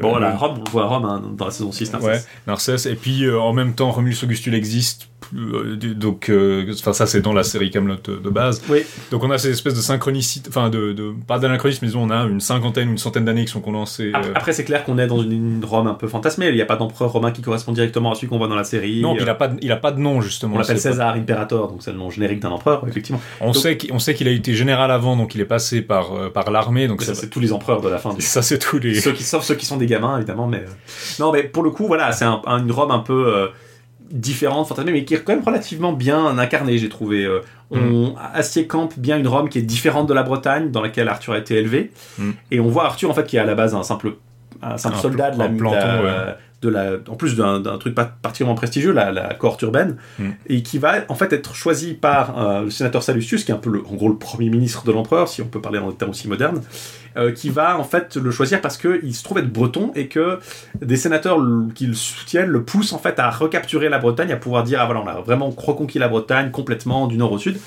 Bon, 0.02 0.10
voilà, 0.10 0.36
Rome, 0.36 0.58
on 0.58 0.64
le 0.64 0.70
voit 0.70 0.84
à 0.84 0.86
Rome 0.86 1.04
hein, 1.04 1.22
dans 1.36 1.46
la 1.46 1.50
saison 1.50 1.72
6. 1.72 1.92
Narcisse. 1.92 2.08
Ouais, 2.08 2.20
Narcisse. 2.46 2.86
Et 2.86 2.94
puis 2.94 3.28
en 3.30 3.52
même 3.52 3.74
temps, 3.74 3.90
Romulus 3.90 4.22
Augustule 4.22 4.54
existe 4.54 5.08
euh, 5.34 5.76
donc, 5.76 6.28
euh, 6.28 6.66
enfin 6.72 6.92
ça 6.92 7.06
c'est 7.06 7.20
dans 7.20 7.32
la 7.32 7.42
série 7.42 7.70
Camelot 7.70 7.96
de, 8.06 8.30
base. 8.30 8.62
Oui. 8.68 8.80
Donc 9.10 9.24
on 9.24 9.30
a 9.30 9.38
ces 9.38 9.50
espèces 9.50 9.74
de 9.74 9.80
synchronicité, 9.80 10.48
enfin 10.48 10.68
de, 10.70 10.92
de 10.92 11.12
pas 11.26 11.38
d'anachronisme, 11.38 11.86
mais 11.86 11.96
on 11.96 12.10
a 12.10 12.24
une 12.24 12.40
cinquantaine, 12.40 12.90
une 12.90 12.98
centaine 12.98 13.24
d'années 13.24 13.44
qui 13.44 13.52
sont 13.52 13.60
condensées. 13.60 14.10
Après, 14.14 14.28
euh, 14.28 14.32
après, 14.34 14.52
c'est 14.52 14.64
clair 14.64 14.84
qu'on 14.84 14.98
est 14.98 15.06
dans 15.06 15.22
une, 15.22 15.64
Rome 15.64 15.86
un 15.86 15.94
peu 15.94 16.06
fantasmée. 16.08 16.48
Il 16.48 16.54
n'y 16.54 16.60
a 16.62 16.66
pas 16.66 16.76
d'empereur 16.76 17.10
romain 17.12 17.30
qui 17.32 17.42
correspond 17.42 17.72
directement 17.72 18.12
à 18.12 18.14
celui 18.14 18.28
qu'on 18.28 18.38
voit 18.38 18.48
dans 18.48 18.54
la 18.54 18.64
série. 18.64 19.00
non, 19.00 19.16
il 19.18 19.28
a 19.28 19.34
pas, 19.34 19.48
de- 19.48 19.58
il 19.62 19.72
a 19.72 19.76
pas 19.76 19.92
de 19.92 20.00
nom 20.00 20.20
justement. 20.20 20.56
on 20.56 20.58
l'appelle 20.58 20.76
pas- 20.76 20.80
César 20.82 21.14
Imperator, 21.14 21.68
donc 21.68 21.82
c'est 21.82 21.92
le 21.92 21.98
nom 21.98 22.10
générique 22.10 22.40
d'un 22.40 22.50
empereur, 22.50 22.84
effectivement. 22.88 23.20
On 23.40 23.46
Donc- 23.46 23.56
sait 23.56 23.76
qu'il 23.76 23.92
on 23.92 23.98
sait 23.98 24.14
qu'il 24.14 24.28
a 24.28 24.30
été 24.30 24.54
général 24.54 24.90
avant, 24.90 25.16
donc 25.16 25.34
il 25.34 25.40
est 25.40 25.44
passé 25.46 25.82
par 25.82 26.30
par 26.32 26.50
l'armée, 26.50 26.86
donc 26.88 27.00
Mais 27.00 27.06
ça, 27.06 27.14
ça, 27.14 27.22
c'est 27.22 27.30
tous 27.30 27.40
les 27.40 27.52
empereurs 27.52 27.80
de 27.80 27.88
la 27.88 27.98
fin 27.98 28.12
du. 28.14 28.20
ça 28.22 28.42
c'est 28.42 28.58
tous 28.58 28.78
les. 28.78 28.94
Ceux 29.00 29.12
qui, 29.12 29.22
sauf 29.22 29.42
ceux 29.44 29.54
qui 29.54 29.66
sont 29.66 29.76
des 29.76 29.86
gamins, 29.86 30.16
évidemment. 30.16 30.46
Mais 30.46 30.64
non, 31.18 31.32
mais 31.32 31.42
pour 31.44 31.62
le 31.62 31.70
coup, 31.70 31.86
voilà, 31.86 32.12
c'est 32.12 32.24
un- 32.24 32.40
un- 32.46 32.58
une 32.64 32.72
Rome 32.72 32.90
un 32.90 32.98
peu 33.00 33.26
euh, 33.34 33.46
différente, 34.10 34.68
fantasmée, 34.68 34.92
mais 34.92 35.04
qui 35.04 35.14
est 35.14 35.18
quand 35.18 35.34
même 35.34 35.44
relativement 35.44 35.92
bien 35.92 36.38
incarnée, 36.38 36.78
j'ai 36.78 36.88
trouvé. 36.88 37.24
Euh, 37.24 37.40
on, 37.70 38.14
Astier 38.34 38.66
campe 38.66 38.94
bien 38.98 39.18
une 39.18 39.28
Rome 39.28 39.48
qui 39.48 39.58
est 39.58 39.62
différente 39.62 40.08
de 40.08 40.14
la 40.14 40.22
Bretagne, 40.22 40.70
dans 40.70 40.80
laquelle 40.80 41.08
Arthur 41.08 41.34
a 41.34 41.38
été 41.38 41.56
élevé. 41.56 41.90
Mm. 42.18 42.30
Et 42.50 42.60
on 42.60 42.68
voit 42.68 42.84
Arthur, 42.86 43.10
en 43.10 43.14
fait, 43.14 43.24
qui 43.24 43.36
est 43.36 43.40
à 43.40 43.44
la 43.44 43.54
base 43.54 43.74
un 43.74 43.82
simple, 43.82 44.14
un 44.62 44.76
simple 44.76 44.96
Un 44.96 45.00
soldat 45.00 45.30
de 45.30 45.38
la, 45.38 45.48
planton, 45.48 45.76
de 45.76 45.82
la- 45.82 46.02
ouais. 46.02 46.34
De 46.62 46.68
la- 46.70 46.92
en 47.08 47.16
plus 47.16 47.36
d'un 47.36 47.60
truc 47.78 47.94
pas 47.94 48.04
particulièrement 48.06 48.54
prestigieux, 48.56 48.90
la, 48.92 49.12
la 49.12 49.34
cohorte 49.34 49.60
urbaine, 49.62 49.96
Mm. 50.18 50.28
et 50.48 50.62
qui 50.62 50.78
va 50.78 51.04
en 51.08 51.14
fait 51.14 51.32
être 51.34 51.54
choisi 51.54 51.92
par 51.94 52.38
euh, 52.38 52.62
le 52.62 52.70
sénateur 52.70 53.02
Sallustius, 53.02 53.44
qui 53.44 53.50
est 53.52 53.54
un 53.54 53.58
peu 53.58 53.70
le, 53.70 53.80
en 53.86 53.94
gros 53.94 54.08
le 54.08 54.16
premier 54.16 54.48
ministre 54.48 54.84
de 54.84 54.92
l'empereur, 54.92 55.28
si 55.28 55.42
on 55.42 55.46
peut 55.48 55.60
parler 55.60 55.78
en 55.78 55.90
des 55.90 55.96
termes 55.96 56.12
aussi 56.12 56.28
modernes, 56.28 56.62
euh, 57.18 57.30
qui 57.32 57.50
va 57.50 57.78
en 57.78 57.84
fait 57.84 58.16
le 58.16 58.30
choisir 58.30 58.60
parce 58.62 58.78
qu'il 58.78 59.14
se 59.14 59.22
trouve 59.22 59.38
être 59.38 59.52
breton 59.52 59.92
et 59.94 60.08
que 60.08 60.38
des 60.80 60.96
sénateurs 60.96 61.38
qui 61.74 61.86
le 61.86 61.94
soutiennent 61.94 62.48
le 62.48 62.62
poussent 62.62 62.92
en 62.94 62.98
fait 62.98 63.18
à 63.18 63.30
recapturer 63.30 63.88
la 63.90 63.98
Bretagne, 63.98 64.32
à 64.32 64.36
pouvoir 64.36 64.64
dire 64.64 64.80
ah 64.80 64.86
voilà 64.86 65.02
on 65.02 65.06
a 65.06 65.20
vraiment 65.20 65.50
reconquis 65.50 65.98
la 65.98 66.08
Bretagne 66.08 66.50
complètement 66.50 67.06
du 67.06 67.16
nord 67.18 67.32
au 67.32 67.38
sud, 67.38 67.58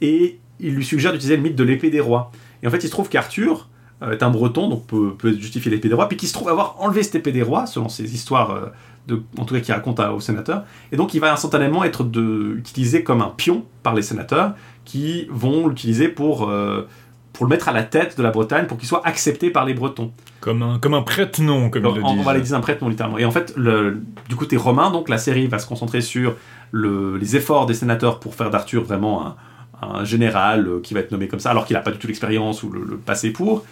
et 0.00 0.38
il 0.60 0.74
lui 0.74 0.84
suggère 0.84 1.12
d'utiliser 1.12 1.36
le 1.36 1.42
mythe 1.42 1.56
de 1.56 1.64
l'épée 1.64 1.90
des 1.90 2.00
rois. 2.00 2.30
Et 2.62 2.66
en 2.68 2.70
fait 2.70 2.78
il 2.78 2.86
se 2.86 2.92
trouve 2.92 3.08
qu'Arthur 3.08 3.68
est 4.02 4.22
un 4.22 4.30
breton, 4.30 4.68
donc 4.68 4.86
peut, 4.86 5.14
peut 5.18 5.32
justifier 5.32 5.70
l'épée 5.70 5.88
des 5.88 5.94
rois, 5.94 6.08
puis 6.08 6.16
qui 6.16 6.26
se 6.26 6.32
trouve 6.34 6.48
avoir 6.48 6.76
enlevé 6.80 7.02
cette 7.02 7.14
épée 7.14 7.32
des 7.32 7.42
rois, 7.42 7.66
selon 7.66 7.88
ses 7.88 8.14
histoires, 8.14 8.50
euh, 8.50 8.66
de, 9.08 9.22
en 9.38 9.44
tout 9.44 9.54
cas 9.54 9.60
qui 9.60 9.72
raconte 9.72 10.00
à- 10.00 10.12
au 10.12 10.20
sénateur, 10.20 10.64
et 10.92 10.96
donc 10.96 11.14
il 11.14 11.20
va 11.20 11.32
instantanément 11.32 11.82
être 11.84 12.04
de, 12.04 12.54
utilisé 12.58 13.02
comme 13.04 13.22
un 13.22 13.32
pion 13.36 13.64
par 13.82 13.94
les 13.94 14.02
sénateurs, 14.02 14.52
qui 14.84 15.26
vont 15.30 15.68
l'utiliser 15.68 16.08
pour, 16.08 16.48
euh, 16.50 16.86
pour 17.32 17.46
le 17.46 17.50
mettre 17.50 17.68
à 17.68 17.72
la 17.72 17.82
tête 17.84 18.16
de 18.18 18.22
la 18.22 18.30
Bretagne, 18.30 18.66
pour 18.66 18.76
qu'il 18.78 18.88
soit 18.88 19.06
accepté 19.06 19.50
par 19.50 19.64
les 19.64 19.74
Bretons. 19.74 20.12
Comme 20.40 20.62
un 20.62 20.78
comme 20.78 20.94
un 20.94 21.02
prête-nom, 21.02 21.70
comme 21.70 21.82
ils 21.86 21.94
le 21.94 22.02
on, 22.04 22.10
disent. 22.12 22.20
on 22.20 22.22
va 22.22 22.34
les 22.34 22.40
dire 22.40 22.54
un 22.56 22.60
prêtre, 22.60 22.82
non 22.82 22.88
littéralement. 22.90 23.18
Et 23.18 23.24
en 23.24 23.30
fait, 23.30 23.52
le, 23.56 24.00
du 24.28 24.36
côté 24.36 24.56
romain, 24.56 24.90
donc 24.90 25.08
la 25.08 25.18
série 25.18 25.46
va 25.48 25.58
se 25.58 25.66
concentrer 25.66 26.00
sur 26.02 26.34
le- 26.70 27.16
les 27.16 27.34
efforts 27.36 27.66
des 27.66 27.74
sénateurs 27.74 28.20
pour 28.20 28.34
faire 28.34 28.50
d'Arthur 28.50 28.84
vraiment 28.84 29.26
un, 29.26 29.36
un 29.82 30.04
général 30.04 30.66
euh, 30.68 30.80
qui 30.82 30.94
va 30.94 31.00
être 31.00 31.10
nommé 31.12 31.28
comme 31.28 31.40
ça, 31.40 31.50
alors 31.50 31.66
qu'il 31.66 31.74
n'a 31.74 31.80
pas 31.82 31.90
du 31.90 31.98
tout 31.98 32.06
l'expérience 32.06 32.62
ou 32.62 32.70
le, 32.70 32.80
le 32.84 32.96
passé 32.96 33.30
pour. 33.30 33.64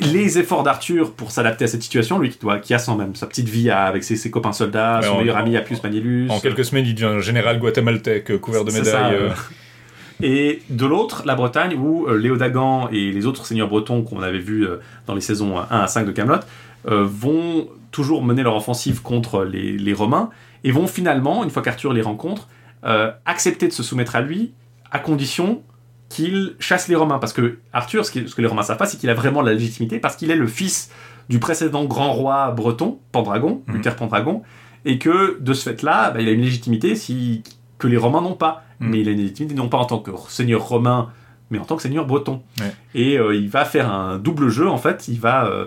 Les 0.00 0.38
efforts 0.38 0.62
d'Arthur 0.62 1.12
pour 1.12 1.30
s'adapter 1.30 1.64
à 1.64 1.68
cette 1.68 1.82
situation, 1.82 2.18
lui 2.18 2.30
qui, 2.30 2.38
doit, 2.38 2.58
qui 2.58 2.74
a 2.74 2.78
son 2.78 2.96
même 2.96 3.14
sa 3.14 3.26
petite 3.26 3.48
vie 3.48 3.70
à- 3.70 3.82
avec 3.84 4.02
ses, 4.04 4.16
ses 4.16 4.30
copains 4.30 4.52
soldats, 4.52 4.98
Ouais, 5.00 5.06
son 5.06 5.12
en- 5.14 5.18
meilleur 5.18 5.36
ami 5.36 5.56
Appius 5.56 5.82
Manilius. 5.82 6.30
En 6.30 6.40
quelques 6.40 6.64
semaines, 6.64 6.86
il 6.86 6.94
devient 6.94 7.06
un 7.06 7.20
général 7.20 7.58
guatémaltèque 7.60 8.30
euh, 8.30 8.38
couvert 8.38 8.64
de 8.64 8.72
médailles. 8.72 9.14
euh. 9.14 9.28
euh. 9.28 10.24
Et 10.24 10.62
de 10.70 10.86
l'autre, 10.86 11.22
la 11.26 11.34
Bretagne, 11.34 11.74
où 11.76 12.06
euh, 12.06 12.16
Léodagan 12.16 12.88
et 12.92 13.10
les 13.12 13.26
autres 13.26 13.44
seigneurs 13.44 13.68
bretons 13.68 14.02
qu'on 14.02 14.22
avait 14.22 14.38
vus 14.38 14.64
euh, 14.66 14.76
dans 15.06 15.14
les 15.14 15.20
saisons 15.20 15.58
1 15.58 15.64
à 15.68 15.86
5 15.86 16.04
de 16.06 16.12
Camelot 16.12 16.40
vont 16.84 17.68
toujours 17.92 18.24
mener 18.24 18.42
leur 18.42 18.56
offensive 18.56 19.02
contre 19.02 19.44
les, 19.44 19.76
les 19.78 19.92
Romains 19.92 20.30
et 20.64 20.72
vont 20.72 20.86
finalement, 20.88 21.44
une 21.44 21.50
fois 21.50 21.62
qu'Arthur 21.62 21.92
les 21.92 22.02
rencontre, 22.02 22.48
euh, 22.84 23.10
accepter 23.24 23.68
de 23.68 23.72
se 23.72 23.82
soumettre 23.84 24.16
à 24.16 24.20
lui 24.20 24.52
à 24.92 24.98
condition 25.00 25.62
qu'il 26.08 26.54
chasse 26.60 26.86
les 26.88 26.94
Romains. 26.94 27.18
Parce 27.18 27.32
que 27.32 27.58
Arthur, 27.72 28.04
ce, 28.04 28.12
que 28.12 28.40
les 28.40 28.46
Romains 28.46 28.62
savent 28.62 28.76
pas, 28.76 28.86
c'est 28.86 28.98
qu'il 28.98 29.10
a 29.10 29.14
vraiment 29.14 29.42
la 29.42 29.54
légitimité 29.54 29.98
parce 29.98 30.14
qu'il 30.14 30.30
est 30.30 30.36
le 30.36 30.46
fils 30.46 30.90
du 31.28 31.38
précédent 31.38 31.84
grand 31.84 32.12
roi 32.12 32.50
breton, 32.52 32.98
Pendragon, 33.10 33.62
Mhm. 33.66 33.74
Luther 33.76 33.96
Pendragon, 33.96 34.42
et 34.84 34.98
que 34.98 35.38
de 35.40 35.52
ce 35.54 35.70
fait-là, 35.70 36.10
bah, 36.10 36.20
il 36.20 36.28
a 36.28 36.32
une 36.32 36.42
légitimité 36.42 36.94
si, 36.94 37.42
que 37.78 37.88
les 37.88 37.96
Romains 37.96 38.20
n'ont 38.20 38.34
pas. 38.34 38.64
Mhm. 38.80 38.90
Mais 38.90 39.00
il 39.00 39.08
a 39.08 39.12
une 39.12 39.18
légitimité 39.18 39.54
non 39.54 39.68
pas 39.68 39.78
en 39.78 39.86
tant 39.86 39.98
que 39.98 40.10
seigneur 40.28 40.62
romain, 40.62 41.10
mais 41.50 41.58
en 41.58 41.64
tant 41.64 41.76
que 41.76 41.82
seigneur 41.82 42.06
breton. 42.06 42.42
Ouais. 42.60 42.72
Et 42.94 43.18
euh, 43.18 43.34
il 43.34 43.48
va 43.48 43.64
faire 43.64 43.90
un 43.90 44.18
double 44.18 44.48
jeu, 44.50 44.68
en 44.68 44.78
fait. 44.78 45.06
Il 45.08 45.20
va 45.20 45.46
euh, 45.46 45.66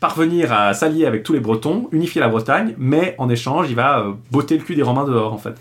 parvenir 0.00 0.52
à 0.52 0.74
s'allier 0.74 1.06
avec 1.06 1.22
tous 1.22 1.32
les 1.32 1.40
Bretons, 1.40 1.88
unifier 1.92 2.20
la 2.20 2.28
Bretagne, 2.28 2.74
mais 2.78 3.14
en 3.18 3.28
échange, 3.30 3.68
il 3.70 3.76
va 3.76 4.00
euh, 4.00 4.12
botter 4.30 4.58
le 4.58 4.62
cul 4.64 4.74
des 4.76 4.82
Romains 4.82 5.04
dehors, 5.04 5.32
en 5.32 5.38
fait. 5.38 5.54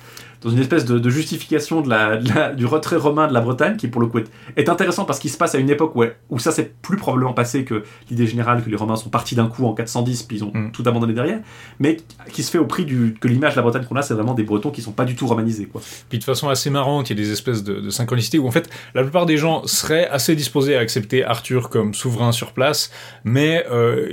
Dans 0.45 0.51
une 0.51 0.59
espèce 0.59 0.85
de, 0.85 0.97
de 0.99 1.09
justification 1.09 1.81
de 1.81 1.89
la, 1.89 2.15
de 2.17 2.29
la- 2.33 2.53
du 2.53 2.65
retrait 2.65 2.95
romain 2.95 3.27
de 3.27 3.33
la 3.33 3.41
Bretagne, 3.41 3.75
qui 3.75 3.87
pour 3.89 3.99
le 3.99 4.07
coup 4.07 4.19
est, 4.19 4.29
est 4.55 4.69
intéressant 4.69 5.03
parce 5.03 5.19
qu'il 5.19 5.29
se 5.31 5.37
passe 5.37 5.55
à 5.55 5.57
une 5.57 5.69
époque 5.69 5.93
où, 5.95 6.03
où 6.29 6.39
ça 6.39 6.51
s'est 6.51 6.71
plus 6.81 6.95
probablement 6.97 7.33
passé 7.33 7.65
que 7.65 7.83
l'idée 8.09 8.27
générale 8.27 8.63
que 8.63 8.69
les 8.69 8.77
Romains 8.77 8.95
sont 8.95 9.09
partis 9.09 9.35
d'un 9.35 9.47
coup 9.47 9.65
en 9.65 9.73
410, 9.73 10.23
puis 10.23 10.37
ils 10.37 10.43
ont 10.43 10.51
Mm. 10.53 10.71
tout 10.71 10.83
abandonné 10.85 11.13
derrière, 11.13 11.39
mais 11.79 11.97
qui 12.31 12.43
se 12.43 12.51
fait 12.51 12.57
au 12.59 12.65
prix 12.65 12.85
du, 12.85 13.15
que 13.19 13.27
l'image 13.27 13.53
de 13.53 13.55
la 13.57 13.63
Bretagne 13.63 13.83
qu'on 13.89 13.95
a, 13.97 14.01
c'est 14.03 14.13
vraiment 14.13 14.35
des 14.35 14.43
Bretons 14.43 14.69
qui 14.71 14.81
sont 14.81 14.91
pas 14.93 15.03
du 15.03 15.15
tout 15.15 15.27
romanisés. 15.27 15.65
Quoi. 15.65 15.81
Puis 16.09 16.19
de 16.19 16.23
façon 16.23 16.47
assez 16.47 16.69
marrante, 16.69 17.09
il 17.09 17.17
y 17.17 17.19
a 17.19 17.23
des 17.23 17.31
espèces 17.31 17.63
de, 17.63 17.79
de 17.81 17.89
synchronicité 17.89 18.37
où 18.39 18.47
en 18.47 18.51
fait 18.51 18.69
la 18.93 19.01
plupart 19.01 19.25
des 19.25 19.37
gens 19.37 19.65
seraient 19.65 20.07
assez 20.09 20.35
disposés 20.35 20.75
à 20.77 20.79
accepter 20.79 21.23
Arthur 21.25 21.69
comme 21.69 21.93
souverain 21.95 22.31
sur 22.31 22.51
place, 22.53 22.91
mais 23.23 23.65
euh, 23.71 24.07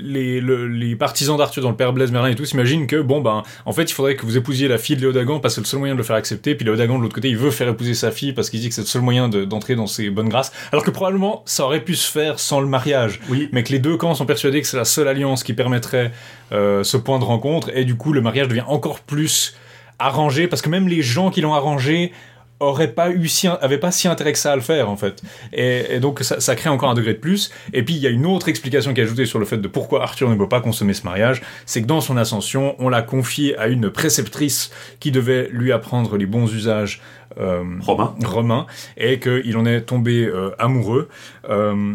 les, 0.00 0.40
le- 0.40 0.68
les 0.68 0.96
partisans 0.96 1.36
d'Arthur 1.36 1.62
dans 1.62 1.70
le 1.70 1.76
père 1.76 1.92
Blaise 1.92 2.12
Merlin 2.12 2.30
et 2.30 2.34
tout 2.34 2.44
s'imaginent 2.44 2.86
que 2.86 3.00
bon 3.00 3.20
ben 3.20 3.42
en 3.66 3.72
fait 3.72 3.84
il 3.90 3.92
faudrait 3.92 4.16
que 4.16 4.24
vous 4.24 4.36
épousiez 4.36 4.68
la 4.68 4.78
fille 4.78 4.96
de 4.96 5.02
Léodagan 5.02 5.40
parce 5.50 5.56
que 5.56 5.66
c'est 5.66 5.66
le 5.66 5.70
seul 5.70 5.78
moyen 5.80 5.94
de 5.94 5.98
le 5.98 6.04
faire 6.04 6.16
accepter, 6.16 6.54
puis 6.54 6.64
Léodagan 6.64 6.96
de 6.98 7.02
l'autre 7.02 7.14
côté 7.14 7.28
il 7.28 7.36
veut 7.36 7.50
faire 7.50 7.68
épouser 7.68 7.94
sa 7.94 8.10
fille 8.10 8.32
parce 8.32 8.50
qu'il 8.50 8.60
dit 8.60 8.68
que 8.68 8.74
c'est 8.74 8.80
le 8.82 8.86
seul 8.86 9.02
moyen 9.02 9.28
de- 9.28 9.44
d'entrer 9.44 9.74
dans 9.74 9.86
ses 9.86 10.08
bonnes 10.10 10.28
grâces, 10.28 10.52
alors 10.72 10.84
que 10.84 10.90
probablement 10.90 11.42
ça 11.46 11.64
aurait 11.64 11.80
pu 11.80 11.94
se 11.96 12.10
faire 12.10 12.38
sans 12.38 12.60
le 12.60 12.66
mariage. 12.66 13.20
Oui, 13.28 13.48
mais 13.52 13.62
que 13.62 13.72
les 13.72 13.78
deux 13.80 13.96
camps 13.96 14.14
sont 14.14 14.26
persuadés 14.26 14.60
que 14.60 14.66
c'est 14.66 14.76
la 14.76 14.84
seule 14.84 15.08
alliance 15.08 15.42
qui 15.42 15.52
permettrait 15.52 16.12
euh, 16.52 16.84
ce 16.84 16.96
point 16.96 17.18
de 17.18 17.24
rencontre, 17.24 17.70
et 17.74 17.84
du 17.84 17.96
coup 17.96 18.12
le 18.12 18.20
mariage 18.20 18.48
devient 18.48 18.64
encore 18.66 19.00
plus 19.00 19.54
arrangé, 19.98 20.46
parce 20.46 20.62
que 20.62 20.68
même 20.70 20.88
les 20.88 21.02
gens 21.02 21.30
qui 21.30 21.40
l'ont 21.42 21.52
arrangé 21.54 22.12
auraient 22.60 22.92
pas 22.92 23.10
eu 23.10 23.26
si, 23.26 23.48
avaient 23.48 23.78
pas 23.78 23.90
si 23.90 24.06
intérêt 24.06 24.32
que 24.32 24.38
ça 24.38 24.52
à 24.52 24.56
le 24.56 24.62
faire 24.62 24.88
en 24.88 24.96
fait. 24.96 25.22
Et, 25.52 25.96
et 25.96 26.00
donc 26.00 26.20
ça, 26.20 26.40
ça 26.40 26.54
crée 26.54 26.70
encore 26.70 26.90
un 26.90 26.94
degré 26.94 27.14
de 27.14 27.18
plus. 27.18 27.50
Et 27.72 27.82
puis 27.82 27.94
il 27.94 28.00
y 28.00 28.06
a 28.06 28.10
une 28.10 28.26
autre 28.26 28.48
explication 28.48 28.94
qui 28.94 29.00
est 29.00 29.04
ajoutée 29.04 29.26
sur 29.26 29.38
le 29.38 29.44
fait 29.44 29.58
de 29.58 29.68
pourquoi 29.68 30.02
Arthur 30.02 30.28
ne 30.28 30.36
peut 30.36 30.48
pas 30.48 30.60
consommer 30.60 30.94
ce 30.94 31.04
mariage, 31.04 31.42
c'est 31.66 31.82
que 31.82 31.86
dans 31.86 32.00
son 32.00 32.16
ascension, 32.16 32.76
on 32.78 32.88
l'a 32.88 33.02
confié 33.02 33.56
à 33.58 33.68
une 33.68 33.90
préceptrice 33.90 34.70
qui 35.00 35.10
devait 35.10 35.48
lui 35.50 35.72
apprendre 35.72 36.16
les 36.16 36.26
bons 36.26 36.52
usages 36.52 37.00
euh, 37.38 37.62
Romain. 37.80 38.14
romain 38.24 38.66
et 38.96 39.20
qu'il 39.20 39.56
en 39.56 39.64
est 39.64 39.82
tombé 39.82 40.26
euh, 40.26 40.50
amoureux 40.58 41.08
euh, 41.48 41.94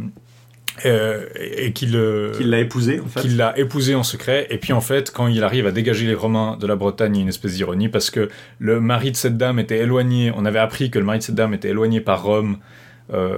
euh, 0.83 1.25
et 1.39 1.71
qu'il 1.71 1.95
euh, 1.95 2.33
Qu'il 2.33 2.49
l'a 2.49 2.59
épousé, 2.59 2.99
en 2.99 3.05
fait. 3.05 3.21
qu'il 3.21 3.37
l'a 3.37 3.57
épousé 3.57 3.95
en 3.95 4.03
secret 4.03 4.47
et 4.49 4.57
puis 4.57 4.73
en 4.73 4.81
fait 4.81 5.09
quand 5.09 5.27
il 5.27 5.41
arrive 5.43 5.67
à 5.67 5.71
dégager 5.71 6.05
les 6.05 6.13
Romains 6.13 6.57
de 6.57 6.67
la 6.67 6.75
Bretagne 6.75 7.15
il 7.15 7.19
y 7.19 7.21
a 7.21 7.23
une 7.23 7.29
espèce 7.29 7.53
d'ironie 7.53 7.87
parce 7.87 8.09
que 8.09 8.29
le 8.59 8.81
mari 8.81 9.11
de 9.11 9.15
cette 9.15 9.37
dame 9.37 9.57
était 9.59 9.77
éloigné 9.77 10.33
on 10.35 10.43
avait 10.43 10.59
appris 10.59 10.91
que 10.91 10.99
le 10.99 11.05
mari 11.05 11.19
de 11.19 11.23
cette 11.23 11.35
dame 11.35 11.53
était 11.53 11.69
éloigné 11.69 12.01
par 12.01 12.23
Rome 12.23 12.57
euh, 13.13 13.37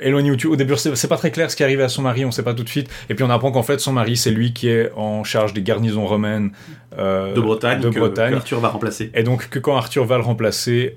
éloigné 0.00 0.32
au, 0.32 0.50
au 0.50 0.56
début 0.56 0.74
c'est 0.76 1.08
pas 1.08 1.18
très 1.18 1.30
clair 1.30 1.50
ce 1.50 1.56
qui 1.56 1.62
arrivait 1.62 1.84
à 1.84 1.88
son 1.88 2.02
mari 2.02 2.24
on 2.24 2.32
sait 2.32 2.42
pas 2.42 2.54
tout 2.54 2.64
de 2.64 2.68
suite 2.68 2.90
et 3.08 3.14
puis 3.14 3.22
on 3.22 3.30
apprend 3.30 3.52
qu'en 3.52 3.62
fait 3.62 3.78
son 3.78 3.92
mari 3.92 4.16
c'est 4.16 4.30
lui 4.32 4.52
qui 4.52 4.68
est 4.68 4.90
en 4.96 5.22
charge 5.22 5.52
des 5.52 5.62
garnisons 5.62 6.06
romaines 6.06 6.50
euh, 6.98 7.32
de 7.32 7.40
Bretagne, 7.40 7.80
de 7.80 7.90
que, 7.90 7.98
Bretagne. 7.98 8.32
que 8.32 8.36
Arthur 8.36 8.60
va 8.60 8.68
remplacer. 8.68 9.10
Et 9.14 9.22
donc 9.22 9.48
que 9.48 9.58
quand 9.58 9.76
Arthur 9.76 10.04
va 10.04 10.16
le 10.16 10.24
remplacer, 10.24 10.94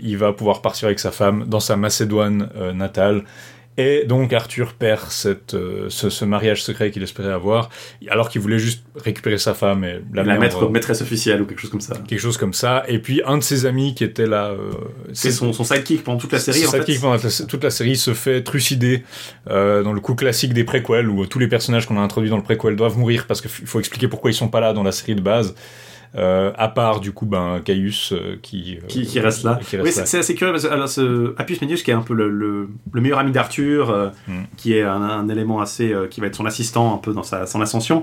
il 0.00 0.16
va 0.16 0.32
pouvoir 0.32 0.62
partir 0.62 0.86
avec 0.86 1.00
sa 1.00 1.10
femme 1.10 1.44
dans 1.48 1.58
sa 1.60 1.76
Macédoine 1.76 2.48
natale. 2.74 3.24
Et 3.78 4.04
donc 4.06 4.34
Arthur 4.34 4.74
perd 4.74 5.00
cette, 5.08 5.54
euh, 5.54 5.86
ce, 5.88 6.10
ce 6.10 6.26
mariage 6.26 6.62
secret 6.62 6.90
qu'il 6.90 7.02
espérait 7.02 7.32
avoir, 7.32 7.70
alors 8.08 8.28
qu'il 8.28 8.42
voulait 8.42 8.58
juste 8.58 8.82
récupérer 8.96 9.38
sa 9.38 9.54
femme 9.54 9.82
et 9.82 10.02
la, 10.12 10.24
La, 10.24 10.38
mettre- 10.38 10.58
comme 10.58 10.72
maîtresse 10.72 11.00
officielle 11.00 11.40
ou 11.40 11.46
quelque 11.46 11.60
chose 11.62 11.70
comme 11.70 11.80
ça. 11.80 11.94
quelque 12.06 12.20
chose 12.20 12.36
comme 12.36 12.52
ça. 12.52 12.84
Et 12.86 12.98
puis 12.98 13.22
un 13.24 13.38
de 13.38 13.42
ses 13.42 13.64
amis 13.64 13.94
qui 13.94 14.04
était 14.04 14.26
là, 14.26 14.48
euh, 14.50 14.72
C'est 15.14 15.30
son, 15.30 15.54
son 15.54 15.64
sidekick 15.64 16.04
pendant 16.04 16.18
toute 16.18 16.32
la 16.32 16.38
série, 16.38 16.66
en 16.66 16.70
ça 16.70 16.78
fait. 16.80 16.84
qui, 16.92 16.98
pendant 16.98 17.14
la- 17.14 17.46
toute 17.46 17.64
la 17.64 17.70
série 17.70 17.96
se 17.96 18.12
fait 18.12 18.42
trucider 18.42 19.04
euh, 19.48 19.82
dans 19.82 19.94
le 19.94 20.00
coup 20.00 20.14
classique 20.14 20.52
des 20.52 20.64
préquels 20.64 21.08
où 21.08 21.24
tous 21.26 21.38
les 21.38 21.48
personnages 21.48 21.86
qu'on 21.86 21.96
a 21.96 22.00
introduits 22.02 22.28
dans 22.30 22.36
le 22.36 22.42
préquel 22.42 22.76
doivent 22.76 22.98
mourir 22.98 23.26
parce 23.26 23.40
qu'il 23.40 23.50
faut 23.50 23.78
expliquer 23.80 24.06
pourquoi 24.06 24.30
ils 24.30 24.34
sont 24.34 24.48
pas 24.48 24.60
là 24.60 24.74
dans 24.74 24.82
la 24.82 24.92
série 24.92 25.14
de 25.14 25.22
base. 25.22 25.54
Euh, 26.14 26.52
à 26.58 26.68
part 26.68 27.00
du 27.00 27.12
coup 27.12 27.24
ben 27.24 27.62
Caius 27.64 28.12
euh, 28.12 28.36
qui, 28.42 28.76
euh, 28.76 28.86
Qui, 28.86 29.06
qui 29.06 29.18
reste 29.18 29.44
là. 29.44 29.58
qui 29.66 29.78
reste 29.78 29.98
oui, 29.98 30.04
c'est 30.06 30.18
assez 30.18 30.34
curieux 30.34 30.52
parce 30.52 30.64
que 30.66 30.70
alors, 30.70 30.86
ce 30.86 31.34
Appius 31.38 31.62
Manius, 31.62 31.82
qui 31.82 31.90
est 31.90 31.94
un 31.94 32.02
peu 32.02 32.12
le, 32.12 32.28
le, 32.28 32.68
le 32.92 33.00
meilleur 33.00 33.18
ami 33.18 33.32
d'Arthur, 33.32 34.12
Mm. 34.28 34.32
qui 34.58 34.74
est 34.74 34.82
un, 34.82 35.00
un 35.00 35.28
élément 35.30 35.60
assez. 35.62 35.94
qui 36.10 36.20
va 36.20 36.26
être 36.26 36.34
son 36.36 36.44
assistant 36.44 36.94
un 36.94 36.98
peu 36.98 37.14
dans 37.14 37.22
sa, 37.22 37.46
son 37.46 37.62
ascension, 37.62 38.02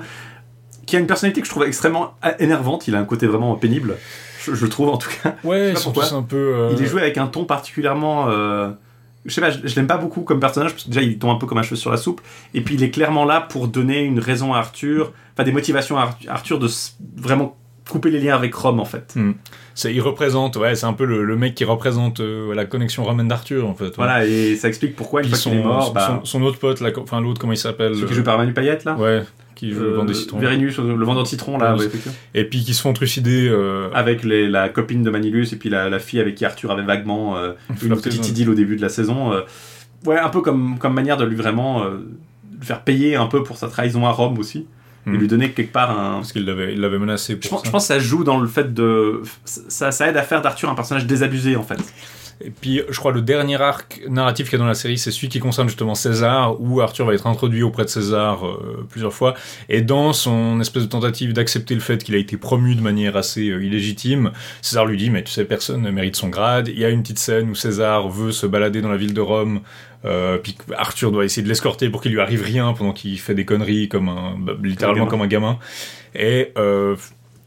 qui 0.88 0.96
a 0.96 1.00
une 1.00 1.06
personnalité 1.06 1.42
que 1.42 1.46
je 1.46 1.52
trouve 1.52 1.66
extrêmement 1.66 2.16
énervante. 2.40 2.88
Il 2.88 2.96
a 2.96 3.00
un 3.00 3.06
côté 3.06 3.28
vraiment 3.28 3.54
pénible, 3.56 3.96
je, 4.44 4.56
je 4.56 4.66
trouve 4.66 4.90
en 4.90 4.98
tout 4.98 5.10
cas. 5.22 5.36
Ouais, 5.44 5.74
tous 5.76 6.12
un 6.14 6.24
peu. 6.24 6.70
Il 6.72 6.82
est 6.82 6.88
joué 6.88 7.02
avec 7.04 7.20
un 7.20 7.28
ton 7.28 7.46
particulièrement. 7.46 8.28
je 9.26 9.32
sais 9.34 9.42
pas, 9.42 9.52
je, 9.52 9.60
je 9.68 9.76
l'aime 9.76 9.86
pas 9.88 9.98
beaucoup 9.98 10.22
comme 10.22 10.40
personnage 10.40 10.72
parce 10.72 10.86
que 10.86 10.90
déjà 10.90 11.02
il 11.04 11.20
tombe 11.20 11.30
un 11.30 11.36
peu 11.36 11.46
comme 11.46 11.60
un 11.60 11.64
cheveu 11.64 11.76
sur 11.76 11.92
la 11.92 11.98
soupe. 11.98 12.22
Et 12.56 12.62
puis 12.62 12.74
il 12.74 12.82
est 12.82 12.90
clairement 12.90 13.26
là 13.26 13.40
pour 13.40 13.68
donner 13.68 14.00
une 14.02 14.20
raison 14.20 14.54
à 14.56 14.58
Arthur, 14.58 15.14
enfin 15.36 15.44
des 15.44 15.52
motivations 15.52 15.98
à 16.00 16.10
Arthur- 16.28 16.58
de 16.58 16.68
vraiment 17.18 17.56
couper 17.90 18.10
les 18.12 18.20
liens 18.20 18.36
avec 18.36 18.54
Rome 18.56 18.80
en 18.80 18.86
fait. 18.86 19.14
Hmm. 19.16 19.32
C'est, 19.76 19.94
il 19.94 20.02
représente, 20.02 20.56
ouais, 20.58 20.76
c'est 20.76 20.86
un 20.86 20.94
peu 20.94 21.06
le, 21.06 21.24
le 21.24 21.36
mec 21.36 21.56
qui 21.56 21.64
représente 21.66 22.20
euh, 22.20 22.54
la 22.54 22.66
connexion 22.66 23.04
romaine 23.04 23.28
d'Arthur 23.28 23.68
en 23.68 23.74
fait. 23.74 23.86
ouais. 23.86 23.92
Voilà, 23.96 24.26
et 24.26 24.56
ça 24.56 24.68
explique 24.68 24.96
pourquoi 24.96 25.22
une 25.24 25.30
fois 25.30 25.38
qu'il 25.38 25.54
est 25.54 25.64
mort, 25.64 25.88
son, 25.88 25.94
bah, 25.94 26.20
son, 26.24 26.26
son 26.40 26.42
autre 26.44 26.60
pote, 26.60 26.82
là, 26.82 26.90
enfin 27.02 27.22
l'autre, 27.22 27.40
comment 27.40 27.54
il 27.54 27.58
s'appelle 27.58 27.94
celui 27.96 28.08
qui 28.08 28.14
euh, 28.14 28.16
joue 28.18 28.24
par 28.24 28.38
Manu 28.38 28.54
Payette 28.54 28.84
là, 28.86 28.96
Ouais, 28.98 29.24
qui 29.56 29.72
joue 29.72 29.82
Euh, 29.84 30.04
des 30.06 30.14
citrons. 30.14 30.40
Vérinus, 30.40 30.78
le 30.80 31.04
vendeur 31.06 31.24
de 31.24 31.28
citron 31.28 31.58
là, 31.58 31.76
Ouais. 31.76 31.86
Et 32.36 32.44
puis 32.44 32.64
qui 32.64 32.74
se 32.74 32.82
font 32.82 32.94
trucider. 32.94 33.48
euh, 33.50 33.90
avec 33.94 34.24
les- 34.24 34.48
la 34.50 34.70
copine 34.70 35.02
de 35.04 35.10
Manilus 35.10 35.54
et 35.54 35.56
puis 35.58 35.70
la, 35.70 35.90
la 35.90 36.00
fille 36.00 36.20
avec 36.20 36.36
qui 36.36 36.46
Arthur 36.46 36.72
avait 36.72 36.84
vaguement 36.84 37.36
une 37.84 37.96
petite 38.02 38.28
idylle 38.28 38.50
au 38.50 38.56
début 38.56 38.76
de 38.76 38.82
la 38.82 38.90
saison. 38.90 39.32
ouais, 40.06 40.18
un 40.20 40.30
peu 40.30 40.42
comme, 40.42 40.78
comme 40.78 40.94
manière 40.94 41.18
de 41.18 41.26
lui 41.26 41.36
vraiment 41.36 41.84
le 41.86 42.06
faire 42.62 42.82
payer 42.84 43.16
un 43.16 43.28
peu 43.28 43.44
pour 43.44 43.56
sa 43.58 43.70
trahison 43.70 44.06
à 44.06 44.12
Rome 44.12 44.38
aussi, 44.38 44.68
et 45.08 45.10
Hmm. 45.12 45.16
lui 45.16 45.28
donner 45.28 45.52
quelque 45.52 45.72
part 45.72 45.92
un. 45.92 46.16
Parce 46.16 46.32
qu'il 46.34 46.46
l'avait, 46.46 46.74
il 46.74 46.82
l'avait 46.82 47.00
menacé 47.00 47.36
pour 47.36 47.44
Je 47.44 47.50
pense, 47.50 47.60
ça. 47.62 47.66
je 47.68 47.72
pense 47.72 47.84
que 47.84 47.88
ça 47.88 48.00
joue 48.00 48.24
dans 48.24 48.40
le 48.40 48.48
fait 48.48 48.74
de. 48.74 49.22
Ça, 49.46 49.92
ça 49.92 50.08
aide 50.10 50.18
à 50.18 50.24
faire 50.24 50.42
d'Arthur 50.42 50.70
un 50.70 50.76
personnage 50.76 51.06
désabusé 51.06 51.56
en 51.56 51.64
fait. 51.64 51.80
Et 52.42 52.52
puis, 52.52 52.82
je 52.90 52.98
crois, 52.98 53.12
le 53.12 53.22
dernier 53.22 53.62
arc 53.62 54.02
narratif 54.08 54.46
qu'il 54.50 54.58
y 54.58 54.62
a 54.62 54.64
dans 54.64 54.68
la 54.70 54.74
série, 54.74 54.98
c'est 54.98 55.12
celui 55.12 55.28
qui 55.28 55.40
concerne 55.42 55.68
justement 55.68 55.94
César, 55.94 56.56
où 56.62 56.80
Arthur 56.80 57.06
va 57.06 57.14
être 57.14 57.28
introduit 57.28 57.64
auprès 57.64 57.84
de 57.84 57.90
César 57.90 58.48
euh, 58.48 58.88
plusieurs 58.90 59.12
fois. 59.12 59.34
Et 59.68 59.82
dans 59.82 60.14
son 60.14 60.62
espèce 60.62 60.84
de 60.84 60.88
tentative 60.88 61.34
d'accepter 61.34 61.74
le 61.76 61.82
fait 61.82 62.02
qu'il 62.02 62.16
a 62.16 62.18
été 62.18 62.38
promu 62.38 62.76
de 62.76 62.82
manière 62.82 63.18
assez 63.18 63.50
euh, 63.50 63.62
illégitime, 63.62 64.32
César 64.62 64.86
lui 64.86 64.96
dit, 64.96 65.10
mais 65.10 65.22
tu 65.24 65.32
sais, 65.34 65.44
personne 65.44 65.82
ne 65.82 65.92
mérite 65.92 66.16
son 66.16 66.30
grade. 66.30 66.70
Il 66.70 66.80
y 66.80 66.86
a 66.86 66.90
une 66.90 67.02
petite 67.02 67.20
scène 67.20 67.50
où 67.50 67.56
César 67.56 68.08
veut 68.08 68.32
se 68.32 68.46
balader 68.48 68.82
dans 68.82 68.90
la 68.90 68.96
ville 68.98 69.14
de 69.14 69.20
Rome, 69.22 69.60
euh, 70.06 70.38
puis 70.38 70.58
Arthur 70.78 71.12
doit 71.12 71.26
essayer 71.26 71.44
de 71.44 71.48
l'escorter 71.50 71.90
pour 71.90 72.02
qu'il 72.02 72.12
lui 72.14 72.22
arrive 72.22 72.42
rien 72.44 72.74
pendant 72.74 72.94
qu'il 72.94 73.20
fait 73.20 73.36
des 73.36 73.46
conneries 73.46 73.90
comme 73.90 74.10
un, 74.10 74.36
bah, 74.40 74.54
littéralement 74.64 75.08
comme 75.08 75.22
un 75.22 75.28
gamin. 75.28 75.60
Et 76.16 76.52
euh, 76.58 76.96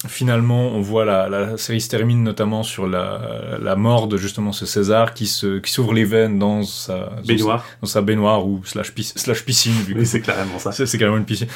finalement, 0.06 0.68
on 0.68 0.80
voit 0.80 1.04
la, 1.04 1.28
la 1.28 1.56
série 1.56 1.80
se 1.80 1.88
termine 1.88 2.22
notamment 2.22 2.62
sur 2.62 2.86
la, 2.86 3.56
la 3.60 3.76
mort 3.76 4.08
de 4.08 4.16
justement 4.16 4.52
ce 4.52 4.66
César 4.66 5.14
qui 5.14 5.26
se 5.26 5.58
qui 5.60 5.70
s'ouvre 5.72 5.92
les 5.94 6.04
veines 6.04 6.38
dans 6.38 6.62
sa 6.62 7.06
dans 7.06 7.22
Baignoire. 7.26 7.64
sa, 7.64 7.76
dans 7.80 7.86
sa 7.88 8.00
baignoire 8.02 8.46
ou 8.46 8.60
slash, 8.64 8.92
pis- 8.92 9.12
slash 9.16 9.44
piscine 9.44 9.72
vu 9.74 9.94
Oui, 9.96 10.06
c'est 10.06 10.20
clairement 10.20 10.58
ça. 10.58 10.72
c'est 10.72 10.86
c'est 10.86 10.98
carrément 10.98 11.18
une 11.18 11.24
piscine. 11.24 11.48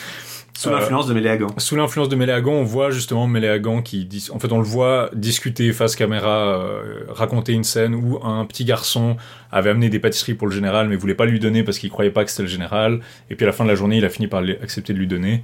Sous 0.56 0.70
l'influence 0.70 1.06
de 1.06 1.14
Méléagan. 1.14 1.48
Sous 1.58 1.76
l'influence 1.76 2.08
de 2.08 2.16
Méléagan, 2.16 2.52
on 2.52 2.64
voit 2.64 2.90
justement 2.90 3.26
Méléagan 3.26 3.82
qui 3.82 4.04
dit, 4.06 4.28
en 4.32 4.38
fait, 4.38 4.52
on 4.52 4.58
le 4.58 4.64
voit 4.64 5.10
discuter 5.12 5.72
face 5.72 5.96
caméra, 5.96 6.58
euh, 6.58 7.04
raconter 7.08 7.52
une 7.52 7.64
scène 7.64 7.94
où 7.94 8.18
un 8.24 8.44
petit 8.46 8.64
garçon 8.64 9.16
avait 9.52 9.70
amené 9.70 9.90
des 9.90 9.98
pâtisseries 9.98 10.34
pour 10.34 10.46
le 10.46 10.54
général, 10.54 10.88
mais 10.88 10.96
voulait 10.96 11.14
pas 11.14 11.26
lui 11.26 11.40
donner 11.40 11.62
parce 11.62 11.78
qu'il 11.78 11.90
croyait 11.90 12.10
pas 12.10 12.24
que 12.24 12.30
c'était 12.30 12.44
le 12.44 12.48
général. 12.48 13.00
Et 13.30 13.34
puis 13.34 13.44
à 13.44 13.48
la 13.48 13.52
fin 13.52 13.64
de 13.64 13.68
la 13.68 13.74
journée, 13.74 13.98
il 13.98 14.04
a 14.04 14.08
fini 14.08 14.28
par 14.28 14.42
accepter 14.62 14.92
de 14.92 14.98
lui 14.98 15.06
donner. 15.06 15.42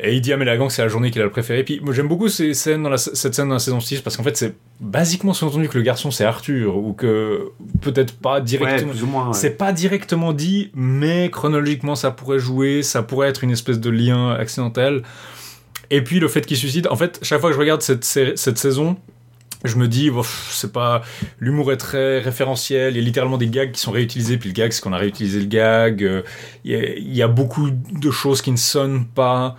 Et 0.00 0.14
il 0.14 0.20
dit 0.20 0.32
à 0.32 0.36
Méléagan 0.36 0.66
que 0.66 0.72
c'est 0.72 0.82
la 0.82 0.88
journée 0.88 1.10
qu'il 1.10 1.20
a 1.20 1.24
le 1.24 1.30
préféré. 1.30 1.62
Puis 1.62 1.80
moi 1.82 1.94
j'aime 1.94 2.08
beaucoup 2.08 2.28
ces 2.28 2.52
scènes 2.52 2.82
dans 2.82 2.90
la, 2.90 2.98
cette 2.98 3.34
scène 3.34 3.48
dans 3.48 3.54
la 3.54 3.60
saison 3.60 3.78
6 3.80 4.00
parce 4.00 4.16
qu'en 4.16 4.24
fait 4.24 4.36
c'est 4.36 4.54
basiquement 4.80 5.32
sous-entendu 5.32 5.68
que 5.68 5.78
le 5.78 5.84
garçon 5.84 6.10
c'est 6.10 6.24
Arthur 6.24 6.76
ou 6.76 6.92
que 6.92 7.52
peut-être 7.80 8.16
pas 8.16 8.40
directement. 8.40 9.28
ouais. 9.28 9.34
C'est 9.34 9.56
pas 9.56 9.72
directement 9.72 10.32
dit, 10.32 10.70
mais 10.74 11.30
chronologiquement 11.30 11.94
ça 11.94 12.10
pourrait 12.10 12.40
jouer, 12.40 12.82
ça 12.82 13.02
pourrait 13.02 13.28
être 13.28 13.44
une 13.44 13.52
espèce 13.52 13.78
de 13.78 13.90
lien 13.90 14.32
accidentel. 14.32 15.02
Et 15.90 16.02
puis 16.02 16.18
le 16.18 16.28
fait 16.28 16.44
qu'il 16.44 16.56
suicide, 16.56 16.88
en 16.90 16.96
fait, 16.96 17.20
chaque 17.22 17.40
fois 17.40 17.50
que 17.50 17.54
je 17.54 17.60
regarde 17.60 17.82
cette, 17.82 18.04
saison, 18.04 18.96
je 19.64 19.76
me 19.76 19.86
dis, 19.86 20.10
c'est 20.50 20.72
pas. 20.72 21.02
L'humour 21.38 21.72
est 21.72 21.76
très 21.76 22.18
référentiel, 22.18 22.94
il 22.94 22.98
y 22.98 23.00
a 23.00 23.04
littéralement 23.04 23.38
des 23.38 23.48
gags 23.48 23.70
qui 23.70 23.80
sont 23.80 23.92
réutilisés, 23.92 24.38
puis 24.38 24.48
le 24.48 24.54
gag, 24.54 24.72
c'est 24.72 24.82
qu'on 24.82 24.92
a 24.92 24.98
réutilisé 24.98 25.38
le 25.40 25.46
gag. 25.46 26.02
euh, 26.02 26.22
Il 26.64 26.72
y, 26.72 26.74
a, 26.74 26.94
il 26.96 27.14
y 27.14 27.22
a 27.22 27.28
beaucoup 27.28 27.70
de 27.70 28.10
choses 28.10 28.42
qui 28.42 28.50
ne 28.50 28.56
sonnent 28.56 29.04
pas 29.06 29.56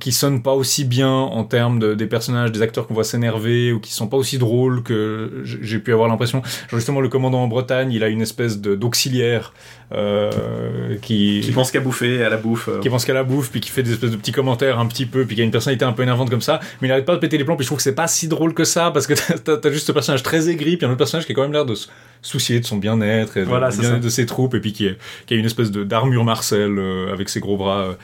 qui 0.00 0.10
sonnent 0.10 0.42
pas 0.42 0.52
aussi 0.54 0.84
bien 0.84 1.10
en 1.12 1.44
termes 1.44 1.78
de, 1.78 1.94
des 1.94 2.06
personnages, 2.06 2.50
des 2.50 2.60
acteurs 2.62 2.86
qu'on 2.88 2.94
voit 2.94 3.04
s'énerver 3.04 3.72
ou 3.72 3.78
qui 3.78 3.92
sont 3.92 4.08
pas 4.08 4.16
aussi 4.16 4.36
drôles 4.38 4.82
que 4.82 5.42
j'ai 5.44 5.78
pu 5.78 5.92
avoir 5.92 6.08
l'impression. 6.08 6.42
Genre 6.68 6.78
justement 6.80 7.00
le 7.00 7.08
commandant 7.08 7.42
en 7.42 7.46
Bretagne, 7.48 7.92
il 7.92 8.02
a 8.02 8.08
une 8.08 8.20
espèce 8.22 8.60
de 8.60 8.74
d'auxiliaire 8.74 9.52
euh, 9.92 10.96
qui 11.02 11.40
Qui 11.44 11.52
pense 11.52 11.70
qu'à 11.70 11.80
bouffer, 11.80 12.24
à 12.24 12.28
la 12.30 12.36
bouffe. 12.36 12.68
euh. 12.68 12.80
qui 12.80 12.88
pense 12.88 13.04
qu'à 13.04 13.12
la 13.14 13.24
bouffe, 13.24 13.50
puis 13.50 13.60
qui 13.60 13.70
fait 13.70 13.82
des 13.82 13.92
espèces 13.92 14.10
de 14.10 14.16
petits 14.16 14.32
commentaires 14.32 14.78
un 14.78 14.86
petit 14.86 15.06
peu, 15.06 15.24
puis 15.24 15.36
qui 15.36 15.42
a 15.42 15.44
une 15.44 15.50
personnalité 15.50 15.84
un 15.84 15.92
peu 15.92 16.02
énervante 16.02 16.30
comme 16.30 16.40
ça, 16.40 16.60
mais 16.80 16.86
il 16.86 16.90
n'arrête 16.90 17.04
pas 17.06 17.14
de 17.14 17.20
péter 17.20 17.38
les 17.38 17.44
plombs, 17.44 17.56
puis 17.56 17.64
je 17.64 17.68
trouve 17.68 17.78
que 17.78 17.82
c'est 17.82 17.94
pas 17.94 18.06
si 18.08 18.28
drôle 18.28 18.54
que 18.54 18.64
ça, 18.64 18.90
parce 18.92 19.06
que 19.06 19.14
t'as- 19.44 19.56
t'as 19.56 19.70
juste 19.70 19.86
ce 19.86 19.92
personnage 19.92 20.22
très 20.22 20.48
aigri, 20.48 20.76
puis 20.76 20.86
un 20.86 20.90
autre 20.90 20.98
personnage 20.98 21.26
qui 21.26 21.32
a 21.32 21.34
quand 21.34 21.42
même 21.42 21.52
l'air 21.52 21.66
de 21.66 21.74
se 21.74 21.88
soucier 22.22 22.60
de 22.60 22.64
son 22.66 22.76
bien-être, 22.76 23.36
et 23.36 23.40
de- 23.40 23.46
Voilà, 23.46 23.70
ça. 23.70 23.98
de 23.98 24.08
ses 24.08 24.26
troupes, 24.26 24.54
et 24.54 24.60
puis 24.60 24.72
qui, 24.72 24.86
est- 24.86 24.98
qui 25.26 25.34
a 25.34 25.36
une 25.36 25.46
espèce 25.46 25.70
d'armure 25.70 26.24
Marcel 26.24 26.78
euh, 26.78 27.12
avec 27.12 27.28
ses 27.28 27.40
gros 27.40 27.56
bras. 27.56 27.96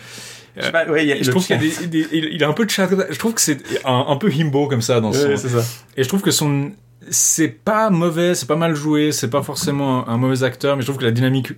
Euh. 0.57 0.61
Je 0.61 0.67
sais 0.67 0.73
pas, 0.73 0.87
ouais, 0.87 1.05
il 1.05 1.09
y 1.09 1.13
a- 1.13 1.17
Je 1.17 1.25
le- 1.25 1.31
trouve 1.31 1.47
qu'il 1.47 1.57
y 1.57 1.59
a 1.59 1.63
des, 1.81 1.87
des- 1.87 2.09
il 2.13 2.25
il 2.33 2.45
a 2.45 2.49
un 2.49 2.53
peu 2.53 2.65
de 2.65 2.71
chat, 2.71 2.89
je 3.11 3.19
trouve 3.19 3.35
que 3.35 3.41
c'est 3.41 3.59
un, 3.85 4.07
un 4.09 4.17
peu 4.17 4.31
himbo 4.33 4.69
comme 4.69 4.83
ça 4.83 5.01
dans 5.01 5.13
son, 5.13 5.29
Ouais, 5.29 5.37
c'est 5.37 5.49
ça. 5.49 5.63
et 5.97 6.03
je 6.03 6.09
trouve 6.09 6.23
que 6.23 6.31
son 6.31 6.73
c'est 7.11 7.49
pas 7.49 7.91
mauvais, 7.91 8.35
c'est 8.35 8.47
pas 8.47 8.57
mal 8.57 8.75
joué, 8.75 9.13
c'est 9.13 9.31
pas 9.31 9.43
forcément 9.43 10.09
un, 10.09 10.15
un 10.15 10.17
mauvais 10.17 10.43
acteur, 10.43 10.77
mais 10.77 10.83
je 10.83 10.87
trouve 10.87 10.99
que 10.99 11.05
la 11.05 11.13
dynamique 11.13 11.53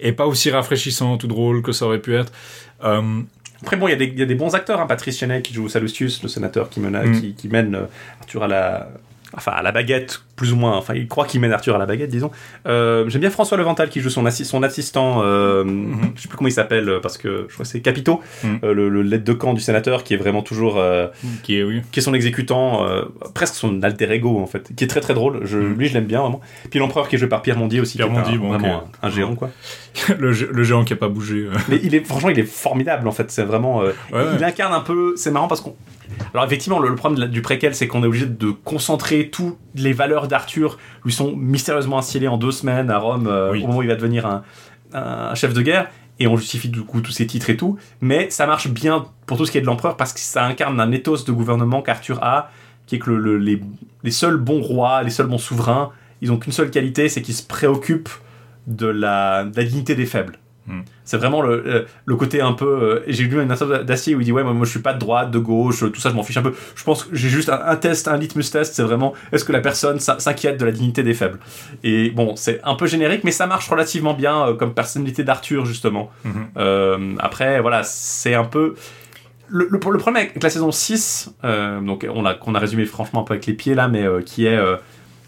est 0.00 0.12
pas 0.12 0.26
aussi 0.26 0.50
rafraîchissante 0.50 1.24
ou 1.24 1.26
drôle 1.26 1.62
que 1.62 1.72
ça 1.72 1.84
aurait 1.86 1.98
pu 2.00 2.14
être. 2.16 2.32
Euh, 2.84 3.20
Après, 3.62 3.76
bon, 3.76 3.86
il 3.88 3.90
y, 3.90 3.94
a 3.94 3.96
des- 3.96 4.06
il 4.06 4.18
y 4.18 4.22
a 4.22 4.26
des 4.26 4.34
bons 4.34 4.54
acteurs. 4.54 4.80
Hein. 4.80 4.86
Patrice 4.86 5.18
Chenet 5.18 5.42
qui 5.42 5.52
joue 5.54 5.68
Salustius, 5.68 6.22
le 6.22 6.28
sénateur 6.28 6.68
qui, 6.70 6.80
mena, 6.80 7.04
Mm. 7.04 7.20
qui, 7.20 7.34
qui 7.34 7.48
mène 7.48 7.74
euh, 7.74 7.84
Arthur 8.20 8.42
à 8.44 8.48
la. 8.48 8.88
Enfin, 9.36 9.52
à 9.52 9.62
la 9.62 9.72
baguette, 9.72 10.22
plus 10.36 10.52
ou 10.52 10.56
moins. 10.56 10.76
Enfin, 10.76 10.94
il 10.94 11.08
croit 11.08 11.26
qu'il 11.26 11.40
mène 11.40 11.52
Arthur 11.52 11.74
à 11.74 11.78
la 11.78 11.86
baguette, 11.86 12.10
disons. 12.10 12.30
Euh, 12.66 13.08
J'aime 13.08 13.20
bien 13.20 13.30
François 13.30 13.56
Levental 13.58 13.88
qui 13.88 14.00
joue 14.00 14.10
son, 14.10 14.24
assi- 14.26 14.44
son 14.44 14.62
assistant. 14.62 15.22
euh, 15.24 15.64
Je 16.16 16.22
sais 16.22 16.28
plus 16.28 16.36
comment 16.36 16.48
il 16.48 16.52
s'appelle, 16.52 16.88
euh, 16.88 17.00
parce 17.00 17.18
que 17.18 17.46
je 17.48 17.54
crois 17.54 17.64
que 17.64 17.70
c'est 17.70 17.80
Capito, 17.80 18.20
Mhm. 18.44 18.58
euh, 18.64 18.74
le, 18.74 18.88
le 18.88 19.02
l'aide 19.02 19.24
de 19.24 19.32
camp 19.32 19.54
du 19.54 19.60
sénateur, 19.60 20.04
qui 20.04 20.14
est 20.14 20.18
vraiment 20.18 20.42
toujours. 20.42 20.78
euh, 20.78 21.08
qui 21.42 21.58
est 21.58 21.62
oui. 21.62 21.82
qui 21.92 22.00
est 22.00 22.02
son 22.02 22.14
exécutant, 22.14 22.86
presque 23.34 23.54
son 23.54 23.82
alter 23.82 24.10
ego 24.12 24.38
en 24.40 24.46
fait, 24.46 24.74
qui 24.76 24.84
est 24.84 24.88
très 24.88 25.00
très 25.00 25.14
drôle. 25.14 25.40
Je, 25.44 25.58
Mhm. 25.58 25.74
Lui, 25.78 25.88
je 25.88 25.94
l'aime 25.94 26.04
bien 26.06 26.20
vraiment. 26.20 26.40
Puis 26.70 26.78
l'empereur 26.78 27.08
qui 27.08 27.16
est 27.16 27.18
joué 27.18 27.28
par 27.28 27.42
Pierre 27.42 27.58
Mondier 27.58 27.80
aussi, 27.80 27.96
Pierre 27.96 28.08
qui 28.08 28.14
est 28.14 28.16
un- 28.18 28.20
Mondier, 28.22 28.38
bon, 28.38 28.48
vraiment 28.48 28.84
un, 29.02 29.06
un 29.08 29.10
géant 29.10 29.34
quoi. 29.34 29.50
le, 30.18 30.30
le 30.32 30.62
géant 30.64 30.84
qui 30.84 30.92
a 30.92 30.96
pas 30.96 31.08
bougé. 31.08 31.48
Mais 31.68 31.78
il 31.82 31.94
est 31.94 32.04
franchement, 32.04 32.30
il 32.30 32.38
est 32.38 32.44
formidable 32.48 33.06
en 33.08 33.12
fait. 33.12 33.30
C'est 33.30 33.42
vraiment, 33.44 33.80
Ouais, 33.80 33.92
ouais. 34.12 34.24
il 34.36 34.44
incarne 34.44 34.72
un 34.72 34.80
peu. 34.80 35.14
C'est 35.16 35.30
marrant 35.30 35.48
parce 35.48 35.60
qu'on. 35.60 35.74
Alors 36.32 36.44
effectivement, 36.46 36.78
le, 36.78 36.88
le 36.88 36.94
problème 36.94 37.20
la- 37.20 37.26
du 37.28 37.42
préquel, 37.42 37.74
c'est 37.74 37.86
qu'on 37.88 38.02
est 38.02 38.06
obligé 38.06 38.26
de 38.26 38.50
concentrer 38.50 39.28
toutes 39.30 39.58
les 39.74 39.92
valeurs 39.92 40.28
d'Arthur 40.28 40.78
lui 41.04 41.12
sont 41.12 41.34
mystérieusement 41.36 41.98
instillées 41.98 42.28
en 42.28 42.36
deux 42.38 42.50
semaines 42.52 42.90
à 42.90 42.98
Rome 42.98 43.26
euh, 43.26 43.52
Oui. 43.52 43.62
au 43.62 43.66
moment 43.66 43.78
où 43.78 43.82
il 43.82 43.88
va 43.88 43.96
devenir 43.96 44.26
un, 44.26 44.42
un 44.92 45.34
chef 45.34 45.52
de 45.54 45.62
guerre. 45.62 45.88
Et 46.20 46.28
on 46.28 46.36
justifie 46.36 46.68
du 46.68 46.82
coup 46.82 47.00
tous 47.00 47.10
ses 47.10 47.26
titres 47.26 47.50
et 47.50 47.56
tout. 47.56 47.76
Mais 48.00 48.30
ça 48.30 48.46
marche 48.46 48.68
bien 48.68 49.06
pour 49.26 49.36
tout 49.36 49.46
ce 49.46 49.50
qui 49.50 49.58
est 49.58 49.60
de 49.62 49.66
l'empereur 49.66 49.96
parce 49.96 50.12
que 50.12 50.20
ça 50.20 50.44
incarne 50.44 50.78
un 50.80 50.92
ethos 50.92 51.24
de 51.26 51.32
gouvernement 51.32 51.82
qu'Arthur 51.82 52.22
a, 52.22 52.50
qui 52.86 52.96
est 52.96 52.98
que 53.00 53.10
le- 53.10 53.18
le- 53.18 53.38
les, 53.38 53.60
les 54.04 54.10
seuls 54.12 54.36
bons 54.36 54.60
rois, 54.62 55.02
les 55.02 55.10
seuls 55.10 55.26
bons 55.26 55.38
souverains, 55.38 55.90
ils 56.22 56.30
ont 56.30 56.36
qu'une 56.36 56.52
seule 56.52 56.70
qualité, 56.70 57.08
c'est 57.08 57.20
qu'ils 57.20 57.34
se 57.34 57.42
préoccupent 57.44 58.08
de 58.68 58.86
la, 58.86 59.44
de 59.44 59.56
la 59.56 59.64
dignité 59.64 59.94
des 59.96 60.06
faibles. 60.06 60.38
Hmm. 60.66 60.80
C'est 61.04 61.18
vraiment 61.18 61.42
le, 61.42 61.60
le- 61.62 61.86
le 62.06 62.16
côté 62.16 62.40
un 62.40 62.54
peu. 62.54 62.64
euh, 62.66 63.00
j'ai 63.06 63.24
lu 63.24 63.42
une 63.42 63.52
interview 63.52 63.84
d'Acier 63.84 64.14
où 64.14 64.20
il 64.20 64.24
dit 64.24 64.32
Ouais, 64.32 64.42
moi, 64.42 64.54
moi 64.54 64.64
je 64.64 64.70
suis 64.70 64.80
pas 64.80 64.94
de 64.94 64.98
droite, 64.98 65.30
de 65.30 65.38
gauche, 65.38 65.80
tout 65.80 66.00
ça, 66.00 66.08
je 66.08 66.14
m'en 66.14 66.22
fiche 66.22 66.38
un 66.38 66.42
peu. 66.42 66.54
Je 66.74 66.84
pense 66.84 67.04
que 67.04 67.14
j'ai 67.14 67.28
juste 67.28 67.50
un, 67.50 67.60
un 67.66 67.76
test, 67.76 68.08
un 68.08 68.16
litmus 68.16 68.44
test, 68.50 68.74
c'est 68.74 68.82
vraiment 68.82 69.12
est-ce 69.32 69.44
que 69.44 69.52
la 69.52 69.60
personne 69.60 70.00
s'in- 70.00 70.18
s'inquiète 70.18 70.58
de 70.58 70.64
la 70.64 70.72
dignité 70.72 71.02
des 71.02 71.12
faibles? 71.12 71.38
Et 71.82 72.08
bon, 72.10 72.34
c'est 72.36 72.60
un 72.64 72.76
peu 72.76 72.86
générique, 72.86 73.24
mais 73.24 73.30
ça 73.30 73.46
marche 73.46 73.68
relativement 73.68 74.14
bien 74.14 74.46
euh, 74.48 74.54
comme 74.54 74.72
personnalité 74.72 75.22
d'Arthur, 75.22 75.66
justement. 75.66 76.10
Mhm. 76.24 76.32
Euh, 76.56 77.14
après, 77.18 77.60
voilà, 77.60 77.82
c'est 77.82 78.34
un 78.34 78.44
peu. 78.44 78.74
Le, 79.48 79.68
le, 79.70 79.78
le 79.78 79.98
problème 79.98 80.16
avec 80.24 80.42
la 80.42 80.48
saison 80.48 80.72
6, 80.72 81.34
euh, 81.44 81.78
donc 81.82 82.06
on 82.10 82.24
a, 82.24 82.32
qu'on 82.32 82.54
a 82.54 82.58
résumé 82.58 82.86
franchement 82.86 83.20
un 83.20 83.24
peu 83.24 83.34
avec 83.34 83.44
les 83.44 83.52
pieds 83.52 83.74
là, 83.74 83.88
mais 83.88 84.02
euh, 84.02 84.22
qui 84.22 84.46
est. 84.46 84.56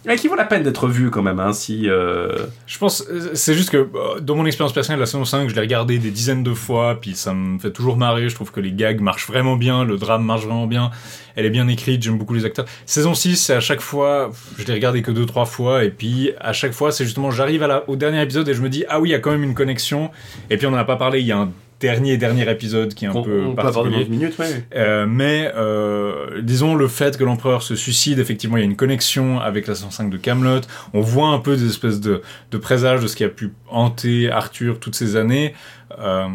mais 0.06 0.16
qui 0.16 0.28
vaut 0.28 0.36
la 0.36 0.44
peine 0.44 0.62
d'être 0.62 0.86
vu 0.86 1.10
quand 1.10 1.22
même, 1.22 1.40
hein, 1.40 1.50
euh, 1.70 2.46
Je 2.66 2.78
pense, 2.78 3.04
euh, 3.10 3.30
c'est 3.34 3.54
juste 3.54 3.70
que 3.70 3.76
euh, 3.76 4.20
dans 4.20 4.36
mon 4.36 4.46
expérience 4.46 4.72
personnelle, 4.72 5.00
la 5.00 5.06
saison 5.06 5.24
5, 5.24 5.48
je 5.48 5.54
l'ai 5.54 5.60
regardé 5.60 5.98
des 5.98 6.10
dizaines 6.10 6.44
de 6.44 6.54
fois, 6.54 6.98
puis 7.00 7.14
ça 7.14 7.34
me 7.34 7.58
fait 7.58 7.72
toujours 7.72 7.96
marrer. 7.96 8.28
Je 8.28 8.34
trouve 8.34 8.52
que 8.52 8.60
les 8.60 8.72
gags 8.72 9.00
marchent 9.00 9.26
vraiment 9.26 9.56
bien, 9.56 9.84
le 9.84 9.96
drame 9.96 10.24
marche 10.24 10.44
vraiment 10.44 10.66
bien, 10.66 10.90
elle 11.34 11.44
est 11.44 11.50
bien 11.50 11.66
écrite, 11.66 12.02
j'aime 12.02 12.18
beaucoup 12.18 12.34
les 12.34 12.44
acteurs. 12.44 12.66
Saison 12.86 13.14
6, 13.14 13.36
c'est 13.36 13.54
à 13.54 13.60
chaque 13.60 13.80
fois, 13.80 14.30
je 14.58 14.64
l'ai 14.64 14.74
regardé 14.74 15.02
que 15.02 15.10
deux, 15.10 15.26
trois 15.26 15.44
fois, 15.44 15.82
et 15.82 15.90
puis 15.90 16.30
à 16.40 16.52
chaque 16.52 16.72
fois, 16.72 16.92
c'est 16.92 17.04
justement, 17.04 17.32
j'arrive 17.32 17.66
au 17.88 17.96
dernier 17.96 18.22
épisode 18.22 18.48
et 18.48 18.54
je 18.54 18.62
me 18.62 18.68
dis, 18.68 18.84
ah 18.88 19.00
oui, 19.00 19.08
il 19.08 19.12
y 19.12 19.16
a 19.16 19.18
quand 19.18 19.32
même 19.32 19.42
une 19.42 19.54
connexion. 19.54 20.10
Et 20.50 20.56
puis 20.56 20.66
on 20.66 20.70
en 20.70 20.76
a 20.76 20.84
pas 20.84 20.96
parlé, 20.96 21.20
il 21.20 21.26
y 21.26 21.32
a 21.32 21.38
un 21.38 21.50
dernier, 21.80 22.16
dernier 22.16 22.50
épisode 22.50 22.94
qui 22.94 23.04
est 23.04 23.08
un 23.08 23.12
qu'on- 23.12 23.22
peu 23.22 23.42
on 23.44 23.54
peut 23.54 23.62
particulier. 23.62 24.04
une 24.04 24.08
minute, 24.10 24.38
ouais. 24.38 24.64
Euh, 24.74 25.06
mais 25.06 25.52
euh, 25.56 26.40
disons 26.42 26.74
le 26.74 26.88
fait 26.88 27.18
que 27.18 27.24
l'empereur 27.24 27.62
se 27.62 27.76
suicide, 27.76 28.18
effectivement, 28.18 28.56
il 28.56 28.60
y 28.60 28.62
a 28.62 28.66
une 28.66 28.76
connexion 28.76 29.40
avec 29.40 29.66
la 29.66 29.74
saison 29.74 29.90
5 29.90 30.08
de 30.10 30.16
Camelot. 30.16 30.60
On 30.94 31.00
voit 31.00 31.28
un 31.28 31.38
peu 31.38 31.56
des 31.56 31.66
espèces 31.66 32.00
de, 32.00 32.22
de 32.50 32.58
présages 32.58 33.00
de 33.02 33.06
ce 33.06 33.16
qui 33.16 33.24
a 33.24 33.28
pu 33.28 33.52
hanter 33.68 34.30
Arthur 34.30 34.80
toutes 34.80 34.94
ces 34.94 35.16
années. 35.16 35.54
Euh, 35.98 36.26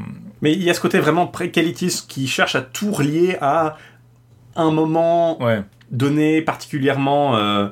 Mais 0.42 0.52
il 0.54 0.62
y 0.64 0.70
a 0.70 0.74
ce 0.74 0.80
côté 0.82 1.00
vraiment 1.00 1.26
préquelitiste 1.28 2.10
qui 2.10 2.28
cherche 2.28 2.56
à 2.56 2.62
tout 2.62 2.92
relier 2.92 3.38
à 3.42 3.78
un 4.56 4.70
moment 4.72 5.42
ouais, 5.44 5.62
donné 5.92 6.42
particulièrement, 6.42 7.36
euh, 7.38 7.68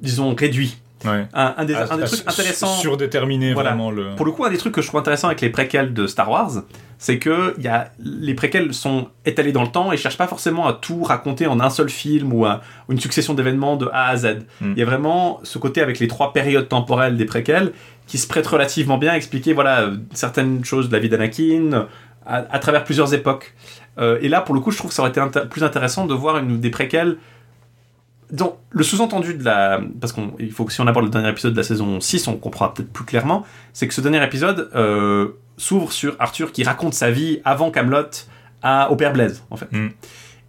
disons, 0.00 0.34
réduit. 0.34 0.78
Ouais. 1.04 1.26
Un, 1.34 1.54
un 1.58 1.64
des, 1.64 1.74
un 1.74 1.96
des 1.96 2.04
trucs 2.04 2.26
intéressants. 2.28 2.66
Surdéterminer 2.76 3.52
Voilà. 3.54 3.70
vraiment 3.70 3.90
le. 3.90 4.14
Pour 4.16 4.26
le 4.26 4.32
coup, 4.32 4.44
un 4.44 4.50
des 4.50 4.58
trucs 4.58 4.74
que 4.74 4.82
je 4.82 4.88
trouve 4.88 5.00
intéressant 5.00 5.28
avec 5.28 5.40
les 5.40 5.50
préquels 5.50 5.92
de 5.94 6.06
Star 6.06 6.30
Wars, 6.30 6.50
c'est 6.98 7.18
que 7.18 7.54
il 7.58 7.64
y 7.64 7.68
a, 7.68 7.90
les 7.98 8.34
préquels 8.34 8.72
sont 8.72 9.08
étalés 9.26 9.52
dans 9.52 9.62
le 9.62 9.68
temps 9.68 9.92
et 9.92 9.96
cherchent 9.96 10.16
pas 10.16 10.26
forcément 10.26 10.66
à 10.66 10.72
tout 10.72 11.02
raconter 11.02 11.46
en 11.46 11.60
un 11.60 11.70
seul 11.70 11.88
film 11.90 12.32
ou, 12.32 12.46
à- 12.46 12.62
ou 12.88 12.92
une 12.92 13.00
succession 13.00 13.34
d'événements 13.34 13.76
de 13.76 13.88
A 13.92 14.08
à 14.08 14.16
Z. 14.16 14.38
Il 14.60 14.68
Mm. 14.68 14.74
y 14.78 14.82
a 14.82 14.84
vraiment 14.86 15.40
ce 15.42 15.58
côté 15.58 15.80
avec 15.82 15.98
les 15.98 16.08
trois 16.08 16.32
périodes 16.32 16.68
temporelles 16.68 17.16
des 17.16 17.24
préquels 17.26 17.72
qui 18.06 18.16
se 18.18 18.26
prête 18.26 18.46
relativement 18.46 18.96
bien 18.98 19.12
à 19.12 19.16
expliquer 19.16 19.52
voilà, 19.52 19.90
certaines 20.12 20.64
choses 20.64 20.88
de 20.88 20.92
la 20.94 20.98
vie 21.00 21.08
d'Anakin 21.08 21.86
à, 22.26 22.36
à 22.50 22.58
travers 22.58 22.84
plusieurs 22.84 23.12
époques. 23.12 23.54
Euh, 23.98 24.18
et 24.22 24.28
là, 24.28 24.40
pour 24.40 24.54
le 24.54 24.60
coup, 24.60 24.70
je 24.70 24.78
trouve 24.78 24.90
que 24.90 24.94
ça 24.94 25.02
aurait 25.02 25.10
été 25.10 25.20
plus 25.50 25.62
intéressant 25.62 26.06
de 26.06 26.14
voir 26.14 26.38
une 26.38 26.58
des 26.60 26.70
préquels 26.70 27.16
donc, 28.30 28.56
le 28.70 28.82
sous-entendu 28.82 29.34
de 29.34 29.44
la. 29.44 29.80
Parce 30.00 30.12
qu'il 30.12 30.52
faut 30.52 30.64
que 30.64 30.72
si 30.72 30.80
on 30.80 30.86
aborde 30.86 31.06
le 31.06 31.10
dernier 31.10 31.28
épisode 31.28 31.52
de 31.52 31.56
la 31.56 31.62
saison 31.62 32.00
6, 32.00 32.28
on 32.28 32.36
comprendra 32.36 32.74
peut-être 32.74 32.92
plus 32.92 33.04
clairement. 33.04 33.44
C'est 33.72 33.86
que 33.86 33.94
ce 33.94 34.00
dernier 34.00 34.22
épisode 34.24 34.70
euh, 34.74 35.28
s'ouvre 35.56 35.92
sur 35.92 36.16
Arthur 36.18 36.52
qui 36.52 36.64
raconte 36.64 36.94
sa 36.94 37.10
vie 37.10 37.40
avant 37.44 37.70
Camelot 37.70 38.26
à, 38.62 38.90
au 38.90 38.96
père 38.96 39.12
Blaise, 39.12 39.44
en 39.50 39.56
fait. 39.56 39.70
Mm. 39.70 39.88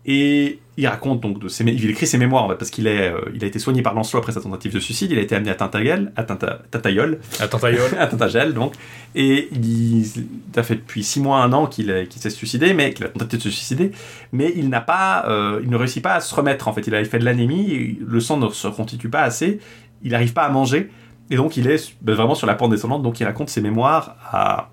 Et 0.08 0.60
il 0.78 0.86
raconte 0.88 1.22
donc 1.22 1.40
de 1.40 1.48
ses, 1.48 1.64
il 1.64 1.90
écrit 1.90 2.06
ses 2.06 2.18
mémoires 2.20 2.44
en 2.44 2.50
fait, 2.50 2.56
parce 2.56 2.70
qu'il 2.70 2.86
est, 2.86 3.10
euh, 3.12 3.22
il 3.34 3.44
a 3.44 3.48
été 3.48 3.58
soigné 3.60 3.82
par 3.82 3.94
Lancelot 3.96 4.20
après 4.20 4.34
sa 4.34 4.42
tentative 4.42 4.72
de 4.74 4.80
suicide. 4.80 5.10
Il 5.12 5.18
a 5.18 5.22
été 5.22 5.36
amené 5.36 5.50
à 5.50 5.56
Tintagel, 5.56 6.12
à 6.16 6.24
Tinta, 6.24 6.60
Tintagel, 6.70 7.20
ta 7.50 7.72
gueule. 7.72 8.00
à 8.00 8.08
Tintagel 8.08 8.54
donc. 8.54 8.74
Et 9.16 9.50
il, 9.54 10.06
ça 10.54 10.62
fait 10.64 10.76
depuis 10.76 11.04
6 11.04 11.22
mois, 11.22 11.40
un 11.42 11.54
an 11.54 11.66
qu'il 11.66 12.08
qu'il 12.10 12.22
s'est 12.22 12.30
suicidé, 12.30 12.74
mais 12.74 12.94
qu'il 12.94 13.06
a 13.06 13.10
tenté 13.10 13.38
de 13.38 13.42
se 13.42 13.50
suicider. 13.50 13.92
Mais 14.32 14.54
il 14.56 14.70
n'a 14.70 14.82
pas, 14.82 15.26
euh, 15.28 15.60
il 15.64 15.70
ne 15.72 15.76
réussit 15.78 16.04
pas 16.04 16.16
à 16.16 16.20
se 16.20 16.36
remettre 16.36 16.68
en 16.68 16.74
fait. 16.74 16.86
Il 16.86 16.94
a 16.94 17.04
fait 17.06 17.20
de 17.20 17.26
l'anémie, 17.26 17.98
le 18.06 18.20
sang 18.20 18.38
ne 18.38 18.50
se 18.50 18.68
constitue 18.68 19.10
pas 19.10 19.22
assez. 19.22 19.60
Il 20.04 20.12
n'arrive 20.12 20.34
pas 20.34 20.44
à 20.44 20.50
manger. 20.50 20.92
Et 21.32 21.36
donc 21.38 21.58
il 21.58 21.68
est 21.68 21.96
ben, 22.04 22.14
vraiment 22.14 22.36
sur 22.36 22.46
la 22.46 22.54
pente 22.54 22.70
descendante. 22.72 23.02
Donc 23.02 23.20
il 23.20 23.24
raconte 23.24 23.50
ses 23.50 23.62
mémoires 23.62 24.18
à, 24.32 24.70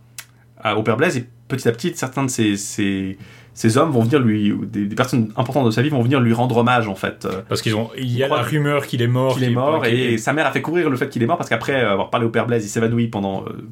à- 0.61 0.77
au 0.77 0.83
père 0.83 0.99
Blaise. 0.99 1.17
Et 1.17 1.27
petit 1.49 1.67
à 1.69 1.73
petit, 1.73 1.93
certains 1.95 2.25
de 2.25 2.29
ses, 2.31 2.57
ses- 2.59 3.17
ses 3.55 3.77
hommes 3.77 3.91
vont 3.91 4.03
venir 4.03 4.19
lui, 4.21 4.55
des, 4.63 4.87
des 4.87 4.95
personnes 4.95 5.31
importantes 5.37 5.67
de 5.67 5.71
sa 5.71 5.83
vie 5.83 5.91
vont 5.91 6.03
venir 6.03 6.21
lui 6.21 6.33
rendre 6.33 6.57
hommage 6.57 6.89
en 6.89 6.95
fait. 6.95 7.29
Parce 7.49 7.61
qu'ils 7.63 7.75
ont, 7.75 7.91
il 7.99 8.11
y 8.17 8.23
a 8.23 8.29
la 8.29 8.43
rumeur 8.43 8.87
qu'il 8.87 9.03
est 9.03 9.07
mort. 9.07 9.35
qu'il 9.35 9.45
est 9.45 9.51
mort 9.51 9.83
qu'il- 9.83 9.95
et 10.01 10.19
sa 10.19 10.33
mère 10.33 10.47
a 10.47 10.53
fait 10.53 10.63
courir 10.63 10.89
le 10.89 10.97
fait 10.97 11.09
qu'il 11.11 11.23
est 11.23 11.27
mort 11.27 11.37
parce 11.37 11.51
qu'après 11.51 11.81
avoir 11.83 12.09
parlé 12.11 12.25
au 12.27 12.31
père 12.31 12.47
Blaise, 12.47 12.65
il 12.65 12.69
s'évanouit 12.69 13.09
pendant 13.09 13.45
euh, 13.45 13.69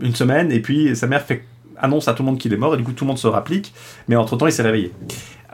une 0.00 0.14
semaine 0.14 0.52
et 0.52 0.60
puis 0.60 0.94
sa 0.96 1.06
mère 1.06 1.22
fait 1.22 1.44
annonce 1.78 2.08
à 2.08 2.12
tout 2.14 2.22
le 2.22 2.26
monde 2.26 2.38
qu'il 2.38 2.52
est 2.52 2.56
mort 2.58 2.74
et 2.74 2.76
du 2.76 2.82
coup 2.84 2.92
tout 2.92 3.04
le 3.04 3.08
monde 3.08 3.18
se 3.18 3.26
rapplique, 3.26 3.72
mais 4.06 4.16
entre 4.16 4.36
temps 4.36 4.46
il 4.46 4.52
s'est 4.52 4.62
réveillé. 4.62 4.92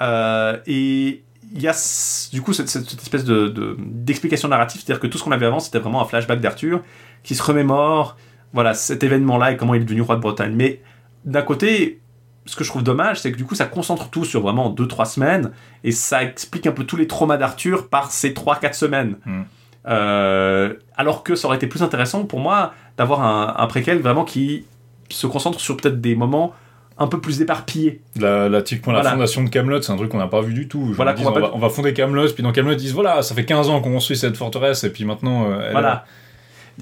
Euh, 0.01 0.57
et 0.67 1.23
il 1.55 1.63
y 1.63 1.69
a 1.69 2.29
du 2.33 2.43
coup 2.43 2.53
cette, 2.53 2.69
cette- 2.69 2.89
cette 2.91 3.01
espèce 3.03 3.25
de 3.25 3.49
de- 3.49 3.77
d'explication 3.81 4.49
narrative, 4.49 4.83
c'est-à-dire 4.85 5.01
que 5.01 5.07
tout 5.07 5.19
ce 5.19 5.25
qu'on 5.25 5.33
avait 5.33 5.47
avant 5.47 5.61
c'était 5.61 5.79
vraiment 5.79 6.03
un 6.03 6.05
flashback 6.05 6.41
d'Arthur 6.41 6.83
qui 7.23 7.35
se 7.35 7.43
remémore, 7.43 8.17
voilà 8.53 8.75
cet 8.75 9.03
événement-là 9.03 9.53
et 9.53 9.57
comment 9.57 9.75
il 9.75 9.83
est 9.83 9.85
devenu 9.85 10.03
roi 10.03 10.17
de 10.17 10.21
Bretagne. 10.21 10.53
Mais 10.55 10.81
d'un 11.25 11.43
côté, 11.43 12.01
ce 12.49 12.57
que 12.57 12.65
je 12.65 12.71
trouve 12.71 12.83
dommage, 12.83 13.21
c'est 13.21 13.31
que 13.33 13.37
du 13.37 13.45
coup 13.45 13.55
ça 13.55 13.67
concentre 13.67 14.09
tout 14.11 14.25
sur 14.25 14.41
vraiment 14.41 14.71
2-3 14.73 15.05
semaines 15.07 15.53
et 15.85 15.93
ça 15.93 16.23
explique 16.25 16.67
un 16.67 16.73
peu 16.73 16.85
tous 16.85 16.97
les 16.97 17.07
traumas 17.07 17.37
d'Arthur 17.37 17.89
par 17.89 18.11
ces 18.11 18.31
3-4 18.33 18.73
semaines. 18.75 19.17
Mm. 19.27 19.43
Euh, 19.87 20.75
alors 20.97 21.23
que 21.23 21.35
ça 21.35 21.47
aurait 21.49 21.57
été 21.57 21.67
plus 21.67 21.83
intéressant 21.83 22.25
pour 22.25 22.41
moi 22.41 22.73
d'avoir 22.97 23.23
un, 23.23 23.55
un 23.57 23.67
préquel 23.67 24.01
vraiment 24.01 24.25
qui 24.25 24.65
se 25.09 25.27
concentre 25.27 25.61
sur 25.61 25.77
peut-être 25.77 26.01
des 26.01 26.15
moments 26.15 26.53
un 26.99 27.07
peu 27.07 27.21
plus 27.21 27.41
éparpillés. 27.41 28.01
La, 28.17 28.49
la, 28.49 28.61
typiquement, 28.61 28.93
la 28.93 29.01
Voilà. 29.01 29.15
fondation 29.15 29.45
de 29.45 29.49
Camelot, 29.49 29.81
c'est 29.83 29.93
un 29.93 29.97
truc 29.97 30.11
qu'on 30.11 30.19
n'a 30.19 30.27
pas 30.27 30.41
vu 30.41 30.53
du 30.53 30.67
tout. 30.69 30.93
Voilà, 30.95 31.13
dis, 31.13 31.25
on, 31.25 31.31
va 31.31 31.51
on 31.55 31.69
fonder 31.71 31.95
Camelot, 31.95 32.29
puis 32.35 32.43
dans 32.43 32.51
Camelot, 32.53 32.73
ils 32.73 32.77
disent 32.79 32.93
voilà, 32.93 33.23
ça 33.23 33.35
fait 33.37 33.45
15 33.45 33.69
ans 33.71 33.81
qu'on 33.81 33.93
construit 33.93 34.17
cette 34.17 34.37
forteresse, 34.37 34.83
et 34.85 34.91
puis 34.91 35.05
maintenant. 35.05 35.49
euh, 35.51 35.61
elle- 35.67 35.73
Voilà. 35.73 36.05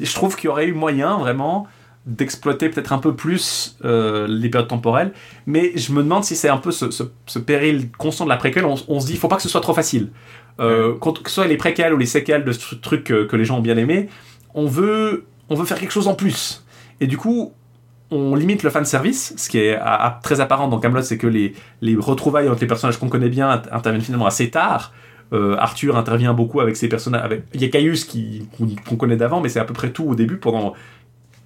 Je 0.01 0.13
trouve 0.15 0.35
qu'il 0.37 0.47
y 0.47 0.49
aurait 0.49 0.67
eu 0.67 0.73
moyen 0.73 1.19
vraiment 1.19 1.67
d'exploiter 2.07 2.69
peut-être 2.69 2.93
un 2.93 2.99
peu 2.99 3.15
plus 3.15 3.77
euh, 3.85 4.27
les 4.29 4.49
périodes 4.49 4.69
temporelles, 4.69 5.13
mais 5.47 5.73
je 5.77 5.93
me 5.93 6.03
demande 6.03 6.23
si 6.25 6.37
c'est 6.37 6.49
un 6.49 6.57
peu 6.59 6.71
ce, 6.71 6.91
ce- 6.91 7.03
ce 7.27 7.39
péril 7.41 7.91
constant 7.99 8.25
de 8.25 8.31
la 8.31 8.37
préquelle, 8.37 8.65
on, 8.65 8.77
on 8.89 9.01
se 9.01 9.07
dit 9.07 9.13
il 9.15 9.19
faut 9.19 9.29
pas 9.29 9.37
que 9.37 9.43
ce 9.43 9.49
soit 9.49 9.61
trop 9.61 9.75
facile. 9.75 10.11
Euh, 10.61 10.95
quand- 11.01 11.21
que 11.23 11.29
ce 11.29 11.35
soit 11.37 11.47
les 11.49 11.57
préquels 11.57 11.93
ou 11.93 11.99
les 11.99 12.07
séquelles 12.07 12.45
de 12.45 12.53
ce 12.53 12.75
truc 12.77 13.05
que, 13.05 13.25
que 13.25 13.35
les 13.37 13.45
gens 13.45 13.59
ont 13.59 13.63
bien 13.63 13.77
aimé, 13.77 14.09
on 14.55 14.67
veut, 14.67 15.25
on 15.49 15.55
veut 15.57 15.65
faire 15.65 15.79
quelque 15.81 15.91
chose 15.93 16.07
en 16.09 16.15
plus. 16.15 16.65
Et 17.01 17.07
du 17.09 17.19
coup, 17.19 17.53
on 18.13 18.37
limite 18.37 18.63
le 18.63 18.71
fan 18.71 18.85
service, 18.85 19.35
ce 19.37 19.49
qui 19.49 19.59
est 19.59 19.75
à- 19.75 19.95
à- 19.97 20.21
très 20.23 20.41
apparent 20.41 20.69
dans 20.69 20.79
Camelot, 20.79 21.03
c'est 21.03 21.19
que 21.19 21.27
les, 21.27 21.55
les 21.81 21.97
retrouvailles 21.97 22.49
entre 22.49 22.61
les 22.61 22.69
personnages 22.69 22.99
qu'on 22.99 23.09
connaît 23.09 23.29
bien 23.29 23.51
int- 23.51 23.69
interviennent 23.73 24.01
finalement 24.05 24.27
assez 24.27 24.49
tard. 24.49 24.93
Euh, 25.33 25.57
Arthur 25.59 25.97
intervient 25.97 26.33
beaucoup 26.35 26.61
avec 26.61 26.77
ses 26.77 26.89
personnages. 26.89 27.25
Avec... 27.25 27.43
Il 27.53 27.61
y 27.61 27.65
a 27.65 27.69
Caius 27.69 28.05
qui, 28.05 28.49
qu'on, 28.57 28.69
qu'on 28.89 28.95
connaît 28.95 29.17
d'avant, 29.17 29.41
mais 29.41 29.49
c'est 29.49 29.59
à 29.59 29.65
peu 29.65 29.75
près 29.75 29.91
tout 29.91 30.05
au 30.05 30.15
début. 30.15 30.37
Pendant 30.37 30.73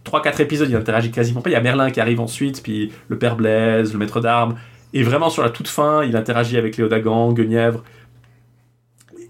3-4 0.04 0.40
épisodes, 0.42 0.68
il 0.70 0.76
interagit 0.76 1.10
quasiment 1.10 1.40
pas. 1.42 1.50
Il 1.50 1.54
y 1.54 1.56
a 1.56 1.60
Merlin 1.60 1.90
qui 1.90 2.00
arrive 2.00 2.20
ensuite, 2.20 2.62
puis 2.62 2.90
le 3.08 3.18
père 3.18 3.36
Blaise, 3.36 3.92
le 3.92 3.98
maître 3.98 4.20
d'armes. 4.20 4.56
Et 4.92 5.02
vraiment, 5.02 5.30
sur 5.30 5.42
la 5.42 5.50
toute 5.50 5.68
fin, 5.68 6.02
il 6.04 6.16
interagit 6.16 6.56
avec 6.56 6.76
Léo 6.76 6.88
Dagan, 6.88 7.32
Guenièvre. 7.32 7.84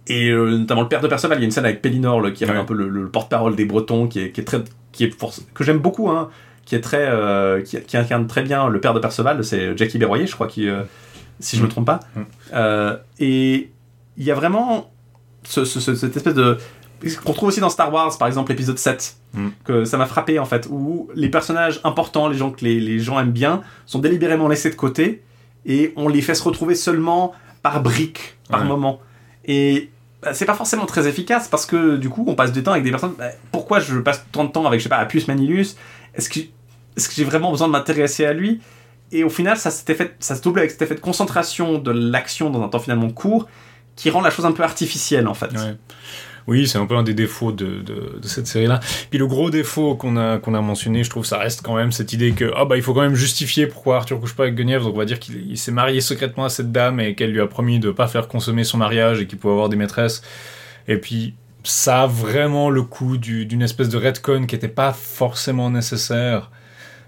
Et 0.06 0.28
euh, 0.30 0.56
notamment 0.58 0.82
le 0.82 0.88
père 0.88 1.00
de 1.00 1.08
Perceval, 1.08 1.38
il 1.38 1.40
y 1.40 1.44
a 1.44 1.46
une 1.46 1.50
scène 1.50 1.64
avec 1.64 1.82
Pellinor, 1.82 2.20
là, 2.20 2.30
qui 2.30 2.44
est 2.44 2.50
un 2.50 2.64
peu 2.64 2.74
le, 2.74 2.88
le 2.88 3.08
porte-parole 3.08 3.54
des 3.56 3.64
Bretons, 3.64 4.08
qui 4.08 4.20
est, 4.20 4.30
qui 4.32 4.40
est 4.40 4.44
très. 4.44 4.58
Qui 4.92 5.04
est 5.04 5.10
force- 5.16 5.44
que 5.54 5.62
j'aime 5.62 5.78
beaucoup, 5.78 6.08
hein, 6.10 6.30
qui 6.64 6.74
est 6.74 6.80
très. 6.80 7.06
euh, 7.08 7.62
qui, 7.62 7.80
qui 7.82 7.96
incarne 7.96 8.26
très 8.26 8.42
bien 8.42 8.68
le 8.68 8.80
père 8.80 8.94
de 8.94 8.98
Perceval, 9.00 9.44
c'est 9.44 9.76
Jackie 9.76 9.98
Berroyer, 9.98 10.26
je 10.26 10.34
crois, 10.34 10.48
qui, 10.48 10.68
euh, 10.68 10.82
si 11.38 11.56
je 11.56 11.62
me 11.62 11.66
Mm. 11.66 11.70
trompe 11.70 11.86
pas. 11.86 12.00
Mm. 12.16 12.96
Et 13.20 13.70
il 14.16 14.24
y 14.24 14.30
a 14.30 14.34
vraiment 14.34 14.90
ce- 15.44 15.64
ce- 15.64 15.78
ce- 15.80 15.94
cette 15.94 16.16
espèce 16.16 16.34
de. 16.34 16.56
Qu'on 17.24 17.32
trouve 17.32 17.48
aussi 17.48 17.60
dans 17.60 17.70
Star 17.70 17.92
Wars, 17.92 18.16
par 18.18 18.28
exemple, 18.28 18.50
l'épisode 18.52 18.78
7, 18.78 19.16
Mm. 19.32 19.48
que 19.64 19.84
ça 19.84 19.96
m'a 19.96 20.06
frappé 20.06 20.38
en 20.40 20.44
fait, 20.44 20.66
où 20.70 21.08
les 21.14 21.28
personnages 21.28 21.80
importants, 21.84 22.26
les 22.28 22.36
gens 22.36 22.50
que 22.50 22.64
les, 22.64 22.80
les 22.80 22.98
gens 22.98 23.18
aiment 23.20 23.30
bien, 23.30 23.62
sont 23.86 24.00
délibérément 24.00 24.48
laissés 24.48 24.70
de 24.70 24.74
côté 24.74 25.22
et 25.66 25.92
on 25.96 26.08
les 26.08 26.20
fait 26.20 26.34
se 26.34 26.42
retrouver 26.42 26.74
seulement 26.74 27.32
par 27.62 27.80
briques, 27.82 28.36
par 28.48 28.62
Ouais. 28.62 28.66
moment. 28.66 29.00
Et 29.44 29.90
bah, 30.22 30.34
c'est 30.34 30.46
pas 30.46 30.54
forcément 30.54 30.84
très 30.86 31.06
efficace 31.06 31.46
parce 31.48 31.64
que 31.64 31.96
du 31.96 32.08
coup, 32.10 32.24
on 32.26 32.34
passe 32.34 32.50
du 32.52 32.62
temps 32.62 32.72
avec 32.72 32.82
des 32.84 32.90
personnes. 32.90 33.14
bah, 33.16 33.28
pourquoi 33.52 33.78
je 33.80 33.96
passe 33.98 34.24
tant 34.32 34.44
de 34.44 34.50
temps 34.50 34.66
avec, 34.66 34.80
je 34.80 34.84
sais 34.84 34.88
pas, 34.90 34.96
Appius 34.98 35.28
Manilius? 35.28 35.76
Est-ce 36.14 36.28
que, 36.28 36.40
est-ce 36.96 37.08
que 37.08 37.14
j'ai 37.14 37.24
vraiment 37.24 37.50
besoin 37.52 37.68
de 37.68 37.72
m'intéresser 37.72 38.24
à 38.26 38.32
lui? 38.32 38.60
Et 39.12 39.22
au 39.24 39.30
final, 39.30 39.56
ça, 39.56 39.70
fait, 39.70 40.16
ça 40.18 40.34
se 40.34 40.42
double 40.42 40.58
avec 40.60 40.70
cet 40.72 40.82
effet 40.82 40.94
de 40.96 41.00
concentration 41.00 41.78
de 41.78 41.90
l'action 41.92 42.50
dans 42.50 42.62
un 42.62 42.68
temps 42.68 42.78
finalement 42.80 43.10
court 43.10 43.48
qui 43.96 44.10
rend 44.10 44.20
la 44.22 44.30
chose 44.30 44.44
un 44.46 44.52
peu 44.52 44.62
artificielle 44.64 45.26
en 45.28 45.34
fait. 45.34 45.52
Ouais. 45.52 45.76
Oui, 46.46 46.66
c'est 46.66 46.78
un 46.78 46.86
peu 46.86 46.96
un 46.96 47.02
des 47.02 47.14
défauts 47.14 47.52
de, 47.52 47.80
de, 47.82 48.26
cette 48.28 48.46
série-là. 48.46 48.80
Puis 49.10 49.18
le 49.18 49.26
gros 49.26 49.50
défaut 49.50 49.94
qu'on 49.94 50.16
a, 50.16 50.40
a 50.44 50.60
mentionné, 50.60 51.04
je 51.04 51.10
trouve, 51.10 51.24
ça 51.24 51.38
reste 51.38 51.62
quand 51.62 51.76
même 51.76 51.92
cette 51.92 52.12
idée 52.12 52.32
que 52.32 52.50
ah 52.56 52.64
bah 52.64 52.76
il 52.76 52.82
faut 52.82 52.94
quand 52.94 53.02
même 53.02 53.14
justifier 53.14 53.66
pourquoi 53.66 53.96
Arthur 53.96 54.20
couche 54.20 54.34
pas 54.34 54.44
avec 54.44 54.54
Guenièvre. 54.54 54.84
Donc 54.84 54.94
on 54.94 54.98
va 54.98 55.04
dire 55.04 55.18
qu'il 55.20 55.50
il 55.50 55.58
s'est 55.58 55.72
marié 55.72 56.00
secrètement 56.00 56.44
à 56.44 56.48
cette 56.48 56.72
dame 56.72 57.00
et 57.00 57.14
qu'elle 57.14 57.32
lui 57.32 57.40
a 57.40 57.46
promis 57.46 57.78
de 57.78 57.90
pas 57.90 58.08
faire 58.08 58.28
consommer 58.28 58.64
son 58.64 58.78
mariage 58.78 59.20
et 59.20 59.26
qu'il 59.26 59.38
pouvait 59.38 59.52
avoir 59.52 59.68
des 59.68 59.76
maîtresses. 59.76 60.22
Et 60.88 60.96
puis 60.96 61.34
ça 61.62 62.02
a 62.02 62.06
vraiment 62.06 62.70
le 62.70 62.82
coup 62.82 63.16
du- 63.16 63.46
d'une 63.46 63.62
espèce 63.62 63.88
de 63.88 63.98
retcon 63.98 64.46
qui 64.46 64.54
était 64.54 64.68
pas 64.68 64.92
forcément 64.92 65.70
nécessaire. 65.70 66.50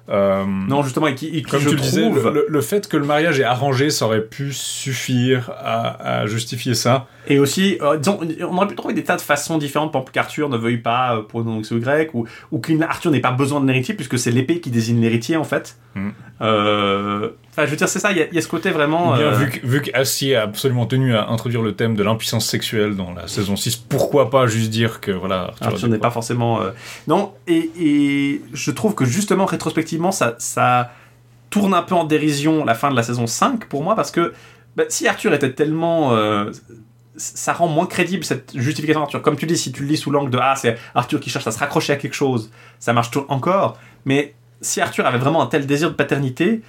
Euh, 0.09 0.45
Non, 0.47 0.83
justement, 0.83 1.07
et 1.07 1.15
qui, 1.15 1.29
et 1.29 1.43
qui, 1.43 1.43
comme 1.43 1.61
je 1.61 1.71
tu 1.71 1.77
le 1.77 1.81
disais, 1.81 2.11
le, 2.49 2.61
fait 2.61 2.89
que 2.89 2.97
le 2.97 3.05
mariage 3.05 3.39
est 3.39 3.45
arrangé, 3.45 3.91
ça 3.91 4.07
aurait 4.07 4.25
pu 4.25 4.53
suffire 4.53 5.51
à, 5.59 6.21
à 6.21 6.27
justifier 6.27 6.75
ça. 6.75 7.07
Et 7.29 7.39
aussi, 7.39 7.79
euh, 7.81 7.97
disons, 7.99 8.21
on 8.41 8.57
aurait 8.57 8.67
pu 8.67 8.75
trouver 8.75 8.95
des 8.95 9.05
tas 9.05 9.17
de 9.17 9.21
façons 9.21 9.59
différentes 9.59 9.93
pour 9.93 10.11
qu'Arthur 10.11 10.49
ne 10.49 10.57
veuille 10.57 10.79
pas 10.79 11.17
euh, 11.17 11.23
pour 11.23 11.47
ou 11.47 11.61
Y, 11.61 12.11
ou, 12.15 12.27
ou 12.51 12.59
qu'Arthur 12.59 13.11
n'ait 13.11 13.21
pas 13.21 13.33
besoin 13.33 13.61
de 13.61 13.67
l'héritier, 13.67 13.95
puisque 13.95 14.19
c'est 14.19 14.33
l'épée 14.33 14.61
qui 14.61 14.71
désigne 14.71 15.01
l'héritier, 15.01 15.37
en 15.37 15.45
fait. 15.45 15.77
Mm. 15.95 16.11
Enfin, 17.53 17.67
je 17.67 17.71
veux 17.71 17.77
dire, 17.77 17.89
c'est 17.89 17.99
ça, 17.99 18.13
il 18.13 18.19
y, 18.19 18.23
a- 18.23 18.27
il 18.29 18.35
y 18.35 18.39
a 18.39 18.41
ce 18.41 18.49
côté 18.49 18.71
vraiment... 18.71 19.13
Bien, 19.15 19.27
euh, 19.27 19.35
vu, 19.37 19.51
que- 19.51 19.67
vu 19.67 19.83
qu'Acier 19.83 20.37
a 20.37 20.43
absolument 20.43 20.87
tenu 20.87 21.15
à 21.15 21.29
introduire 21.29 21.61
le 21.61 21.75
thème 21.75 21.95
de 21.95 22.03
l'impuissance 22.03 22.47
sexuelle 22.47 22.97
dans 22.97 23.13
la 23.13 23.29
saison 23.29 23.57
6, 23.57 23.77
pourquoi 23.77 24.31
pas 24.31 24.47
juste 24.47 24.71
dire 24.71 25.01
que 25.01 25.11
voilà, 25.11 25.53
Arthur, 25.61 25.89
n'est 25.89 25.99
pas 25.99 26.11
forcément... 26.11 26.63
euh, 26.63 26.71
Non, 27.09 27.35
et, 27.47 27.71
et 27.79 28.43
je 28.55 28.71
trouve 28.71 28.95
que 28.95 29.05
justement, 29.05 29.45
rétrospectivement, 29.45 30.13
ça, 30.13 30.35
ça 30.39 30.93
tourne 31.51 31.75
un 31.75 31.83
peu 31.83 31.95
en 31.95 32.05
dérision 32.05 32.65
la 32.65 32.75
fin 32.75 32.91
de 32.91 32.97
la 32.97 33.03
saison 33.03 33.27
5, 33.27 33.67
pour 33.67 33.83
moi, 33.85 33.95
parce 33.97 34.11
que 34.11 34.33
bah, 34.75 34.85
si 34.89 35.07
Arthur 35.07 35.35
était 35.35 35.53
tellement... 35.53 36.15
euh, 36.17 36.51
ça 37.17 37.53
rend 37.53 37.69
moins 37.69 37.85
crédible 37.85 38.25
cette 38.25 38.53
justification 38.57 39.01
d'Arthur. 39.03 39.21
Comme 39.21 39.37
tu 39.37 39.45
dis, 39.45 39.59
si 39.59 39.71
tu 39.71 39.83
le 39.83 39.89
lis 39.89 39.99
sous 39.99 40.11
l'angle 40.11 40.31
de 40.31 40.39
Ah, 40.41 40.55
c'est 40.57 40.79
Arthur 40.95 41.21
qui 41.21 41.29
cherche 41.29 41.47
à 41.47 41.51
se 41.51 41.59
raccrocher 41.59 41.93
à 41.93 41.97
quelque 41.97 42.15
chose, 42.15 42.51
ça 42.79 42.95
marche 42.95 43.11
encore. 43.29 43.77
Mais 44.07 44.33
si 44.63 44.81
Arthur 44.81 45.05
avait 45.05 45.19
vraiment 45.19 45.43
un 45.43 45.47
tel 45.47 45.67
désir 45.67 45.91
de 45.91 45.95
paternité, 45.95 46.63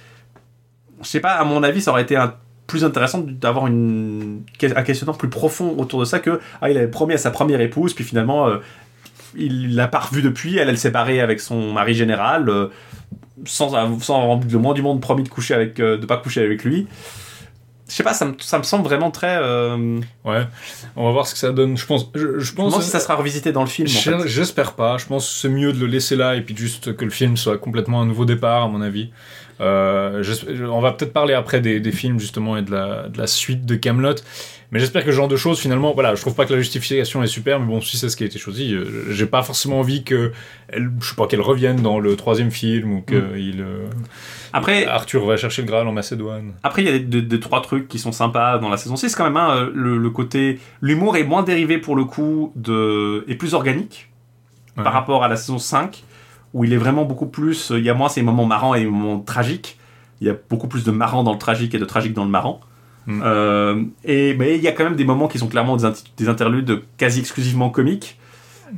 je 1.04 1.08
sais 1.08 1.20
pas, 1.20 1.32
à 1.32 1.44
mon 1.44 1.62
avis, 1.62 1.80
ça 1.82 1.90
aurait 1.92 2.02
été 2.02 2.16
un- 2.16 2.34
plus 2.66 2.82
intéressant 2.84 3.18
d'avoir 3.26 3.66
une, 3.66 4.42
un 4.74 4.82
questionnement 4.82 5.12
plus 5.14 5.28
profond 5.28 5.74
autour 5.78 6.00
de 6.00 6.06
ça 6.06 6.18
que 6.18 6.40
ah, 6.62 6.70
il 6.70 6.78
avait 6.78 6.88
promis 6.88 7.12
à 7.14 7.18
sa 7.18 7.30
première 7.30 7.60
épouse, 7.60 7.92
puis 7.94 8.04
finalement, 8.04 8.48
euh, 8.48 8.56
il 9.36 9.74
l'a 9.74 9.86
pas 9.86 9.98
revue 10.00 10.22
depuis, 10.22 10.56
elle, 10.56 10.68
elle 10.70 10.78
s'est 10.78 10.90
barrée 10.90 11.20
avec 11.20 11.40
son 11.40 11.72
mari 11.72 11.94
général, 11.94 12.48
euh, 12.48 12.68
sans, 13.44 13.70
sans 14.00 14.22
avoir 14.22 14.40
le 14.40 14.58
moins 14.58 14.72
du 14.74 14.80
monde 14.82 15.00
promis 15.02 15.22
de 15.24 15.28
coucher 15.28 15.54
avec, 15.54 15.78
euh, 15.78 15.98
de 15.98 16.06
pas 16.06 16.16
coucher 16.16 16.42
avec 16.42 16.64
lui. 16.64 16.86
je 17.86 17.92
sais 17.94 18.02
pas, 18.02 18.14
ça 18.14 18.24
me, 18.24 18.34
ça 18.38 18.56
me 18.58 18.62
semble 18.62 18.84
vraiment 18.84 19.10
très. 19.10 19.36
euh, 19.42 19.98
Ouais, 20.24 20.46
on 20.96 21.04
va 21.04 21.10
voir 21.12 21.26
ce 21.26 21.34
que 21.34 21.38
ça 21.40 21.52
donne. 21.52 21.76
Je 21.76 21.84
pense, 21.84 22.08
je, 22.14 22.38
je 22.38 22.44
Je 22.46 22.52
me 22.52 22.56
pense. 22.56 22.82
si 22.82 22.88
ça 22.88 22.98
sera 23.00 23.14
revisité 23.16 23.52
dans 23.52 23.60
le 23.60 23.66
film. 23.66 23.86
En 23.88 23.90
J'espère- 23.90 24.22
fait. 24.22 24.28
J'espère 24.28 24.72
pas. 24.72 24.96
Je 24.96 25.04
pense 25.04 25.28
que 25.28 25.34
c'est 25.40 25.48
mieux 25.50 25.72
de 25.74 25.78
le 25.80 25.86
laisser 25.86 26.16
là 26.16 26.34
et 26.34 26.40
puis 26.40 26.56
juste 26.56 26.96
que 26.96 27.04
le 27.04 27.10
film 27.10 27.36
soit 27.36 27.58
complètement 27.58 28.00
un 28.00 28.06
nouveau 28.06 28.24
départ, 28.24 28.62
à 28.62 28.68
mon 28.68 28.80
avis. 28.80 29.10
Euh, 29.60 30.22
on 30.70 30.80
va 30.80 30.92
peut-être 30.92 31.12
parler 31.12 31.34
après 31.34 31.60
des, 31.60 31.78
des 31.80 31.92
films 31.92 32.18
justement 32.18 32.56
et 32.56 32.62
de 32.62 32.70
la, 32.72 33.08
de 33.08 33.18
la 33.18 33.26
suite 33.26 33.64
de 33.66 33.74
Camelot. 33.76 34.14
Mais 34.72 34.80
j'espère 34.80 35.04
que 35.04 35.12
ce 35.12 35.16
genre 35.16 35.28
de 35.28 35.36
choses, 35.36 35.60
finalement, 35.60 35.92
voilà, 35.94 36.16
je 36.16 36.20
trouve 36.20 36.34
pas 36.34 36.46
que 36.46 36.52
la 36.52 36.58
justification 36.58 37.22
est 37.22 37.28
super, 37.28 37.60
mais 37.60 37.66
bon, 37.66 37.80
si 37.80 37.96
c'est 37.96 38.08
ce 38.08 38.16
qui 38.16 38.24
a 38.24 38.26
été 38.26 38.40
choisi, 38.40 38.74
euh, 38.74 39.12
j'ai 39.12 39.26
pas 39.26 39.42
forcément 39.44 39.78
envie 39.78 40.02
que, 40.02 40.32
elle, 40.68 40.90
je 41.00 41.10
sais 41.10 41.14
pas, 41.14 41.28
qu'elle 41.28 41.42
revienne 41.42 41.76
dans 41.80 42.00
le 42.00 42.16
troisième 42.16 42.50
film 42.50 42.92
ou 42.94 43.00
que 43.02 43.14
Mm. 43.14 43.38
il, 43.38 43.60
euh, 43.60 43.86
Après, 44.52 44.86
Arthur 44.86 45.24
va 45.26 45.36
chercher 45.36 45.62
le 45.62 45.68
Graal 45.68 45.86
en 45.86 45.92
Macédoine. 45.92 46.54
Après, 46.64 46.82
il 46.82 46.86
y 46.86 46.88
a 46.88 46.92
des, 46.92 47.00
des- 47.00 47.22
des 47.22 47.40
trois 47.40 47.60
trucs 47.60 47.86
qui 47.86 48.00
sont 48.00 48.10
sympas 48.12 48.58
dans 48.58 48.68
la 48.68 48.76
saison 48.76 48.96
6 48.96 49.14
quand 49.14 49.24
même. 49.24 49.36
hein. 49.36 49.68
le, 49.72 49.96
le 49.96 50.10
côté. 50.10 50.58
L'humour 50.80 51.16
est 51.16 51.24
moins 51.24 51.44
dérivé 51.44 51.78
pour 51.78 51.94
le 51.94 52.04
coup 52.04 52.52
de. 52.56 53.24
et 53.28 53.36
plus 53.36 53.54
organique 53.54 54.10
Ouais. 54.76 54.82
par 54.82 54.92
rapport 54.92 55.22
à 55.22 55.28
la 55.28 55.36
saison 55.36 55.58
5, 55.58 56.02
où 56.54 56.64
il 56.64 56.72
est 56.72 56.78
vraiment 56.78 57.04
beaucoup 57.04 57.26
plus. 57.26 57.70
Il 57.74 57.84
y 57.84 57.90
a 57.90 57.94
moins 57.94 58.08
ces 58.08 58.22
moments 58.22 58.46
marrants 58.46 58.74
et 58.74 58.80
les 58.80 58.86
moments 58.86 59.20
tragiques. 59.20 59.78
Il 60.20 60.26
y 60.26 60.30
a 60.30 60.36
beaucoup 60.48 60.68
plus 60.68 60.84
de 60.84 60.90
marrant 60.92 61.24
dans 61.24 61.32
le 61.32 61.38
tragique 61.38 61.74
et 61.74 61.78
de 61.78 61.84
tragique 61.84 62.14
dans 62.14 62.24
le 62.24 62.30
marrant. 62.30 62.60
Mm. 63.06 63.20
Euh, 63.22 63.82
et, 64.04 64.34
mais 64.34 64.56
il 64.56 64.62
y 64.62 64.68
a 64.68 64.72
quand 64.72 64.84
même 64.84 64.96
des 64.96 65.04
moments 65.04 65.28
qui 65.28 65.38
sont 65.38 65.48
clairement 65.48 65.76
des 65.76 66.28
interludes 66.28 66.82
quasi 66.96 67.20
exclusivement 67.20 67.68
comiques. 67.68 68.18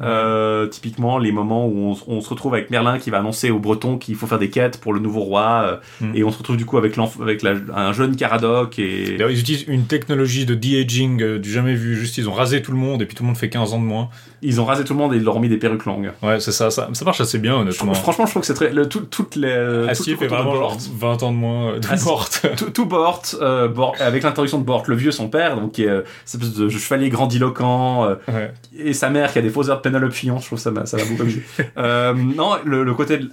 Euh, 0.03 0.67
typiquement 0.67 1.19
les 1.19 1.33
moments 1.33 1.67
où 1.67 1.95
on, 2.09 2.17
on 2.17 2.21
se 2.21 2.29
retrouve 2.29 2.55
avec 2.55 2.71
Merlin 2.71 2.99
qui 2.99 3.11
va 3.11 3.19
annoncer 3.19 3.51
aux 3.51 3.59
Bretons 3.59 3.99
qu'il 3.99 4.15
faut 4.15 4.27
faire 4.27 4.39
des 4.39 4.51
quêtes 4.51 4.79
pour 4.81 4.93
le 4.93 5.01
nouveau 5.01 5.21
roi 5.21 5.63
euh, 5.65 5.77
Mm. 6.01 6.13
et 6.17 6.25
on 6.25 6.31
se 6.31 6.39
retrouve 6.39 6.57
du 6.57 6.65
coup 6.67 6.77
avec, 6.79 6.97
avec 7.21 7.43
la- 7.43 7.55
un 7.75 7.93
jeune 7.93 8.17
Caradoc 8.17 8.79
et 8.79 9.13
D'ailleurs, 9.17 9.31
ils 9.31 9.41
utilisent 9.41 9.65
une 9.69 9.85
technologie 9.85 10.45
de 10.47 10.55
de-aging 10.55 11.23
euh, 11.23 11.39
du 11.39 11.51
jamais 11.51 11.75
vu. 11.75 11.97
Juste, 11.97 12.19
ils 12.19 12.29
ont 12.29 12.33
rasé 12.33 12.61
tout 12.63 12.73
le 12.73 12.79
monde 12.79 13.01
et 13.03 13.07
puis 13.07 13.15
tout 13.15 13.23
le 13.23 13.29
monde 13.29 13.37
fait 13.37 13.49
15 13.49 13.73
ans 13.73 13.79
de 13.79 13.85
moins. 13.85 14.09
ils 14.43 14.61
ont 14.61 14.65
rasé 14.65 14.85
tout 14.85 14.93
le 14.93 14.99
monde 14.99 15.15
et 15.15 15.17
ils 15.17 15.25
leur 15.25 15.37
ont 15.37 15.41
mis 15.41 15.49
des 15.49 15.57
perruques 15.57 15.85
longues. 15.87 16.13
Ouais, 16.23 16.41
c'est 16.41 16.53
ça, 16.53 16.71
ça. 16.71 16.89
Ça 16.93 17.05
marche 17.05 17.21
assez 17.21 17.39
bien, 17.39 17.53
Je 17.55 17.61
honnêtement. 17.61 17.93
trouve- 17.93 18.03
franchement, 18.03 18.27
je 18.27 18.31
trouve 18.33 18.41
que 18.43 18.47
c'est 18.47 18.55
très 18.55 18.71
le, 18.73 18.89
tout, 18.89 19.01
toutes 19.01 19.37
les 19.37 19.49
tout 19.97 20.05
le 20.11 20.17
fait 20.17 20.27
vraiment 20.27 20.53
Bort. 20.53 20.71
genre 20.71 20.79
20 20.99 21.23
ans 21.23 21.33
de 21.33 21.37
moins 21.37 21.73
euh, 21.73 21.79
de 21.79 21.87
Astier- 21.89 22.05
morte. 22.11 22.47
tout, 22.57 22.71
tout 22.71 22.87
Bort, 22.87 23.23
euh, 23.41 23.69
avec 24.01 24.23
l'introduction 24.23 24.59
de 24.59 24.65
Bort, 24.65 24.85
le 24.87 24.95
vieux 24.97 25.11
son 25.11 25.29
père, 25.29 25.57
donc 25.59 25.73
qui 25.73 25.85
est 25.85 25.89
euh, 25.89 26.03
cette 26.25 26.43
espèce 26.43 26.59
de 26.59 26.69
chevalier 26.69 27.09
grandiloquent, 27.09 28.05
euh, 28.05 28.15
ouais. 28.29 28.53
et 28.79 28.93
sa 28.93 29.09
mère 29.11 29.33
qui 29.33 29.39
a 29.39 29.43
des 29.43 29.51
faux 29.51 29.71
de 29.77 29.81
Penelope 29.83 30.13
Fillon, 30.13 30.39
je 30.39 30.47
trouve 30.47 30.59
ça 30.59 30.71
m'a- 30.71 30.87
ça 30.87 30.97
va 30.97 31.05
beaucoup 31.05 31.23
amusé. 31.23 31.43
euh, 31.79 32.13
non, 32.15 32.53
le, 32.65 32.85
le 32.85 32.95
côté 32.95 33.19
de 33.19 33.31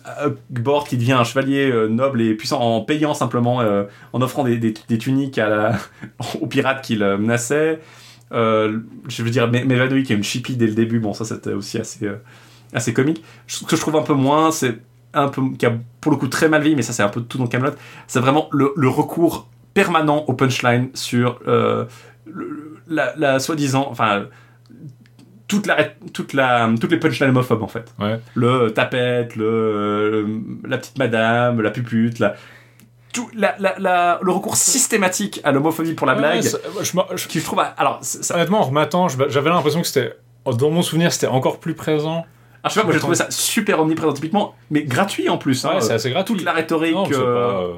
qui 0.87 0.97
devient 0.97 1.13
un 1.13 1.23
chevalier 1.23 1.69
euh, 1.71 1.87
noble 1.87 2.21
et 2.21 2.33
puissant 2.35 2.59
en 2.61 2.81
payant 2.81 3.13
simplement, 3.13 3.61
euh, 3.61 3.83
en 4.13 4.21
offrant 4.21 4.43
des, 4.43 4.57
des, 4.57 4.73
des 4.87 4.97
tuniques 4.97 5.37
à 5.37 5.49
la, 5.49 5.77
aux 6.41 6.47
pirates 6.47 6.83
qu'il 6.83 7.03
euh, 7.03 7.17
menaçait. 7.17 7.79
Euh, 8.31 8.79
je 9.07 9.21
veux 9.23 9.29
dire, 9.29 9.49
Mé- 9.51 9.65
Mévanoï 9.65 10.03
qui 10.03 10.13
est 10.13 10.15
une 10.15 10.23
chippie 10.23 10.55
dès 10.55 10.67
le 10.67 10.73
début, 10.73 10.99
bon, 10.99 11.13
ça 11.13 11.25
c'était 11.25 11.53
aussi 11.53 11.77
assez, 11.77 12.09
assez 12.73 12.93
comique. 12.93 13.23
Ce 13.47 13.63
que 13.63 13.75
je 13.75 13.81
trouve 13.81 13.95
un 13.95 14.01
peu 14.01 14.13
moins, 14.13 14.51
c'est 14.51 14.79
un 15.13 15.27
peu, 15.27 15.41
qui 15.59 15.65
a 15.67 15.73
pour 16.01 16.11
le 16.11 16.17
coup 16.17 16.27
très 16.27 16.49
mal 16.49 16.61
vieilli, 16.61 16.75
mais 16.75 16.81
ça 16.81 16.93
c'est 16.93 17.03
un 17.03 17.09
peu 17.09 17.21
tout 17.21 17.37
dans 17.37 17.45
Camelot, 17.47 17.73
c'est 18.07 18.19
vraiment 18.19 18.47
le, 18.51 18.73
le 18.75 18.89
recours 18.89 19.47
permanent 19.75 20.23
au 20.27 20.33
punchline 20.33 20.89
sur 20.95 21.39
le- 21.45 21.87
la, 22.87 23.13
la 23.17 23.39
soi-disant, 23.39 23.87
enfin, 23.89 24.25
toute 25.47 25.65
la, 25.67 25.83
toute 26.13 26.33
la, 26.33 26.69
toutes 26.79 26.91
les 26.91 26.97
punchlines 26.99 27.29
homophobes 27.29 27.63
en 27.63 27.67
fait. 27.67 27.93
Ouais. 27.99 28.19
Le 28.33 28.69
tapette, 28.71 29.35
le, 29.35 29.45
euh, 29.45 30.27
la 30.67 30.77
petite 30.77 30.97
madame, 30.97 31.61
la 31.61 31.69
pupute, 31.71 32.19
la, 32.19 32.35
tout, 33.13 33.29
la, 33.35 33.55
la, 33.59 33.75
la- 33.77 34.19
le 34.23 34.31
recours 34.31 34.55
systématique 34.55 35.41
à 35.43 35.51
l'homophobie 35.51 35.93
pour 35.93 36.07
la 36.07 36.13
Ouais, 36.13 36.19
blague, 36.19 36.41
ça- 36.41 36.57
je 36.81 36.95
m'en- 36.95 37.05
je- 37.15 37.27
qui 37.27 37.39
je 37.39 37.45
trouve, 37.45 37.61
alors, 37.77 37.99
ça, 38.01 38.35
honnêtement, 38.35 38.61
en 38.61 38.63
remettant, 38.63 39.07
j'avais 39.07 39.49
l'impression 39.49 39.81
que 39.81 39.87
c'était. 39.87 40.13
Dans 40.45 40.69
mon 40.71 40.81
souvenir, 40.81 41.13
c'était 41.13 41.27
encore 41.27 41.59
plus 41.59 41.73
présent. 41.75 42.25
ah, 42.63 42.69
je 42.69 42.73
sais 42.73 42.79
pas, 42.79 42.85
moi 42.85 42.93
j'ai 42.93 42.99
trouvé 42.99 43.15
ça 43.15 43.27
super 43.29 43.79
omniprésent 43.79 44.13
typiquement, 44.13 44.55
mais 44.71 44.83
gratuit 44.83 45.29
en 45.29 45.37
plus. 45.37 45.63
hein. 45.65 45.75
Ouais, 45.75 45.81
c'est 45.81 45.93
assez 45.93 46.09
gratuit. 46.09 46.35
toute 46.35 46.43
la 46.45 46.53
rhétorique, 46.53 46.95
Non, 46.95 47.05
c'est 47.05 47.15
euh, 47.15 47.23
pas, 47.23 47.61
euh, 47.61 47.73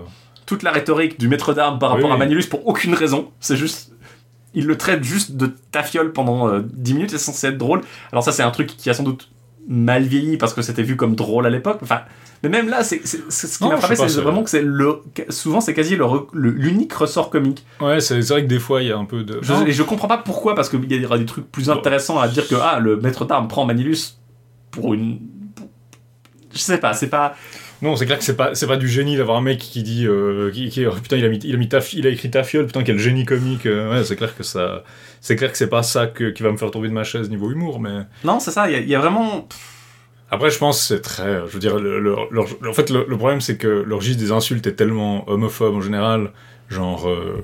toute 0.46 0.62
la 0.64 0.72
rhétorique 0.72 1.20
du 1.20 1.28
maître 1.28 1.54
d'armes 1.54 1.80
par 1.80 1.92
Oui, 1.96 2.02
rapport 2.02 2.14
à. 2.14 2.18
Manilus 2.18 2.46
pour 2.48 2.66
aucune 2.68 2.94
raison. 2.94 3.32
C'est 3.40 3.56
juste. 3.58 3.92
Il 4.56 4.66
le 4.68 4.78
traite 4.78 5.04
juste 5.04 5.34
de 5.34 5.54
tafiole 5.72 6.12
pendant 6.14 6.48
euh, 6.48 6.62
10 6.74 6.94
minutes, 6.94 7.10
c'est 7.12 7.18
censé 7.18 7.48
être 7.48 7.58
drôle. 7.58 7.82
Alors, 8.12 8.24
ça, 8.24 8.32
c'est 8.32 8.44
un 8.44 8.52
truc 8.52 8.68
qui 8.68 8.90
a 8.90 8.94
sans 8.94 9.04
doute 9.04 9.30
mal 9.68 10.04
vieilli 10.04 10.38
parce 10.38 10.54
que 10.54 10.62
c'était 10.62 10.84
vu 10.84 10.96
comme 10.96 11.16
drôle 11.16 11.46
à 11.46 11.50
l'époque. 11.50 11.80
Enfin, 11.82 12.02
mais 12.44 12.50
même 12.50 12.70
là, 12.70 12.84
c'est, 12.84 13.02
ce 13.06 13.18
qui 13.58 13.64
m'a 13.70 13.76
frappé, 13.80 13.96
c'est 14.10 14.22
vraiment 14.22 14.44
que 14.44 14.50
c'est 14.50 14.62
le. 14.62 15.02
Souvent, 15.30 15.62
c'est 15.62 15.74
quasi 15.74 15.96
le 15.96 16.06
re- 16.06 16.28
le- 16.34 16.52
l'unique 16.52 16.94
ressort 16.94 17.30
comique. 17.32 17.66
Ouais, 17.82 18.00
c'est 18.00 18.20
vrai 18.22 18.44
que 18.44 18.48
des 18.48 18.60
fois, 18.60 18.82
il 18.84 18.90
y 18.90 18.92
a 18.92 18.98
un 18.98 19.06
peu 19.06 19.24
de. 19.24 19.40
Je, 19.42 19.54
et 19.68 19.72
je 19.72 19.82
comprends 19.84 20.08
pas 20.08 20.18
pourquoi, 20.20 20.54
parce 20.56 20.70
qu'il 20.70 20.92
y 20.92 21.06
aura 21.06 21.18
des 21.18 21.26
trucs 21.26 21.52
plus 21.52 21.70
intéressants 21.72 22.20
à 22.20 22.28
dire 22.28 22.48
que 22.48 22.56
ah, 22.62 22.80
le 22.80 22.98
maître 22.98 23.26
d'armes 23.26 23.48
prend 23.48 23.66
Manilus 23.66 24.20
pour 24.72 24.94
une. 24.94 25.20
pour- 25.56 25.68
Je 26.54 26.60
sais 26.60 26.78
pas, 26.78 26.94
c'est 26.94 27.10
pas. 27.10 27.36
Non, 27.82 27.96
c'est 27.96 28.06
clair 28.06 28.18
que 28.18 28.24
c'est 28.24 28.38
pas, 28.38 28.56
c'est 28.56 28.68
pas 28.68 28.78
du 28.78 28.88
génie 28.88 29.18
d'avoir 29.18 29.38
un 29.38 29.42
mec 29.42 29.60
qui 29.60 29.84
dit. 29.84 30.08
euh, 30.08 30.50
qui, 30.52 30.70
qui- 30.70 30.86
oh, 30.86 30.92
putain, 30.92 31.18
il 31.18 31.26
a, 31.26 31.30
mis, 31.30 31.38
il, 31.44 31.54
a 31.56 31.58
mis 31.58 31.68
taf- 31.68 31.94
il 31.98 32.08
a 32.08 32.10
écrit 32.10 32.30
Tafiole, 32.32 32.66
putain, 32.68 32.84
quel 32.84 32.98
génie 32.98 33.26
comique. 33.26 33.66
euh, 33.66 33.92
ouais, 33.92 34.04
c'est 34.04 34.16
clair 34.16 34.36
que 34.36 34.44
ça. 34.44 34.84
C'est 35.22 35.36
clair 35.36 35.52
que 35.52 35.58
c'est 35.58 35.70
pas 35.70 35.84
ça 35.84 36.08
que- 36.08 36.30
qui 36.32 36.42
va 36.44 36.52
me 36.52 36.58
faire 36.58 36.72
tomber 36.72 36.88
de 36.88 36.94
ma 36.94 37.04
chaise 37.04 37.30
niveau 37.30 37.52
humour, 37.52 37.80
mais. 37.80 38.00
Non, 38.24 38.40
c'est 38.40 38.52
ça, 38.52 38.70
il 38.70 38.74
y 38.74 38.76
a- 38.76 38.80
il 38.80 38.90
y, 38.90 38.96
a 38.96 39.00
vraiment. 39.00 39.48
Après, 40.32 40.50
je 40.50 40.58
pense 40.58 40.80
que 40.80 40.96
c'est 40.96 41.02
très. 41.02 41.42
Je 41.48 41.52
veux 41.52 41.60
dire, 41.60 41.78
le, 41.78 42.16
en 42.68 42.74
fait, 42.74 42.90
le, 42.90 43.06
le 43.08 43.18
problème, 43.18 43.42
c'est 43.42 43.58
que 43.58 43.68
le 43.86 43.96
registre 43.96 44.22
des 44.24 44.32
insultes 44.32 44.66
est 44.68 44.74
tellement 44.76 45.30
homophobe 45.30 45.76
en 45.76 45.82
général, 45.82 46.32
genre. 46.70 47.08
euh, 47.10 47.42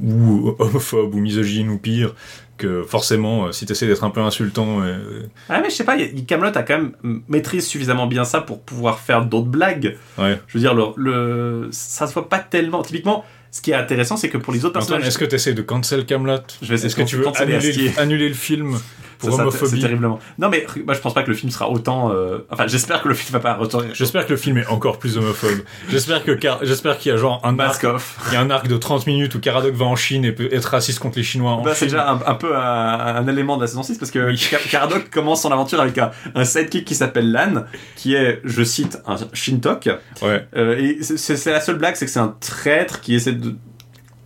ou 0.00 0.54
homophobe, 0.58 1.14
ou 1.14 1.18
misogyne, 1.20 1.68
ou 1.70 1.78
pire, 1.78 2.14
que 2.56 2.82
forcément, 2.82 3.46
euh, 3.46 3.52
si 3.52 3.66
t'essaies 3.66 3.86
d'être 3.86 4.04
un 4.04 4.10
peu 4.10 4.20
insultant. 4.20 4.80
euh, 4.82 5.22
Ah 5.48 5.60
mais 5.60 5.70
je 5.70 5.74
sais 5.74 5.84
pas, 5.84 5.96
Camelot 6.26 6.56
a 6.56 6.62
quand 6.62 6.78
même 6.78 6.92
maîtrise 7.28 7.66
suffisamment 7.66 8.06
bien 8.06 8.24
ça 8.24 8.40
pour 8.40 8.60
pouvoir 8.62 9.00
faire 9.00 9.24
d'autres 9.24 9.48
blagues. 9.48 9.96
ouais. 10.18 10.40
Je 10.46 10.58
veux 10.58 10.60
dire, 10.60 10.74
le, 10.74 10.84
le- 10.96 11.68
ça 11.72 12.06
se 12.06 12.14
voit 12.14 12.28
pas 12.28 12.38
tellement. 12.38 12.82
Typiquement, 12.82 13.24
ce 13.50 13.60
qui 13.60 13.70
est 13.70 13.74
intéressant, 13.74 14.16
c'est 14.16 14.28
que 14.28 14.38
pour 14.38 14.52
les 14.52 14.64
autres 14.64 14.74
personnages, 14.74 15.06
est-ce 15.06 15.18
que 15.18 15.24
t'essaies 15.24 15.54
de 15.54 15.62
cancel 15.62 16.06
Camelot? 16.06 16.38
Est-ce 16.62 16.94
que 16.96 17.02
tu 17.02 17.16
veux 17.16 17.24
annuler, 17.40 17.92
annuler 17.98 18.28
le 18.28 18.34
film? 18.34 18.78
Pour 19.18 19.34
homophobie 19.38 19.70
C'est 19.70 19.78
terriblement. 19.78 20.18
Non 20.38 20.48
mais 20.48 20.66
moi 20.84 20.94
je 20.94 21.00
pense 21.00 21.14
pas 21.14 21.22
que 21.22 21.30
le 21.30 21.36
film 21.36 21.50
sera 21.50 21.70
autant. 21.70 22.12
euh, 22.12 22.38
Enfin, 22.50 22.66
j'espère 22.66 23.02
que 23.02 23.08
le 23.08 23.14
film 23.14 23.32
va 23.32 23.40
pas 23.40 23.54
retourner. 23.54 23.88
J'espère 23.92 24.26
que 24.26 24.30
le 24.32 24.36
film 24.36 24.58
est 24.58 24.66
encore 24.66 24.98
plus 24.98 25.16
homophobe. 25.16 25.60
J'espère 25.88 26.24
que 26.24 26.32
Car- 26.32 26.58
j'espère 26.62 26.98
qu'il 26.98 27.10
y 27.12 27.14
a 27.14 27.18
genre 27.18 27.40
un 27.44 27.58
arc, 27.58 27.84
il 28.28 28.32
y 28.32 28.36
a 28.36 28.40
un 28.40 28.50
arc 28.50 28.68
de 28.68 28.76
30 28.76 29.06
minutes 29.06 29.34
où 29.34 29.40
Caradoc 29.40 29.74
va 29.74 29.86
en 29.86 29.96
Chine 29.96 30.24
et 30.24 30.32
peut 30.32 30.48
être 30.52 30.66
raciste 30.66 30.98
contre 30.98 31.16
les 31.18 31.24
Chinois 31.24 31.60
Bah, 31.64 31.72
c'est 31.74 31.86
déjà 31.86 32.10
un, 32.10 32.20
un 32.26 32.34
peu 32.34 32.56
un, 32.56 32.60
un 32.60 33.26
élément 33.28 33.56
de 33.56 33.62
la 33.62 33.66
saison 33.68 33.82
6 33.82 33.98
parce 33.98 34.10
que 34.10 34.30
Oui. 34.30 34.48
Caradoc 34.70 35.10
commence 35.10 35.42
son 35.42 35.52
aventure 35.52 35.80
avec 35.80 35.96
un, 35.98 36.10
un 36.34 36.44
sidekick 36.44 36.84
qui 36.84 36.94
s'appelle 36.94 37.30
Lan, 37.32 37.64
qui 37.96 38.14
est, 38.14 38.40
je 38.44 38.62
cite, 38.62 38.98
un 39.06 39.16
Shintok. 39.32 39.88
Ouais. 40.22 40.46
Euh, 40.56 40.76
et 40.78 40.98
c'est 41.02 41.46
la 41.50 41.60
seule 41.60 41.76
blague, 41.76 41.94
c'est 41.96 42.06
que 42.06 42.10
c'est 42.10 42.18
un 42.20 42.34
traître 42.40 43.00
qui 43.00 43.14
essaie 43.14 43.32
de. 43.32 43.54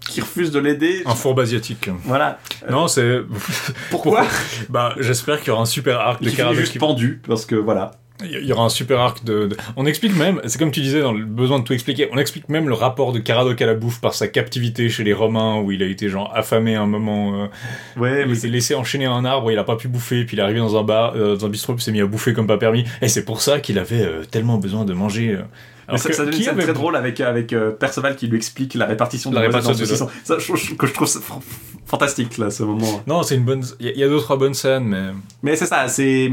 Qui 0.09 0.21
refuse 0.21 0.51
de 0.51 0.59
l'aider. 0.59 1.03
Un 1.07 1.15
fourbe 1.15 1.41
asiatique. 1.41 1.89
Voilà. 2.05 2.39
Non, 2.71 2.89
c'est 2.89 3.21
Pourquoi 3.91 4.27
bah 4.69 4.95
j'espère 4.99 5.39
qu'il 5.39 5.49
y 5.49 5.51
aura 5.51 5.63
un 5.63 5.67
super 5.67 6.01
arc 6.01 6.23
de 6.23 6.31
Caradoc 6.31 6.59
juste 6.61 6.73
qui 6.73 6.79
pendu 6.79 7.21
parce 7.27 7.47
que 7.47 7.55
voilà. 7.55 7.93
Il 8.25 8.45
y 8.45 8.53
aura 8.53 8.65
un 8.65 8.69
super 8.69 8.99
arc 8.99 9.23
de, 9.25 9.47
de- 9.47 9.57
On 9.77 9.87
explique 9.87 10.17
même, 10.17 10.41
c'est 10.47 10.59
comme 10.59 10.73
tu 10.73 10.81
disais 10.81 11.01
dans 11.01 11.13
le 11.13 11.25
besoin 11.25 11.61
de 11.61 11.65
tout 11.65 11.73
expliquer, 11.73 12.09
on 12.13 12.19
explique 12.19 12.49
même 12.49 12.69
le 12.69 12.75
rapport 12.75 13.13
de 13.13 13.21
Caradoc 13.21 13.63
à 13.63 13.67
la 13.67 13.75
bouffe 13.75 14.01
par 14.01 14.13
sa 14.13 14.27
captivité 14.27 14.89
chez 14.89 15.05
les 15.05 15.13
Romains 15.13 15.61
où 15.61 15.71
il 15.71 15.85
a 15.85 15.87
été 15.87 16.09
genre 16.09 16.33
affamé 16.35 16.75
à 16.75 16.83
un 16.83 16.87
moment. 16.89 17.45
euh, 17.45 17.47
Ouais, 17.97 18.25
il 18.29 18.35
s'est 18.35 18.49
laissé 18.49 18.75
enchaîner 18.75 19.07
à 19.07 19.13
un 19.13 19.25
arbre, 19.25 19.53
il 19.53 19.59
a 19.59 19.63
pas 19.63 19.77
pu 19.77 19.87
bouffer, 19.87 20.25
puis 20.25 20.37
il 20.37 20.41
est 20.41 20.43
arrivé 20.43 20.59
dans 20.59 20.77
un 20.77 20.83
bar, 20.83 21.13
euh, 21.15 21.37
dans 21.37 21.47
un 21.47 21.49
bistrot, 21.49 21.75
puis 21.75 21.85
s'est 21.85 21.93
mis 21.93 22.01
à 22.01 22.07
bouffer 22.07 22.33
comme 22.33 22.49
pas 22.49 22.59
permis. 22.59 22.85
Et 23.03 23.07
c'est 23.07 23.25
pour 23.25 23.41
ça 23.41 23.61
qu'il 23.61 23.79
avait 23.79 24.03
euh, 24.03 24.25
tellement 24.29 24.59
besoin 24.59 24.85
de 24.85 24.95
manger. 24.95 25.39
Euh. 25.89 25.93
Alors 25.93 26.01
ça, 26.01 26.09
que- 26.11 26.15
ça 26.15 26.25
donne 26.25 26.33
une 26.33 26.39
qui 26.39 26.45
scène 26.45 26.55
avait- 26.55 26.63
très 26.65 26.73
drôle 26.73 26.97
avec, 26.97 27.21
avec 27.21 27.53
euh, 27.53 27.71
Perceval 27.71 28.17
qui 28.17 28.27
lui 28.29 28.37
explique 28.37 28.75
la 28.75 28.87
répartition 28.87 29.31
de 29.31 29.35
La 29.37 29.41
répartition 29.43 29.73
du 29.75 29.79
saucisson. 29.87 30.09
Ça, 30.25 30.37
je, 30.39 30.55
je- 30.57 30.75
que 30.75 30.87
je 30.87 30.93
trouve 30.93 31.07
ça 31.09 31.21
fantastique 31.87 32.39
là, 32.39 32.51
ce 32.51 32.63
moment. 32.63 33.03
Non, 33.07 33.23
c'est 33.23 33.35
une 33.37 33.45
bonne. 33.45 33.65
Il 33.81 33.87
y 33.87 33.89
a- 33.89 33.93
il 33.93 33.99
y 33.99 34.05
a 34.05 34.09
deux 34.09 34.19
trois 34.21 34.37
bonnes 34.37 34.55
scènes, 34.55 34.85
mais. 34.85 35.07
Mais 35.43 35.57
c'est 35.57 35.67
ça, 35.67 35.89
c'est 35.89 36.31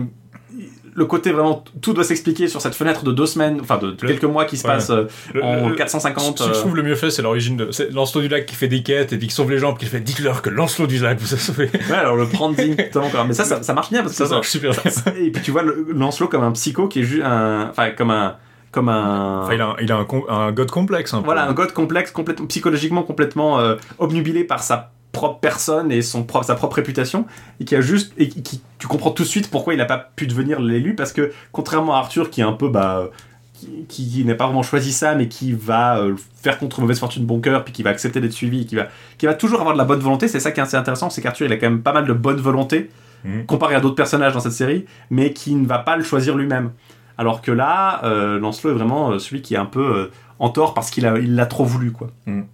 le 0.97 1.06
côté 1.06 1.34
vraiment 1.34 1.62
tout 1.82 1.91
doit 1.91 2.06
s'expliquer 2.06 2.47
sur 2.47 2.62
cette 2.62 2.74
fenêtre 2.74 3.03
de 3.03 3.12
deux 3.12 3.26
semaines, 3.26 3.58
enfin 3.60 3.78
de, 3.78 3.91
de 3.91 3.97
Le- 4.01 4.08
quelques 4.08 4.24
mois 4.24 4.45
qui 4.45 4.56
se 4.56 4.66
Ouais. 4.66 4.76
passe 4.76 4.89
euh, 4.91 5.03
Le- 5.34 5.43
en 5.43 5.68
le- 5.68 5.76
450. 5.76 6.39
Ce 6.39 6.43
que 6.45 6.49
je 6.53 6.58
euh, 6.58 6.62
trouve 6.62 6.76
le 6.78 6.84
mieux 6.84 6.95
fait, 6.95 7.12
c'est 7.12 7.22
l'origine 7.22 7.58
de. 7.58 7.72
C'est 7.72 7.91
Lancelot 7.91 8.22
du 8.22 8.28
Lac 8.30 8.45
qui 8.45 8.56
fait 8.56 8.70
des 8.70 8.82
quêtes 8.82 9.12
et 9.12 9.18
puis 9.18 9.28
qui 9.28 9.34
sauve 9.34 9.51
les 9.51 9.58
gens, 9.60 9.74
puis 9.74 9.86
qui 9.86 9.91
fait 9.91 9.99
Dites-leur 9.99 10.41
que 10.41 10.49
Lancelot 10.49 10.88
du 10.88 10.99
Lac 10.99 11.20
vous 11.20 11.34
a 11.34 11.38
sauvé. 11.38 11.70
Ouais, 11.89 11.95
alors 11.95 12.16
le 12.16 12.28
prendre 12.28 12.56
directement 12.56 13.10
quoi. 13.10 13.26
Mais 13.26 13.34
ça, 13.34 13.43
ça, 13.43 13.62
ça 13.62 13.74
marche 13.74 13.89
bien 13.89 14.03
parce 14.03 14.14
que 14.14 14.18
Ça, 14.20 14.26
ça 14.28 14.36
marche 14.36 14.49
super 14.49 14.72
bien. 14.72 14.91
Et 15.20 15.32
puis 15.32 15.41
tu 15.41 15.51
vois 15.51 15.64
Lancelot 15.64 16.30
comme 16.30 16.43
un 16.43 16.51
psycho 16.53 16.88
qui 16.88 16.99
est 17.01 17.03
juste 17.03 17.24
un, 17.26 17.68
enfin 17.72 17.89
comme 17.91 18.12
un, 18.12 18.38
comme 18.76 18.89
un. 18.89 19.41
Enfin, 19.43 19.53
il 19.55 19.61
a, 19.61 19.65
un- 19.69 19.76
il 19.82 19.91
a 19.91 19.97
un, 20.30 20.51
god 20.51 20.69
complexe 20.69 21.13
un. 21.13 21.21
Voilà, 21.21 21.47
un 21.47 21.53
god 21.53 21.71
complexe, 21.71 22.11
complètement, 22.11 22.45
psychologiquement 22.45 23.01
complètement 23.03 23.59
euh, 23.59 23.76
obnubilé 23.97 24.43
par 24.43 24.61
sa 24.61 24.91
propre 25.11 25.39
personne 25.39 25.91
et 25.91 26.01
son 26.01 26.23
propre, 26.23 26.45
sa 26.45 26.55
propre 26.55 26.76
réputation, 26.76 27.26
et 27.59 27.65
qui 27.65 27.76
a 27.76 27.82
juste, 27.82 28.13
et 28.17 28.28
qui, 28.30 28.61
tu 28.78 28.88
comprends 28.88 29.11
tout 29.11 29.23
de 29.23 29.28
suite 29.28 29.49
pourquoi 29.49 29.73
il 29.73 29.78
n'a 29.78 29.86
pas 29.86 29.97
pu 29.97 30.28
devenir 30.28 30.59
l'élu, 30.59 30.93
parce 30.93 31.13
que 31.13 31.32
contrairement 31.53 31.95
à 31.95 31.99
Arthur, 31.99 32.30
qui 32.30 32.41
est 32.41 32.43
un 32.43 32.51
peu, 32.51 32.67
bah, 32.67 33.09
qui, 33.53 33.86
qui 33.88 34.26
n'a 34.26 34.36
pas 34.36 34.45
vraiment 34.45 34.61
choisi 34.61 34.91
ça, 34.91 35.15
mais 35.15 35.30
qui 35.30 35.53
va 35.53 35.99
euh, 35.99 36.15
faire 36.43 36.59
contre 36.59 36.82
mauvaise 36.82 36.99
fortune 36.99 37.26
bon 37.26 37.39
cœur, 37.39 37.63
puis 37.63 37.71
qui 37.73 37.82
va 37.82 37.91
accepter 37.91 38.19
d'être 38.19 38.34
suivi, 38.34 38.65
qui 38.65 38.76
va, 38.76 38.88
qui 39.17 39.26
va 39.26 39.34
toujours 39.34 39.61
avoir 39.61 39.73
de 39.73 39.80
la 39.80 39.86
bonne 39.86 40.01
volonté. 40.01 40.28
C'est 40.28 40.41
ça 40.41 40.51
qui 40.51 40.59
est 40.59 40.63
assez 40.63 40.76
intéressant, 40.76 41.09
c'est 41.09 41.21
qu'Arthur, 41.21 41.47
il 41.47 41.53
a 41.53 41.57
quand 41.57 41.69
même 41.69 41.82
pas 41.82 41.93
mal 41.93 42.05
de 42.05 42.13
bonne 42.13 42.38
volonté, 42.41 42.89
Mhm. 43.23 43.45
comparé 43.47 43.73
à 43.73 43.80
d'autres 43.80 43.95
personnages 43.95 44.34
dans 44.34 44.39
cette 44.39 44.51
série, 44.51 44.86
mais 45.09 45.34
qui 45.34 45.55
ne 45.55 45.65
va 45.65 45.80
pas 45.80 45.95
le 45.97 46.03
choisir 46.03 46.36
lui-même. 46.36 46.71
Alors 47.18 47.41
que 47.41 47.51
là, 47.51 48.01
euh, 48.03 48.39
Lancelot 48.39 48.72
est 48.72 48.78
vraiment 48.78 49.11
euh, 49.11 49.20
celui 49.20 49.41
qui 49.41 49.53
est 49.53 49.57
un 49.57 49.66
peu 49.66 49.82
euh, 49.97 50.11
en 50.39 50.49
tort 50.49 50.74
parce 50.74 50.89
qu'il 50.91 51.03
il 51.22 51.36
l'a 51.36 51.45
trop 51.45 51.63
voulu, 51.66 51.91
quoi. 51.91 52.07
Mhm. 52.26 52.45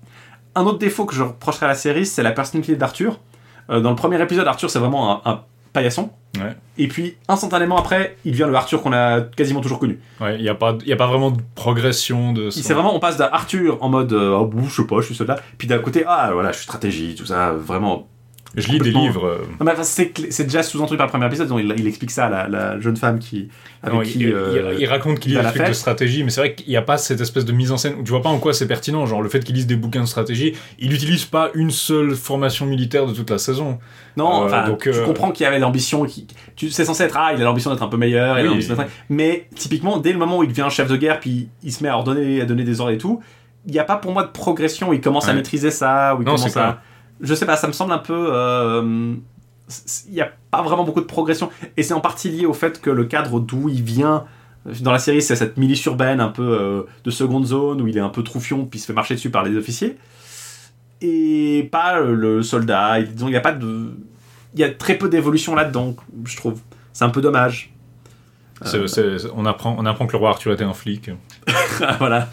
Un 0.55 0.63
autre 0.63 0.77
défaut 0.79 1.05
que 1.05 1.15
je 1.15 1.23
reprocherais 1.23 1.65
à 1.65 1.69
la 1.69 1.75
série, 1.75 2.05
c'est 2.05 2.23
la 2.23 2.31
personnalité 2.31 2.75
d'Arthur. 2.75 3.19
Dans 3.69 3.89
le 3.89 3.95
premier 3.95 4.21
épisode, 4.21 4.45
Arthur, 4.47 4.69
c'est 4.69 4.79
vraiment 4.79 5.25
un, 5.25 5.31
un 5.31 5.41
paillasson. 5.71 6.09
Ouais. 6.37 6.55
Et 6.77 6.89
puis, 6.89 7.15
instantanément 7.29 7.77
après, 7.77 8.17
il 8.25 8.33
devient 8.33 8.47
le 8.49 8.55
Arthur 8.55 8.81
qu'on 8.81 8.91
a 8.91 9.21
quasiment 9.21 9.61
toujours 9.61 9.79
connu. 9.79 9.99
Ouais, 10.19 10.35
il 10.35 10.41
n'y 10.41 10.49
a, 10.49 10.55
pas- 10.55 10.75
y 10.85 10.91
a 10.91 10.97
pas 10.97 11.07
vraiment 11.07 11.31
de 11.31 11.41
progression 11.55 12.33
de 12.33 12.49
son- 12.49 12.61
C'est 12.61 12.73
vraiment, 12.73 12.93
on 12.93 12.99
passe 12.99 13.15
d'Arthur 13.15 13.77
en 13.81 13.87
mode, 13.87 14.11
euh, 14.11 14.31
oh, 14.37 14.49
je 14.67 14.69
sais 14.81 14.87
pas, 14.87 14.97
je 14.99 15.05
suis 15.05 15.15
soldat, 15.15 15.37
puis 15.57 15.69
d'un 15.69 15.79
côté, 15.79 16.03
ah 16.05 16.31
voilà, 16.33 16.51
je 16.51 16.57
suis 16.57 16.65
stratégie, 16.65 17.15
tout 17.15 17.25
ça, 17.25 17.53
vraiment. 17.53 18.09
Je 18.55 18.67
lis 18.67 18.79
des 18.79 18.91
livres. 18.91 19.25
euh, 19.25 19.63
Non, 19.63 19.71
c'est 19.81 20.43
déjà 20.43 20.61
sous-entendu 20.61 20.97
par 20.97 21.07
le 21.07 21.11
premier 21.11 21.25
épisode, 21.27 21.49
il, 21.57 21.73
il 21.77 21.87
explique 21.87 22.11
ça 22.11 22.25
à 22.25 22.29
la, 22.29 22.47
la 22.49 22.79
jeune 22.81 22.97
femme 22.97 23.17
qui, 23.19 23.47
avec 23.81 23.95
non, 23.97 24.01
qui. 24.03 24.19
il, 24.19 24.33
euh, 24.33 24.75
il- 24.77 24.85
raconte 24.87 25.19
qu'il 25.19 25.31
il 25.31 25.35
lit 25.35 25.39
à 25.39 25.49
des 25.51 25.55
trucs 25.57 25.69
de 25.69 25.73
stratégie, 25.73 26.23
mais 26.23 26.29
c'est 26.31 26.41
vrai 26.41 26.53
qu'il 26.55 26.67
n'y 26.67 26.75
a 26.75 26.81
pas 26.81 26.97
cette 26.97 27.21
espèce 27.21 27.45
de 27.45 27.53
mise 27.53 27.71
en 27.71 27.77
scène 27.77 27.93
où 27.99 28.03
tu 28.03 28.09
vois 28.11 28.21
pas 28.21 28.29
en 28.29 28.39
quoi 28.39 28.53
c'est 28.53 28.67
pertinent. 28.67 29.05
Genre 29.05 29.21
le 29.21 29.29
fait 29.29 29.39
qu'il 29.43 29.55
lise 29.55 29.67
des 29.67 29.77
bouquins 29.77 30.01
de 30.01 30.05
stratégie, 30.05 30.53
il 30.79 30.89
n'utilise 30.89 31.23
pas 31.25 31.49
une 31.53 31.71
seule 31.71 32.13
formation 32.15 32.65
militaire 32.65 33.05
de 33.05 33.13
toute 33.13 33.29
la 33.29 33.37
saison. 33.37 33.79
Non, 34.17 34.43
Euh, 34.43 34.45
enfin, 34.47 34.67
donc, 34.67 34.81
tu 34.81 35.01
comprends 35.05 35.31
qu'il 35.31 35.45
y 35.45 35.47
avait 35.47 35.59
l'ambition, 35.59 36.05
c'est 36.69 36.83
censé 36.85 37.03
être, 37.03 37.15
ah, 37.17 37.31
il 37.33 37.41
a 37.41 37.45
l'ambition 37.45 37.71
d'être 37.71 37.83
un 37.83 37.87
peu 37.87 37.97
meilleur, 37.97 38.37
il 38.39 38.47
a 38.47 38.87
mais 39.09 39.47
typiquement, 39.55 39.97
dès 39.97 40.11
le 40.11 40.19
moment 40.19 40.39
où 40.39 40.43
il 40.43 40.49
devient 40.49 40.67
chef 40.69 40.89
de 40.89 40.97
guerre, 40.97 41.19
puis 41.21 41.47
il 41.63 41.71
se 41.71 41.81
met 41.83 41.89
à 41.89 41.95
ordonner, 41.95 42.41
à 42.41 42.45
donner 42.45 42.63
des 42.65 42.81
ordres 42.81 42.91
et 42.93 42.97
tout, 42.97 43.21
il 43.65 43.71
n'y 43.71 43.79
a 43.79 43.83
pas 43.85 43.95
pour 43.95 44.11
moi 44.11 44.23
de 44.23 44.29
progression, 44.31 44.91
il 44.91 44.99
commence 44.99 45.27
à 45.29 45.33
maîtriser 45.33 45.71
ça, 45.71 46.15
ou 46.15 46.21
il 46.21 46.25
Non, 46.25 46.31
commence 46.35 46.43
c'est 46.43 46.51
clair. 46.51 46.79
Je 47.21 47.33
sais 47.35 47.45
pas, 47.45 47.55
ça 47.55 47.67
me 47.67 47.73
semble 47.73 47.93
un 47.93 47.99
peu... 47.99 48.29
euh, 48.33 49.13
Il 50.07 50.13
n'y 50.13 50.21
a 50.21 50.31
pas 50.49 50.61
vraiment 50.61 50.83
beaucoup 50.83 51.01
de 51.01 51.05
progression, 51.05 51.49
et 51.77 51.83
c'est 51.83 51.93
en 51.93 52.01
partie 52.01 52.29
lié 52.29 52.45
au 52.45 52.53
fait 52.53 52.81
que 52.81 52.89
le 52.89 53.05
cadre 53.05 53.39
d'où 53.39 53.69
il 53.69 53.83
vient... 53.83 54.25
Dans 54.81 54.91
la 54.91 54.99
série, 54.99 55.23
c'est 55.23 55.35
cette 55.35 55.57
milice 55.57 55.83
urbaine 55.85 56.19
un 56.19 56.27
peu 56.27 56.43
euh, 56.43 56.83
de 57.03 57.09
seconde 57.09 57.47
zone 57.47 57.81
où 57.81 57.87
il 57.87 57.97
est 57.97 58.01
un 58.01 58.09
peu 58.09 58.21
troufion 58.21 58.65
puis 58.65 58.77
il 58.77 58.81
se 58.81 58.85
fait 58.85 58.93
marcher 58.93 59.15
dessus 59.15 59.31
par 59.31 59.43
les 59.43 59.57
officiers. 59.57 59.97
Et 61.01 61.67
pas 61.71 61.99
euh, 61.99 62.13
le 62.13 62.43
soldat. 62.43 62.99
Il 62.99 63.11
disons, 63.11 63.27
il 63.27 63.31
n'y 63.31 63.37
a 63.37 63.41
pas 63.41 63.53
de. 63.53 63.91
Il 64.53 64.59
y 64.59 64.63
a 64.63 64.69
très 64.69 64.99
peu 64.99 65.09
d'évolution 65.09 65.55
là-dedans, 65.55 65.95
je 66.25 66.37
trouve. 66.37 66.61
C'est 66.93 67.03
un 67.05 67.09
peu 67.09 67.21
dommage. 67.21 67.73
C'est- 68.63 69.25
on, 69.35 69.47
apprend, 69.47 69.75
on 69.79 69.85
apprend 69.87 70.05
que 70.05 70.11
le 70.11 70.19
roi 70.19 70.29
Arthur 70.29 70.53
était 70.53 70.63
un 70.63 70.73
flic. 70.75 71.09
voilà. 71.99 72.29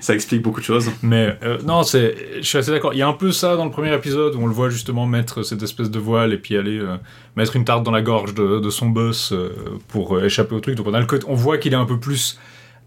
ça 0.00 0.14
explique 0.14 0.42
beaucoup 0.42 0.60
de 0.60 0.64
choses. 0.64 0.90
Mais 1.02 1.36
euh, 1.42 1.58
non, 1.64 1.82
c'est, 1.82 2.14
je 2.36 2.46
suis 2.46 2.58
assez 2.58 2.70
d'accord. 2.70 2.92
Il 2.92 2.98
y 2.98 3.02
a 3.02 3.08
un 3.08 3.12
peu 3.12 3.32
ça 3.32 3.56
dans 3.56 3.64
le 3.64 3.70
premier 3.70 3.94
épisode 3.94 4.34
où 4.34 4.40
on 4.40 4.46
le 4.46 4.52
voit 4.52 4.70
justement 4.70 5.06
mettre 5.06 5.42
cette 5.42 5.62
espèce 5.62 5.90
de 5.90 5.98
voile 5.98 6.32
et 6.32 6.38
puis 6.38 6.56
aller 6.56 6.78
euh, 6.78 6.96
mettre 7.36 7.56
une 7.56 7.64
tarte 7.64 7.82
dans 7.82 7.90
la 7.90 8.02
gorge 8.02 8.34
de, 8.34 8.70
son 8.70 8.88
boss 8.88 9.32
euh, 9.32 9.50
pour 9.88 10.22
échapper 10.22 10.54
au 10.54 10.60
truc. 10.60 10.76
Donc 10.76 10.86
on, 10.86 10.94
a 10.94 11.00
le 11.00 11.06
côté, 11.06 11.24
on 11.28 11.34
voit 11.34 11.58
qu'il 11.58 11.72
est 11.72 11.76
un 11.76 11.86
peu 11.86 11.98
plus 11.98 12.38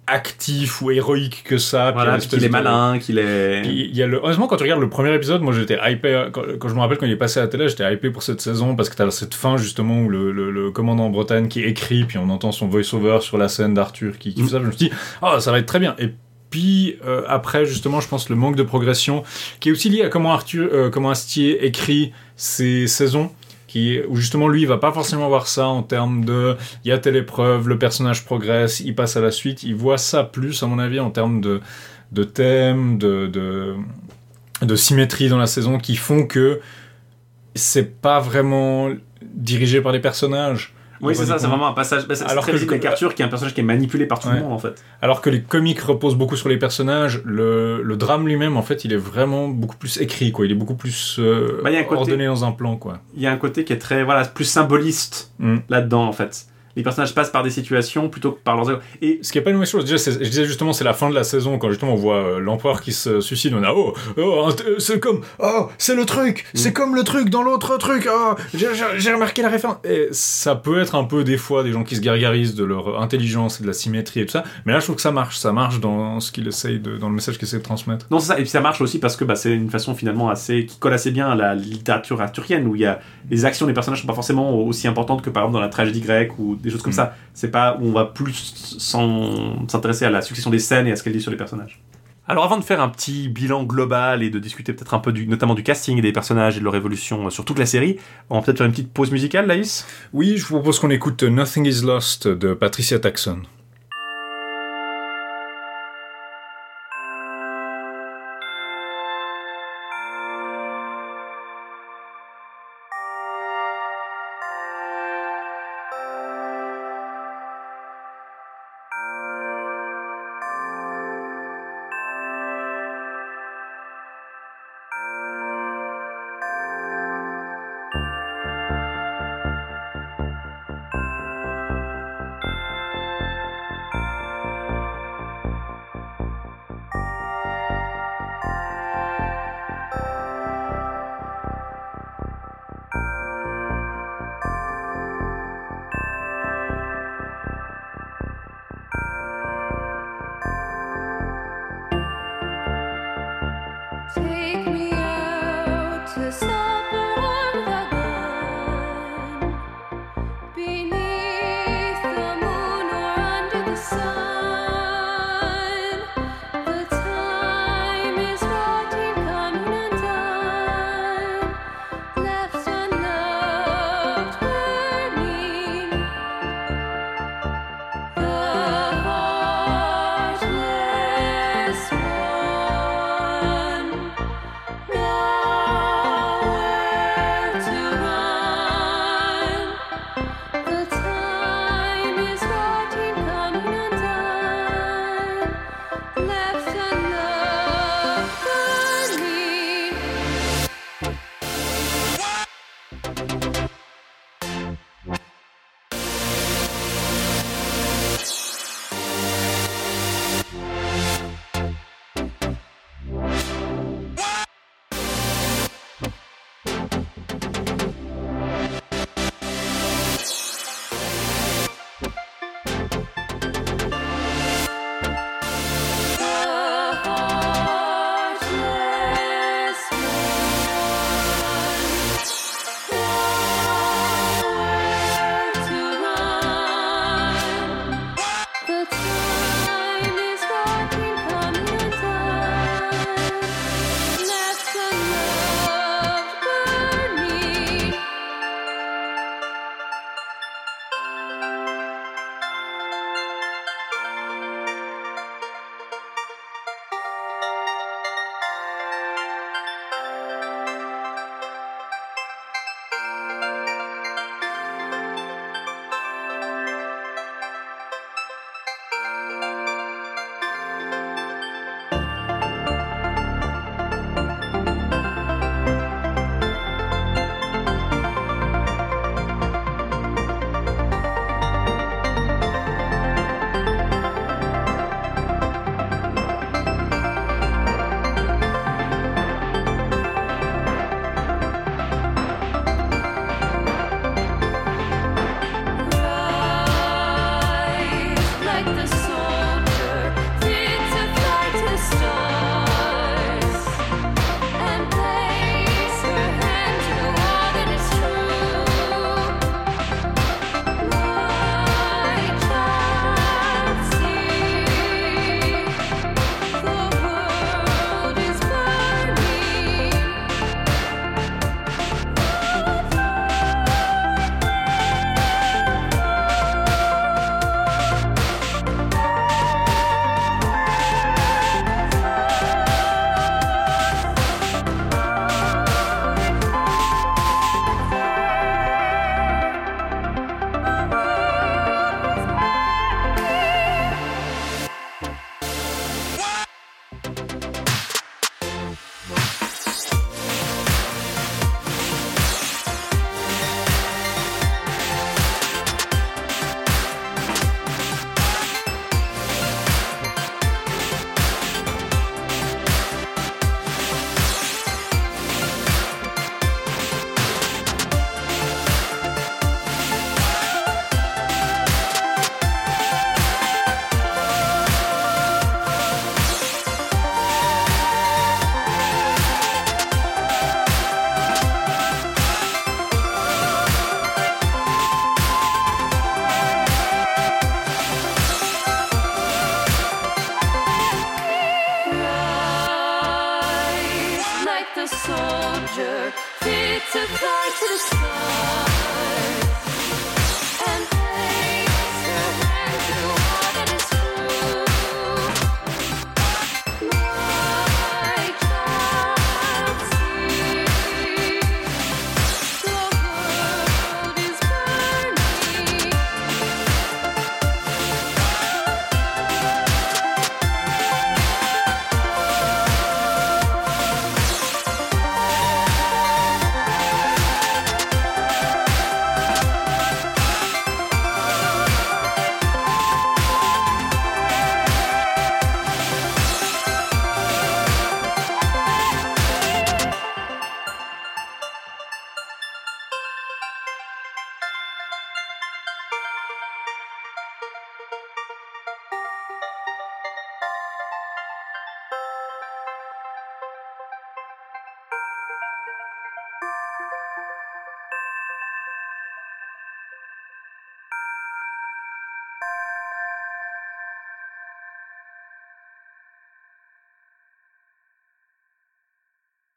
actif 0.08 0.82
ou 0.82 0.92
héroïque 0.92 1.44
que 1.46 1.58
ça. 1.58 1.92
Voilà, 1.92 2.18
puis 2.18 2.28
qu'il 2.28 2.44
est 2.44 2.48
de- 2.48 2.52
malin, 2.52 3.00
qu'il 3.00 3.18
est. 3.20 3.62
Puis 3.64 3.88
il 3.90 3.96
y 3.96 4.04
a 4.04 4.08
le... 4.08 4.24
Honnêtement, 4.24 4.48
quand 4.48 4.58
tu 4.58 4.64
regardes 4.64 4.82
le 4.82 4.90
premier 4.90 5.14
épisode, 5.14 5.42
moi 5.42 5.54
j'étais 5.54 5.78
hypé. 5.90 6.26
Quand, 6.32 6.42
quand 6.60 6.68
je 6.70 6.76
me 6.76 6.80
rappelle 6.80 6.98
quand 6.98 7.06
il 7.06 7.12
est 7.12 7.16
passé 7.18 7.40
à 7.40 7.44
la 7.44 7.48
télé, 7.48 7.70
j'étais 7.70 7.92
hypé 7.94 8.10
pour 8.10 8.24
cette 8.24 8.42
saison 8.42 8.76
parce 8.76 8.90
que 8.90 8.96
t'as 8.96 9.10
cette 9.12 9.34
fin 9.34 9.58
justement 9.58 10.02
où 10.02 10.10
le, 10.10 10.32
le, 10.32 10.52
le 10.52 10.72
commandant 10.72 11.06
en 11.06 11.10
Bretagne 11.10 11.48
qui 11.48 11.62
écrit, 11.64 12.04
puis 12.06 12.18
on 12.18 12.30
entend 12.30 12.52
son 12.52 12.68
voice-over 12.68 13.20
sur 13.22 13.38
la 13.38 13.48
scène 13.48 13.74
d'Arthur 13.74 14.18
qui, 14.18 14.34
qui 14.34 14.42
Mm. 14.42 14.46
fait 14.46 14.52
ça. 14.52 14.60
Je 14.60 14.66
me 14.66 14.72
suis 14.72 14.90
dit, 14.90 14.92
oh, 15.22 15.40
ça 15.40 15.52
va 15.52 15.60
être 15.60 15.66
très 15.68 15.80
bien. 15.80 15.96
Et 16.00 16.10
puis 16.50 16.98
euh, 17.06 17.24
après, 17.28 17.66
justement, 17.66 18.00
je 18.02 18.08
pense 18.08 18.30
le 18.30 18.36
manque 18.36 18.56
de 18.56 18.64
progression 18.64 19.24
qui 19.60 19.70
est 19.70 19.72
aussi 19.72 19.90
lié 19.90 20.04
à 20.04 20.10
comment 20.10 20.34
Arthur, 20.34 20.70
euh, 20.72 20.90
comment 20.90 21.10
Astier 21.10 21.66
écrit 21.66 22.12
ses 22.36 22.88
saisons. 22.88 23.32
Où 24.08 24.16
justement 24.16 24.48
lui 24.48 24.62
il 24.62 24.68
va 24.68 24.78
pas 24.78 24.92
forcément 24.92 25.28
voir 25.28 25.48
ça 25.48 25.68
en 25.68 25.84
termes 25.84 26.26
de 26.26 26.56
il 26.86 26.90
y 26.90 26.92
a 26.92 26.98
telle 26.98 27.16
épreuve, 27.16 27.68
le 27.68 27.78
personnage 27.78 28.26
progresse, 28.26 28.80
il 28.80 28.96
passe 28.96 29.18
à 29.18 29.22
la 29.22 29.32
suite, 29.32 29.64
il 29.64 29.76
voit 29.76 29.98
ça 29.98 30.24
plus 30.24 30.62
à 30.64 30.68
mon 30.68 30.80
avis 30.80 31.00
en 31.00 31.10
termes 31.10 31.42
de, 31.42 31.62
de 32.12 32.24
thèmes, 32.24 32.98
de, 32.98 33.28
de, 33.28 33.76
de 34.62 34.76
symétrie 34.76 35.30
dans 35.30 35.38
la 35.38 35.48
saison 35.48 35.78
qui 35.78 35.96
font 35.96 36.26
que 36.26 36.62
c'est 37.56 38.00
pas 38.02 38.20
vraiment 38.20 38.90
dirigé 39.22 39.82
par 39.82 39.92
les 39.92 40.00
personnages. 40.00 40.73
Oui, 41.02 41.16
c'est 41.16 41.26
ça, 41.26 41.38
c'est 41.40 41.48
vraiment 41.48 41.68
un 41.68 41.74
passage. 41.74 42.04
Alors 42.28 42.44
très 42.44 42.54
que 42.54 42.58
avec 42.70 42.86
Arthur, 42.86 43.14
qui 43.16 43.22
est 43.22 43.26
un 43.26 43.28
personnage 43.28 43.54
qui 43.54 43.60
est 43.62 43.64
manipulé 43.64 44.06
par 44.06 44.20
tout 44.20 44.28
Ouais. 44.30 44.36
le 44.36 44.42
monde, 44.42 44.54
en 44.54 44.58
fait. 44.60 44.84
Alors 45.02 45.22
que 45.22 45.30
les 45.30 45.42
comics 45.42 45.80
reposent 45.82 46.16
beaucoup 46.16 46.36
sur 46.38 46.48
les 46.50 46.58
personnages, 46.58 47.22
le, 47.26 47.82
le 47.82 47.98
drame 47.98 48.28
lui-même, 48.28 48.56
en 48.58 48.62
fait, 48.62 48.86
il 48.86 48.94
est 48.94 48.98
vraiment 48.98 49.48
beaucoup 49.50 49.76
plus 49.76 50.00
écrit, 50.00 50.32
quoi. 50.32 50.46
Il 50.46 50.52
est 50.52 50.56
beaucoup 50.56 50.76
plus 50.76 51.18
euh, 51.20 51.60
Bah, 51.64 51.72
il 51.72 51.74
y 51.74 51.78
a 51.78 51.82
un 51.82 51.84
côté- 51.84 52.00
ordonné 52.02 52.26
dans 52.28 52.46
un 52.46 52.52
plan, 52.52 52.78
quoi. 52.78 53.00
Il 53.16 53.22
y 53.22 53.28
a 53.28 53.32
un 53.32 53.38
côté 53.38 53.64
qui 53.66 53.74
est 53.74 53.78
très, 53.80 54.04
voilà, 54.04 54.24
plus 54.26 54.46
symboliste 54.46 55.32
Mm. 55.40 55.58
là-dedans, 55.70 56.06
en 56.08 56.14
fait. 56.14 56.46
Les 56.76 56.84
personnages 56.84 57.14
passent 57.14 57.30
par 57.30 57.44
des 57.44 57.50
situations 57.50 58.10
plutôt 58.10 58.32
que 58.32 58.40
par 58.44 58.56
leurs. 58.56 58.82
Et 59.02 59.20
Ce 59.22 59.32
qui 59.32 59.38
est 59.38 59.42
pas 59.42 59.50
une 59.50 59.58
mauvaise 59.58 59.70
chose. 59.70 59.86
Déjà, 59.86 60.12
je 60.12 60.18
disais 60.18 60.46
justement, 60.46 60.74
c'est 60.74 60.84
la 60.84 60.94
fin 60.94 61.10
de 61.10 61.16
la 61.16 61.24
saison 61.24 61.58
quand 61.58 61.70
justement 61.70 61.94
on 61.94 61.98
voit 61.98 62.18
euh, 62.18 62.40
l'empereur 62.40 62.82
qui 62.82 62.92
se 62.92 63.22
suicide. 63.22 63.54
On 63.54 63.64
a 63.64 63.72
oh, 63.74 63.94
oh 64.18 64.50
euh, 64.66 64.80
c'est 64.80 65.00
comme 65.00 65.22
oh, 65.40 65.70
c'est 65.78 65.96
le 65.96 66.06
truc, 66.06 66.46
c'est 66.54 66.74
comme 66.74 66.96
le 66.96 67.04
truc 67.04 67.30
dans 67.30 67.44
l'autre 67.44 67.78
truc. 67.78 68.08
Oh, 68.12 68.36
j'ai- 68.54 69.14
remarqué 69.14 69.44
la 69.44 69.50
référence. 69.50 69.78
Et 69.84 70.08
ça 70.12 70.56
peut 70.56 70.82
être 70.82 70.96
un 70.96 71.04
peu 71.04 71.24
des 71.24 71.38
fois 71.38 71.64
des 71.64 71.72
gens 71.72 71.84
qui 71.84 71.96
se 71.96 72.02
gargarisent 72.02 72.56
de 72.56 72.64
leur 72.64 73.02
intelligence 73.02 73.60
et 73.60 73.64
de 73.64 73.68
la 73.68 73.74
symétrie 73.74 74.22
et 74.22 74.26
tout 74.26 74.32
ça. 74.32 74.44
Mais 74.66 74.74
là, 74.74 74.80
je 74.80 74.86
trouve 74.86 74.96
que 74.96 75.02
ça 75.04 75.12
marche. 75.12 75.38
Ça 75.38 75.52
marche 75.52 75.80
dans 75.80 76.20
ce 76.20 76.32
qu'il 76.32 76.48
essaye 76.48 76.80
de, 76.80 76.98
dans 76.98 77.10
le 77.10 77.16
message 77.16 77.38
qu'il 77.38 77.48
essaie 77.48 77.58
de 77.58 77.64
transmettre. 77.64 78.08
Non, 78.10 78.20
c'est 78.20 78.28
ça. 78.28 78.40
Et 78.40 78.42
puis 78.42 78.50
ça 78.50 78.62
marche 78.62 78.82
aussi 78.82 79.00
parce 79.00 79.16
que 79.16 79.24
bah, 79.26 79.36
c'est 79.36 79.54
une 79.54 79.70
façon 79.70 79.94
finalement 79.94 80.30
assez 80.30 80.66
qui 80.66 80.78
colle 80.80 80.94
assez 80.94 81.12
bien 81.12 81.30
à 81.30 81.36
la 81.36 81.54
littérature 81.54 82.20
arthurienne 82.22 82.68
où 82.68 82.76
il 82.76 82.82
y 82.82 82.86
a 82.86 83.00
les 83.30 83.46
actions 83.46 83.68
des 83.68 83.74
personnages 83.74 84.02
sont 84.02 84.08
pas 84.08 84.14
forcément 84.14 84.56
aussi 84.60 84.88
importantes 84.88 85.22
que 85.22 85.30
par 85.30 85.44
exemple 85.44 85.56
dans 85.56 85.62
la 85.62 85.70
tragédie 85.70 86.02
grecque 86.02 86.38
ou 86.40 86.56
des 86.64 86.70
choses 86.72 86.82
comme 86.82 86.94
Mm. 86.94 86.96
ça. 86.96 87.16
C'est 87.36 87.52
pas 87.52 87.78
où 87.80 87.86
on 87.86 87.92
va 87.92 88.06
plus 88.06 88.78
s'intéresser 88.80 90.06
à 90.06 90.10
la 90.10 90.22
succession 90.22 90.50
des 90.50 90.60
scènes 90.60 90.88
et 90.88 90.92
à 90.92 90.96
ce 90.96 91.04
qu'elle 91.04 91.14
dit 91.14 91.22
sur 91.22 91.32
les 91.32 91.38
personnages. 91.38 91.82
Alors 92.26 92.46
avant 92.46 92.58
de 92.58 92.64
faire 92.64 92.80
un 92.82 92.88
petit 92.88 93.28
bilan 93.28 93.64
global 93.66 94.24
et 94.24 94.30
de 94.30 94.40
discuter 94.40 94.72
peut-être 94.72 94.94
un 94.94 95.00
peu 95.00 95.12
du, 95.12 95.28
notamment 95.28 95.56
du 95.56 95.64
casting 95.64 95.98
et 95.98 96.02
des 96.02 96.14
personnages 96.14 96.56
et 96.56 96.60
de 96.62 96.64
leur 96.64 96.74
évolution 96.76 97.28
euh, 97.28 97.30
sur 97.30 97.44
toute 97.44 97.60
la 97.60 97.66
série, 97.66 97.98
on 98.30 98.36
va 98.40 98.42
peut-être 98.46 98.60
faire 98.60 98.66
une 98.66 98.72
petite 98.72 98.94
pause 98.94 99.12
musicale, 99.12 99.46
Laïs? 99.46 99.86
Oui, 100.14 100.38
je 100.38 100.46
vous 100.46 100.56
propose 100.56 100.80
qu'on 100.80 100.90
écoute 100.90 101.22
Nothing 101.24 101.66
Is 101.66 101.82
Lost 101.86 102.30
de 102.30 102.54
Patricia 102.54 102.98
Taxon. 102.98 103.42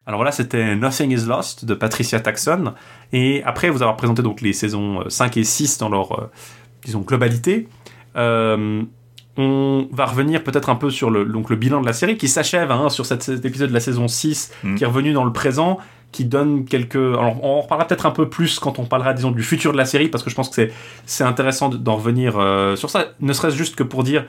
Alors 0.06 0.18
voilà, 0.18 0.32
c'était 0.32 0.76
Nothing 0.76 1.10
is 1.10 1.26
Lost 1.26 1.64
de 1.64 1.74
Patricia 1.74 2.20
Taxon. 2.20 2.74
Et 3.12 3.42
après 3.44 3.70
vous 3.70 3.82
avoir 3.82 3.96
présenté 3.96 4.22
donc 4.22 4.40
les 4.40 4.52
saisons 4.52 5.02
5 5.08 5.36
et 5.36 5.44
6 5.44 5.78
dans 5.78 5.88
leur, 5.88 6.30
disons, 6.84 7.00
globalité, 7.00 7.68
euh, 8.16 8.82
on 9.36 9.88
va 9.92 10.06
revenir 10.06 10.42
peut-être 10.42 10.70
un 10.70 10.76
peu 10.76 10.90
sur 10.90 11.10
le, 11.10 11.24
donc 11.26 11.50
le 11.50 11.56
bilan 11.56 11.80
de 11.80 11.86
la 11.86 11.92
série 11.92 12.16
qui 12.16 12.28
s'achève 12.28 12.70
hein, 12.70 12.88
sur 12.88 13.04
cet, 13.04 13.28
épisode 13.28 13.68
de 13.68 13.74
la 13.74 13.80
saison 13.80 14.08
6 14.08 14.52
qui 14.76 14.84
est 14.84 14.86
revenu 14.86 15.12
dans 15.12 15.24
le 15.24 15.32
présent 15.32 15.78
qui 16.12 16.24
donne 16.24 16.64
quelques 16.64 16.96
alors 16.96 17.44
on 17.44 17.58
en 17.58 17.60
reparlera 17.60 17.86
peut-être 17.86 18.06
un 18.06 18.12
peu 18.12 18.30
plus 18.30 18.58
quand 18.58 18.78
on 18.78 18.86
parlera 18.86 19.12
disons 19.12 19.32
du 19.32 19.42
futur 19.42 19.72
de 19.72 19.76
la 19.76 19.84
série 19.84 20.08
parce 20.08 20.24
que 20.24 20.30
je 20.30 20.34
pense 20.34 20.48
que 20.48 20.54
c'est 20.54 20.72
c'est 21.04 21.24
intéressant 21.24 21.68
d'en 21.68 21.96
revenir 21.96 22.38
euh, 22.38 22.76
sur 22.76 22.88
ça 22.88 23.08
ne 23.20 23.32
serait-ce 23.34 23.56
juste 23.56 23.76
que 23.76 23.82
pour 23.82 24.04
dire 24.04 24.24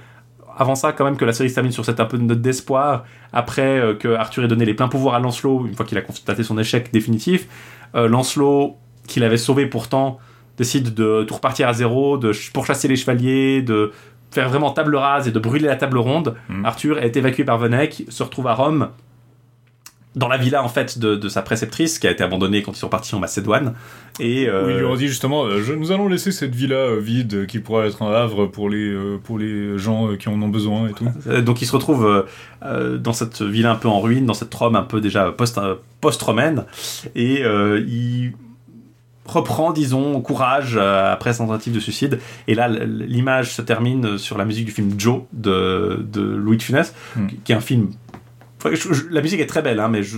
avant 0.58 0.76
ça 0.76 0.92
quand 0.92 1.06
même 1.06 1.18
que 1.18 1.26
la 1.26 1.34
série 1.34 1.50
se 1.50 1.56
termine 1.56 1.72
sur 1.72 1.86
cette 1.86 2.00
un 2.00 2.06
peu 2.06 2.18
de 2.18 2.24
note 2.24 2.42
d'espoir 2.42 3.06
après 3.34 3.80
euh, 3.80 3.94
que 3.94 4.10
Arthur 4.10 4.44
ait 4.44 4.48
donné 4.48 4.66
les 4.66 4.74
pleins 4.74 4.88
pouvoirs 4.88 5.16
à 5.16 5.20
Lancelot 5.20 5.66
une 5.68 5.76
fois 5.76 5.86
qu'il 5.86 5.98
a 5.98 6.02
constaté 6.02 6.44
son 6.44 6.58
échec 6.58 6.92
définitif 6.92 7.48
euh, 7.96 8.08
Lancelot 8.08 8.78
qu'il 9.08 9.24
avait 9.24 9.38
sauvé 9.38 9.66
pourtant 9.66 10.20
décide 10.58 10.94
de 10.94 11.24
tout 11.24 11.36
repartir 11.36 11.68
à 11.68 11.74
zéro 11.74 12.18
de 12.18 12.32
pourchasser 12.54 12.88
les 12.88 12.96
chevaliers 12.96 13.62
de 13.62 13.92
faire 14.32 14.50
vraiment 14.50 14.72
table 14.72 14.96
rase 14.96 15.28
et 15.28 15.32
de 15.32 15.40
brûler 15.40 15.68
la 15.68 15.76
table 15.76 15.98
ronde. 15.98 16.36
Mhm. 16.50 16.66
Arthur 16.66 17.00
est 17.00 17.16
évacué 17.16 17.44
par 17.44 17.58
Venec, 17.58 18.04
se 18.10 18.24
retrouve 18.24 18.48
à 18.48 18.54
Rome, 18.54 18.90
dans 20.18 20.28
la 20.28 20.38
villa 20.38 20.64
en 20.64 20.68
fait 20.68 21.00
de, 21.00 21.16
de 21.16 21.30
sa 21.30 21.42
préceptrice 21.42 22.00
qui 22.00 22.08
a 22.08 22.12
été 22.12 22.24
abandonnée 22.24 22.62
quand 22.64 22.74
ils 22.74 22.80
sont 22.80 22.90
partis 22.90 23.16
en 23.16 23.20
Macédoine. 23.20 23.74
Et 24.20 24.50
euh, 24.50 24.66
Où 24.66 24.70
ils 24.72 24.78
lui 24.78 24.86
ont 24.86 24.96
dit 24.96 25.08
justement, 25.08 25.46
euh, 25.46 25.62
je- 25.64 25.74
nous 25.74 25.92
allons 25.92 26.08
laisser 26.10 26.32
cette 26.32 26.54
villa 26.56 26.76
euh, 26.76 27.00
vide 27.00 27.46
qui 27.46 27.60
pourra 27.60 27.86
être 27.86 28.02
un 28.02 28.12
havre 28.12 28.48
pour 28.48 28.70
les, 28.70 28.94
pour 29.24 29.38
les 29.40 29.78
gens 29.78 30.16
qui 30.18 30.28
en 30.28 30.42
ont 30.42 30.50
besoin 30.50 30.90
et 30.90 30.94
tout. 30.94 31.08
donc 31.42 31.62
il 31.62 31.66
se 31.66 31.72
retrouve 31.74 32.26
euh, 32.64 32.98
dans 32.98 33.14
cette 33.14 33.42
villa 33.42 33.72
un 33.72 33.76
peu 33.76 33.88
en 33.88 34.00
ruine, 34.02 34.26
dans 34.26 34.34
cette 34.34 34.54
Rome 34.54 34.76
un 34.76 34.84
peu 34.84 35.00
déjà 35.02 35.32
post, 35.32 35.58
euh, 35.60 35.76
post-romaine, 36.02 36.66
et 37.16 37.42
il 37.88 38.34
reprend, 39.26 39.72
disons, 39.74 40.22
courage 40.22 40.78
après 40.78 41.34
sa 41.34 41.40
tentative 41.46 41.74
de 41.74 41.80
suicide. 41.82 42.20
Et 42.48 42.56
là, 42.56 42.70
l'image 42.70 43.54
se 43.54 43.62
termine 43.62 44.18
sur 44.18 44.38
la 44.38 44.46
musique 44.46 44.66
du 44.66 44.72
film 44.72 44.92
Joe 44.98 45.24
de, 45.34 46.00
de 46.12 46.22
Louis 46.22 46.56
de 46.58 46.64
Funès, 46.64 46.94
Hmm. 47.16 47.28
qui 47.44 47.52
est 47.52 47.56
un 47.56 47.60
film. 47.60 47.90
Enfin, 48.58 48.70
je- 48.74 48.94
je- 48.94 49.04
la 49.12 49.22
musique 49.22 49.40
est 49.40 49.46
très 49.48 49.62
belle, 49.62 49.80
hein, 49.80 49.90
mais 49.90 50.04
je, 50.04 50.18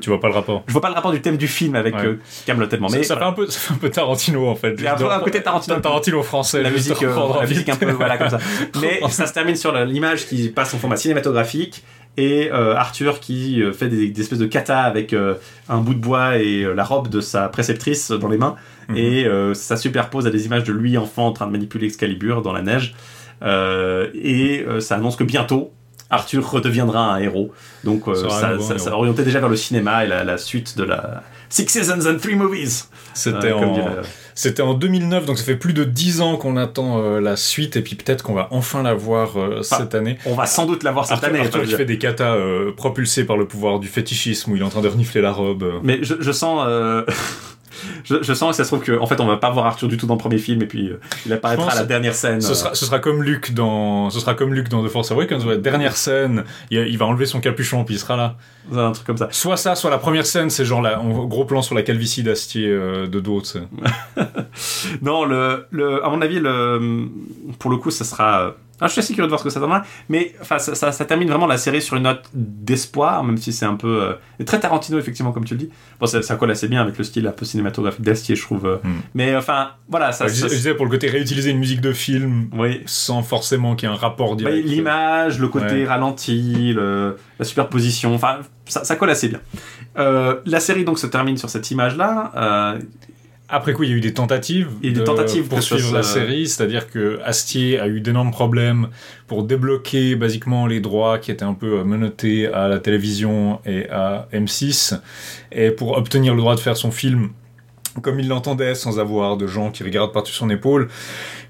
Tu 0.00 0.08
vois 0.08 0.20
pas 0.20 0.28
le 0.28 0.34
rapport. 0.34 0.62
je 0.68 0.72
vois 0.72 0.80
pas 0.80 0.88
le 0.88 0.94
rapport 0.94 1.10
du 1.12 1.20
thème 1.20 1.36
du 1.36 1.48
film 1.48 1.74
avec 1.74 1.94
Ouais. 1.96 2.06
euh, 2.06 2.20
Camelot 2.46 2.66
tellement. 2.66 2.88
Ça, 2.88 2.96
Mais 2.98 3.02
ça 3.02 3.16
fait 3.16 3.24
un 3.24 3.32
peu, 3.32 3.46
ça 3.48 3.58
fait 3.58 3.74
un 3.74 3.76
peu 3.76 3.90
Tarantino 3.90 4.46
en 4.48 4.54
fait. 4.54 4.74
Il 4.78 4.84
y 4.84 4.86
a 4.86 4.94
un 4.94 4.96
peu 4.96 5.10
un 5.10 5.18
côté 5.20 5.42
Tarantino. 5.42 5.80
Tarantino 5.80 6.22
français. 6.22 6.62
la 6.62 6.70
musique, 6.70 7.02
euh, 7.02 7.14
la 7.40 7.46
musique 7.46 7.68
un 7.68 7.76
peu 7.76 7.90
voilà 7.90 8.16
comme 8.16 8.30
ça. 8.30 8.38
Mais 8.80 9.00
ça 9.10 9.26
se 9.26 9.32
termine 9.32 9.56
sur 9.56 9.72
l'image 9.84 10.26
qui 10.26 10.48
passe 10.50 10.72
en 10.74 10.78
format 10.78 10.96
cinématographique 10.96 11.82
et 12.16 12.50
euh, 12.52 12.76
Arthur 12.76 13.18
qui 13.18 13.60
euh, 13.60 13.72
fait 13.72 13.88
des, 13.88 14.08
des 14.08 14.20
espèces 14.20 14.38
de 14.38 14.46
kata 14.46 14.82
avec 14.82 15.12
un 15.68 15.78
bout 15.78 15.94
de 15.94 15.98
bois 16.00 16.38
et 16.38 16.62
la 16.72 16.84
robe 16.84 17.08
de 17.08 17.20
sa 17.20 17.48
préceptrice 17.48 18.10
dans 18.12 18.28
les 18.28 18.38
mains 18.38 18.54
Mhm. 18.88 18.96
et 18.98 19.26
ça 19.54 19.76
superpose 19.78 20.26
à 20.26 20.30
des 20.30 20.44
images 20.46 20.62
de 20.64 20.72
lui 20.72 20.96
enfant 20.98 21.26
en 21.26 21.32
train 21.32 21.46
de 21.46 21.52
manipuler 21.52 21.86
Excalibur 21.86 22.42
dans 22.42 22.52
la 22.52 22.60
neige 22.62 22.94
et 24.14 24.64
ça 24.80 24.96
annonce 24.96 25.16
que 25.16 25.24
bientôt 25.24 25.72
Arthur 26.14 26.48
redeviendra 26.50 27.14
un 27.14 27.18
héros. 27.18 27.52
Donc 27.84 28.08
euh, 28.08 28.14
Ça 28.14 28.96
orientait 28.96 29.24
déjà 29.24 29.40
vers 29.40 29.48
le 29.48 29.56
cinéma 29.56 30.04
et 30.04 30.08
la, 30.08 30.24
la 30.24 30.38
suite 30.38 30.76
de 30.78 30.84
la 30.84 31.22
Six 31.50 31.68
Seasons 31.68 32.08
and 32.08 32.18
Three 32.18 32.34
Movies. 32.36 32.88
C'était 33.12 33.52
Euh, 33.52 33.56
en, 33.56 33.74
dirait- 33.74 34.02
C'était 34.34 34.62
en 34.62 34.74
2009, 34.74 35.26
donc 35.26 35.38
ça 35.38 35.44
fait 35.44 35.54
plus 35.54 35.72
de 35.74 35.84
10 35.84 36.20
ans 36.20 36.36
qu'on 36.36 36.56
attend 36.56 37.00
euh, 37.00 37.20
la 37.20 37.36
suite, 37.36 37.76
et 37.76 37.82
puis 37.82 37.94
peut-être 37.94 38.22
qu'on 38.24 38.34
va 38.34 38.48
enfin 38.50 38.82
la 38.82 38.94
voir 38.94 39.38
euh, 39.38 39.62
cette 39.62 39.94
année. 39.94 40.18
On 40.26 40.34
va 40.34 40.46
sans 40.46 40.66
doute 40.66 40.82
l'avoir 40.82 41.04
cette 41.06 41.14
Arthur, 41.18 41.28
année. 41.28 41.40
Arthur 41.40 41.62
qui 41.62 41.74
fait 41.74 41.84
des 41.84 41.98
katas 41.98 42.34
euh, 42.34 42.72
propulsés 42.72 43.22
par 43.24 43.36
le 43.36 43.46
pouvoir 43.46 43.78
du 43.78 43.86
fétichisme, 43.86 44.50
où 44.50 44.56
il 44.56 44.62
est 44.62 44.64
en 44.64 44.70
train 44.70 44.80
de 44.80 44.88
renifler 44.88 45.20
la 45.20 45.30
robe. 45.30 45.62
euh. 45.62 45.78
Mais 45.84 45.98
je, 46.02 46.14
je 46.18 46.32
sens, 46.32 46.64
euh, 46.66 47.04
je, 48.04 48.22
je 48.22 48.34
sens 48.34 48.50
que 48.50 48.56
ça 48.56 48.64
se 48.64 48.68
trouve 48.68 48.82
que 48.82 48.98
en 48.98 49.06
fait 49.06 49.20
on 49.20 49.26
va 49.26 49.36
pas 49.36 49.50
voir 49.50 49.66
Arthur 49.66 49.88
du 49.88 49.96
tout 49.96 50.06
dans 50.06 50.14
le 50.14 50.18
premier 50.18 50.38
film 50.38 50.62
et 50.62 50.66
puis 50.66 50.88
euh, 50.88 51.00
il 51.26 51.32
apparaîtra 51.32 51.72
à 51.72 51.74
la 51.74 51.84
dernière 51.84 52.14
scène. 52.14 52.40
Ce 52.40 52.52
euh, 52.52 52.54
sera, 52.54 52.74
ce 52.74 52.84
sera 52.84 52.98
comme 52.98 53.22
Luke 53.22 53.54
dans, 53.54 54.10
ce 54.10 54.20
sera 54.20 54.34
comme 54.34 54.54
Luke 54.54 54.68
dans 54.68 54.84
The 54.84 54.88
Force 54.88 55.10
Awakens, 55.10 55.44
la 55.46 55.56
dernière 55.56 55.96
scène, 55.96 56.44
il, 56.70 56.78
il 56.78 56.98
va 56.98 57.06
enlever 57.06 57.26
son 57.26 57.40
capuchon, 57.40 57.84
puis 57.84 57.94
il 57.94 57.98
sera 57.98 58.16
là. 58.16 58.36
un 58.74 58.92
truc 58.92 59.06
comme 59.06 59.16
ça. 59.16 59.28
Soit 59.30 59.56
ça, 59.56 59.74
soit 59.74 59.90
la 59.90 59.98
première 59.98 60.26
scène, 60.26 60.50
c'est 60.50 60.64
genre 60.64 60.82
là, 60.82 61.00
gros 61.04 61.44
plan 61.44 61.62
sur 61.62 61.74
la 61.74 61.82
calvitie 61.82 62.22
d'Astier 62.22 62.68
euh, 62.68 63.06
de 63.06 63.20
dos. 63.20 63.42
Non, 65.02 65.24
le, 65.24 65.66
le, 65.70 66.04
à 66.04 66.08
mon 66.08 66.22
avis, 66.22 66.38
le, 66.38 67.08
pour 67.58 67.70
le 67.70 67.76
coup, 67.76 67.90
ça 67.90 68.04
sera. 68.04 68.54
Je 68.88 68.92
suis 68.92 69.00
assez 69.00 69.12
curieux 69.14 69.26
de 69.26 69.30
voir 69.30 69.38
ce 69.40 69.44
que 69.44 69.50
ça 69.50 69.60
donnera, 69.60 69.82
mais 70.08 70.34
enfin, 70.40 70.58
ça, 70.58 70.74
ça, 70.74 70.92
ça 70.92 71.04
termine 71.04 71.28
vraiment 71.28 71.46
la 71.46 71.56
série 71.58 71.82
sur 71.82 71.96
une 71.96 72.02
note 72.04 72.24
d'espoir, 72.34 73.24
même 73.24 73.36
si 73.36 73.52
c'est 73.52 73.64
un 73.66 73.74
peu 73.76 74.02
euh, 74.02 74.44
très 74.44 74.60
Tarantino 74.60 74.98
effectivement 74.98 75.32
comme 75.32 75.44
tu 75.44 75.54
le 75.54 75.58
dis. 75.60 75.70
Bon, 76.00 76.06
ça, 76.06 76.22
ça 76.22 76.36
colle 76.36 76.50
assez 76.50 76.68
bien 76.68 76.80
avec 76.82 76.96
le 76.98 77.04
style 77.04 77.26
un 77.26 77.32
peu 77.32 77.44
cinématographique 77.44 78.02
d'Astier, 78.02 78.36
je 78.36 78.42
trouve. 78.42 78.66
euh. 78.66 78.76
Hmm. 78.82 79.00
Mais 79.14 79.36
enfin, 79.36 79.70
voilà, 79.88 80.12
ça. 80.12 80.28
je, 80.28 80.34
ça- 80.34 80.48
je 80.48 80.54
disais 80.54 80.74
pour 80.74 80.84
le 80.86 80.90
côté 80.90 81.08
réutiliser 81.08 81.50
une 81.50 81.58
musique 81.58 81.80
de 81.80 81.92
film 81.92 82.48
oui. 82.52 82.82
sans 82.86 83.22
forcément 83.22 83.74
qu'il 83.76 83.88
y 83.88 83.92
ait 83.92 83.94
un 83.94 83.98
rapport 83.98 84.30
Bah, 84.30 84.36
direct. 84.36 84.66
L'image, 84.66 85.38
le 85.38 85.48
côté 85.48 85.64
Ouais. 85.66 85.86
ralenti, 85.86 86.72
le- 86.72 87.16
la 87.38 87.44
superposition, 87.44 88.14
enfin, 88.14 88.38
ça, 88.66 88.84
ça 88.84 88.96
colle 88.96 89.10
assez 89.10 89.28
bien. 89.28 89.40
Euh, 89.98 90.36
la 90.46 90.60
série 90.60 90.84
donc 90.84 90.98
se 90.98 91.06
termine 91.06 91.36
sur 91.36 91.48
cette 91.50 91.70
image-là. 91.70 92.32
Après 93.54 93.72
coup, 93.72 93.84
il 93.84 93.90
y 93.90 93.92
a 93.92 93.96
eu 93.96 94.00
des 94.00 94.12
tentatives, 94.12 94.68
Il 94.82 94.86
y 94.86 94.88
a 94.88 94.90
eu 94.90 94.94
des 94.94 95.00
de 95.00 95.04
tentatives 95.04 95.46
pour 95.46 95.60
que 95.60 95.94
la 95.94 96.02
série, 96.02 96.48
c'est-à-dire 96.48 96.90
que 96.90 97.20
Astier 97.24 97.78
a 97.78 97.86
eu 97.86 98.00
d'énormes 98.00 98.32
problèmes 98.32 98.88
pour 99.28 99.44
débloquer 99.44 100.16
basiquement 100.16 100.66
les 100.66 100.80
droits 100.80 101.20
qui 101.20 101.30
étaient 101.30 101.44
un 101.44 101.54
peu 101.54 101.84
menottés 101.84 102.48
à 102.48 102.66
la 102.66 102.80
télévision 102.80 103.60
et 103.64 103.88
à 103.90 104.26
M6, 104.32 104.98
et 105.52 105.70
pour 105.70 105.96
obtenir 105.96 106.34
le 106.34 106.40
droit 106.40 106.56
de 106.56 106.60
faire 106.60 106.76
son 106.76 106.90
film 106.90 107.30
comme 108.02 108.18
il 108.18 108.26
l'entendait, 108.26 108.74
sans 108.74 108.98
avoir 108.98 109.36
de 109.36 109.46
gens 109.46 109.70
qui 109.70 109.84
regardent 109.84 110.12
par-dessus 110.12 110.34
son 110.34 110.50
épaule. 110.50 110.88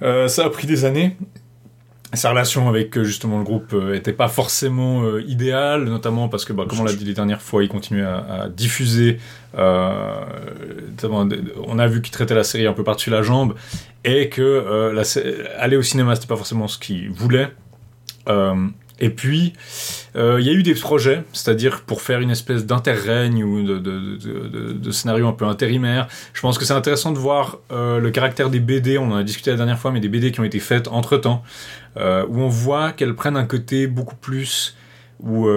Euh, 0.02 0.28
ça 0.28 0.44
a 0.44 0.51
pris 0.51 0.66
des 0.66 0.85
années. 0.85 1.16
Sa 2.16 2.31
relation 2.31 2.69
avec 2.69 2.97
euh, 2.97 3.05
justement 3.05 3.39
le 3.39 3.45
groupe 3.45 3.73
euh, 3.73 3.95
était 3.95 4.12
pas 4.12 4.28
forcément 4.28 5.03
euh, 5.03 5.23
idéale, 5.27 5.85
notamment 5.85 6.28
parce 6.28 6.45
que, 6.45 6.53
bah, 6.53 6.65
comme 6.69 6.81
on 6.81 6.85
l'a 6.85 6.93
dit 6.93 7.05
les 7.05 7.15
dernières 7.15 7.43
fois, 7.43 7.62
il 7.62 7.69
continuait 7.69 8.05
à, 8.05 8.49
diffuser. 8.49 9.19
euh, 9.59 10.24
on 11.66 11.78
a 11.78 11.86
vu 11.86 12.03
qu'il 12.03 12.12
traitait 12.12 12.35
la 12.35 12.45
série 12.45 12.66
un 12.66 12.73
peu 12.73 12.85
par-dessus 12.85 13.11
la 13.11 13.23
jambe 13.23 13.55
et 14.05 14.28
que 14.28 14.43
euh, 14.43 15.03
aller 15.59 15.77
au 15.77 15.82
cinéma 15.82 16.15
c'était 16.15 16.27
pas 16.27 16.36
forcément 16.36 16.69
ce 16.69 16.78
qu'il 16.78 17.11
voulait. 17.11 17.51
Et 19.01 19.11
puis, 19.11 19.55
euh, 20.15 20.37
il 20.41 20.47
y 20.47 20.51
a 20.51 20.53
eu 20.53 20.62
des 20.62 20.75
projets, 20.75 21.25
c'est-à-dire 21.33 21.81
pour 21.83 22.01
faire 22.01 22.21
une 22.21 22.31
espèce 22.31 22.65
d'interrègne 22.65 23.43
ou 23.43 23.62
de, 23.65 23.79
de, 23.79 23.99
de, 24.16 24.49
de- 24.49 24.73
de 24.73 24.91
scénario 24.93 25.27
un 25.27 25.33
peu 25.33 25.45
intérimaire. 25.47 26.07
Je 26.33 26.41
pense 26.41 26.59
que 26.59 26.65
c'est 26.65 26.75
intéressant 26.75 27.11
de 27.11 27.19
voir 27.19 27.59
euh, 27.73 27.99
le 27.99 28.11
caractère 28.11 28.51
des 28.51 28.61
BD, 28.61 28.97
on 28.99 29.11
en 29.11 29.16
a 29.16 29.25
discuté 29.25 29.51
la 29.51 29.57
dernière 29.57 29.79
fois, 29.79 29.91
mais 29.91 30.01
des 30.01 30.09
BD 30.09 30.31
qui 30.31 30.39
ont 30.41 30.45
été 30.45 30.61
faites 30.61 30.87
entre-temps, 30.89 31.43
euh, 31.97 32.25
où 32.29 32.41
on 32.41 32.49
voit 32.49 32.93
qu'elles 32.93 33.15
prennent 33.15 33.37
un 33.37 33.47
côté 33.47 33.87
beaucoup 33.89 34.16
plus... 34.16 34.77
où, 35.21 35.49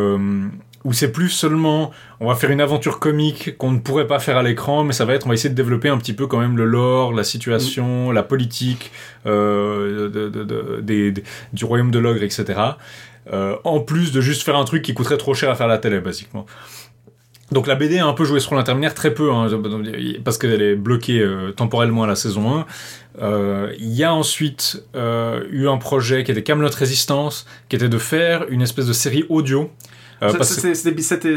où 0.83 0.93
c'est 0.93 1.11
plus 1.11 1.29
seulement 1.29 1.91
on 2.21 2.27
va 2.27 2.35
faire 2.35 2.49
une 2.51 2.61
aventure 2.61 2.99
comique 2.99 3.57
qu'on 3.57 3.71
ne 3.71 3.79
pourrait 3.79 4.07
pas 4.07 4.19
faire 4.19 4.37
à 4.37 4.43
l'écran, 4.43 4.83
mais 4.85 4.93
ça 4.93 5.03
va 5.05 5.13
être 5.15 5.25
on 5.25 5.29
va 5.29 5.33
essayer 5.35 5.49
de 5.49 5.55
développer 5.55 5.89
un 5.89 5.97
petit 5.97 6.13
peu 6.13 6.27
quand 6.27 6.39
même 6.39 6.55
le 6.55 6.65
lore, 6.65 7.11
la 7.13 7.23
situation, 7.25 8.11
la 8.11 8.23
politique 8.23 8.91
euh, 9.25 10.07
de, 10.09 10.29
de- 10.29 10.43
de- 10.43 10.79
des- 10.81 11.11
des- 11.11 11.23
du 11.53 11.65
royaume 11.65 11.91
de 11.91 11.99
l'ogre, 11.99 12.23
etc. 12.23 12.45
Euh, 13.33 13.57
en 13.63 13.79
plus 13.79 14.11
de 14.11 14.21
juste 14.21 14.43
faire 14.43 14.55
un 14.55 14.63
truc 14.63 14.81
qui 14.83 14.93
coûterait 14.93 15.17
trop 15.17 15.33
cher 15.33 15.49
à 15.49 15.55
faire 15.55 15.67
la 15.67 15.77
télé, 15.77 15.99
basiquement. 15.99 16.45
Donc 17.51 17.67
la 17.67 17.75
BD 17.75 17.97
a 17.97 18.05
un 18.05 18.13
peu 18.13 18.25
joué 18.25 18.39
ce 18.39 18.49
rôle 18.49 18.59
intermédiaire, 18.59 18.93
très 18.93 19.13
peu, 19.13 19.31
hein, 19.31 19.47
parce 20.23 20.37
qu'elle 20.37 20.61
est 20.61 20.75
bloquée 20.75 21.19
euh, 21.19 21.51
temporellement 21.51 22.03
à 22.03 22.07
la 22.07 22.15
saison 22.15 22.59
1. 22.59 22.65
Euh, 23.21 23.73
Il 23.79 23.93
y 23.93 24.03
a 24.03 24.13
ensuite 24.13 24.83
eu 24.95 25.67
un 25.67 25.77
projet 25.77 26.23
qui 26.23 26.31
était 26.31 26.43
Camelot 26.43 26.69
Résistance, 26.75 27.45
qui 27.69 27.75
était 27.75 27.89
de 27.89 27.97
faire 27.97 28.45
une 28.49 28.61
espèce 28.61 28.85
de 28.85 28.93
série 28.93 29.25
audio. 29.29 29.71
Euh, 30.21 30.31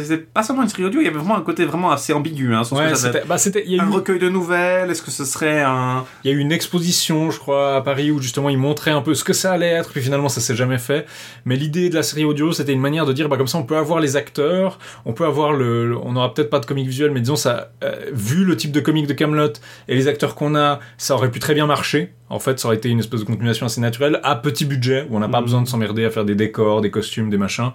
C'était 0.00 0.16
pas 0.18 0.42
seulement 0.42 0.62
une 0.62 0.68
série 0.68 0.84
audio, 0.84 1.00
il 1.00 1.04
y 1.04 1.08
avait 1.08 1.18
vraiment 1.18 1.36
un 1.36 1.42
côté 1.42 1.64
vraiment 1.64 1.90
assez 1.90 2.12
ambigu. 2.12 2.54
Hein, 2.54 2.62
Ouais, 2.72 2.94
c'était, 2.94 3.22
bah, 3.26 3.36
c'était, 3.38 3.62
il 3.66 3.72
y 3.72 3.74
a 3.74 3.82
être. 3.82 3.88
un 3.88 3.90
eu, 3.90 3.94
recueil 3.94 4.18
de 4.18 4.28
nouvelles 4.28 4.90
Est-ce 4.90 5.02
que 5.02 5.10
ce 5.10 5.24
serait 5.24 5.62
un. 5.62 6.04
il 6.24 6.30
y 6.30 6.34
a 6.34 6.36
eu 6.36 6.40
une 6.40 6.52
exposition, 6.52 7.30
je 7.30 7.38
crois, 7.38 7.76
à 7.76 7.80
Paris 7.82 8.10
où 8.10 8.20
justement 8.20 8.48
ils 8.48 8.56
montraient 8.58 8.90
un 8.90 9.02
peu 9.02 9.14
ce 9.14 9.24
que 9.24 9.32
ça 9.32 9.52
allait 9.52 9.66
être, 9.68 9.90
puis 9.90 10.00
finalement 10.00 10.28
ça 10.28 10.40
s'est 10.40 10.56
jamais 10.56 10.78
fait. 10.78 11.06
Mais 11.44 11.56
l'idée 11.56 11.90
de 11.90 11.94
la 11.94 12.02
série 12.02 12.24
audio, 12.24 12.52
c'était 12.52 12.72
une 12.72 12.80
manière 12.80 13.04
de 13.06 13.12
dire, 13.12 13.28
bah 13.28 13.36
comme 13.36 13.46
ça 13.48 13.58
on 13.58 13.64
peut 13.64 13.76
avoir 13.76 14.00
les 14.00 14.16
acteurs, 14.16 14.78
on 15.04 15.12
peut 15.12 15.24
avoir 15.26 15.52
le, 15.52 15.88
le- 15.88 15.98
on 15.98 16.12
n'aura 16.12 16.32
peut-être 16.32 16.50
pas 16.50 16.60
de 16.60 16.66
comique 16.66 16.86
visuel, 16.88 17.10
mais 17.10 17.20
disons 17.20 17.36
ça, 17.36 17.72
euh, 17.84 17.94
vu 18.12 18.44
le 18.44 18.56
type 18.56 18.72
de 18.72 18.80
comique 18.80 19.06
de 19.06 19.12
Camelot 19.12 19.52
et 19.88 19.94
les 19.94 20.08
acteurs 20.08 20.34
qu'on 20.34 20.54
a, 20.54 20.80
ça 20.96 21.14
aurait 21.14 21.30
pu 21.30 21.38
très 21.38 21.54
bien 21.54 21.66
marcher. 21.66 22.12
En 22.30 22.38
fait, 22.38 22.58
ça 22.58 22.68
aurait 22.68 22.76
été 22.76 22.88
une 22.88 23.00
espèce 23.00 23.20
de 23.20 23.24
continuation 23.26 23.66
assez 23.66 23.80
naturelle, 23.80 24.20
à 24.22 24.36
petit 24.36 24.64
budget, 24.64 25.06
où 25.10 25.16
on 25.16 25.20
n'a 25.20 25.28
pas 25.28 25.38
Mhm. 25.40 25.44
besoin 25.44 25.62
de 25.62 25.68
s'emmerder 25.68 26.04
à 26.04 26.10
faire 26.10 26.24
des 26.24 26.34
décors, 26.36 26.80
des 26.80 26.90
costumes, 26.90 27.28
des 27.28 27.36
machins. 27.38 27.70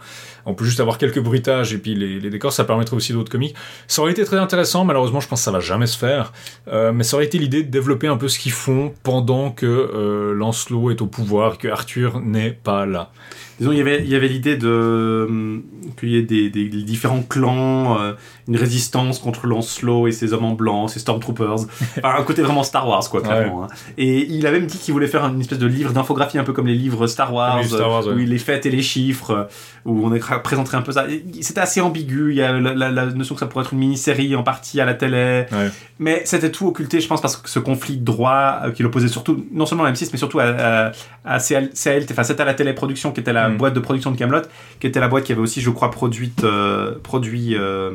On 0.46 0.54
peut 0.54 0.66
juste 0.66 0.80
avoir 0.80 0.98
quelques 0.98 1.20
bruitages 1.20 1.74
et 1.74 1.78
puis 1.78 1.94
les, 1.94 2.20
les 2.20 2.30
décors, 2.30 2.54
ça 2.54 2.64
permettrait 2.64 2.96
aussi 2.96 3.14
d'autres 3.14 3.32
comiques. 3.32 3.56
Ça 3.88 4.02
aurait 4.02 4.12
été 4.12 4.24
très 4.24 4.38
intéressant, 4.38 4.86
malheureusement, 4.86 5.20
je 5.20 5.28
pense 5.28 5.42
que 5.42 5.46
ça 5.46 5.52
va 5.52 5.60
jamais 5.60 5.88
se 5.88 5.98
faire. 5.98 6.32
Euh, 6.70 6.92
mais 6.94 7.04
ça 7.04 7.18
aurait 7.18 7.26
été 7.26 7.38
l'idée 7.38 7.64
de 7.64 7.70
développer 7.70 8.08
un 8.08 8.18
peu 8.18 8.28
ce 8.30 8.40
qu'ils 8.40 8.52
font 8.54 8.94
pendant 9.04 9.52
que 9.52 9.66
euh, 9.66 10.34
Lancelot 10.34 10.92
est 10.92 11.02
au 11.02 11.08
pouvoir, 11.08 11.58
que 11.58 11.68
Arthur 11.68 12.22
n'est 12.22 12.52
pas 12.52 12.86
là. 12.86 13.12
Disons, 13.60 13.72
il 13.72 13.78
y 13.78 13.82
avait, 13.82 14.02
il 14.04 14.10
y 14.10 14.16
avait 14.16 14.28
l'idée 14.28 14.58
de 14.58 15.26
hum, 15.30 15.64
qu'il 15.98 16.10
y 16.10 16.18
ait 16.18 16.22
des, 16.24 16.50
des 16.50 16.66
différents 16.68 17.22
clans, 17.22 18.02
euh, 18.02 18.14
une 18.50 18.58
résistance 18.58 19.18
contre 19.20 19.48
Lancelot 19.48 20.08
et 20.08 20.12
ses 20.12 20.34
hommes 20.34 20.44
en 20.46 20.52
blanc, 20.54 20.88
ses 20.90 21.00
Stormtroopers. 21.00 21.66
Enfin, 21.98 22.16
un 22.20 22.24
côté 22.24 22.42
vraiment 22.42 22.64
Star 22.64 22.88
Wars, 22.88 23.10
quoi, 23.10 23.22
clairement. 23.22 23.64
hein. 23.64 23.68
Et 23.98 24.26
il 24.30 24.46
a 24.46 24.52
même 24.52 24.66
dit 24.66 24.78
qu'il 24.78 24.94
voulait 24.94 25.08
faire 25.08 25.24
une 25.26 25.40
espèce 25.40 25.60
de 25.60 25.68
livre 25.68 25.94
d'infographie, 25.94 26.38
un 26.38 26.44
peu 26.44 26.52
comme 26.54 26.68
les 26.68 26.76
livres 26.76 27.08
Star 27.08 27.34
Wars, 27.34 27.64
Star 27.64 27.90
euh, 27.92 28.10
ouais. 28.10 28.14
où 28.16 28.20
il 28.20 28.30
les 28.30 28.38
fêtes 28.40 28.66
et 28.66 28.70
les 28.72 28.82
chiffres, 28.82 29.32
euh, 29.32 29.44
où 29.86 30.06
on 30.06 30.40
présenterait 30.44 30.78
un 30.78 30.82
peu 30.82 30.92
ça. 30.92 31.06
C'était 31.42 31.62
assez 31.62 31.80
ambigu. 31.80 32.32
Il 32.32 32.36
y 32.38 32.42
a 32.42 32.52
la, 32.60 32.74
la- 32.74 32.92
la 32.92 33.06
notion 33.08 33.36
que 33.36 33.40
ça 33.40 33.46
pourrait 33.48 33.64
être 33.64 33.74
une 33.74 33.80
mini-série 33.80 34.36
en 34.36 34.44
partie 34.44 34.82
à 34.82 34.86
la 34.86 34.96
télé. 34.96 35.46
Ouais. 35.52 35.70
Mais 36.00 36.22
c'était 36.26 36.52
tout 36.52 36.68
occulté, 36.68 37.00
je 37.00 37.08
pense, 37.08 37.22
parce 37.22 37.38
que 37.38 37.50
ce 37.50 37.60
conflit 37.60 37.96
de 37.98 38.04
droit 38.04 38.64
qui 38.76 38.84
l'opposait 38.84 39.08
surtout, 39.08 39.46
non 39.54 39.66
seulement 39.66 39.86
à 39.86 39.92
M6, 39.92 40.10
mais 40.12 40.18
surtout 40.18 40.40
à, 40.40 40.44
à, 40.46 40.92
à 41.24 41.40
CL, 41.40 41.70
CL, 41.74 42.06
enfin, 42.12 42.24
c'était 42.24 42.42
à 42.42 42.46
la 42.46 42.54
téléproduction 42.54 43.12
qui 43.14 43.22
était 43.22 43.32
la 43.48 43.54
Mm. 43.54 43.58
boîte 43.58 43.74
de 43.74 43.80
production 43.80 44.12
de 44.12 44.18
Camelot, 44.18 44.42
qui 44.80 44.88
était 44.88 45.00
la 45.00 45.08
boîte 45.08 45.24
qui 45.24 45.32
avait 45.32 45.42
aussi, 45.42 45.62
je 45.62 45.70
crois, 45.70 45.92
produite, 45.92 46.44
euh, 46.44 46.96
produit 47.04 47.56
euh, 47.56 47.92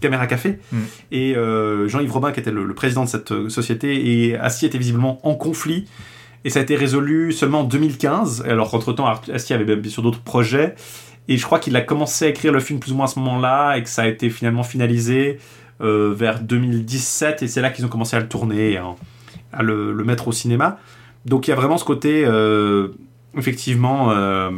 Caméra 0.00 0.26
Café. 0.26 0.58
Mm. 0.72 0.78
Et 1.12 1.36
euh, 1.36 1.88
Jean-Yves 1.88 2.12
Robin, 2.12 2.32
qui 2.32 2.40
était 2.40 2.50
le, 2.50 2.64
le 2.64 2.74
président 2.74 3.04
de 3.04 3.08
cette 3.08 3.32
euh, 3.32 3.48
société, 3.48 4.28
et 4.28 4.36
Astier 4.36 4.68
était 4.68 4.78
visiblement 4.78 5.20
en 5.26 5.34
conflit. 5.34 5.86
Et 6.44 6.50
ça 6.50 6.58
a 6.60 6.62
été 6.62 6.76
résolu 6.76 7.32
seulement 7.32 7.60
en 7.60 7.64
2015, 7.64 8.44
alors 8.46 8.70
qu'entre-temps, 8.70 9.06
Art- 9.06 9.22
Astier 9.32 9.56
avait 9.56 9.76
bien 9.76 9.90
sûr 9.90 10.02
d'autres 10.02 10.20
projets. 10.20 10.74
Et 11.26 11.38
je 11.38 11.44
crois 11.46 11.58
qu'il 11.58 11.74
a 11.74 11.80
commencé 11.80 12.26
à 12.26 12.28
écrire 12.28 12.52
le 12.52 12.60
film 12.60 12.80
plus 12.80 12.92
ou 12.92 12.96
moins 12.96 13.06
à 13.06 13.08
ce 13.08 13.18
moment-là, 13.20 13.76
et 13.76 13.82
que 13.82 13.88
ça 13.88 14.02
a 14.02 14.06
été 14.06 14.28
finalement 14.28 14.62
finalisé 14.62 15.38
euh, 15.80 16.12
vers 16.14 16.40
2017, 16.40 17.42
et 17.42 17.48
c'est 17.48 17.62
là 17.62 17.70
qu'ils 17.70 17.84
ont 17.86 17.88
commencé 17.88 18.14
à 18.14 18.20
le 18.20 18.28
tourner, 18.28 18.72
et 18.72 18.76
à, 18.76 18.84
à 19.54 19.62
le, 19.62 19.92
le 19.94 20.04
mettre 20.04 20.28
au 20.28 20.32
cinéma. 20.32 20.78
Donc 21.24 21.46
il 21.48 21.50
y 21.50 21.52
a 21.54 21.56
vraiment 21.56 21.78
ce 21.78 21.84
côté, 21.86 22.24
euh, 22.26 22.88
effectivement, 23.38 24.10
euh, 24.10 24.50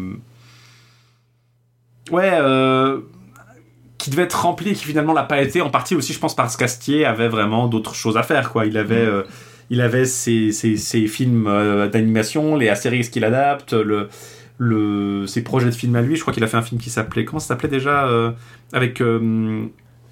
ouais, 2.11 2.31
euh, 2.33 3.01
qui 3.99 4.11
devait 4.11 4.23
être 4.23 4.43
rempli 4.43 4.71
et 4.71 4.75
qui 4.75 4.85
finalement 4.85 5.13
l'a 5.13 5.25
pas 5.25 5.41
été, 5.41 5.61
en 5.61 5.71
partie 5.71 5.95
aussi, 5.95 6.13
je 6.13 6.19
pense, 6.19 6.35
parce 6.35 6.57
qu'Astier 6.57 7.05
avait 7.05 7.29
vraiment 7.29 7.69
d'autres 7.69 7.95
choses 7.95 8.17
à 8.17 8.23
faire, 8.23 8.53
quoi. 8.53 8.67
Il 8.67 8.77
avait, 8.79 8.97
euh, 8.97 9.23
il 9.71 9.81
avait 9.81 10.05
ses, 10.05 10.53
ses, 10.53 10.77
ses 10.77 11.07
films 11.07 11.47
euh, 11.47 11.89
d'animation, 11.89 12.57
les 12.57 12.69
Astérix 12.69 13.09
qu'il 13.09 13.25
adapte, 13.25 13.73
le, 13.73 14.09
le, 14.59 15.27
ses 15.27 15.43
projets 15.43 15.67
de 15.67 15.75
films 15.75 15.97
à 15.97 16.03
lui. 16.03 16.17
Je 16.17 16.21
crois 16.23 16.33
qu'il 16.33 16.45
a 16.45 16.47
fait 16.47 16.57
un 16.57 16.63
film 16.63 16.81
qui 16.81 16.91
s'appelait, 16.91 17.25
comment 17.25 17.41
ça 17.41 17.49
s'appelait 17.49 17.69
déjà 17.69 18.09
Avec 18.73 19.03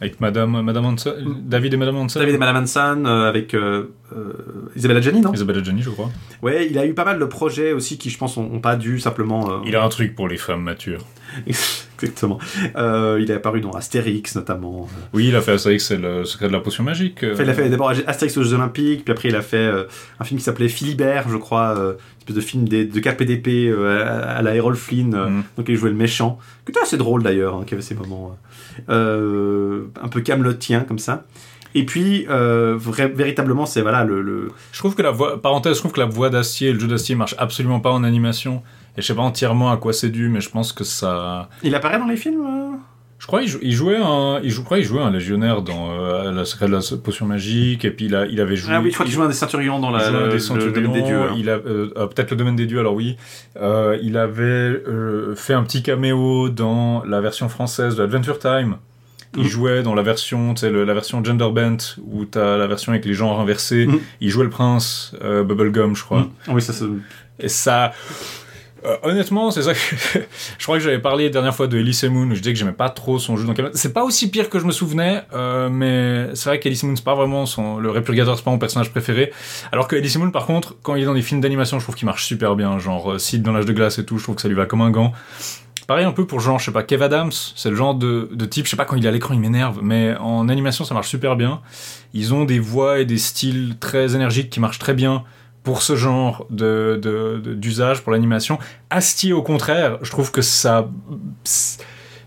Avec 0.00 0.20
Madame, 0.20 0.60
Madame 0.62 0.84
Hanson, 0.86 1.14
David 1.44 1.74
et 1.74 1.76
Madame 1.76 1.96
Hanson. 1.96 2.18
David 2.20 2.34
et 2.34 2.38
Madame 2.38 2.56
Hanson, 2.56 3.04
euh, 3.06 3.28
avec 3.28 3.54
euh, 3.54 3.84
euh, 4.14 4.32
Isabelle 4.76 4.98
Adjani, 4.98 5.20
non? 5.20 5.32
Isabelle 5.32 5.58
Adjani, 5.58 5.82
je 5.82 5.90
crois. 5.90 6.10
Ouais, 6.42 6.66
il 6.68 6.76
a 6.78 6.84
eu 6.84 6.94
pas 6.94 7.04
mal 7.04 7.18
de 7.18 7.24
projets 7.24 7.72
aussi 7.72 7.96
qui, 7.96 8.10
je 8.10 8.18
pense, 8.18 8.36
ont, 8.36 8.50
ont 8.52 8.60
pas 8.60 8.76
dû 8.76 8.98
simplement. 8.98 9.50
euh, 9.50 9.56
Il 9.66 9.74
a 9.76 9.84
un 9.84 9.88
truc 9.88 10.14
pour 10.14 10.28
les 10.28 10.36
femmes 10.36 10.62
matures. 10.62 11.04
Exactement. 11.46 12.38
Euh, 12.76 13.18
il 13.20 13.30
est 13.30 13.34
apparu 13.34 13.60
dans 13.60 13.70
Astérix 13.70 14.34
notamment. 14.36 14.88
Oui, 15.12 15.28
il 15.28 15.36
a 15.36 15.40
fait 15.40 15.52
Astérix, 15.52 15.86
c'est 15.86 15.96
le 15.96 16.24
secret 16.24 16.48
de 16.48 16.52
la 16.52 16.60
potion 16.60 16.84
magique. 16.84 17.22
euh. 17.24 17.32
Enfin, 17.32 17.44
il 17.44 17.50
a 17.50 17.54
fait 17.54 17.68
d'abord 17.68 17.92
Astérix 18.06 18.36
aux 18.36 18.42
Jeux 18.42 18.54
Olympiques, 18.54 19.04
puis 19.04 19.12
après 19.12 19.28
il 19.28 19.36
a 19.36 19.42
fait 19.42 19.56
euh, 19.56 19.84
un 20.20 20.24
film 20.24 20.38
qui 20.38 20.44
s'appelait 20.44 20.68
Philibert, 20.68 21.28
je 21.28 21.36
crois, 21.36 21.76
euh, 21.78 21.92
une 21.92 22.18
espèce 22.20 22.36
de 22.36 22.40
film 22.40 22.68
des- 22.68 22.84
de 22.84 23.00
KPDP 23.00 23.68
euh, 23.68 24.04
à, 24.04 24.36
à 24.38 24.42
la 24.42 24.54
Errol 24.54 24.76
Flynn, 24.76 25.14
euh, 25.14 25.28
Mhm. 25.28 25.42
donc 25.56 25.66
il 25.68 25.76
jouait 25.76 25.90
le 25.90 25.96
méchant, 25.96 26.38
était 26.68 26.80
assez 26.80 26.96
drôle 26.96 27.22
d'ailleurs, 27.22 27.56
hein, 27.56 27.64
qui 27.66 27.74
avait 27.74 27.82
ces 27.82 27.94
moments 27.94 28.32
euh, 28.32 28.53
un 28.88 30.09
peu 30.09 30.20
camelotien 30.20 30.80
comme 30.80 30.98
ça. 30.98 31.24
Et 31.76 31.84
puis, 31.84 32.24
euh, 32.30 32.78
véritablement, 32.78 33.66
c'est 33.66 33.82
voilà 33.82 34.05
le, 34.05 34.22
le- 34.22 34.52
Je 34.72 34.78
trouve 34.78 34.94
que 34.94 35.02
la 35.02 35.10
voix, 35.10 35.42
parenthèse, 35.42 35.74
je 35.74 35.80
trouve 35.80 35.90
que 35.92 35.98
la 36.01 36.06
voix 36.06 36.30
d'Astier 36.30 36.68
et 36.68 36.72
le 36.72 36.78
jeu 36.78 36.86
d'Astier 36.86 37.16
marche 37.16 37.34
absolument 37.38 37.80
pas 37.80 37.90
en 37.90 38.05
animation. 38.05 38.62
Et 38.96 39.02
je 39.02 39.06
sais 39.09 39.14
pas 39.14 39.22
entièrement 39.22 39.72
à 39.72 39.76
quoi 39.76 39.92
c'est 39.92 40.10
dû, 40.10 40.28
mais 40.28 40.40
je 40.40 40.51
pense 40.51 40.72
que 40.72 40.84
ça. 40.84 41.48
Il 41.64 41.74
apparaît 41.74 41.98
dans 41.98 42.06
les 42.06 42.16
films 42.16 42.46
euh? 42.46 42.76
Je 43.19 43.27
crois 43.27 43.41
qu'il 43.41 43.49
jou- 43.49 43.59
il 43.62 43.73
jouait 43.73 43.97
un, 43.97 44.39
il 44.43 44.55
crois 44.65 44.77
qu'il 44.77 44.86
jouait 44.86 45.01
un 45.01 45.11
légionnaire 45.11 45.62
dans 45.62 45.93
euh, 45.93 46.31
la 46.31 46.45
secret 46.45 46.66
de 46.66 46.73
la 46.73 46.81
potion 47.03 47.24
magique, 47.27 47.85
et 47.86 47.91
puis 47.91 48.07
il, 48.07 48.15
a, 48.15 48.27
il 48.27 48.39
avait 48.41 48.57
joué. 48.57 48.73
Ah 48.74 48.81
oui, 48.82 48.91
je 48.91 48.95
crois 48.95 49.07
qu'il 49.07 49.15
jouait 49.15 49.24
un 49.24 49.28
des 49.28 49.35
Centurions 49.35 49.78
dans 49.81 49.91
il 49.91 49.97
la, 49.97 50.11
jouait 50.11 50.20
le, 50.20 50.27
des 50.28 50.32
le 50.35 50.39
Centurions, 50.41 50.73
domaine 50.73 50.93
des 50.93 51.03
dieux. 51.03 51.20
hein. 51.23 51.35
Il 51.39 51.49
a 51.49 51.53
euh, 51.55 51.91
euh, 51.97 52.07
peut-être 52.07 52.32
le 52.32 52.36
domaine 52.36 52.57
des 52.57 52.66
dieux. 52.66 52.81
Alors 52.81 52.95
oui, 52.95 53.16
Euh, 53.57 53.97
il 54.03 54.16
avait 54.19 54.43
euh, 54.43 55.35
fait 55.36 55.55
un 55.55 55.62
petit 55.62 55.82
caméo 55.82 56.49
dans 56.51 57.03
la 57.05 57.20
version 57.23 57.49
française 57.49 57.97
de 57.97 58.03
Adventure 58.03 58.39
Time. 58.39 58.77
Il 59.36 59.45
Mhm. 59.45 59.49
jouait 59.49 59.82
dans 59.82 59.95
la 59.95 60.03
version, 60.03 60.55
le- 60.62 60.85
la 60.85 60.95
version 60.95 61.24
gender 61.24 61.49
bent 61.53 61.97
où 62.05 62.24
t'as 62.24 62.57
la 62.57 62.66
version 62.66 62.93
avec 62.93 63.05
les 63.05 63.15
genres 63.15 63.41
inversés. 63.41 63.86
Mhm. 63.86 63.99
Il 64.20 64.28
jouait 64.31 64.45
le 64.45 64.51
prince 64.51 65.12
euh, 65.23 65.43
Bubblegum, 65.45 65.97
je 65.97 66.05
crois. 66.05 66.20
Mm. 66.20 66.31
Oui, 66.53 66.62
ça 66.62 66.73
se... 66.73 66.85
Et 67.41 67.49
ça. 67.49 67.93
Euh, 68.85 68.97
honnêtement, 69.02 69.51
c'est 69.51 69.62
ça 69.62 69.73
que. 69.73 69.78
je 70.59 70.65
crois 70.65 70.77
que 70.77 70.85
j'avais 70.85 70.98
parlé 70.98 71.24
la 71.24 71.31
dernière 71.31 71.55
fois 71.55 71.66
de 71.66 71.78
Elise 71.78 72.05
Moon, 72.05 72.31
où 72.31 72.35
je 72.35 72.40
disais 72.40 72.52
que 72.52 72.59
j'aimais 72.59 72.73
pas 72.73 72.90
trop 72.90 73.19
son 73.19 73.36
jeu 73.36 73.47
dans 73.47 73.55
Camelot. 73.55 73.73
C'est 73.74 73.93
pas 73.93 74.05
aussi 74.05 74.31
pire 74.31 74.51
que 74.51 74.59
je 74.59 74.66
me 74.66 74.73
souvenais, 74.73 75.23
euh, 75.32 75.69
mais 75.70 76.35
c'est 76.35 76.48
vrai 76.51 76.61
qu'Elise 76.61 76.82
Moon, 76.85 76.94
c'est 76.94 77.05
pas 77.05 77.15
vraiment 77.15 77.47
son. 77.47 77.78
Le 77.78 77.90
Répurgateur, 77.90 78.36
c'est 78.36 78.44
pas 78.44 78.51
mon 78.51 78.59
personnage 78.59 78.90
préféré. 78.90 79.32
Alors 79.73 79.89
que 79.89 79.97
Elise 79.97 80.16
Moon, 80.19 80.31
par 80.31 80.47
contre, 80.47 80.77
quand 80.82 80.97
il 80.97 81.02
est 81.02 81.06
dans 81.06 81.15
des 81.15 81.23
films 81.23 81.40
d'animation, 81.40 81.78
je 81.78 81.85
trouve 81.85 81.94
qu'il 81.94 82.06
marche 82.06 82.27
super 82.27 82.56
bien. 82.56 82.78
Genre 82.78 83.12
euh, 83.12 83.19
Sid 83.19 83.43
dans 83.43 83.52
l'âge 83.52 83.66
de 83.66 83.73
glace 83.73 83.98
et 83.98 84.05
tout, 84.05 84.19
je 84.19 84.24
trouve 84.24 84.36
que 84.36 84.43
ça 84.43 84.48
lui 84.48 84.55
va 84.55 84.66
comme 84.66 84.82
un 84.82 84.90
gant. 84.90 85.12
Pareil 85.86 86.05
un 86.05 86.12
peu 86.12 86.27
pour 86.27 86.40
genre, 86.40 86.59
je 86.59 86.66
sais 86.66 86.73
pas, 86.73 86.82
Kev 86.82 87.02
Adams, 87.05 87.32
c'est 87.32 87.69
le 87.69 87.77
genre 87.77 87.94
de, 87.94 88.31
de 88.32 88.44
type, 88.47 88.65
je 88.65 88.70
sais 88.70 88.77
pas, 88.77 88.86
quand 88.86 88.97
il 88.97 89.05
est 89.05 89.09
à 89.09 89.12
l'écran, 89.12 89.35
il 89.35 89.40
m'énerve, 89.40 89.81
mais 89.82 90.16
en 90.16 90.48
animation, 90.48 90.85
ça 90.85 90.94
marche 90.94 91.09
super 91.09 91.36
bien. 91.36 91.61
Ils 92.15 92.32
ont 92.32 92.47
des 92.47 92.59
voix 92.59 93.01
et 93.01 93.05
des 93.05 93.19
styles 93.19 93.77
très 93.78 94.15
énergiques 94.15 94.48
qui 94.48 94.61
marchent 94.61 94.78
très 94.78 94.94
bien 94.94 95.24
pour 95.65 95.82
ce 95.82 95.97
genre 95.97 96.47
de, 96.51 97.01
de- 97.03 97.41
de- 97.43 97.55
d'usage 97.55 98.03
pour 98.03 98.12
l'animation. 98.12 98.59
Astier, 98.91 99.32
au 99.32 99.43
contraire, 99.43 99.99
je 100.03 100.11
trouve 100.11 100.31
que 100.31 100.43
ça, 100.43 100.89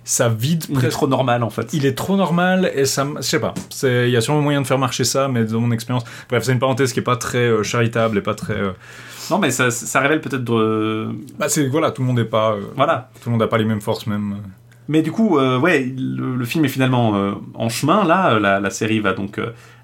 ça 0.04 0.30
vide 0.30 0.64
Il 0.70 0.84
est 0.84 0.90
trop 0.90 1.08
normal 1.08 1.44
en 1.44 1.50
fait. 1.50 1.74
Il 1.74 1.86
est 1.86 1.94
trop 1.96 2.16
normal 2.16 2.72
et 2.74 2.86
ça, 2.86 3.06
je 3.18 3.22
sais 3.22 3.40
pas. 3.40 3.54
Il 3.84 4.10
y 4.10 4.16
a 4.18 4.22
sûrement 4.22 4.42
moyen 4.42 4.62
de 4.62 4.68
faire 4.68 4.80
marcher 4.80 5.04
ça, 5.04 5.28
mais 5.28 5.44
dans 5.44 5.60
mon 5.60 5.72
expérience, 5.72 6.04
bref, 6.30 6.44
c'est 6.44 6.54
une 6.54 6.60
parenthèse 6.60 6.94
qui 6.94 7.00
est 7.00 7.04
pas 7.04 7.18
très 7.18 7.40
euh, 7.40 7.64
charitable 7.64 8.18
et 8.18 8.22
pas 8.22 8.34
très. 8.36 8.54
euh, 8.54 8.72
Non, 9.30 9.38
mais 9.38 9.52
ça, 9.52 9.70
ça 9.70 10.00
révèle 10.00 10.22
peut-être 10.22 10.44
de... 10.46 11.10
Bah 11.38 11.50
c'est 11.50 11.68
voilà, 11.68 11.92
tout 11.92 12.02
le 12.02 12.08
monde 12.08 12.20
est 12.20 12.26
pas, 12.26 12.54
euh, 12.54 12.62
Voilà. 12.76 13.10
tout 13.22 13.30
le 13.30 13.32
monde 13.32 13.42
n'a 13.42 13.48
pas 13.48 13.58
les 13.58 13.66
mêmes 13.66 13.82
forces 13.82 14.08
même. 14.08 14.38
Mais 14.88 15.02
du 15.02 15.12
coup, 15.12 15.38
ouais, 15.38 15.84
le, 15.98 16.38
le 16.38 16.46
film 16.46 16.64
est 16.64 16.70
finalement 16.70 17.12
en 17.56 17.68
chemin. 17.68 18.06
Là, 18.06 18.40
la, 18.40 18.62
la 18.62 18.70
série 18.70 19.02
va 19.02 19.12
donc 19.12 19.38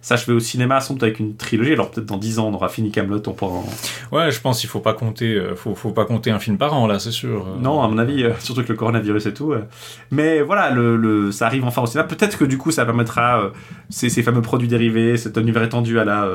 s'achever 0.03 0.33
au 0.33 0.39
cinéma, 0.39 0.79
sans 0.81 0.93
doute 0.93 1.01
avec 1.03 1.19
une 1.19 1.35
trilogie. 1.35 1.71
Alors 1.73 1.89
peut-être 1.89 2.05
dans 2.05 2.17
10 2.17 2.37
ans, 2.37 2.49
on 2.49 2.53
aura 2.53 2.69
fini 2.69 2.91
Camelot, 2.91 3.21
on 3.25 3.31
pourra. 3.31 3.53
en- 3.55 3.65
Ouais, 4.15 4.29
je 4.29 4.39
pense 4.39 4.59
qu'il 4.59 4.69
faut 4.69 4.81
pas 4.81 4.93
compter, 4.93 5.33
euh, 5.33 5.55
faut, 5.55 5.73
faut 5.73 5.89
pas 5.91 6.05
compter 6.05 6.29
un 6.29 6.37
film 6.39 6.57
par 6.59 6.73
an 6.75 6.85
là, 6.85 6.99
c'est 6.99 7.09
sûr. 7.11 7.47
Euh, 7.47 7.59
Non, 7.59 7.81
à 7.81 7.87
mon 7.87 7.97
avis, 7.97 8.23
euh, 8.23 8.33
surtout 8.39 8.61
que 8.63 8.69
le 8.71 8.77
coronavirus 8.77 9.25
et 9.25 9.33
tout. 9.33 9.55
Mais 10.11 10.41
voilà, 10.41 10.69
le, 10.69 10.95
le- 10.97 11.31
ça 11.31 11.47
arrive 11.47 11.65
enfin 11.65 11.81
au 11.81 11.87
cinéma. 11.87 12.07
Peut-être 12.07 12.37
que 12.37 12.45
du 12.45 12.57
coup, 12.59 12.69
ça 12.69 12.85
permettra 12.85 13.51
ces, 13.89 14.09
ces 14.09 14.21
fameux 14.21 14.41
produits 14.43 14.67
dérivés, 14.67 15.17
cet 15.17 15.37
univers 15.37 15.63
étendu 15.63 15.97
à 15.99 16.05
la, 16.05 16.27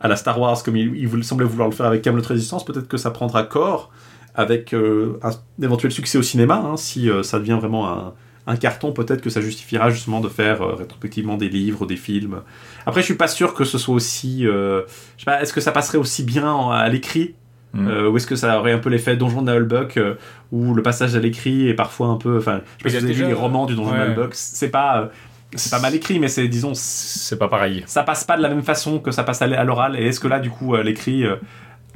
à 0.00 0.08
la 0.08 0.16
Star 0.16 0.38
Wars, 0.38 0.62
comme 0.62 0.76
il, 0.76 1.24
semblait 1.24 1.46
vouloir 1.46 1.68
le 1.70 1.74
faire 1.74 1.86
avec 1.86 2.02
Camelot 2.02 2.24
Résistance. 2.26 2.64
Peut-être 2.64 2.88
que 2.88 2.96
ça 2.96 3.10
prendra 3.12 3.44
corps 3.44 3.90
avec 4.34 4.72
euh, 4.74 5.18
un 5.22 5.30
éventuel 5.64 5.92
succès 5.92 6.18
au 6.18 6.22
cinéma, 6.22 6.56
hein, 6.56 6.76
si 6.76 7.08
euh, 7.10 7.22
ça 7.22 7.38
devient 7.38 7.58
vraiment 7.60 7.88
un, 7.88 8.14
un 8.46 8.56
carton, 8.56 8.92
peut-être 8.92 9.20
que 9.20 9.30
ça 9.30 9.40
justifiera 9.40 9.90
justement 9.90 10.20
de 10.20 10.28
faire 10.28 10.62
euh, 10.62 10.74
rétrospectivement 10.74 11.36
des 11.36 11.48
livres, 11.48 11.86
des 11.86 11.96
films. 11.96 12.40
Après, 12.86 13.00
je 13.00 13.06
suis 13.06 13.14
pas 13.14 13.28
sûr 13.28 13.54
que 13.54 13.64
ce 13.64 13.78
soit 13.78 13.94
aussi. 13.94 14.46
euh, 14.46 14.82
je 15.16 15.22
sais 15.22 15.24
pas, 15.26 15.40
est-ce 15.42 15.52
que 15.52 15.60
ça 15.60 15.70
passerait 15.72 15.98
aussi 15.98 16.24
bien 16.24 16.50
en- 16.50 16.70
à 16.70 16.88
l'écrit 16.88 17.34
Mm. 17.74 17.88
Euh, 17.88 18.10
ou 18.10 18.18
est-ce 18.18 18.26
que 18.26 18.36
ça 18.36 18.58
aurait 18.58 18.72
un 18.72 18.78
peu 18.78 18.90
l'effet 18.90 19.16
Donjon 19.16 19.40
de 19.40 19.50
Nullbuck 19.50 19.96
euh, 19.96 20.16
où 20.50 20.74
le 20.74 20.82
passage 20.82 21.16
à 21.16 21.20
l'écrit 21.20 21.70
est 21.70 21.74
parfois 21.74 22.08
un 22.08 22.16
peu. 22.18 22.36
Enfin, 22.36 22.60
je 22.76 22.82
sais 22.82 22.82
pas 22.82 22.88
si 22.90 22.94
y 22.94 22.98
a 22.98 23.00
vous 23.00 23.04
avez 23.06 23.14
déjà- 23.14 23.24
lu 23.24 23.28
les 23.30 23.34
romans 23.34 23.64
du 23.64 23.74
Donjon 23.76 23.92
ouais. 23.92 24.14
de 24.14 24.28
c'est 24.32 24.68
pas. 24.68 25.00
euh, 25.00 25.06
c'est 25.54 25.70
pas 25.70 25.80
mal 25.80 25.94
écrit, 25.94 26.18
mais 26.18 26.28
c'est, 26.28 26.48
disons, 26.48 26.72
C'est 26.74 27.38
pas 27.38 27.48
pareil. 27.48 27.82
ça 27.86 28.02
passe 28.02 28.24
pas 28.24 28.36
de 28.36 28.42
la 28.42 28.50
même 28.50 28.62
façon 28.62 28.98
que 28.98 29.10
ça 29.10 29.22
passe 29.24 29.40
à 29.40 29.64
l'oral. 29.64 29.98
Et 29.98 30.06
est-ce 30.08 30.20
que 30.20 30.28
là, 30.28 30.38
du 30.38 30.50
coup, 30.50 30.74
à 30.74 30.82
l'écrit, 30.82 31.24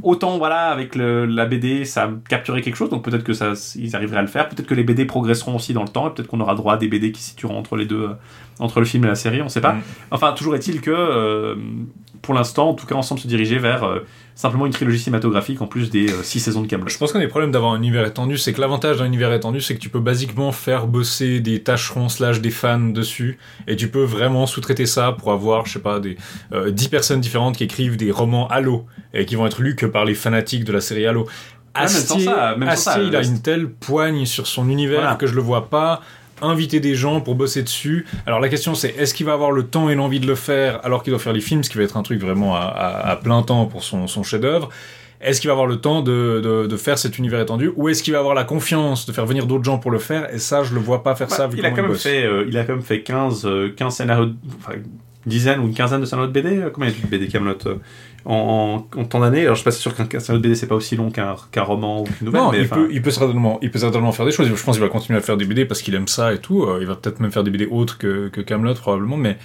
autant 0.02 0.38
voilà, 0.38 0.68
avec 0.68 0.94
le- 0.94 1.26
la 1.26 1.46
BD, 1.46 1.84
ça 1.84 2.04
a 2.04 2.10
capturé 2.28 2.62
quelque 2.62 2.76
chose, 2.76 2.90
donc 2.90 3.02
peut-être 3.04 3.24
que 3.24 3.32
ça, 3.32 3.52
ils 3.76 3.96
arriveraient 3.96 4.18
à 4.18 4.22
le 4.22 4.28
faire. 4.28 4.48
Peut-être 4.48 4.66
que 4.66 4.74
les 4.74 4.84
BD 4.84 5.04
progresseront 5.04 5.56
aussi 5.56 5.72
dans 5.72 5.82
le 5.82 5.88
temps, 5.88 6.08
et 6.08 6.14
peut-être 6.14 6.28
qu'on 6.28 6.40
aura 6.40 6.54
droit 6.54 6.74
à 6.74 6.76
des 6.76 6.88
BD 6.88 7.12
qui 7.12 7.22
se 7.22 7.30
situeront 7.30 7.58
entre 7.58 7.76
les 7.76 7.86
deux, 7.86 8.02
euh, 8.02 8.14
entre 8.58 8.80
le 8.80 8.86
film 8.86 9.04
et 9.04 9.08
la 9.08 9.14
série, 9.14 9.42
on 9.42 9.48
sait 9.48 9.60
pas. 9.60 9.72
Mm. 9.72 9.82
Enfin, 10.10 10.32
toujours 10.32 10.54
est-il 10.54 10.80
que, 10.80 10.90
euh, 10.90 11.54
pour 12.22 12.34
l'instant, 12.34 12.70
en 12.70 12.74
tout 12.74 12.86
cas, 12.86 12.94
on 12.94 13.02
semble 13.02 13.20
se 13.20 13.28
diriger 13.28 13.58
vers 13.58 13.84
euh, 13.84 14.00
simplement 14.36 14.66
une 14.66 14.72
trilogie 14.72 14.98
cinématographique 14.98 15.62
en 15.62 15.66
plus 15.66 15.90
des 15.90 16.12
euh, 16.12 16.22
six 16.22 16.40
saisons 16.40 16.60
de 16.60 16.66
Camelot. 16.66 16.88
Je 16.88 16.98
pense 16.98 17.10
qu'un 17.12 17.18
des 17.18 17.26
problèmes 17.26 17.50
d'avoir 17.50 17.72
un 17.72 17.78
univers 17.78 18.06
étendu, 18.06 18.36
c'est 18.36 18.52
que 18.52 18.60
l'avantage 18.60 18.98
d'un 18.98 19.06
univers 19.06 19.32
étendu, 19.32 19.60
c'est 19.62 19.74
que 19.74 19.80
tu 19.80 19.88
peux 19.88 19.98
basiquement 19.98 20.52
faire 20.52 20.86
bosser 20.86 21.40
des 21.40 21.62
tâcherons 21.62 22.08
slash 22.10 22.40
des 22.42 22.50
fans 22.50 22.78
dessus, 22.78 23.38
et 23.66 23.76
tu 23.76 23.88
peux 23.88 24.04
vraiment 24.04 24.46
sous-traiter 24.46 24.84
ça 24.86 25.12
pour 25.12 25.32
avoir, 25.32 25.64
je 25.66 25.72
sais 25.72 25.78
pas, 25.78 25.98
des 26.00 26.16
euh, 26.52 26.70
10 26.70 26.88
personnes 26.88 27.20
différentes 27.20 27.56
qui 27.56 27.64
écrivent 27.64 27.96
des 27.96 28.10
romans 28.12 28.46
Halo, 28.48 28.84
et 29.14 29.24
qui 29.24 29.34
vont 29.36 29.46
être 29.46 29.62
lus 29.62 29.74
que 29.74 29.86
par 29.86 30.04
les 30.04 30.14
fanatiques 30.14 30.64
de 30.64 30.72
la 30.72 30.82
série 30.82 31.06
Halo. 31.06 31.26
même 31.74 31.88
sans 31.88 32.14
Astier, 32.14 32.24
ça, 32.26 32.56
même 32.58 32.68
sans 32.68 32.72
Astier, 32.74 32.92
ça, 32.92 33.02
il 33.02 33.16
a 33.16 33.20
euh, 33.20 33.24
une 33.24 33.40
telle 33.40 33.70
poigne 33.70 34.26
sur 34.26 34.46
son 34.46 34.68
univers 34.68 35.00
Voilà. 35.00 35.14
que 35.16 35.26
je 35.26 35.34
le 35.34 35.40
vois 35.40 35.70
pas 35.70 36.02
inviter 36.42 36.80
des 36.80 36.94
gens 36.94 37.20
pour 37.20 37.34
bosser 37.34 37.62
dessus. 37.62 38.06
Alors 38.26 38.40
la 38.40 38.48
question 38.48 38.74
c'est 38.74 38.90
est-ce 38.98 39.14
qu'il 39.14 39.26
va 39.26 39.32
avoir 39.32 39.52
le 39.52 39.64
temps 39.64 39.88
et 39.90 39.94
l'envie 39.94 40.20
de 40.20 40.26
le 40.26 40.34
faire 40.34 40.80
alors 40.84 41.02
qu'il 41.02 41.10
doit 41.12 41.18
faire 41.20 41.32
les 41.32 41.40
films, 41.40 41.62
ce 41.64 41.70
qui 41.70 41.78
va 41.78 41.84
être 41.84 41.96
un 41.96 42.02
truc 42.02 42.20
vraiment 42.20 42.54
à, 42.56 42.60
à- 42.60 43.10
à 43.10 43.16
plein 43.16 43.42
temps 43.42 43.66
pour 43.66 43.82
son, 43.84 44.06
son 44.06 44.22
chef-d'œuvre. 44.22 44.68
Est-ce 45.18 45.40
qu'il 45.40 45.48
va 45.48 45.52
avoir 45.52 45.66
le 45.66 45.76
temps 45.80 46.02
de, 46.02 46.42
de, 46.44 46.66
de 46.66 46.76
faire 46.76 46.98
cet 46.98 47.16
univers 47.18 47.40
étendu 47.40 47.72
ou 47.76 47.88
est-ce 47.88 48.02
qu'il 48.02 48.12
va 48.12 48.18
avoir 48.18 48.34
la 48.34 48.44
confiance 48.44 49.06
de 49.06 49.12
faire 49.12 49.24
venir 49.24 49.46
d'autres 49.46 49.64
gens 49.64 49.78
pour 49.78 49.90
le 49.90 49.98
faire? 49.98 50.32
Et 50.34 50.38
ça, 50.38 50.62
je 50.62 50.74
le 50.74 50.80
vois 50.80 51.02
pas 51.02 51.14
faire 51.14 51.30
ça 51.30 51.46
Bah, 51.46 51.54
vu 51.54 51.58
il, 51.60 51.64
a 51.64 51.70
quand 51.70 51.76
même 51.82 51.92
bosse. 51.92 52.02
fait, 52.02 52.22
euh, 52.24 52.44
il 52.46 52.58
a 52.58 52.64
quand 52.64 52.74
même 52.74 52.82
fait 52.82 53.00
15, 53.02 53.46
euh, 53.46 53.72
15 53.74 53.94
scénarios, 53.96 54.32
enfin, 54.58 54.74
une 55.26 55.30
dizaine 55.30 55.60
ou 55.60 55.64
une 55.66 55.74
quinzaine 55.74 56.00
de 56.00 56.06
scénarios 56.06 56.28
de 56.30 56.32
BD. 56.40 56.56
euh, 56.58 56.70
Combien 56.72 56.88
il 56.90 56.94
y 56.96 56.98
a 56.98 57.04
de 57.04 57.10
BD 57.10 57.28
Camelot 57.28 57.54
euh, 57.66 57.74
en, 58.24 58.86
en, 58.96 59.00
en 59.00 59.04
temps 59.04 59.20
d'année 59.20 59.42
Alors 59.42 59.54
je 59.56 59.60
suis 59.60 59.64
pas 59.64 59.70
sûr 59.72 59.94
qu'un 59.94 60.18
scénario 60.20 60.38
de 60.38 60.42
BD 60.48 60.54
c'est 60.54 60.66
pas 60.66 60.74
aussi 60.76 60.96
long 60.96 61.10
qu'un 61.10 61.34
roman 61.62 62.00
ou 62.00 62.04
qu'une 62.04 62.26
nouvelle. 62.26 62.40
Non, 62.40 62.52
mais 62.52 62.60
il, 62.62 62.68
peut, 62.68 62.88
il, 62.90 63.02
peut 63.02 63.10
certainement, 63.10 63.58
il 63.62 63.70
peut 63.70 63.78
certainement 63.78 64.12
faire 64.12 64.24
des 64.26 64.32
choses. 64.32 64.46
Je 64.48 64.62
pense 64.64 64.76
qu'il 64.76 64.82
va 64.84 64.88
continuer 64.90 65.18
à 65.18 65.22
faire 65.22 65.36
des 65.36 65.44
BD 65.44 65.64
parce 65.66 65.82
qu'il 65.82 65.94
aime 65.94 66.08
ça 66.08 66.32
et 66.32 66.38
tout. 66.38 66.62
Euh, 66.62 66.78
il 66.80 66.86
va 66.86 66.94
peut-être 66.96 67.20
même 67.20 67.30
faire 67.32 67.44
des 67.44 67.50
BD 67.50 67.66
autres 67.66 67.98
que, 67.98 68.28
que 68.28 68.40
Camelot 68.40 68.74
probablement. 68.74 69.16
Mais 69.16 69.36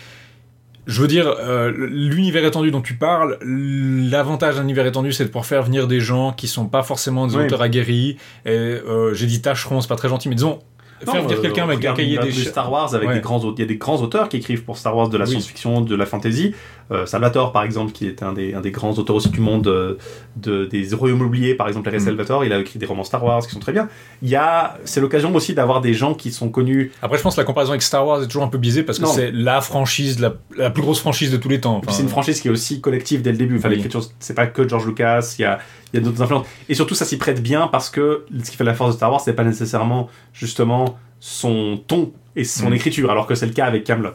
je 0.88 0.99
veux 1.02 1.08
dire, 1.08 1.28
euh, 1.40 1.72
l'univers 1.78 2.44
étendu 2.44 2.72
dont 2.72 2.82
tu 2.82 2.95
parles, 2.95 3.38
l'avantage 3.44 4.56
d'un 4.56 4.64
univers 4.64 4.86
étendu, 4.88 5.14
c'est 5.14 5.24
de 5.24 5.30
pouvoir 5.30 5.45
faire 5.45 5.64
venir 5.64 5.88
des 5.88 5.99
gens 5.99 6.34
qui 6.34 6.48
sont 6.48 6.66
pas 6.66 6.82
forcément 6.84 7.28
des 7.28 7.36
Oui. 7.36 7.45
auteurs 7.45 7.62
aguerris. 7.62 8.18
Et 8.45 8.49
euh, 8.49 9.14
j'ai 9.14 9.28
dit 9.28 9.41
tâcheron, 9.41 9.82
c'est 9.82 9.88
pas 9.88 9.95
très 9.95 10.10
gentil, 10.10 10.28
mais 10.28 10.36
disons, 10.36 10.60
faire 11.06 11.22
venir 11.23 11.38
euh, 11.38 11.41
quelqu'un 11.41 11.64
avec 11.64 11.84
un 11.86 11.94
cahier 11.94 12.18
des 12.19 12.28
de 12.28 12.32
Star 12.32 12.72
Wars 12.72 12.94
avec 12.94 13.07
Ouais. 13.10 13.15
des 13.15 13.22
grands. 13.22 13.40
Il 13.53 13.60
y 13.60 13.64
a 13.64 13.65
des 13.65 13.78
grands 13.78 14.02
auteurs 14.02 14.30
qui 14.30 14.38
écrivent 14.38 14.64
pour 14.64 14.78
Star 14.78 14.95
Wars 14.95 15.10
de 15.10 15.18
la 15.18 15.26
Oui. 15.26 15.32
science-fiction, 15.32 15.82
de 15.82 15.95
la 15.95 16.06
fantasy. 16.06 16.53
Euh, 16.91 17.05
Salvatore 17.05 17.51
par 17.53 17.63
exemple, 17.63 17.91
qui 17.93 18.05
est 18.07 18.22
un 18.22 18.34
des, 18.34 18.53
un 18.53 18.59
des 18.61 18.72
grands 18.72 18.91
auteurs 18.93 19.15
aussi 19.15 19.30
du 19.30 19.39
monde 19.39 19.65
euh, 19.68 19.95
de, 20.35 20.65
des 20.65 20.93
royaumes 20.93 21.22
oubliés, 21.22 21.55
par 21.55 21.68
exemple, 21.68 21.88
Larry 21.89 22.01
Mm. 22.01 22.05
Salvatore, 22.05 22.45
il 22.45 22.51
a 22.53 22.59
écrit 22.59 22.80
des 22.80 22.85
romans 22.85 23.03
Star 23.05 23.23
Wars 23.23 23.41
qui 23.45 23.51
sont 23.51 23.59
très 23.59 23.72
bien. 23.72 23.88
Il 24.22 24.30
y 24.30 24.35
a, 24.35 24.77
c'est 24.85 24.99
l'occasion 24.99 25.34
aussi 25.34 25.53
d'avoir 25.53 25.80
des 25.81 25.93
gens 25.93 26.13
qui 26.13 26.31
sont 26.31 26.49
connus 26.49 26.91
Après, 27.01 27.18
je 27.18 27.23
pense 27.23 27.35
que 27.35 27.41
la 27.41 27.45
comparaison 27.45 27.72
avec 27.72 27.81
Star 27.81 28.05
Wars 28.05 28.22
est 28.23 28.27
toujours 28.27 28.43
un 28.43 28.47
peu 28.49 28.57
biaisée 28.57 28.84
parce 28.84 28.99
que 28.99 29.05
c'est 29.07 29.31
la 29.31 29.61
franchise, 29.61 30.19
la, 30.19 30.34
la 30.57 30.69
plus 30.69 30.81
grosse 30.81 30.99
franchise 30.99 31.31
de 31.31 31.38
tous 31.38 31.49
les 31.49 31.61
temps. 31.61 31.77
Enfin, 31.77 31.91
c'est 31.91 32.03
une 32.03 32.09
franchise 32.09 32.41
qui 32.41 32.47
est 32.49 32.51
aussi 32.51 32.81
collective 32.81 33.22
dès 33.22 33.31
le 33.31 33.38
début. 33.38 33.57
Enfin, 33.57 33.69
Oui. 33.69 33.76
l'écriture, 33.76 34.03
c'est 34.19 34.34
pas 34.34 34.47
que 34.47 34.68
George 34.68 34.85
Lucas, 34.85 35.35
il 35.39 35.43
y 35.43 35.45
a, 35.45 35.59
il 35.93 35.99
y 35.99 36.01
a 36.01 36.05
d'autres 36.05 36.22
influences. 36.22 36.45
Et 36.68 36.76
surtout, 36.76 36.95
ça 36.95 37.05
s'y 37.05 37.18
prête 37.18 37.41
bien 37.41 37.68
parce 37.68 37.89
que 37.89 38.26
ce 38.43 38.51
qui 38.51 38.57
fait 38.57 38.63
la 38.65 38.73
force 38.73 38.91
de 38.91 38.95
Star 38.97 39.11
Wars, 39.11 39.22
c'est 39.22 39.34
pas 39.34 39.43
nécessairement 39.45 40.09
justement 40.34 40.97
son 41.22 41.77
ton 41.88 42.11
et 42.35 42.43
son 42.43 42.69
Mm. 42.69 42.73
écriture, 42.73 43.11
alors 43.11 43.27
que 43.27 43.35
c'est 43.35 43.45
le 43.45 43.53
cas 43.53 43.65
avec 43.65 43.84
Camelot. 43.84 44.09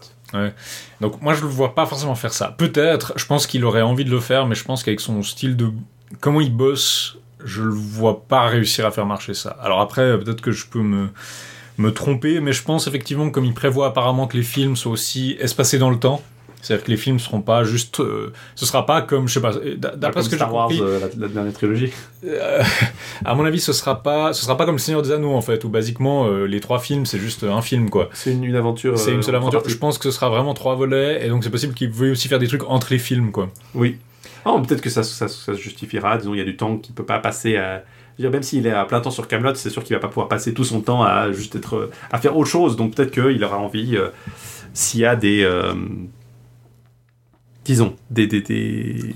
Donc 1.00 1.22
moi 1.22 1.34
je 1.34 1.42
le 1.42 1.48
vois 1.48 1.74
pas 1.74 1.86
forcément 1.86 2.14
faire 2.14 2.32
ça. 2.32 2.54
Peut-être, 2.56 3.12
je 3.16 3.26
pense 3.26 3.46
qu'il 3.46 3.64
aurait 3.64 3.82
envie 3.82 4.04
de 4.04 4.10
le 4.10 4.20
faire, 4.20 4.46
mais 4.46 4.54
je 4.54 4.64
pense 4.64 4.82
qu'avec 4.82 5.00
son 5.00 5.22
style 5.22 5.56
de 5.56 5.70
comment 6.20 6.40
il 6.40 6.54
bosse, 6.54 7.18
je 7.44 7.62
le 7.62 7.74
vois 7.74 8.26
pas 8.26 8.46
réussir 8.46 8.86
à 8.86 8.90
faire 8.90 9.06
marcher 9.06 9.34
ça. 9.34 9.50
Alors 9.60 9.80
après, 9.80 10.18
peut-être 10.18 10.40
que 10.40 10.52
je 10.52 10.66
peux 10.66 10.82
me 10.82 11.08
me 11.78 11.92
tromper, 11.92 12.40
mais 12.40 12.52
je 12.52 12.62
pense 12.62 12.86
effectivement 12.86 13.30
comme 13.30 13.44
il 13.44 13.54
prévoit 13.54 13.86
apparemment 13.88 14.26
que 14.26 14.36
les 14.36 14.42
films 14.42 14.76
soient 14.76 14.92
aussi 14.92 15.36
espacés 15.40 15.78
dans 15.78 15.90
le 15.90 15.98
temps. 15.98 16.22
C'est-à-dire 16.66 16.84
que 16.84 16.90
les 16.90 16.96
films 16.96 17.18
seront 17.20 17.40
pas 17.42 17.62
juste, 17.62 18.00
euh, 18.00 18.32
ce 18.56 18.66
sera 18.66 18.84
pas 18.86 19.02
comme 19.02 19.28
je 19.28 19.34
sais 19.34 19.40
pas. 19.40 19.52
Pas 19.52 19.96
D'après 19.96 20.22
ce 20.22 20.28
que 20.28 20.32
j'ai 20.32 20.36
Star 20.38 20.52
Wars, 20.52 20.68
compris, 20.68 20.82
euh, 20.82 20.98
la, 21.00 21.06
la 21.26 21.28
dernière 21.32 21.52
trilogie. 21.52 21.92
euh, 22.24 22.62
à 23.24 23.34
mon 23.36 23.44
avis, 23.44 23.60
ce 23.60 23.72
sera 23.72 24.02
pas, 24.02 24.32
ce 24.32 24.42
sera 24.44 24.56
pas 24.56 24.64
comme 24.66 24.74
le 24.74 24.80
Seigneur 24.80 25.02
des 25.02 25.12
Anneaux 25.12 25.34
en 25.34 25.40
fait, 25.42 25.62
où 25.64 25.68
basiquement 25.68 26.26
euh, 26.26 26.46
les 26.46 26.58
trois 26.60 26.80
films 26.80 27.06
c'est 27.06 27.18
juste 27.18 27.44
un 27.44 27.62
film 27.62 27.88
quoi. 27.88 28.08
C'est 28.12 28.32
une, 28.32 28.42
une 28.44 28.56
aventure. 28.56 28.98
C'est 28.98 29.12
euh, 29.12 29.14
une 29.14 29.22
seule 29.22 29.36
aventure. 29.36 29.62
Je 29.66 29.76
pense 29.76 29.98
que 29.98 30.04
ce 30.04 30.10
sera 30.10 30.28
vraiment 30.28 30.54
trois 30.54 30.74
volets, 30.74 31.24
et 31.24 31.28
donc 31.28 31.44
c'est 31.44 31.50
possible 31.50 31.74
qu'il 31.74 31.90
veuille 31.90 32.10
aussi 32.10 32.26
faire 32.26 32.38
des 32.40 32.48
trucs 32.48 32.64
entre 32.68 32.88
les 32.90 32.98
films, 32.98 33.30
quoi. 33.30 33.48
Oui. 33.74 33.98
Ah, 34.44 34.60
peut-être 34.66 34.80
que 34.80 34.90
ça, 34.90 35.02
ça, 35.02 35.28
ça 35.28 35.54
se 35.54 35.60
justifiera. 35.60 36.18
Disons, 36.18 36.34
il 36.34 36.38
y 36.38 36.40
a 36.40 36.44
du 36.44 36.56
temps 36.56 36.76
qu'il 36.76 36.94
peut 36.94 37.04
pas 37.04 37.18
passer 37.18 37.56
à. 37.56 37.82
même 38.18 38.44
s'il 38.44 38.66
est 38.66 38.72
à 38.72 38.84
plein 38.84 39.00
temps 39.00 39.10
sur 39.10 39.26
Camelot, 39.26 39.54
c'est 39.56 39.70
sûr 39.70 39.82
qu'il 39.82 39.94
va 39.96 40.00
pas 40.00 40.06
pouvoir 40.08 40.28
passer 40.28 40.54
tout 40.54 40.62
son 40.64 40.80
temps 40.80 41.02
à 41.02 41.32
juste 41.32 41.56
être 41.56 41.74
euh, 41.76 41.90
à 42.12 42.18
faire 42.18 42.36
autre 42.36 42.48
chose. 42.48 42.76
Donc 42.76 42.94
peut-être 42.94 43.10
qu'il 43.10 43.42
aura 43.42 43.58
envie, 43.58 43.96
euh, 43.96 44.10
s'il 44.72 45.00
y 45.00 45.04
a 45.04 45.16
des, 45.16 45.42
euh, 45.42 45.74
disons, 47.66 47.94
des, 48.10 48.26
des, 48.26 48.40
des- 48.40 49.14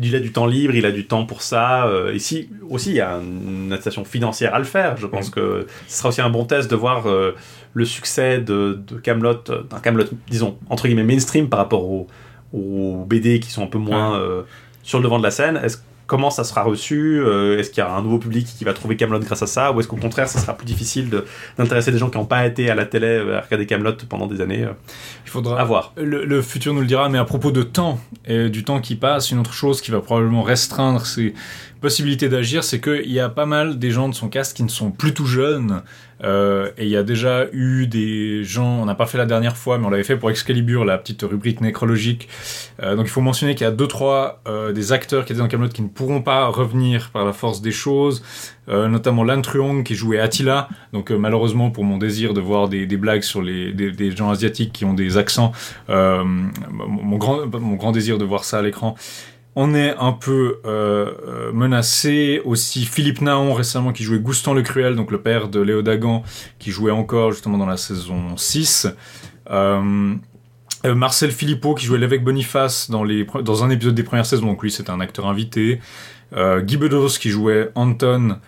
il 0.00 0.14
a 0.14 0.20
du 0.20 0.30
temps 0.30 0.46
libre, 0.46 0.74
il 0.76 0.86
a 0.86 0.92
du 0.92 1.06
temps 1.06 1.26
pour 1.26 1.42
ça. 1.42 1.86
euh, 1.88 2.14
ici 2.14 2.48
aussi, 2.70 2.90
il 2.90 2.96
y 2.96 3.00
a 3.00 3.16
une 3.20 3.72
incitation 3.72 4.04
financière 4.04 4.54
à 4.54 4.58
le 4.58 4.64
faire. 4.64 4.96
Je 4.96 5.06
pense 5.06 5.28
Mm. 5.28 5.32
que 5.32 5.66
ce 5.88 5.98
sera 5.98 6.08
aussi 6.10 6.20
un 6.20 6.30
bon 6.30 6.44
test 6.44 6.70
de 6.70 6.76
voir 6.76 7.08
euh, 7.08 7.34
le 7.74 7.84
succès 7.84 8.38
de, 8.38 8.78
de 8.86 8.96
Camelot, 8.96 9.34
d'un 9.68 9.80
Camelot, 9.82 10.04
disons 10.30 10.56
entre 10.70 10.86
guillemets 10.86 11.02
mainstream 11.04 11.48
par 11.48 11.58
rapport 11.58 11.84
aux, 11.84 12.06
aux 12.52 13.04
BD 13.06 13.40
qui 13.40 13.50
sont 13.50 13.64
un 13.64 13.66
peu 13.66 13.78
moins 13.78 14.18
euh, 14.20 14.42
sur 14.84 14.98
le 15.00 15.04
devant 15.04 15.18
de 15.18 15.24
la 15.24 15.32
scène. 15.32 15.56
Est-ce 15.64 15.78
comment 16.08 16.30
ça 16.30 16.42
sera 16.42 16.64
reçu 16.64 17.20
Euh, 17.20 17.58
Est-ce 17.58 17.70
qu'il 17.70 17.78
y 17.84 17.86
a 17.86 17.92
un 17.94 18.02
nouveau 18.02 18.18
public 18.18 18.44
qui 18.58 18.64
va 18.64 18.72
trouver 18.72 18.96
Camelot 18.96 19.20
grâce 19.20 19.42
à 19.42 19.46
ça 19.46 19.70
Ou 19.70 19.78
est-ce 19.78 19.86
qu'au 19.86 19.94
contraire, 19.96 20.26
ça 20.28 20.40
sera 20.40 20.54
plus 20.56 20.66
difficile 20.66 21.08
de- 21.10 21.24
d'intéresser 21.56 21.92
des 21.92 21.98
gens 21.98 22.10
qui 22.10 22.18
n'ont 22.18 22.24
pas 22.24 22.44
été 22.46 22.68
à 22.70 22.74
la 22.74 22.84
télé 22.86 23.06
euh, 23.06 23.38
à 23.38 23.42
regarder 23.42 23.66
Camelot 23.66 23.92
pendant 24.08 24.26
des 24.26 24.40
années 24.40 24.64
euh, 24.64 24.72
Il 25.24 25.30
faudra 25.30 25.62
voir. 25.64 25.92
Le, 25.96 26.24
le 26.24 26.42
futur 26.42 26.74
nous 26.74 26.80
le 26.80 26.86
dira, 26.86 27.08
mais 27.08 27.18
à 27.18 27.24
propos 27.24 27.52
de 27.52 27.62
temps 27.62 28.00
et 28.26 28.48
du 28.48 28.64
temps 28.64 28.80
qui 28.80 28.96
passe, 28.96 29.30
une 29.30 29.38
autre 29.38 29.52
chose 29.52 29.80
qui 29.80 29.90
va 29.92 30.00
probablement 30.00 30.42
restreindre 30.42 31.06
ses 31.06 31.34
possibilités 31.80 32.28
d'agir, 32.28 32.64
c'est 32.64 32.80
qu'il 32.80 33.10
y 33.10 33.20
a 33.20 33.28
pas 33.28 33.46
mal 33.46 33.78
des 33.78 33.90
gens 33.90 34.08
de 34.08 34.14
son 34.14 34.28
cast 34.28 34.56
qui 34.56 34.62
ne 34.62 34.68
sont 34.68 34.90
plus 34.90 35.14
tout 35.14 35.26
jeunes. 35.26 35.82
Euh, 36.24 36.70
et 36.76 36.82
il 36.84 36.90
y 36.90 36.96
a 36.96 37.04
déjà 37.04 37.46
eu 37.52 37.86
des 37.86 38.42
gens, 38.42 38.80
on 38.80 38.84
n'a 38.84 38.96
pas 38.96 39.06
fait 39.06 39.18
la 39.18 39.26
dernière 39.26 39.56
fois, 39.56 39.78
mais 39.78 39.86
on 39.86 39.90
l'avait 39.90 40.02
fait 40.02 40.16
pour 40.16 40.30
Excalibur, 40.30 40.84
la 40.84 40.98
petite 40.98 41.22
rubrique 41.22 41.60
nécrologique. 41.60 42.28
Euh, 42.82 42.96
donc 42.96 43.06
il 43.06 43.10
faut 43.10 43.20
mentionner 43.20 43.54
qu'il 43.54 43.64
y 43.64 43.68
a 43.68 43.70
deux 43.70 43.86
trois 43.86 44.42
euh, 44.48 44.72
des 44.72 44.90
acteurs 44.92 45.24
qui 45.24 45.32
étaient 45.32 45.40
dans 45.40 45.46
Camelot 45.46 45.68
qui 45.68 45.82
ne 45.82 45.88
pourront 45.88 46.20
pas 46.20 46.46
revenir 46.46 47.10
par 47.10 47.24
la 47.24 47.32
force 47.32 47.62
des 47.62 47.70
choses, 47.70 48.24
euh, 48.68 48.88
notamment 48.88 49.22
Lan 49.22 49.42
Truong 49.42 49.84
qui 49.84 49.94
jouait 49.94 50.18
Attila. 50.18 50.68
Donc 50.92 51.12
euh, 51.12 51.16
malheureusement 51.16 51.70
pour 51.70 51.84
mon 51.84 51.98
désir 51.98 52.34
de 52.34 52.40
voir 52.40 52.68
des, 52.68 52.86
des 52.86 52.96
blagues 52.96 53.22
sur 53.22 53.40
les 53.40 53.72
des, 53.72 53.92
des 53.92 54.10
gens 54.10 54.30
asiatiques 54.30 54.72
qui 54.72 54.84
ont 54.84 54.94
des 54.94 55.18
accents, 55.18 55.52
euh, 55.88 56.24
mon 56.24 57.16
grand 57.16 57.46
mon 57.60 57.76
grand 57.76 57.92
désir 57.92 58.18
de 58.18 58.24
voir 58.24 58.42
ça 58.42 58.58
à 58.58 58.62
l'écran. 58.62 58.96
On 59.60 59.74
est 59.74 59.96
un 59.98 60.12
peu 60.12 60.60
euh, 60.66 61.10
euh, 61.26 61.52
menacé. 61.52 62.40
Aussi 62.44 62.86
Philippe 62.86 63.20
Naon 63.20 63.54
récemment 63.54 63.92
qui 63.92 64.04
jouait 64.04 64.20
Goustan 64.20 64.54
le 64.54 64.62
Cruel, 64.62 64.94
donc 64.94 65.10
le 65.10 65.20
père 65.20 65.48
de 65.48 65.58
Léo 65.58 65.82
Dagan, 65.82 66.22
qui 66.60 66.70
jouait 66.70 66.92
encore 66.92 67.32
justement 67.32 67.58
dans 67.58 67.66
la 67.66 67.76
saison 67.76 68.36
6. 68.36 68.86
Euh, 69.50 70.14
Marcel 70.84 71.32
Philippot 71.32 71.74
qui 71.74 71.86
jouait 71.86 71.98
l'évêque 71.98 72.22
Boniface 72.22 72.88
dans, 72.88 73.02
un 73.64 73.70
épisode 73.70 73.96
des 73.96 74.04
premières 74.04 74.26
saisons, 74.26 74.46
donc 74.46 74.62
lui 74.62 74.70
c'est 74.70 74.90
un 74.90 75.00
acteur 75.00 75.26
invité. 75.26 75.80
Guy 76.32 76.76
Bedos 76.76 77.18
qui 77.18 77.30
jouait 77.30 77.72
Anton, 77.74 78.38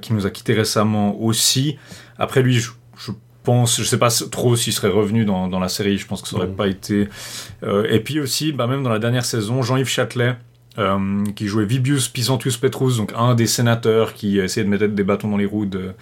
qui 0.00 0.12
nous 0.14 0.24
a 0.26 0.30
quitté 0.30 0.54
récemment 0.54 1.20
aussi. 1.20 1.76
Après 2.16 2.40
lui, 2.40 2.64
pense, 3.44 3.78
je 3.80 3.84
sais 3.84 3.98
pas 3.98 4.08
trop 4.30 4.56
s'il 4.56 4.72
serait 4.72 4.88
revenu 4.88 5.24
dans, 5.24 5.46
dans 5.48 5.60
la 5.60 5.68
série, 5.68 5.98
je 5.98 6.06
pense 6.06 6.22
que 6.22 6.28
ça 6.28 6.36
aurait 6.36 6.48
pas 6.48 6.66
été. 6.66 7.08
Euh, 7.62 7.86
et 7.90 8.00
puis 8.00 8.18
aussi, 8.20 8.52
bah, 8.52 8.66
même 8.66 8.82
dans 8.82 8.90
la 8.90 8.98
dernière 8.98 9.24
saison, 9.24 9.62
Jean-Yves 9.62 9.88
Châtelet. 9.88 10.36
euh, 10.78 11.22
qui 11.36 11.46
jouait 11.46 11.66
Vibius 11.66 12.08
Pisantius 12.08 12.56
Petrus, 12.56 12.96
donc 12.96 13.12
un 13.16 13.36
des 13.36 13.46
sénateurs 13.46 14.12
qui 14.14 14.40
essayait 14.40 14.64
de 14.64 14.70
mettre 14.70 14.86
des 14.86 15.04
bâtons 15.04 15.28
dans 15.28 15.36
les 15.36 15.46
roues 15.46 15.66
de, 15.66 15.92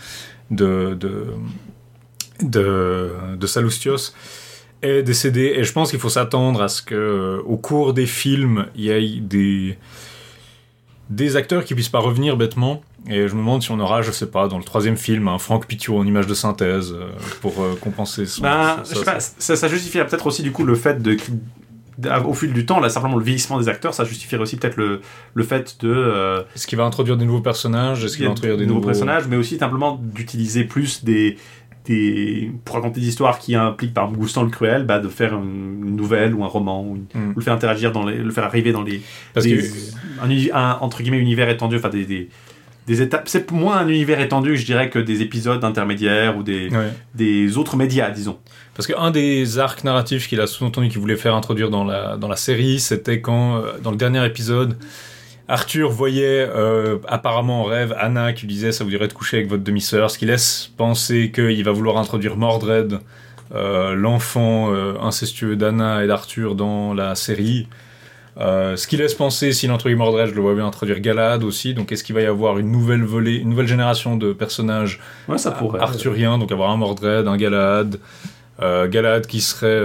de, 0.51 0.95
de, 0.99 1.27
de, 2.43 3.11
de 3.37 3.47
Sallustios 3.47 4.15
est 4.81 5.03
décédé 5.03 5.53
et 5.57 5.65
je 5.65 5.73
pense 5.73 5.91
qu'il 5.91 6.01
faut 6.01 6.09
s'attendre 6.09 6.63
à 6.63 6.69
ce 6.69 6.81
que 6.83 6.95
euh, 6.95 7.43
au 7.45 7.57
cours 7.57 7.93
des 7.93 8.07
films 8.07 8.67
il 8.75 8.85
y 8.85 8.91
ait 8.91 9.21
des 9.21 9.79
des 11.11 11.37
acteurs 11.37 11.65
qui 11.65 11.75
puissent 11.75 11.89
pas 11.89 11.99
revenir 12.01 12.37
bêtement. 12.37 12.83
Et 13.09 13.27
je 13.29 13.35
me 13.35 13.41
demande 13.41 13.63
si 13.63 13.71
on 13.73 13.81
aura, 13.81 14.01
je 14.03 14.13
sais 14.13 14.27
pas, 14.31 14.47
dans 14.49 14.59
le 14.59 14.65
troisième 14.65 14.97
film, 14.97 15.27
un 15.29 15.39
Franck 15.39 15.67
Pitiot 15.67 15.99
en 15.99 16.07
image 16.07 16.27
de 16.29 16.35
synthèse 16.35 16.93
euh, 16.93 17.09
pour 17.41 17.61
euh, 17.63 17.77
compenser 17.81 18.27
son. 18.27 18.43
Ben, 18.43 18.77
son- 18.85 18.95
je 18.95 18.99
sais 19.01 19.05
pas, 19.05 19.19
ça, 19.21 19.57
ça 19.57 19.69
justifierait 19.69 20.07
peut-être 20.07 20.27
aussi 20.27 20.43
du 20.43 20.53
coup 20.53 20.65
le 20.65 20.75
fait 20.77 21.03
de 21.03 21.17
au 22.25 22.33
fil 22.35 22.53
du 22.53 22.65
temps, 22.65 22.81
là 22.81 22.89
simplement 22.89 23.17
le 23.17 23.23
vieillissement 23.25 23.59
des 23.61 23.69
acteurs, 23.69 23.93
ça 23.93 24.05
justifierait 24.05 24.43
aussi 24.43 24.57
peut-être 24.57 24.77
le, 24.77 25.03
le 25.35 25.43
fait 25.45 25.77
de 25.81 25.93
euh, 25.93 26.43
Est-ce 26.57 26.67
qu'il 26.67 26.79
va 26.79 26.85
introduire 26.85 27.17
des 27.19 27.27
nouveaux 27.27 27.43
personnages? 27.43 28.03
Est-ce 28.05 28.17
qu'il 28.17 28.25
va 28.25 28.33
introduire 28.33 28.57
des 28.57 28.65
nouveaux 28.65 28.77
nouveaux 28.81 28.87
personnages, 28.89 29.27
mais 29.29 29.37
aussi 29.37 29.59
simplement 29.59 30.01
d'utiliser 30.03 30.65
plus 30.65 31.05
des, 31.05 31.37
des 31.85 32.51
pour 32.65 32.77
raconter 32.77 33.01
des 33.01 33.09
histoires 33.09 33.39
qui 33.39 33.55
impliquent 33.55 33.95
par 33.95 34.05
exemple 34.05 34.21
Goustan 34.21 34.43
le 34.45 34.51
Cruel, 34.51 34.85
bah, 34.85 34.99
de 35.01 35.09
faire 35.09 35.35
une, 35.35 35.97
nouvelle 35.97 36.33
ou 36.35 36.45
un 36.45 36.49
roman, 36.49 36.83
ou, 36.85 36.97
une- 36.97 37.31
ou 37.33 37.35
le 37.37 37.41
faire 37.43 37.55
interagir 37.55 37.93
dans 37.93 38.07
les, 38.07 38.17
le 38.19 38.31
faire 38.31 38.45
arriver 38.45 38.73
dans 38.73 38.83
les 38.83 39.01
Parce 39.35 39.47
des- 39.47 39.57
que 39.59 40.53
un, 40.55 40.79
entre 40.81 41.03
guillemets 41.03 41.19
univers 41.19 41.49
étendu, 41.49 41.77
enfin 41.77 41.89
des, 41.89 42.05
des, 42.05 42.29
des 42.87 43.03
étapes. 43.03 43.29
C'est 43.29 43.51
moins 43.51 43.79
un 43.79 43.89
univers 43.89 44.21
étendu, 44.21 44.57
je 44.57 44.65
dirais, 44.65 44.91
que 44.91 44.99
des 44.99 45.23
épisodes 45.23 45.63
intermédiaires 45.65 46.37
ou 46.37 46.43
des, 46.43 46.69
ouais. 46.69 46.93
des 47.15 47.57
autres 47.59 47.77
médias, 47.77 48.11
disons. 48.11 48.39
Parce 48.75 48.87
qu'un 48.87 49.11
des 49.11 49.59
arcs 49.59 49.85
narratifs 49.85 50.29
qu'il 50.29 50.41
a 50.41 50.47
sous-entendu 50.47 50.89
qu'il 50.89 50.99
voulait 51.01 51.17
faire 51.17 51.35
introduire 51.35 51.69
dans 51.71 51.85
la, 51.85 52.17
dans 52.17 52.29
la 52.29 52.37
série, 52.37 52.81
c'était 52.81 53.21
quand, 53.21 53.57
euh, 53.57 53.73
dans 53.83 53.91
le 53.91 53.97
dernier 53.97 54.25
épisode, 54.25 54.77
Arthur 55.53 55.91
voyait 55.91 56.49
euh, 56.49 56.97
apparemment 57.07 57.61
en 57.61 57.65
rêve 57.65 57.95
Anna 58.01 58.33
qui 58.33 58.47
lui 58.47 58.55
disait 58.55 58.73
ça 58.73 58.85
vous 58.85 58.91
dirait 58.91 59.07
de 59.07 59.13
coucher 59.13 59.37
avec 59.37 59.51
votre 59.51 59.63
demi-sœur, 59.63 60.11
ce 60.11 60.17
qui 60.17 60.25
laisse 60.25 60.71
penser 60.79 61.31
qu'il 61.31 61.63
va 61.63 61.73
vouloir 61.73 61.99
introduire 61.99 62.39
Mordred, 62.39 63.01
euh, 63.55 63.95
l'enfant 63.95 64.73
euh, 64.73 64.95
incestueux 65.03 65.55
d'Anna 65.55 66.05
et 66.05 66.07
d'Arthur 66.07 66.55
dans 66.55 66.95
la 66.95 67.15
série. 67.15 67.69
Ce 68.39 68.87
qui 68.87 68.97
laisse 68.97 69.13
penser, 69.13 69.53
s'il 69.53 69.71
introduit 69.71 69.95
Mordred, 69.95 70.29
je 70.29 70.35
le 70.35 70.41
vois 70.41 70.55
bien 70.55 70.67
introduire 70.67 71.01
Galad 71.01 71.45
aussi. 71.45 71.75
Donc 71.75 71.93
est-ce 71.93 72.03
qu'il 72.03 72.15
va 72.15 72.23
y 72.23 72.27
avoir 72.27 72.57
une 72.57 72.73
nouvelle 72.73 73.05
volée, 73.05 73.37
une 73.37 73.51
nouvelle 73.51 73.69
génération 73.69 74.17
de 74.17 74.33
personnages 74.33 75.01
Ouais, 75.29 75.37
ça 75.37 75.51
pourrait. 75.51 75.81
arthurien, 75.81 76.39
donc 76.39 76.51
avoir 76.51 76.71
un 76.71 76.79
Mordred, 76.79 77.29
un 77.29 77.37
Galahad. 77.37 78.01
Euh, 78.63 78.89
Galahad 78.89 79.27
qui 79.27 79.43
serait. 79.43 79.83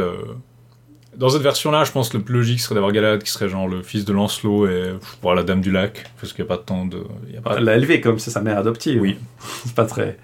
Dans 1.18 1.30
cette 1.30 1.42
version-là, 1.42 1.84
je 1.84 1.92
pense 1.92 2.10
que 2.10 2.18
le 2.18 2.24
plus 2.24 2.36
logique 2.36 2.60
serait 2.60 2.76
d'avoir 2.76 2.92
Galahad 2.92 3.24
qui 3.24 3.32
serait 3.32 3.50
genre 3.50 3.68
le 3.68 3.82
fils 3.82 4.06
de 4.06 4.14
Lancelot 4.14 4.68
et 4.68 4.94
pour 5.22 5.34
la 5.34 5.42
Dame 5.44 5.62
du 5.62 5.72
Lac, 5.72 6.06
parce 6.22 6.32
qu'il 6.32 6.44
n'y 6.46 6.48
a 6.48 6.54
pas 6.56 6.58
de 6.62 6.66
temps 6.66 6.86
de. 6.86 6.98
y 7.34 7.38
a 7.38 7.42
pas- 7.42 7.56
Elle 7.58 7.64
l'a 7.64 7.76
élevé 7.76 8.02
comme 8.02 8.20
c'est 8.20 8.30
sa 8.32 8.42
mère 8.42 8.58
adoptive. 8.60 9.02
Oui. 9.02 9.18
c'est 9.66 9.74
pas 9.76 9.86
très. 9.86 10.18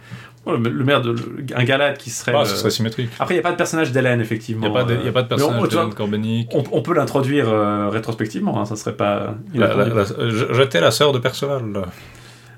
Bon, 0.45 0.51
le, 0.51 0.69
le 0.69 0.83
maire 0.83 1.01
de. 1.01 1.11
le- 1.13 1.45
un 1.55 1.63
Galad 1.63 1.97
qui 1.97 2.09
serait. 2.11 2.33
Ah, 2.35 2.41
euh, 2.41 2.45
ce 2.45 2.55
serait 2.57 2.69
symétrique. 2.69 3.09
Après, 3.19 3.33
il 3.33 3.37
n'y 3.37 3.39
a 3.39 3.43
pas 3.43 3.51
de 3.53 3.57
personnage 3.57 3.91
d'Hélène, 3.91 4.19
Il 4.19 4.23
effectivement. 4.23 4.69
n'y 4.69 4.77
a, 4.77 4.81
euh, 4.81 4.97
il 4.99 5.05
y 5.05 5.09
a 5.09 5.11
pas 5.11 5.23
de 5.23 5.27
personnage 5.29 5.69
de 5.69 5.93
Corbenic. 5.95 6.49
on, 6.53 6.63
on 6.71 6.81
peut 6.83 6.93
l'introduire 6.93 7.49
euh, 7.49 7.89
rétrospectivement, 7.89 8.59
hein, 8.61 8.65
ça 8.65 8.75
serait 8.75 8.95
pas. 8.95 9.35
La- 9.55 9.73
la- 9.75 10.91
sœur 10.91 11.11
de 11.11 11.17
Perceval. 11.19 11.71
là. 11.73 11.81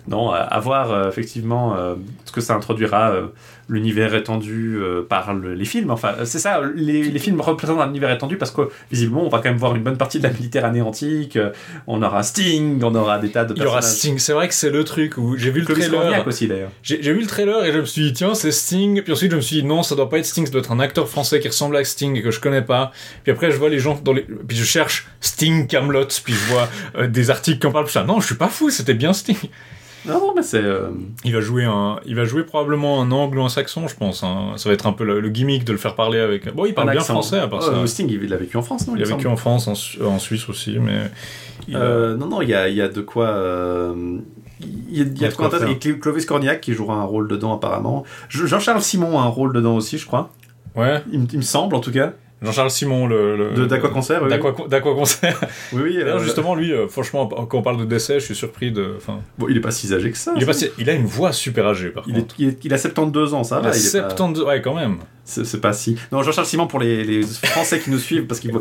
Non, 0.08 0.30
à, 0.32 0.60
voir 0.60 0.92
euh, 0.92 1.08
effectivement 1.10 1.76
euh, 1.78 1.96
ce 2.26 2.32
que 2.32 2.42
ça 2.42 2.54
introduira 2.54 3.14
l'univers 3.68 4.14
étendu 4.14 4.78
euh, 4.78 5.02
par 5.08 5.34
le- 5.34 5.56
les 5.56 5.66
films. 5.66 5.90
Enfin, 5.92 6.14
c'est 6.24 6.40
ça, 6.40 6.62
les, 6.76 7.04
les 7.04 7.20
films 7.20 7.42
représentent 7.42 7.82
un 7.82 7.90
univers 7.90 8.12
étendu 8.12 8.38
parce 8.38 8.52
que 8.52 8.70
visiblement, 8.92 9.26
on 9.26 9.30
va 9.30 9.40
quand 9.40 9.50
même 9.50 9.58
voir 9.58 9.76
une 9.76 9.82
bonne 9.84 9.98
partie 9.98 10.20
de 10.20 10.24
la 10.24 10.30
Méditerranée 10.32 10.82
antique. 10.82 11.36
euh, 11.36 11.50
on 11.88 12.02
aura 12.04 12.22
Sting, 12.24 12.82
on 12.84 12.94
aura 12.94 13.18
des 13.20 13.32
tas 13.32 13.46
de 13.46 13.54
Il 13.56 13.64
y 13.64 13.66
aura. 13.66 13.82
Sting. 13.82 14.20
C'est 14.20 14.34
vrai 14.34 14.48
que 14.48 14.54
c'est 14.54 14.70
le 14.70 14.84
truc 14.84 15.18
où 15.18 15.36
j'ai 15.38 15.50
vu 15.52 15.62
le 15.62 15.66
Clovis 15.66 15.88
trailer. 15.88 16.28
Aussi 16.28 16.48
d'ailleurs. 16.48 16.72
J'ai 16.84 16.98
vu 17.02 17.22
le 17.22 17.28
trailer 17.28 17.66
et 17.66 17.72
je 17.72 17.80
me 17.80 17.86
suis 17.86 18.04
dit, 18.04 18.14
tiens, 18.14 18.36
c'est 18.36 18.52
Sting. 18.52 19.02
Puis 19.02 19.14
ensuite, 19.14 19.32
je 19.32 19.36
me 19.38 19.42
suis 19.42 19.58
dit, 19.58 19.64
non, 19.64 19.82
ça 19.84 19.96
doit 19.96 20.10
pas 20.10 20.20
être 20.20 20.26
Sting, 20.26 20.46
ça 20.46 20.52
doit 20.52 20.62
être 20.62 20.72
un 20.72 20.80
acteur 20.80 21.10
français 21.10 21.40
qui 21.40 21.48
ressemble 21.48 21.76
à 21.78 21.84
Sting 21.84 22.16
et 22.16 22.22
que 22.22 22.32
je 22.32 22.40
connais 22.40 22.62
pas. 22.62 22.92
Puis 23.24 23.32
après, 23.32 23.52
je 23.52 23.58
vois 23.58 23.70
les 23.70 23.80
gens 23.80 24.00
dans 24.04 24.14
les. 24.14 24.22
Puis 24.48 24.58
je 24.58 24.64
cherche 24.64 25.08
Sting 25.22 25.66
Camelot, 25.68 26.06
puis 26.24 26.34
je 26.34 26.46
vois 26.54 26.70
euh, 26.98 27.08
des 27.08 27.30
articles 27.32 27.60
qui 27.60 27.68
en 27.68 27.72
parlent. 27.72 27.86
Puis 27.86 27.94
je 27.96 28.00
dis, 28.00 28.06
ah 28.08 28.12
non, 28.14 28.20
je 28.20 28.26
suis 28.28 28.36
pas 28.36 28.48
fou, 28.48 28.70
c'était 28.70 28.94
bien 28.94 29.12
Sting. 29.14 29.38
Non, 30.08 30.20
non, 30.20 30.34
mais 30.36 30.44
c'est. 30.44 30.62
euh, 30.64 30.90
Il 31.24 31.34
va 31.34 31.42
jouer 31.42 31.64
un. 31.66 32.00
Il 32.06 32.16
va 32.16 32.26
jouer 32.26 32.44
probablement 32.44 33.02
un 33.02 33.12
anglo-saxon, 33.12 33.88
je 33.88 33.96
pense. 33.96 34.24
hein. 34.24 34.54
Ça 34.58 34.70
va 34.70 34.74
être 34.74 34.86
un 34.88 34.94
peu 34.94 35.04
le, 35.04 35.20
le 35.20 35.30
gimmick 35.30 35.64
de 35.66 35.72
le 35.72 35.78
faire 35.78 35.96
parler 35.96 36.20
avec. 36.20 36.54
Bon, 36.54 36.66
il 36.66 36.74
parle 36.74 36.88
bien 36.92 37.02
français 37.14 37.40
à 37.40 37.48
part 37.48 37.64
Euh, 37.64 37.82
ça. 37.82 37.88
Sting, 37.88 38.10
il 38.10 38.34
a 38.34 38.38
vécu 38.38 38.58
en 38.58 38.62
France, 38.62 38.88
non 38.88 38.96
Il 38.96 39.02
a 39.04 39.06
vécu 39.06 39.28
en 39.28 39.36
France, 39.38 39.68
en, 39.68 39.76
Su- 39.76 40.02
en 40.04 40.20
Suisse 40.20 40.48
aussi, 40.50 40.78
mais. 40.80 41.10
il 41.68 41.76
Euh, 41.76 42.16
non, 42.16 42.28
non, 42.28 42.42
il 42.42 42.50
y 42.50 42.54
a, 42.54 42.68
il 42.70 42.76
y 42.76 42.82
a 42.82 42.88
de 42.88 43.02
quoi. 43.02 43.28
euh, 43.28 43.94
Il 44.62 44.98
y 44.98 45.02
a, 45.02 45.06
il 45.06 45.22
y 45.22 45.26
a 45.26 45.32
quoi. 45.32 45.48
Et 45.70 45.76
Cl- 45.76 46.00
Clovis 46.00 46.26
Cornillac 46.26 46.62
qui 46.62 46.74
jouera 46.74 46.96
un 46.96 47.04
rôle 47.04 47.28
dedans 47.28 47.54
apparemment. 47.56 48.04
Je- 48.30 48.46
Jean-Charles 48.46 48.82
Simon 48.82 49.20
a 49.20 49.24
un 49.24 49.28
rôle 49.28 49.54
dedans 49.54 49.76
aussi, 49.76 49.98
je 49.98 50.06
crois. 50.06 50.32
Ouais. 50.76 51.02
Il 51.12 51.20
me 51.22 51.42
semble 51.42 51.76
en 51.76 51.80
tout 51.80 51.92
cas. 51.92 52.14
Jean-Charles 52.42 52.70
Simon, 52.70 53.08
le. 53.08 53.38
le- 53.38 53.52
De 53.54 53.66
d'Aqua 53.66 53.90
Concert, 53.90 54.22
oui. 54.24 54.30
D'Aqua 54.30 54.54
d'Aqua 54.68 54.94
Concert. 54.94 55.40
Oui, 55.74 55.82
oui. 55.84 55.96
D'ailleurs, 55.98 56.18
euh, 56.18 56.24
justement, 56.24 56.54
lui, 56.54 56.74
euh, 56.74 56.88
franchement, 56.88 57.28
quand 57.28 57.58
on 57.58 57.62
parle 57.62 57.78
de 57.78 57.86
décès, 57.86 58.20
je 58.20 58.26
suis 58.26 58.36
surpris 58.36 58.72
de. 58.72 58.94
Enfin, 58.98 59.20
Bon, 59.38 59.48
il 59.50 59.58
est 59.58 59.62
pas 59.62 59.72
si 59.72 59.92
âgé 59.94 60.12
que 60.12 60.18
ça. 60.18 60.34
il, 60.36 60.44
est 60.44 60.46
passé, 60.46 60.72
il 60.78 60.90
a 60.90 60.94
une 60.94 61.06
voix 61.06 61.32
super 61.32 61.66
âgée, 61.68 61.90
par 61.90 62.04
Il, 62.08 62.18
est- 62.18 62.20
contre. 62.22 62.36
il 62.38 62.48
est- 62.50 62.66
il 62.66 62.74
a 62.74 62.78
72 62.78 63.34
ans, 63.34 63.44
ça 63.44 63.60
Il 63.64 63.68
a 63.68 63.70
va. 63.72 63.78
il 63.78 63.80
est 63.80 63.92
pas- 64.02 64.10
72. 64.10 64.44
Ouais, 64.46 64.62
quand 64.62 64.76
même. 64.76 64.98
C'est 65.26 65.60
pas 65.60 65.74
si. 65.74 65.98
Non, 66.12 66.22
Jean-Charles 66.24 66.48
Simon 66.48 66.68
pour 66.68 66.80
les, 66.80 67.04
les 67.04 67.24
Français 67.24 67.80
qui 67.80 67.90
nous 67.90 67.98
suivent, 67.98 68.26
parce 68.28 68.40
qu'il 68.40 68.52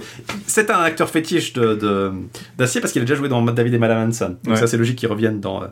c'est 0.46 0.70
un 0.70 0.80
acteur 0.80 1.10
fétiche 1.10 1.52
de 1.52 1.74
de- 1.74 2.10
d'acier 2.58 2.80
parce 2.80 2.92
qu'il 2.92 3.02
a 3.02 3.04
déjà 3.04 3.14
joué 3.16 3.28
dans 3.28 3.42
David 3.42 3.74
et 3.74 3.78
Madame 3.78 4.08
Hanson. 4.08 4.36
Donc 4.44 4.54
Ouais. 4.54 4.56
ça 4.56 4.66
c'est 4.66 4.76
logique 4.78 4.96
qu'il 4.96 5.08
revienne 5.08 5.40
dans 5.40 5.62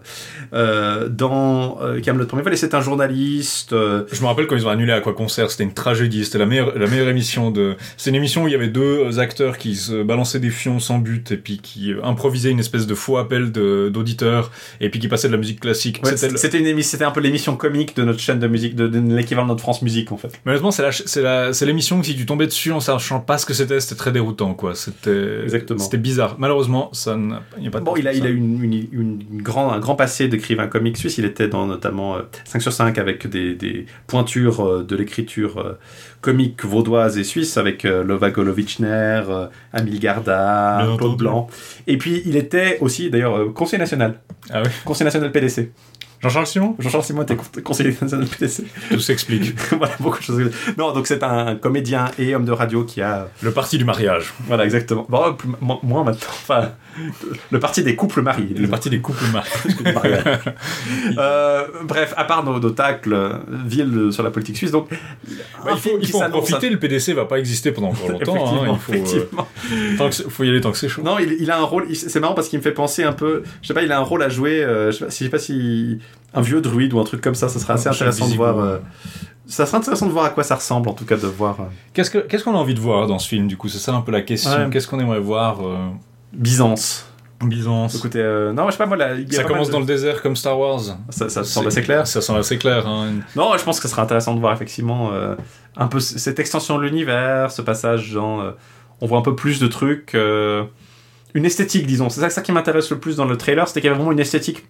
euh, 0.52 1.08
dans 1.08 1.78
euh, 1.80 2.00
Camelot 2.00 2.26
premier 2.26 2.42
vol. 2.42 2.52
Et 2.52 2.56
c'est 2.56 2.74
un 2.74 2.80
journaliste. 2.80 3.72
euh, 3.72 4.04
Je 4.12 4.20
me 4.20 4.26
rappelle 4.26 4.46
quand 4.46 4.56
ils 4.56 4.66
ont 4.66 4.70
annulé 4.70 4.92
Aqua 4.92 5.12
Concert, 5.14 5.50
c'était 5.50 5.64
une 5.64 5.74
tragédie. 5.74 6.24
C'était 6.24 6.38
la 6.38 6.46
meilleure, 6.46 6.76
la 6.78 6.86
meilleure 6.86 7.08
émission 7.08 7.50
de. 7.50 7.76
C'est 7.96 8.10
une 8.10 8.16
émission 8.16 8.44
où 8.44 8.48
il 8.48 8.52
y 8.52 8.56
avait 8.56 8.68
deux 8.68 9.18
acteurs 9.18 9.58
qui 9.58 9.74
se 9.76 10.02
balançaient 10.02 10.40
des 10.40 10.50
fions 10.50 10.78
sans 10.78 10.98
but 10.98 11.32
et 11.32 11.36
puis 11.36 11.58
qui 11.58 11.92
improvisaient 12.02 12.50
une 12.50 12.60
espèce 12.60 12.86
de 12.86 12.94
faux 12.94 13.16
appel 13.18 13.52
de- 13.52 13.88
d'auditeurs 13.92 14.50
et 14.80 14.90
puis 14.90 15.00
qui 15.00 15.08
passaient 15.08 15.28
de 15.28 15.32
la 15.32 15.38
musique 15.38 15.60
classique. 15.60 16.00
ouais, 16.04 16.16
C'était 16.16 16.32
le- 16.32 16.38
c'était 16.38 16.58
une 16.58 16.66
émission, 16.66 16.90
c'était 16.92 17.04
un 17.04 17.10
peu 17.10 17.20
l'émission 17.20 17.56
comique 17.56 17.96
de 17.96 18.02
notre 18.04 18.18
chaîne 18.20 18.38
de 18.38 18.46
musique, 18.46 18.74
de, 18.74 18.86
de 18.88 18.98
l'équivalent 19.16 19.46
de 19.46 19.52
notre 19.52 19.62
France 19.62 19.82
Musique 19.82 20.12
en 20.12 20.16
fait. 20.16 20.32
Mais 20.44 20.52
honnêtement, 20.52 20.70
c'est 20.90 21.66
l'émission 21.66 22.00
que 22.00 22.06
si 22.06 22.16
tu 22.16 22.26
tombais 22.26 22.46
dessus 22.46 22.72
en 22.72 22.80
sachant 22.80 23.20
pas 23.20 23.38
ce 23.38 23.46
que 23.46 23.54
c'était, 23.54 23.78
c'était 23.80 23.94
très 23.94 24.12
déroutant, 24.12 24.54
quoi. 24.54 24.74
C'était, 24.74 25.42
Exactement. 25.44 25.78
C'était 25.78 25.98
bizarre. 25.98 26.36
Malheureusement, 26.38 26.88
ça 26.92 27.16
n'y 27.16 27.66
a 27.66 27.70
pas 27.70 27.80
de 27.80 27.84
Bon, 27.84 27.94
il 27.96 28.08
a, 28.08 28.12
il 28.12 28.26
a 28.26 28.30
une, 28.30 28.62
une, 28.62 28.72
une- 28.92 29.22
une 29.32 29.42
grand, 29.42 29.70
un 29.72 29.78
grand 29.78 29.94
passé 29.94 30.28
d'écrivain 30.28 30.66
comique 30.66 30.96
suisse. 30.96 31.18
Il 31.18 31.24
était 31.24 31.48
dans 31.48 31.66
notamment 31.66 32.16
euh, 32.16 32.22
5 32.44 32.60
sur 32.62 32.72
5 32.72 32.98
avec 32.98 33.26
des, 33.28 33.54
des 33.54 33.86
pointures 34.06 34.60
euh, 34.66 34.82
de 34.82 34.96
l'écriture 34.96 35.58
euh, 35.58 35.78
comique 36.20 36.64
vaudoise 36.64 37.18
et 37.18 37.24
suisse 37.24 37.56
avec 37.56 37.84
euh, 37.84 38.02
Lovago 38.02 38.42
Lovichner, 38.42 39.22
euh, 39.28 39.46
Amil 39.72 39.98
Garda, 40.00 40.86
Claude. 40.98 41.16
Blanc. 41.18 41.48
Et 41.86 41.96
puis 41.98 42.22
il 42.26 42.36
était 42.36 42.78
aussi 42.80 43.10
d'ailleurs 43.10 43.36
euh, 43.36 43.50
conseiller 43.50 43.78
national. 43.80 44.20
Ah 44.50 44.62
oui. 44.64 44.70
Conseiller 44.84 45.04
national 45.06 45.30
PDC. 45.32 45.70
Jean-Charles 46.22 46.46
Simon? 46.46 46.76
Jean-Charles 46.78 47.04
Simon 47.04 47.22
était 47.22 47.36
con- 47.36 47.44
conseiller 47.64 47.96
national 48.00 48.26
PDC. 48.26 48.64
Tout 48.90 49.00
s'explique. 49.00 49.54
voilà, 49.76 49.92
beaucoup 49.98 50.18
de 50.18 50.22
choses. 50.22 50.50
Non, 50.78 50.92
donc 50.92 51.06
c'est 51.08 51.22
un 51.22 51.56
comédien 51.56 52.06
et 52.18 52.34
homme 52.34 52.44
de 52.44 52.52
radio 52.52 52.84
qui 52.84 53.02
a. 53.02 53.28
Le 53.42 53.50
parti 53.50 53.76
du 53.78 53.84
mariage. 53.84 54.32
Voilà, 54.46 54.64
exactement. 54.64 55.04
Bon, 55.08 55.34
plus- 55.34 55.48
moins 55.60 56.04
maintenant. 56.04 56.28
Enfin, 56.30 56.72
le 57.50 57.58
parti 57.58 57.82
des 57.82 57.96
couples 57.96 58.22
mariés. 58.22 58.48
Le 58.50 58.54
disons. 58.54 58.68
parti 58.70 58.88
des 58.90 59.00
couples 59.00 59.24
mariés. 59.32 60.16
Euh, 61.18 61.64
bref, 61.84 62.14
à 62.16 62.24
part 62.24 62.44
nos, 62.44 62.58
nos 62.58 62.70
tacles, 62.70 63.12
euh, 63.12 63.32
ville 63.66 64.08
sur 64.12 64.22
la 64.22 64.30
politique 64.30 64.56
suisse, 64.56 64.70
donc 64.70 64.88
Bah, 64.90 65.72
il 65.74 65.78
faut, 65.78 65.98
il 66.00 66.16
en 66.16 66.30
profiter, 66.30 66.70
le 66.70 66.78
PDC 66.78 67.12
va 67.14 67.24
pas 67.24 67.38
exister 67.38 67.72
pendant 67.72 67.88
encore 67.88 68.08
longtemps. 68.10 68.34
hein. 68.64 68.76
Effectivement, 68.76 68.76
Il 68.76 68.78
faut, 68.80 68.92
euh, 68.92 68.96
effectivement. 68.96 69.48
tant 69.98 70.08
que 70.08 70.14
c'est- 70.14 70.28
faut 70.30 70.44
y 70.44 70.48
aller 70.48 70.60
tant 70.60 70.70
que 70.72 70.78
c'est 70.78 70.88
chaud. 70.88 71.02
Non, 71.02 71.18
il, 71.18 71.36
il 71.40 71.50
a 71.50 71.58
un 71.58 71.62
rôle. 71.64 71.86
C'est 71.94 72.20
marrant 72.20 72.34
parce 72.34 72.48
qu'il 72.48 72.58
me 72.58 72.62
fait 72.62 72.72
penser 72.72 73.02
un 73.04 73.12
peu. 73.12 73.42
Je 73.62 73.68
sais 73.68 73.74
pas, 73.74 73.82
il 73.82 73.92
a 73.92 73.98
un 73.98 74.02
rôle 74.02 74.22
à 74.22 74.28
jouer. 74.28 74.62
euh, 74.62 74.90
je 74.92 74.96
sais 74.98 75.04
pas, 75.04 75.10
si- 75.10 75.18
je 75.20 75.24
sais 75.24 75.30
pas 75.30 75.38
si 75.38 75.98
un 76.34 76.40
vieux 76.40 76.60
druide 76.60 76.92
ou 76.94 77.00
un 77.00 77.04
truc 77.04 77.20
comme 77.20 77.34
ça. 77.34 77.48
Ça 77.48 77.58
serait 77.58 77.74
assez 77.74 77.88
intéressant 77.88 78.28
de 78.28 78.34
voir. 78.34 78.58
euh, 78.58 78.78
ça 79.46 79.66
serait 79.66 79.78
intéressant 79.78 80.06
de 80.06 80.12
voir 80.12 80.24
à 80.26 80.30
quoi 80.30 80.44
ça 80.44 80.54
ressemble, 80.54 80.88
en 80.88 80.94
tout 80.94 81.04
cas, 81.04 81.16
de 81.16 81.26
voir 81.26 81.60
euh, 81.60 81.64
Qu'est-ce 81.92 82.10
que- 82.10 82.18
qu'est-ce 82.18 82.44
qu'on 82.44 82.54
a 82.54 82.58
envie 82.58 82.74
de 82.74 82.80
voir 82.80 83.06
dans 83.06 83.18
ce 83.18 83.28
film, 83.28 83.48
du 83.48 83.56
coup? 83.56 83.68
C'est 83.68 83.78
ça 83.78 83.92
un 83.92 84.00
peu 84.00 84.12
la 84.12 84.22
question. 84.22 84.50
Ouais. 84.52 84.70
Qu'est-ce 84.70 84.86
qu'on 84.88 85.00
aimerait 85.00 85.20
voir 85.20 85.58
euh, 85.66 85.76
Byzance. 86.32 87.06
Byzance. 87.42 87.96
Écoutez, 87.96 88.20
euh, 88.20 88.52
non, 88.52 88.66
je 88.66 88.72
sais 88.72 88.78
pas 88.78 88.86
moi. 88.86 88.96
Là, 88.96 89.14
il 89.14 89.22
y 89.22 89.34
a 89.34 89.38
Ça 89.38 89.42
pas 89.42 89.48
commence 89.48 89.68
dans 89.68 89.80
le 89.80 89.84
désert 89.84 90.22
comme 90.22 90.36
Star 90.36 90.56
Wars. 90.58 90.80
Ça, 91.10 91.28
semble 91.42 91.66
assez 91.66 91.82
clair. 91.82 92.06
Ça 92.06 92.20
semble 92.20 92.38
assez 92.38 92.56
clair. 92.56 92.86
hein. 92.86 93.14
Non, 93.34 93.50
je 93.58 93.64
pense 93.64 93.78
que 93.80 93.88
ce 93.88 93.92
serait 93.92 94.02
intéressant 94.02 94.34
de 94.34 94.40
voir 94.40 94.52
effectivement 94.52 95.10
euh, 95.12 95.34
un 95.76 95.88
peu 95.88 95.98
cette 95.98 96.38
extension 96.38 96.78
de 96.78 96.84
l'univers, 96.84 97.50
ce 97.50 97.60
passage 97.60 98.12
dans. 98.12 98.40
euh, 98.40 98.52
on 99.00 99.06
voit 99.06 99.18
un 99.18 99.22
peu 99.22 99.34
plus 99.34 99.58
de 99.58 99.66
trucs. 99.66 100.14
une 100.14 101.44
esthétique, 101.44 101.86
disons. 101.88 102.08
C'est 102.10 102.20
ça, 102.20 102.30
ça 102.30 102.42
qui 102.42 102.52
m'intéresse 102.52 102.88
le 102.90 102.98
plus 103.00 103.16
dans 103.16 103.24
le 103.24 103.36
trailer, 103.36 103.66
c'était 103.66 103.80
qu'il 103.80 103.88
y 103.88 103.90
avait 103.90 103.96
vraiment 103.98 104.12
une 104.12 104.20
esthétique 104.20 104.64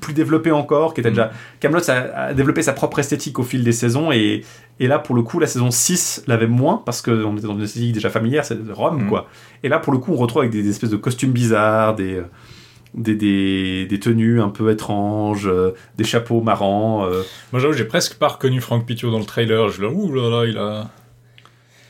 plus 0.00 0.12
développée 0.14 0.50
encore, 0.50 0.94
qui 0.94 1.00
était 1.00 1.10
Mhm. 1.10 1.16
déjà. 1.16 1.30
Camelot 1.60 1.90
a, 1.90 1.92
a 2.28 2.34
développé 2.34 2.62
sa 2.62 2.72
propre 2.72 2.98
esthétique 2.98 3.38
au 3.38 3.42
fil 3.42 3.62
des 3.64 3.72
saisons, 3.72 4.10
et, 4.12 4.42
et 4.80 4.86
là, 4.88 4.98
pour 4.98 5.14
le 5.14 5.22
coup, 5.22 5.38
la 5.38 5.46
saison 5.46 5.70
6 5.70 6.24
l'avait 6.26 6.46
moins, 6.46 6.82
parce 6.84 7.00
qu'on 7.02 7.36
était 7.36 7.46
dans 7.46 7.54
une 7.56 7.62
esthétique 7.62 7.92
déjà 7.92 8.10
familière, 8.10 8.44
c'est 8.44 8.58
Rome, 8.72 9.02
Mhm. 9.04 9.08
quoi. 9.08 9.28
Et 9.62 9.68
là, 9.68 9.78
pour 9.78 9.92
le 9.92 9.98
coup, 9.98 10.12
on 10.12 10.16
retrouve 10.16 10.42
avec 10.42 10.52
des, 10.52 10.68
espèces 10.68 10.90
de 10.90 10.96
costumes 10.96 11.32
bizarres, 11.32 11.94
des. 11.94 12.20
Des, 12.96 13.16
des, 13.16 13.86
des 13.86 13.98
tenues 13.98 14.40
un 14.40 14.50
peu 14.50 14.70
étranges, 14.70 15.48
euh, 15.48 15.72
des 15.98 16.04
chapeaux 16.04 16.40
marrants. 16.40 17.04
euh, 17.04 17.22
Moi, 17.50 17.60
j'avoue, 17.60 17.72
j'ai 17.74 17.86
presque 17.86 18.14
pas 18.18 18.28
reconnu 18.28 18.60
Franck 18.60 18.86
Pitiot 18.86 19.10
dans 19.10 19.18
le 19.18 19.24
trailer. 19.24 19.68
Je 19.68 19.82
là, 19.82 19.88
ouh 19.88 20.12
là 20.14 20.30
là, 20.30 20.46
il 20.46 20.56
a. 20.58 20.90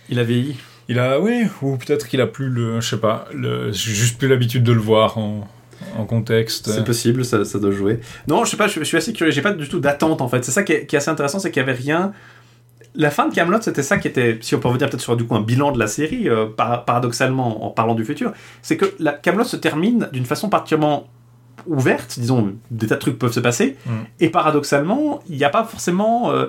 il 0.08 0.18
a 0.18 0.24
vieilli. 0.24 0.56
Il 0.88 0.98
a, 0.98 1.20
oui, 1.20 1.44
ou 1.60 1.76
peut-être 1.76 2.08
qu'il 2.08 2.22
a 2.22 2.26
plus 2.26 2.48
le. 2.48 2.80
Je 2.80 2.88
sais 2.88 2.96
pas, 3.00 3.26
le, 3.34 3.70
j'ai 3.70 3.92
juste 3.92 4.18
plus 4.18 4.28
l'habitude 4.28 4.62
de 4.62 4.72
le 4.72 4.80
voir 4.80 5.18
en, 5.18 5.46
en 5.98 6.04
contexte. 6.04 6.70
C'est 6.70 6.84
possible, 6.84 7.24
ça, 7.24 7.44
ça 7.44 7.58
doit 7.58 7.70
jouer. 7.72 8.00
Non, 8.28 8.44
je 8.44 8.50
sais 8.50 8.56
pas, 8.56 8.66
je, 8.66 8.78
je 8.80 8.84
suis 8.84 8.96
assez 8.96 9.12
curieux. 9.12 9.32
J'ai 9.32 9.42
pas 9.42 9.52
du 9.52 9.68
tout 9.68 9.80
d'attente 9.80 10.20
en 10.20 10.28
fait. 10.28 10.44
C'est 10.44 10.52
ça 10.52 10.62
qui 10.62 10.72
est, 10.72 10.86
qui 10.86 10.96
est 10.96 10.98
assez 10.98 11.10
intéressant, 11.10 11.38
c'est 11.38 11.50
qu'il 11.50 11.60
y 11.60 11.62
avait 11.62 11.72
rien. 11.72 12.12
La 12.96 13.10
fin 13.10 13.28
de 13.28 13.34
Camelot, 13.34 13.60
c'était 13.60 13.82
ça 13.82 13.98
qui 13.98 14.06
était, 14.06 14.38
si 14.40 14.54
on 14.54 14.60
peut 14.60 14.68
revenir 14.68 14.88
peut-être 14.88 15.00
sur 15.00 15.16
du 15.16 15.24
coup 15.24 15.34
un 15.34 15.40
bilan 15.40 15.72
de 15.72 15.78
la 15.80 15.88
série, 15.88 16.28
euh, 16.28 16.46
par- 16.46 16.84
paradoxalement 16.84 17.66
en 17.66 17.70
parlant 17.70 17.96
du 17.96 18.04
futur, 18.04 18.32
c'est 18.62 18.76
que 18.76 18.94
la 19.00 19.12
Camelot 19.12 19.42
se 19.44 19.56
termine 19.56 20.08
d'une 20.12 20.24
façon 20.26 20.48
particulièrement 20.48 21.08
ouverte, 21.66 22.18
disons, 22.20 22.54
des 22.70 22.86
tas 22.86 22.94
de 22.96 23.00
trucs 23.00 23.18
peuvent 23.18 23.32
se 23.32 23.40
passer, 23.40 23.76
Mm. 23.86 23.90
et 24.20 24.28
paradoxalement, 24.28 25.22
il 25.28 25.36
n'y 25.36 25.44
a 25.44 25.48
pas 25.50 25.64
forcément 25.64 26.30
euh, 26.30 26.46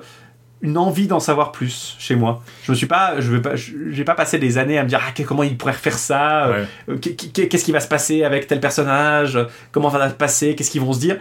une 0.61 0.77
envie 0.77 1.07
d'en 1.07 1.19
savoir 1.19 1.51
plus 1.51 1.95
chez 1.99 2.15
moi. 2.15 2.41
Je 2.63 2.71
me 2.71 2.75
suis 2.75 2.87
pas, 2.87 3.19
je 3.19 3.31
vais 3.31 3.41
pas, 3.41 3.55
j'ai 3.55 4.03
pas 4.03 4.15
passé 4.15 4.39
des 4.39 4.57
années 4.57 4.77
à 4.79 4.83
me 4.83 4.89
dire 4.89 4.99
ah, 5.05 5.11
comment 5.27 5.43
il 5.43 5.57
pourrait 5.57 5.73
faire 5.73 5.97
ça, 5.97 6.45
euh, 6.47 6.61
Ouais. 6.61 6.67
euh, 6.89 6.97
qu'est- 6.97 7.15
qu'est- 7.31 7.47
Qu'est-ce 7.47 7.65
qui 7.65 7.71
va 7.71 7.79
se 7.79 7.87
passer 7.87 8.23
avec 8.23 8.47
tel 8.47 8.59
personnage 8.59 9.37
Comment 9.71 9.89
va 9.89 10.09
se 10.09 10.15
passer 10.15 10.55
Qu'est-ce 10.55 10.71
qu'ils 10.71 10.81
vont 10.81 10.93
se 10.93 10.99
dire 10.99 11.17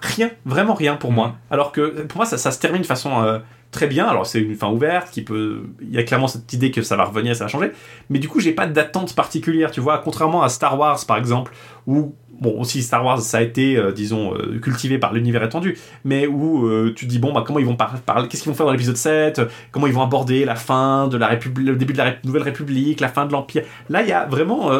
Rien, 0.00 0.30
vraiment 0.44 0.74
rien 0.74 0.96
pour 0.96 1.12
Mm. 1.12 1.14
moi. 1.14 1.36
Alors 1.50 1.72
que 1.72 2.02
pour 2.02 2.18
moi, 2.18 2.26
ça, 2.26 2.36
ça 2.36 2.50
se 2.50 2.58
termine 2.58 2.82
de 2.82 2.86
façon 2.86 3.22
euh, 3.22 3.38
très 3.70 3.86
bien. 3.86 4.06
Alors 4.06 4.26
c'est 4.26 4.40
une 4.40 4.54
fin 4.54 4.68
ouverte 4.68 5.10
qui 5.10 5.22
peut. 5.22 5.62
Il 5.80 5.90
y 5.94 5.98
a 5.98 6.02
clairement 6.02 6.26
cette 6.28 6.52
idée 6.52 6.70
que 6.70 6.82
ça 6.82 6.96
va 6.96 7.04
revenir, 7.04 7.34
ça 7.34 7.44
va 7.44 7.48
changer. 7.48 7.70
Mais 8.10 8.18
du 8.18 8.28
coup, 8.28 8.40
j'ai 8.40 8.52
pas 8.52 8.66
d'attente 8.66 9.14
particulière. 9.14 9.70
Tu 9.70 9.80
vois, 9.80 9.98
contrairement 9.98 10.42
à 10.42 10.48
Star 10.50 10.78
Wars 10.78 10.98
par 11.06 11.16
exemple, 11.16 11.52
où 11.86 12.14
bon 12.40 12.60
aussi 12.60 12.82
Star 12.82 13.04
Wars 13.04 13.20
ça 13.20 13.38
a 13.38 13.42
été 13.42 13.76
euh, 13.76 13.92
disons 13.92 14.34
euh, 14.34 14.58
cultivé 14.58 14.98
par 14.98 15.12
l'univers 15.12 15.42
étendu, 15.42 15.78
mais 16.04 16.26
où 16.26 16.66
euh, 16.66 16.92
tu 16.96 17.06
dis 17.06 17.18
bon 17.18 17.32
bah 17.32 17.44
comment 17.46 17.58
ils 17.60 17.66
vont 17.66 17.76
par- 17.76 18.00
parler, 18.00 18.26
qu'est-ce 18.28 18.42
qu'ils 18.42 18.50
vont 18.50 18.56
faire 18.56 18.66
dans 18.66 18.72
l'épisode 18.72 18.96
7 18.96 19.38
euh, 19.38 19.46
Comment 19.70 19.86
ils 19.86 19.92
vont 19.92 20.02
aborder 20.02 20.44
la 20.44 20.56
fin 20.56 21.06
de 21.08 21.16
la 21.16 21.28
République, 21.28 21.68
le 21.68 21.76
début 21.76 21.92
de 21.92 21.98
la 21.98 22.14
Nouvelle 22.24 22.42
République, 22.42 23.00
la 23.00 23.08
fin 23.08 23.26
de 23.26 23.32
l'Empire. 23.32 23.64
Là, 23.88 24.02
il 24.02 24.08
y 24.08 24.12
a 24.12 24.26
vraiment 24.26 24.70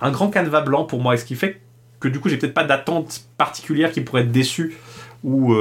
un 0.00 0.10
grand 0.10 0.28
canevas 0.28 0.60
blanc 0.60 0.84
pour 0.84 1.00
moi, 1.00 1.14
et 1.14 1.16
ce 1.16 1.24
qui 1.24 1.34
fait 1.34 1.60
que 1.98 2.08
du 2.08 2.20
coup, 2.20 2.28
j'ai 2.28 2.36
peut-être 2.36 2.54
pas 2.54 2.64
d'attente 2.64 3.22
particulière 3.38 3.90
qui 3.90 4.00
pourrait 4.02 4.22
être 4.22 4.32
déçue 4.32 4.76
ou 5.24 5.54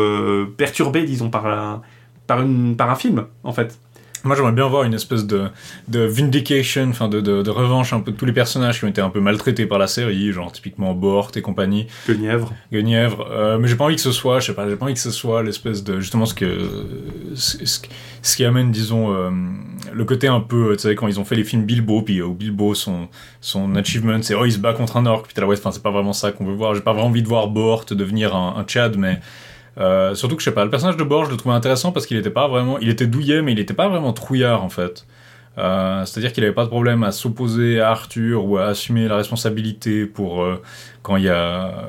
perturbée, 0.58 1.04
disons, 1.06 1.30
par 1.30 1.48
un, 1.48 1.82
par, 2.28 2.42
une, 2.42 2.76
par 2.76 2.90
un 2.90 2.96
film, 2.96 3.26
en 3.44 3.54
fait. 3.54 3.80
Moi, 4.26 4.36
j'aimerais 4.36 4.52
bien 4.52 4.68
voir 4.68 4.84
une 4.84 4.94
espèce 4.94 5.26
de, 5.26 5.44
de 5.88 6.00
vindication, 6.00 6.90
enfin 6.90 7.08
de, 7.08 7.22
de, 7.22 7.42
de 7.44 7.50
revanche 7.50 7.94
un 7.94 8.00
peu 8.00 8.12
de 8.12 8.18
tous 8.18 8.26
les 8.26 8.34
personnages 8.34 8.80
qui 8.80 8.86
ont 8.86 8.90
été 8.90 9.00
un 9.02 9.10
peu 9.10 9.20
maltraités 9.22 9.66
par 9.68 9.78
la 9.78 9.88
série, 9.88 10.32
genre 10.32 10.52
typiquement 10.52 10.94
Bort 10.94 11.32
et 11.36 11.42
compagnie, 11.42 11.88
Guenièvre. 12.10 12.52
Guenièvre. 12.74 13.28
Euh, 13.32 13.58
mais 13.60 13.68
j'ai 13.68 13.76
pas 13.76 13.86
envie 13.86 13.96
que 13.96 14.02
ce 14.02 14.12
soit, 14.12 14.40
je 14.40 14.48
sais 14.48 14.54
pas, 14.54 14.68
j'ai 14.70 14.76
pas 14.76 14.86
envie 14.86 14.94
que 14.96 15.00
ce 15.00 15.12
soit 15.12 15.44
l'espèce 15.44 15.84
de 15.84 16.00
justement 16.00 16.26
ce 16.26 16.34
que 16.34 16.58
ce, 17.36 17.66
ce- 17.66 17.80
ce 18.22 18.36
qui 18.36 18.44
amène, 18.44 18.72
disons, 18.72 19.14
euh, 19.14 19.30
le 19.94 20.04
côté 20.06 20.28
un 20.28 20.40
peu, 20.40 20.76
tu 20.76 20.82
sais, 20.84 20.96
quand 20.96 21.08
ils 21.08 21.20
ont 21.20 21.26
fait 21.26 21.36
les 21.36 21.44
films 21.44 21.64
Bilbo, 21.66 22.02
puis 22.02 22.20
euh, 22.20 22.26
où 22.26 22.34
Bilbo 22.34 22.74
son 22.74 23.08
son 23.42 23.76
achievement, 23.76 24.18
c'est 24.24 24.34
oh 24.34 24.46
il 24.46 24.52
se 24.52 24.58
bat 24.58 24.74
contre 24.74 24.98
un 24.98 25.06
orc, 25.06 25.24
puis 25.24 25.34
t'es 25.36 25.42
là 25.42 25.48
ouais, 25.48 25.56
enfin 25.58 25.72
c'est 25.72 25.84
pas 25.84 25.92
vraiment 25.92 26.14
ça 26.14 26.32
qu'on 26.32 26.46
veut 26.46 26.56
voir. 26.56 26.74
J'ai 26.74 26.82
pas 26.82 26.94
vraiment 26.94 27.08
envie 27.10 27.22
de 27.22 27.28
voir 27.28 27.48
Bort 27.48 27.86
devenir 27.92 28.36
un, 28.36 28.56
un 28.58 28.66
Chad, 28.68 28.98
mais 28.98 29.20
euh, 29.78 30.16
surtout 30.16 30.36
que 30.36 30.42
je 30.42 30.46
sais 30.46 30.54
pas, 30.54 30.64
le 30.64 30.70
personnage 30.70 30.98
de 30.98 31.04
Bort, 31.04 31.26
je 31.26 31.32
le 31.32 31.38
trouvais 31.38 31.56
intéressant 31.56 31.92
parce 31.92 32.06
qu'il 32.06 32.18
était 32.18 32.30
pas 32.30 32.48
vraiment, 32.48 32.78
il 32.80 32.90
était 32.90 33.08
douillet, 33.08 33.42
mais 33.42 33.52
il 33.52 33.60
était 33.60 33.74
pas 33.74 33.88
vraiment 33.90 34.14
trouillard 34.14 34.64
en 34.64 34.70
fait. 34.70 35.06
Euh, 35.58 36.04
C'est-à-dire 36.06 36.34
qu'il 36.34 36.44
avait 36.44 36.54
pas 36.54 36.64
de 36.64 36.70
problème 36.70 37.04
à 37.04 37.12
s'opposer 37.12 37.80
à 37.80 37.90
Arthur 37.92 38.46
ou 38.46 38.58
à 38.58 38.66
assumer 38.66 39.08
la 39.08 39.16
responsabilité 39.18 40.06
pour 40.06 40.44
euh, 40.44 40.62
quand 41.02 41.16
il 41.18 41.24
y 41.24 41.30
a 41.30 41.88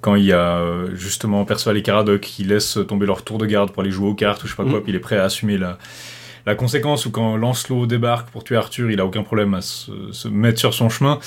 quand 0.00 0.14
il 0.14 0.24
y 0.24 0.32
a 0.32 0.62
justement 0.94 1.44
Perceval 1.44 1.76
et 1.78 1.82
Caradoc 1.82 2.20
qui 2.20 2.44
laissent 2.44 2.78
tomber 2.86 3.06
leur 3.06 3.22
tour 3.24 3.38
de 3.38 3.46
garde 3.46 3.72
pour 3.72 3.82
aller 3.82 3.90
jouer 3.90 4.08
aux 4.08 4.14
cartes 4.14 4.42
ou 4.44 4.46
je 4.46 4.52
sais 4.52 4.56
pas 4.56 4.62
quoi, 4.62 4.74
Mhm. 4.78 4.82
puis 4.82 4.92
il 4.92 4.96
est 4.96 5.00
prêt 5.00 5.16
à 5.18 5.24
assumer 5.24 5.58
la 5.58 5.78
la 6.46 6.54
conséquence 6.54 7.06
ou 7.06 7.10
quand 7.10 7.36
Lancelot 7.36 7.86
débarque 7.86 8.30
pour 8.30 8.44
tuer 8.44 8.54
Arthur, 8.56 8.88
il 8.92 9.00
a 9.00 9.04
aucun 9.04 9.24
problème 9.24 9.52
à 9.54 9.60
se, 9.62 9.90
se 10.12 10.28
mettre 10.28 10.60
sur 10.60 10.72
son 10.74 10.88
chemin. 10.88 11.18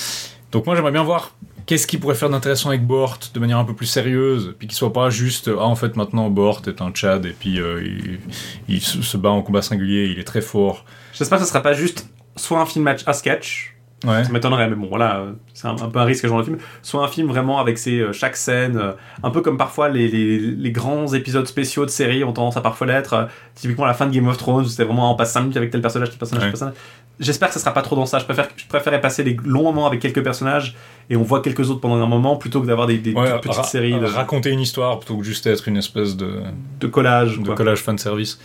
Donc 0.54 0.66
moi 0.66 0.76
j'aimerais 0.78 0.94
bien 0.94 1.04
voir 1.04 1.36
qu'est-ce 1.70 1.86
qu'il 1.86 2.00
pourrait 2.00 2.16
faire 2.16 2.32
d'intéressant 2.32 2.70
avec 2.70 2.84
Bort 2.88 3.20
de 3.32 3.40
manière 3.40 3.60
un 3.60 3.64
peu 3.64 3.76
plus 3.76 3.86
sérieuse, 3.86 4.56
puis 4.58 4.68
qu'il 4.68 4.76
soit 4.76 4.92
pas 4.92 5.12
juste 5.12 5.52
ah 5.56 5.66
en 5.66 5.76
fait 5.76 5.96
maintenant 5.96 6.28
Bort 6.32 6.64
est 6.66 6.82
un 6.82 6.90
Tchad 6.90 7.28
et 7.28 7.36
puis 7.40 7.62
euh, 7.62 7.84
il, 7.86 8.20
il 8.68 8.82
se 8.82 9.18
bat 9.18 9.30
en 9.30 9.44
combat 9.44 9.62
singulier, 9.62 10.08
il 10.12 10.18
est 10.18 10.24
très 10.24 10.42
fort. 10.42 10.84
J'espère 11.14 11.38
que 11.38 11.44
ce 11.44 11.50
sera 11.52 11.62
pas 11.62 11.74
juste 11.74 12.10
soit 12.36 12.60
un 12.60 12.66
film 12.66 12.86
match 12.86 13.02
à 13.06 13.14
sketch, 13.14 13.76
Ouais. 14.06 14.24
ça 14.24 14.32
m'étonnerait, 14.32 14.70
mais 14.70 14.78
bon, 14.78 14.88
voilà, 14.88 15.18
euh, 15.18 15.32
c'est 15.54 15.68
un, 15.68 15.72
un 15.72 15.90
peu 15.90 16.00
un 16.00 16.06
risque 16.06 16.26
genre 16.26 16.40
de 16.40 16.44
film, 16.46 16.58
soit 16.82 17.04
un 17.04 17.10
film 17.10 17.28
vraiment 17.28 17.60
avec 17.60 17.78
ses, 17.78 18.00
euh, 18.00 18.14
chaque 18.14 18.38
scène, 18.38 18.78
euh, 18.78 18.94
un 19.24 19.30
peu 19.30 19.42
comme 19.42 19.58
parfois 19.58 19.90
les, 19.90 20.08
les, 20.08 20.40
les 20.40 20.72
grands 20.72 21.14
épisodes 21.14 21.46
spéciaux 21.46 21.84
de 21.86 21.90
séries 21.90 22.24
ont 22.24 22.32
tendance 22.32 22.56
à 22.56 22.62
parfois 22.62 22.88
l'être, 22.88 23.28
typiquement 23.56 23.86
la 23.86 23.94
fin 23.94 24.06
de 24.08 24.14
Game 24.14 24.26
of 24.30 24.38
Thrones, 24.38 24.64
où 24.64 24.68
c'était 24.70 24.86
vraiment 24.86 25.12
on 25.14 25.18
passe 25.18 25.34
5 25.34 25.42
minutes 25.42 25.58
avec 25.58 25.70
tel 25.72 25.82
personnage, 25.82 26.12
tel 26.12 26.18
personnage, 26.18 26.44
tel 26.44 26.52
personnage. 26.52 26.76
J'espère 27.20 27.50
que 27.50 27.54
ça 27.54 27.60
sera 27.60 27.74
pas 27.74 27.82
trop 27.82 27.96
dans 27.98 28.06
ça, 28.06 28.20
je, 28.20 28.24
préfère, 28.26 28.48
je 28.56 28.66
préférais 28.68 29.02
passer 29.02 29.24
des 29.24 29.38
longs 29.44 29.64
moments 29.64 29.88
avec 29.88 30.00
quelques 30.00 30.24
personnages 30.24 30.76
et 31.10 31.16
on 31.18 31.24
voit 31.24 31.42
quelques 31.42 31.70
autres 31.70 31.82
pendant 31.82 32.02
un 32.02 32.08
moment 32.08 32.38
plutôt 32.38 32.62
que 32.62 32.68
d'avoir 32.68 32.88
des, 32.88 32.98
des 32.98 33.14
Ouais, 33.14 33.30
toutes 33.34 33.42
petites 33.42 33.58
ra- 33.58 33.64
séries 33.64 34.00
de, 34.00 34.06
raconter 34.06 34.52
une 34.52 34.62
histoire 34.62 35.00
plutôt 35.00 35.18
que 35.18 35.24
juste 35.24 35.46
être 35.48 35.68
une 35.68 35.78
espèce 35.78 36.16
de, 36.16 36.42
de 36.80 36.88
collage. 36.88 37.38
de 37.40 37.46
quoi. 37.46 37.56
collage 37.56 37.80
fan 37.80 37.98
service. 37.98 38.40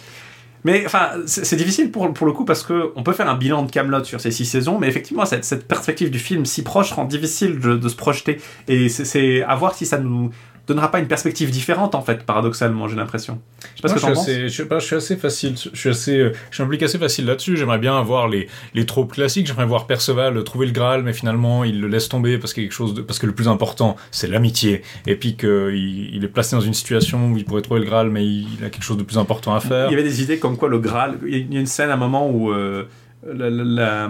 Mais 0.66 0.82
enfin, 0.86 1.10
c'est 1.26 1.56
difficile 1.56 1.90
pour, 1.90 2.10
pour 2.14 2.26
le 2.26 2.32
coup 2.32 2.46
parce 2.46 2.62
que 2.62 2.90
on 2.96 3.02
peut 3.02 3.12
faire 3.12 3.28
un 3.28 3.34
bilan 3.36 3.64
de 3.64 3.70
Camelot 3.70 4.02
sur 4.04 4.18
ces 4.20 4.30
six 4.30 4.46
saisons, 4.46 4.78
mais 4.78 4.88
effectivement, 4.88 5.26
cette, 5.26 5.44
cette 5.44 5.68
perspective 5.68 6.10
du 6.10 6.18
film 6.18 6.46
si 6.46 6.62
proche 6.62 6.90
rend 6.92 7.04
difficile 7.04 7.58
de, 7.60 7.76
de 7.76 7.88
se 7.88 7.94
projeter. 7.96 8.40
Et 8.66 8.88
c'est 8.88 9.42
à 9.42 9.54
voir 9.56 9.74
si 9.74 9.84
ça 9.84 9.98
nous 9.98 10.30
donnera 10.66 10.90
pas 10.90 10.98
une 10.98 11.06
perspective 11.08 11.50
différente, 11.50 11.94
en 11.94 12.00
fait, 12.02 12.24
paradoxalement, 12.24 12.88
j'ai 12.88 12.96
l'impression. 12.96 13.38
Je 13.62 13.66
sais 13.76 13.82
pas 13.82 13.88
ce 13.88 13.94
que 13.94 14.00
je, 14.00 14.04
suis 14.06 14.12
assez, 14.12 14.48
je 14.48 14.54
sais 14.62 14.66
pas, 14.68 14.78
je 14.78 14.86
suis 14.86 14.96
assez 14.96 15.16
facile, 15.16 15.54
je 15.56 15.78
suis 15.78 15.88
assez, 15.90 16.18
euh, 16.18 16.32
je 16.50 16.54
suis 16.54 16.62
impliqué 16.62 16.86
assez 16.86 16.98
facile 16.98 17.26
là-dessus. 17.26 17.56
J'aimerais 17.56 17.78
bien 17.78 17.98
avoir 17.98 18.28
les, 18.28 18.48
les 18.74 18.86
tropes 18.86 19.12
classiques. 19.12 19.46
J'aimerais 19.46 19.66
voir 19.66 19.86
Perceval 19.86 20.42
trouver 20.44 20.66
le 20.66 20.72
Graal, 20.72 21.02
mais 21.02 21.12
finalement 21.12 21.64
il 21.64 21.80
le 21.80 21.88
laisse 21.88 22.08
tomber 22.08 22.38
parce 22.38 22.52
que 22.54 22.60
quelque 22.62 22.72
chose 22.72 22.94
de, 22.94 23.02
parce 23.02 23.18
que 23.18 23.26
le 23.26 23.34
plus 23.34 23.48
important 23.48 23.96
c'est 24.10 24.26
l'amitié. 24.28 24.82
Et 25.06 25.16
puis 25.16 25.36
qu'il 25.36 26.10
il 26.14 26.24
est 26.24 26.28
placé 26.28 26.56
dans 26.56 26.62
une 26.62 26.74
situation 26.74 27.30
où 27.32 27.36
il 27.36 27.44
pourrait 27.44 27.62
trouver 27.62 27.80
le 27.80 27.86
Graal, 27.86 28.08
mais 28.10 28.24
il, 28.24 28.46
il 28.58 28.64
a 28.64 28.70
quelque 28.70 28.84
chose 28.84 28.96
de 28.96 29.02
plus 29.02 29.18
important 29.18 29.54
à 29.54 29.60
faire. 29.60 29.88
Il 29.88 29.90
y 29.90 29.94
avait 29.94 30.02
des 30.08 30.22
idées 30.22 30.38
comme 30.38 30.56
quoi 30.56 30.68
le 30.68 30.78
Graal. 30.78 31.18
Il 31.26 31.32
y 31.32 31.34
a- 31.36 31.38
il 31.38 31.52
y 31.54 31.56
a 31.56 31.60
une 31.60 31.66
scène 31.66 31.90
à 31.90 31.94
un 31.94 31.98
moment 31.98 32.30
où. 32.30 32.50
euh, 32.52 32.84
la, 33.26 33.48
la- 33.48 33.64
la- 33.64 34.08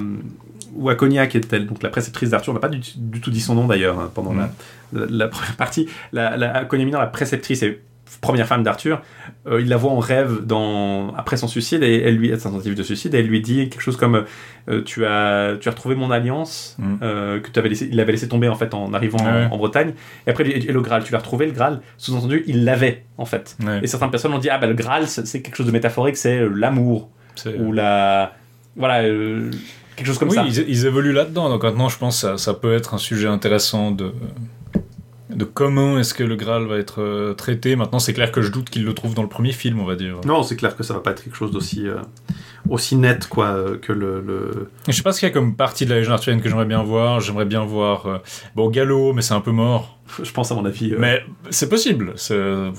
où 0.76 0.88
Aconia, 0.90 1.26
qui 1.26 1.36
est 1.38 1.52
elle, 1.52 1.66
donc 1.66 1.82
la 1.82 1.90
préceptrice 1.90 2.30
d'Arthur, 2.30 2.52
on 2.52 2.54
n'a 2.54 2.60
pas 2.60 2.68
du, 2.68 2.80
du 2.96 3.20
tout 3.20 3.30
dit 3.30 3.40
son 3.40 3.54
nom 3.54 3.66
d'ailleurs 3.66 3.98
hein, 3.98 4.10
pendant 4.14 4.32
Mm. 4.32 4.48
la, 4.92 5.28
première 5.28 5.56
partie. 5.56 5.88
La, 6.12 6.36
la, 6.36 6.66
Minor, 6.72 7.00
la 7.00 7.06
préceptrice 7.06 7.62
et 7.62 7.80
première 8.20 8.46
femme 8.46 8.62
d'Arthur, 8.62 9.02
euh, 9.48 9.60
il 9.60 9.68
la 9.68 9.76
voit 9.76 9.90
en 9.90 9.98
rêve 9.98 10.44
dans, 10.46 11.12
après 11.14 11.36
son 11.36 11.48
suicide 11.48 11.82
et 11.82 12.00
elle 12.02 12.16
lui, 12.16 12.28
sa 12.38 12.48
tentative 12.48 12.74
de 12.74 12.82
suicide, 12.82 13.14
et 13.14 13.18
elle 13.18 13.26
lui 13.26 13.40
dit 13.40 13.68
quelque 13.68 13.80
chose 13.82 13.96
comme 13.96 14.24
euh, 14.68 14.82
tu, 14.82 15.04
as, 15.04 15.56
tu 15.60 15.68
as 15.68 15.72
retrouvé 15.72 15.94
mon 15.94 16.10
alliance 16.10 16.76
Mm. 16.78 16.94
euh, 17.02 17.40
que 17.40 17.50
tu 17.50 17.58
avais 17.58 17.68
laissé, 17.70 17.88
il 17.90 17.96
l'avait 17.96 18.12
laissé 18.12 18.28
tomber 18.28 18.48
en 18.48 18.54
fait 18.54 18.72
en 18.72 18.92
arrivant 18.94 19.18
en- 19.18 19.24
Ouais. 19.24 19.48
en, 19.50 19.56
Bretagne. 19.58 19.94
Et 20.26 20.30
après, 20.30 20.48
et 20.48 20.72
le 20.72 20.80
Graal, 20.80 21.02
tu 21.04 21.12
l'as 21.12 21.18
retrouvé 21.18 21.46
le 21.46 21.52
Graal? 21.52 21.80
Sous-entendu, 21.98 22.44
il 22.46 22.64
l'avait 22.64 23.04
en 23.18 23.24
fait. 23.26 23.56
Ouais, 23.64 23.80
Et 23.82 23.86
certaines 23.86 24.10
personnes 24.10 24.32
ont 24.32 24.38
dit 24.38 24.48
ah 24.50 24.58
bah 24.58 24.66
le 24.68 24.74
Graal 24.74 25.06
c'est 25.08 25.42
quelque 25.42 25.56
chose 25.56 25.66
de 25.66 25.72
métaphorique, 25.72 26.16
c'est 26.16 26.38
euh, 26.38 26.48
l'amour 26.54 27.10
ou 27.58 27.72
la 27.72 28.32
voilà 28.76 29.02
euh, 29.02 29.50
quelque 29.96 30.06
chose 30.06 30.18
comme 30.18 30.28
oui, 30.30 30.36
ça. 30.36 30.44
Ils, 30.46 30.68
ils 30.68 30.86
évoluent 30.86 31.12
là-dedans. 31.12 31.48
Donc 31.48 31.62
maintenant, 31.62 31.88
je 31.88 31.98
pense 31.98 32.16
que 32.16 32.20
ça, 32.20 32.38
ça 32.38 32.54
peut 32.54 32.74
être 32.74 32.94
un 32.94 32.98
sujet 32.98 33.28
intéressant 33.28 33.90
de 33.90 34.12
de 35.30 35.44
comment 35.44 35.98
est-ce 35.98 36.14
que 36.14 36.22
le 36.22 36.36
Graal 36.36 36.66
va 36.66 36.78
être 36.78 37.00
euh, 37.00 37.34
traité. 37.34 37.76
Maintenant, 37.76 37.98
c'est 37.98 38.12
clair 38.12 38.30
que 38.30 38.42
je 38.42 38.50
doute 38.50 38.70
qu'il 38.70 38.84
le 38.84 38.94
trouve 38.94 39.14
dans 39.14 39.22
le 39.22 39.28
premier 39.28 39.52
film, 39.52 39.80
on 39.80 39.84
va 39.84 39.96
dire. 39.96 40.20
Non, 40.24 40.42
c'est 40.42 40.56
clair 40.56 40.76
que 40.76 40.82
ça 40.82 40.94
va 40.94 41.00
pas 41.00 41.10
être 41.10 41.22
quelque 41.22 41.36
chose 41.36 41.50
d'aussi 41.50 41.86
euh, 41.88 41.96
aussi 42.68 42.96
net 42.96 43.26
quoi 43.28 43.46
euh, 43.48 43.78
que 43.78 43.92
le, 43.92 44.20
le... 44.20 44.70
Je 44.88 44.92
sais 44.92 45.02
pas 45.02 45.12
ce 45.12 45.20
qu'il 45.20 45.28
y 45.28 45.30
a 45.30 45.34
comme 45.34 45.54
partie 45.56 45.84
de 45.84 45.90
la 45.90 45.96
légende 45.98 46.14
arthurienne 46.14 46.40
que 46.42 46.48
j'aimerais 46.48 46.64
bien 46.64 46.82
voir. 46.82 47.20
J'aimerais 47.20 47.44
bien 47.44 47.64
voir 47.64 48.06
euh, 48.06 48.18
bon 48.54 48.70
Gallo, 48.70 49.12
mais 49.12 49.22
c'est 49.22 49.34
un 49.34 49.40
peu 49.40 49.50
mort. 49.50 49.98
je 50.22 50.30
pense 50.32 50.50
à 50.50 50.54
mon 50.54 50.64
avis. 50.64 50.92
euh, 50.92 50.96
Mais 50.98 51.22
c'est 51.50 51.68
possible. 51.68 52.14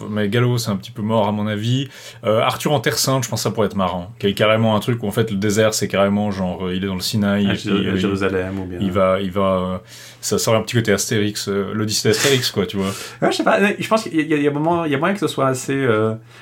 Mais 0.09 0.29
Gallo, 0.29 0.57
c'est 0.57 0.71
un 0.71 0.75
petit 0.75 0.91
peu 0.91 1.01
mort 1.01 1.27
à 1.27 1.31
mon 1.31 1.47
avis. 1.47 1.87
Euh, 2.23 2.39
Arthur 2.41 2.71
en 2.71 2.79
Terre 2.79 2.97
Sainte, 2.97 3.23
je 3.23 3.29
pense 3.29 3.41
que 3.41 3.43
ça 3.43 3.51
pourrait 3.51 3.67
être 3.67 3.75
marrant. 3.75 4.11
Qu'il 4.19 4.29
y 4.29 4.31
ait 4.31 4.35
carrément 4.35 4.75
un 4.75 4.79
truc 4.79 5.01
où 5.03 5.07
en 5.07 5.11
fait 5.11 5.29
le 5.31 5.37
désert, 5.37 5.73
c'est 5.73 5.87
carrément 5.87 6.31
genre 6.31 6.71
il 6.71 6.83
est 6.83 6.87
dans 6.87 6.95
le 6.95 6.99
Sinaï 7.01 7.47
à, 7.47 7.53
et 7.53 7.55
Jé- 7.55 7.71
puis, 7.71 7.89
à 7.89 7.95
Jérusalem 7.95 8.59
ou 8.59 8.65
bien. 8.65 8.79
il 8.81 8.91
va, 8.91 9.19
il 9.21 9.31
va. 9.31 9.81
ça 10.21 10.37
sort 10.39 10.55
un 10.55 10.61
petit 10.61 10.75
côté 10.77 10.91
Astérix, 10.93 11.47
l'Odyssée 11.47 12.09
d'Astérix 12.09 12.49
quoi, 12.51 12.65
tu 12.65 12.77
vois. 12.77 12.87
Ouais, 13.21 13.31
je 13.31 13.37
sais 13.37 13.43
pas. 13.43 13.59
Je 13.77 13.87
pense 13.87 14.03
qu'il 14.03 14.15
y 14.15 14.33
a, 14.33 14.37
il 14.37 14.43
y 14.43 14.47
a 14.47 14.51
moment- 14.51 14.85
il 14.85 14.91
y 14.91 14.95
a 14.95 14.97
moyen 14.97 15.13
que 15.13 15.19
ce 15.19 15.27
soit 15.27 15.47
assez. 15.47 15.87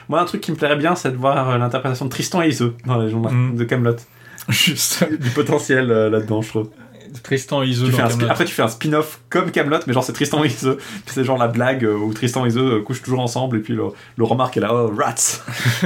Moi, 0.09 0.19
un 0.21 0.25
truc 0.25 0.41
qui 0.41 0.51
me 0.51 0.55
plairait 0.57 0.75
bien, 0.77 0.95
c'est 0.95 1.11
de 1.11 1.17
voir 1.17 1.57
l'interprétation 1.57 2.05
de 2.05 2.09
Tristan 2.09 2.41
et 2.41 2.47
Iseult 2.49 2.73
dans 2.85 2.97
les 2.99 3.05
légendes 3.05 3.32
Mm. 3.33 3.55
de 3.57 3.63
Camelot. 3.63 3.95
Juste 4.49 5.05
Du 5.19 5.29
potentiel 5.29 5.89
euh, 5.91 6.09
là-dedans, 6.09 6.41
je 6.41 6.49
trouve. 6.49 6.69
Tristan 7.21 7.61
et 7.61 7.71
Kaamelott. 7.95 8.29
après, 8.31 8.45
tu 8.45 8.53
fais 8.53 8.63
un 8.63 8.67
spin-off 8.67 9.19
comme 9.29 9.51
Camelot, 9.51 9.77
mais 9.85 9.93
genre 9.93 10.03
c'est 10.03 10.13
Tristan 10.13 10.43
et. 10.43 10.47
Puis 10.49 10.77
C'est 11.05 11.23
genre 11.23 11.37
la 11.37 11.47
blague 11.47 11.85
euh, 11.85 11.93
où 11.95 12.11
Tristan 12.11 12.45
et 12.45 12.57
euh, 12.57 12.81
couchent 12.81 13.03
toujours 13.03 13.19
ensemble 13.19 13.57
et 13.57 13.59
puis 13.59 13.73
le, 13.75 13.83
le 14.17 14.23
remarque 14.23 14.57
est 14.57 14.61
là, 14.61 14.73
oh 14.73 14.91
rats. 14.97 15.13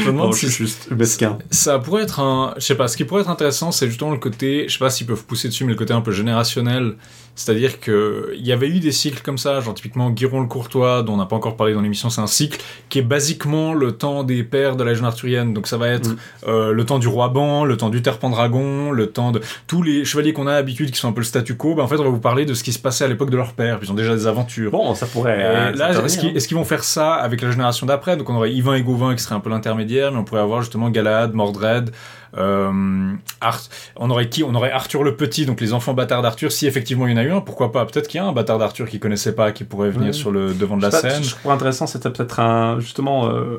Je 0.00 0.04
me 0.04 0.12
demande 0.12 0.28
Oh, 0.30 0.32
si 0.32 0.48
je 0.48 0.52
juste 0.58 0.90
mesquin. 0.90 1.38
ça 1.50 1.78
pourrait 1.78 2.02
être 2.02 2.20
un. 2.20 2.54
Je 2.56 2.62
sais 2.62 2.74
pas, 2.74 2.88
ce 2.88 2.96
qui 2.96 3.04
pourrait 3.04 3.22
être 3.22 3.30
intéressant, 3.30 3.72
c'est 3.72 3.86
justement 3.88 4.10
le 4.10 4.18
côté. 4.18 4.66
Je 4.68 4.72
sais 4.74 4.78
pas 4.78 4.90
s'ils 4.90 5.06
peuvent 5.06 5.24
pousser 5.24 5.48
dessus, 5.48 5.64
mais 5.64 5.72
le 5.72 5.78
côté 5.78 5.92
un 5.94 6.00
peu 6.02 6.12
générationnel. 6.12 6.96
C'est-à-dire 7.34 7.80
que 7.80 8.32
il 8.36 8.46
y 8.46 8.52
avait 8.52 8.68
eu 8.68 8.78
des 8.78 8.92
cycles 8.92 9.22
comme 9.22 9.38
ça, 9.38 9.60
genre 9.60 9.72
typiquement 9.74 10.10
Guiron 10.10 10.40
le 10.40 10.46
Courtois, 10.46 11.02
dont 11.02 11.14
on 11.14 11.16
n'a 11.16 11.26
pas 11.26 11.36
encore 11.36 11.56
parlé 11.56 11.72
dans 11.72 11.80
l'émission, 11.80 12.10
c'est 12.10 12.20
un 12.20 12.26
cycle 12.26 12.60
qui 12.90 12.98
est 12.98 13.02
basiquement 13.02 13.72
le 13.72 13.92
temps 13.92 14.22
des 14.22 14.42
pères 14.42 14.76
de 14.76 14.84
la 14.84 14.90
légende 14.90 15.06
arthurienne. 15.06 15.54
Donc 15.54 15.66
ça 15.66 15.76
va 15.78 15.88
être 15.88 16.10
Mm. 16.10 16.16
euh, 16.48 16.72
le 16.72 16.84
temps 16.84 16.98
du 16.98 17.08
roi 17.08 17.28
Ban, 17.28 17.64
le 17.64 17.76
temps 17.76 17.88
du 17.88 18.02
Terpendragon, 18.02 18.90
le 18.90 19.06
temps 19.08 19.32
de 19.32 19.40
tous 19.66 19.82
les 19.82 20.04
chevaliers 20.04 20.32
qu'on 20.32 20.46
a 20.46 20.52
d'habitude 20.52 20.90
qui 20.90 20.98
sont 20.98 21.08
un 21.08 21.12
peu 21.12 21.20
le 21.20 21.26
statu 21.26 21.56
quo. 21.56 21.74
Ben, 21.74 21.82
en 21.84 21.88
fait, 21.88 21.96
on 21.96 22.04
va 22.04 22.10
vous 22.10 22.20
parler 22.20 22.44
de 22.44 22.54
ce 22.54 22.62
qui 22.62 22.72
se 22.72 22.78
passait 22.78 23.04
à 23.04 23.08
l'époque 23.08 23.30
de 23.30 23.36
leur 23.36 23.52
père. 23.54 23.78
puis 23.78 23.88
Ils 23.88 23.92
ont 23.92 23.94
déjà 23.96 24.14
des 24.14 24.26
aventures. 24.26 24.70
Bon, 24.70 24.94
ça 24.94 25.06
pourrait. 25.06 25.38
Euh, 25.40 25.70
là, 25.72 25.92
s'intervenir, 25.94 26.04
est-ce 26.04 26.18
qu'ils 26.18 26.28
hein. 26.28 26.32
est-ce 26.36 26.48
qu'ils 26.48 26.56
vont 26.56 26.64
faire 26.64 26.84
ça 26.84 27.14
avec 27.14 27.40
la 27.40 27.50
génération 27.50 27.86
d'après? 27.86 28.16
Donc 28.16 28.28
on 28.30 28.34
aurait 28.36 28.52
Yvain 28.52 28.74
et 28.74 28.82
Gauvin 28.82 29.14
qui 29.14 29.22
serait 29.22 29.34
un 29.34 29.40
peu 29.40 29.50
l'intermédiaire, 29.50 30.12
mais 30.12 30.18
on 30.18 30.24
pourrait 30.24 30.40
avoir 30.42 30.60
justement 30.60 30.90
Galahad, 30.90 31.32
Mordred, 31.32 31.90
Art- 33.40 33.68
on 33.96 34.10
aurait 34.10 34.28
qui 34.28 34.42
On 34.44 34.54
aurait 34.54 34.70
Arthur 34.70 35.02
le 35.04 35.16
Petit, 35.16 35.46
donc 35.46 35.60
les 35.60 35.72
enfants 35.72 35.94
bâtards 35.94 36.22
d'Arthur. 36.22 36.50
Si 36.52 36.66
effectivement 36.66 37.06
il 37.06 37.12
y 37.12 37.14
en 37.14 37.18
a 37.18 37.22
eu 37.24 37.30
un, 37.32 37.40
pourquoi 37.40 37.72
pas 37.72 37.84
Peut-être 37.86 38.08
qu'il 38.08 38.18
y 38.18 38.20
a 38.22 38.26
un 38.26 38.32
bâtard 38.32 38.58
d'Arthur 38.58 38.88
qui 38.88 38.98
connaissait 38.98 39.34
pas, 39.34 39.52
qui 39.52 39.64
pourrait 39.64 39.90
venir 39.90 40.08
Ouais. 40.08 40.12
sur 40.12 40.30
le 40.30 40.54
devant 40.54 40.76
de 40.76 40.82
la 40.82 40.90
Je 40.90 40.96
sais 40.96 41.02
pas, 41.02 41.10
scène. 41.10 41.24
Je 41.24 41.30
trouve 41.34 41.52
intéressant, 41.52 41.86
c'était 41.86 42.10
peut-être 42.10 42.40
un, 42.40 42.80
justement, 42.80 43.28
euh, 43.28 43.58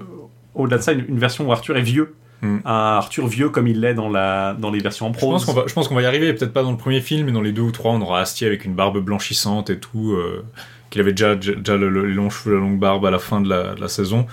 au-delà 0.55 0.77
de 0.77 0.83
ça, 0.83 0.91
une, 0.93 1.05
une 1.07 1.19
version 1.19 1.47
où 1.47 1.51
Arthur 1.51 1.77
est 1.77 1.81
vieux. 1.81 2.13
Hmm. 2.41 2.57
Un 2.65 2.97
Arthur 2.97 3.25
vieux 3.27 3.49
comme 3.49 3.67
il 3.67 3.79
l'est 3.79 3.93
dans, 3.93 4.09
la, 4.09 4.53
dans 4.53 4.69
les 4.69 4.79
versions 4.79 5.07
en 5.07 5.13
Je 5.13 5.19
pense 5.19 5.43
prose. 5.43 5.45
qu'on 5.45 5.53
va, 5.61 5.63
je 5.67 5.73
pense 5.73 5.87
qu'on 5.87 5.95
va 5.95 6.01
y 6.01 6.05
arriver. 6.05 6.33
Peut-être 6.33 6.51
pas 6.51 6.63
dans 6.63 6.71
le 6.71 6.77
premier 6.77 6.99
film, 6.99 7.25
mais 7.27 7.31
dans 7.31 7.41
les 7.41 7.53
deux 7.53 7.61
ou 7.61 7.71
trois, 7.71 7.91
on 7.93 8.01
aura 8.01 8.19
Astier 8.19 8.47
avec 8.47 8.65
une 8.65 8.73
barbe 8.73 8.97
blanchissante 8.99 9.69
et 9.69 9.77
tout. 9.79 10.11
euh, 10.13 10.43
qu'il 10.89 11.01
avait 11.01 11.13
déjà, 11.13 11.33
déjà 11.35 11.75
le- 11.75 11.89
le- 11.89 12.05
les 12.05 12.13
longs 12.13 12.29
cheveux, 12.29 12.53
la 12.53 12.59
longue 12.61 12.77
barbe 12.79 13.03
à 13.07 13.09
la 13.11 13.17
fin 13.17 13.41
de 13.41 13.49
la, 13.49 13.73
de 13.73 13.81
la 13.81 13.87
saison. 13.87 14.27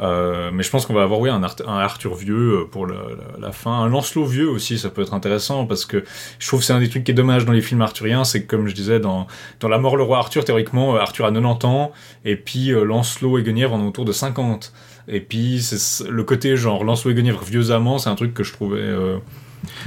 Euh, 0.00 0.50
mais 0.52 0.62
je 0.62 0.70
pense 0.70 0.86
qu'on 0.86 0.94
va 0.94 1.02
avoir 1.02 1.18
oui, 1.20 1.28
un, 1.28 1.42
Art- 1.42 1.56
un 1.66 1.78
Arthur 1.78 2.14
vieux 2.14 2.60
euh, 2.60 2.64
pour 2.70 2.86
la, 2.86 3.52
fin. 3.52 3.72
Un 3.72 3.88
Lancelot 3.88 4.24
vieux 4.26 4.48
aussi, 4.48 4.78
ça 4.78 4.90
peut 4.90 5.02
être 5.02 5.14
intéressant 5.14 5.66
parce 5.66 5.84
que 5.84 6.04
je 6.38 6.46
trouve 6.46 6.60
que 6.60 6.66
c'est 6.66 6.72
un 6.72 6.78
des 6.78 6.88
trucs 6.88 7.04
qui 7.04 7.10
est 7.10 7.14
dommage 7.14 7.44
dans 7.44 7.52
les 7.52 7.60
films 7.60 7.82
arthuriens. 7.82 8.24
C'est 8.24 8.42
que, 8.42 8.46
comme 8.46 8.68
je 8.68 8.74
disais, 8.74 9.00
dans, 9.00 9.26
dans 9.60 9.68
La 9.68 9.78
mort 9.78 9.96
le 9.96 10.04
roi 10.04 10.18
Arthur, 10.18 10.44
théoriquement, 10.44 10.94
euh, 10.94 11.00
Arthur 11.00 11.24
a 11.26 11.32
90 11.32 11.66
ans 11.66 11.92
et 12.24 12.36
puis 12.36 12.68
Lancelot 12.70 13.38
et 13.38 13.42
Guenièvre 13.42 13.74
en 13.74 13.80
ont 13.80 13.88
autour 13.88 14.04
de 14.04 14.12
50. 14.12 14.72
Et 15.08 15.20
puis 15.20 15.60
le 16.08 16.22
côté 16.24 16.56
genre 16.56 16.84
Lancelot 16.84 17.12
et 17.12 17.14
Guenièvre 17.14 17.42
vieux 17.42 17.70
amants, 17.70 17.98
c'est 17.98 18.10
un 18.10 18.14
truc 18.14 18.34
que 18.34 18.44
je 18.44 18.52
trouvais. 18.52 18.78
euh, 18.80 19.16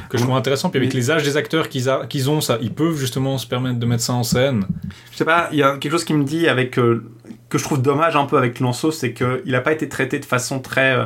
que 0.09 0.17
je 0.17 0.23
trouve 0.23 0.35
intéressant, 0.35 0.69
puis 0.69 0.79
avec 0.79 0.93
les 0.93 1.11
âges 1.11 1.23
des 1.23 1.37
acteurs 1.37 1.69
qu'ils 1.69 1.89
a- 1.89 2.05
qu'ils 2.07 2.29
ont, 2.29 2.41
ça, 2.41 2.57
ils 2.61 2.73
peuvent 2.73 2.97
justement 2.97 3.37
se 3.37 3.47
permettre 3.47 3.79
de 3.79 3.85
mettre 3.85 4.03
ça 4.03 4.13
en 4.13 4.23
scène. 4.23 4.65
Je 5.11 5.17
sais 5.17 5.25
pas, 5.25 5.49
il 5.51 5.57
y 5.59 5.63
a 5.63 5.77
quelque 5.77 5.91
chose 5.91 6.03
qui 6.05 6.13
me 6.13 6.23
dit 6.23 6.47
avec 6.47 6.77
euh, 6.79 7.03
que 7.49 7.57
je 7.57 7.63
trouve 7.63 7.81
dommage 7.81 8.15
un 8.15 8.25
peu 8.25 8.37
avec 8.37 8.59
Lancelot, 8.59 8.91
c'est 8.91 9.13
qu'il 9.13 9.41
n'a 9.51 9.61
pas 9.61 9.71
été 9.73 9.87
traité 9.89 10.19
de 10.19 10.25
façon 10.25 10.59
très. 10.59 10.95
euh, 10.95 11.05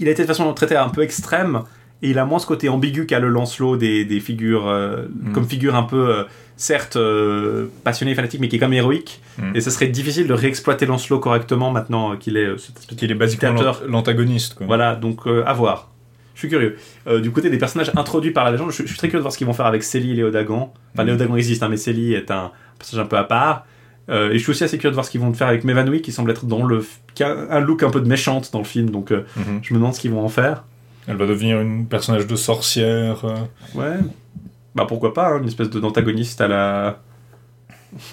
il 0.00 0.08
a 0.08 0.10
été 0.10 0.22
de 0.22 0.26
façon 0.26 0.48
un 0.48 0.88
peu 0.88 1.02
extrême 1.02 1.62
et 2.02 2.10
il 2.10 2.18
a 2.18 2.24
moins 2.24 2.40
ce 2.40 2.46
côté 2.46 2.68
ambigu 2.68 3.06
qu'a 3.06 3.20
le 3.20 3.28
Lancelot 3.28 3.76
des, 3.76 4.04
des 4.04 4.20
figures 4.20 4.66
euh, 4.68 5.06
Mm. 5.22 5.32
comme 5.32 5.46
figure 5.46 5.76
un 5.76 5.84
peu 5.84 6.24
certes 6.56 6.96
euh, 6.96 7.66
passionné 7.84 8.14
fanatique 8.14 8.40
mais 8.40 8.48
qui 8.48 8.56
est 8.56 8.58
comme 8.58 8.72
héroïque 8.72 9.20
Mm. 9.38 9.56
et 9.56 9.60
ça 9.60 9.70
serait 9.70 9.86
difficile 9.88 10.26
de 10.26 10.32
réexploiter 10.34 10.86
Lancelot 10.86 11.18
correctement 11.20 11.70
maintenant 11.70 12.16
qu'il 12.16 12.36
est 12.36 12.46
de 12.46 12.56
Qu'il 12.96 13.10
est 13.10 13.14
basiquement 13.14 13.54
l'antagoniste. 13.88 14.54
quoi. 14.54 14.66
Voilà, 14.66 14.94
donc 14.96 15.20
à 15.46 15.52
voir. 15.52 15.90
Je 16.34 16.40
suis 16.40 16.48
curieux. 16.48 16.76
Euh, 17.06 17.20
du 17.20 17.30
côté 17.30 17.48
des 17.50 17.58
personnages 17.58 17.92
introduits 17.96 18.32
par 18.32 18.44
la 18.44 18.50
légende, 18.50 18.70
je, 18.72 18.82
je 18.82 18.88
suis 18.88 18.96
très 18.98 19.08
curieux 19.08 19.20
de 19.20 19.22
voir 19.24 19.32
ce 19.32 19.38
qu'ils 19.38 19.46
vont 19.46 19.52
faire 19.52 19.66
avec 19.66 19.82
Célie 19.84 20.12
et 20.12 20.14
Léodagan. 20.14 20.72
Enfin, 20.92 21.02
Mhm. 21.02 21.08
Léodagan 21.10 21.36
existe, 21.36 21.62
hein, 21.62 21.68
mais 21.68 21.76
Célie 21.76 22.14
est 22.14 22.30
un 22.30 22.50
personnage 22.78 23.06
un 23.06 23.08
peu 23.08 23.16
à 23.16 23.24
part. 23.24 23.66
Euh, 24.10 24.30
et 24.32 24.34
je 24.38 24.42
suis 24.42 24.50
aussi 24.50 24.64
assez 24.64 24.76
curieux 24.76 24.90
de 24.90 24.94
voir 24.94 25.06
ce 25.06 25.10
qu'ils 25.10 25.20
vont 25.20 25.32
faire 25.32 25.46
avec 25.48 25.64
Mévanoui, 25.64 26.02
qui 26.02 26.12
semble 26.12 26.30
être 26.30 26.44
dans 26.44 26.64
le. 26.64 26.84
qui 27.14 27.22
a 27.22 27.34
un 27.50 27.60
look 27.60 27.82
un 27.84 27.90
peu 27.90 28.00
de 28.00 28.08
méchante 28.08 28.50
dans 28.52 28.58
le 28.58 28.64
film, 28.64 28.90
donc 28.90 29.12
euh, 29.12 29.24
Mhm. 29.36 29.60
je 29.62 29.72
me 29.72 29.78
demande 29.78 29.94
ce 29.94 30.00
qu'ils 30.00 30.10
vont 30.10 30.22
en 30.24 30.28
faire. 30.28 30.64
Elle 31.06 31.16
va 31.16 31.26
devenir 31.26 31.60
une 31.60 31.86
personnage 31.86 32.26
de 32.26 32.34
sorcière. 32.36 33.24
Ouais. 33.74 33.96
Bah 34.74 34.84
pourquoi 34.88 35.14
pas, 35.14 35.28
hein, 35.28 35.38
une 35.40 35.46
espèce 35.48 35.70
d'antagoniste 35.70 36.40
à 36.40 36.48
la. 36.48 36.98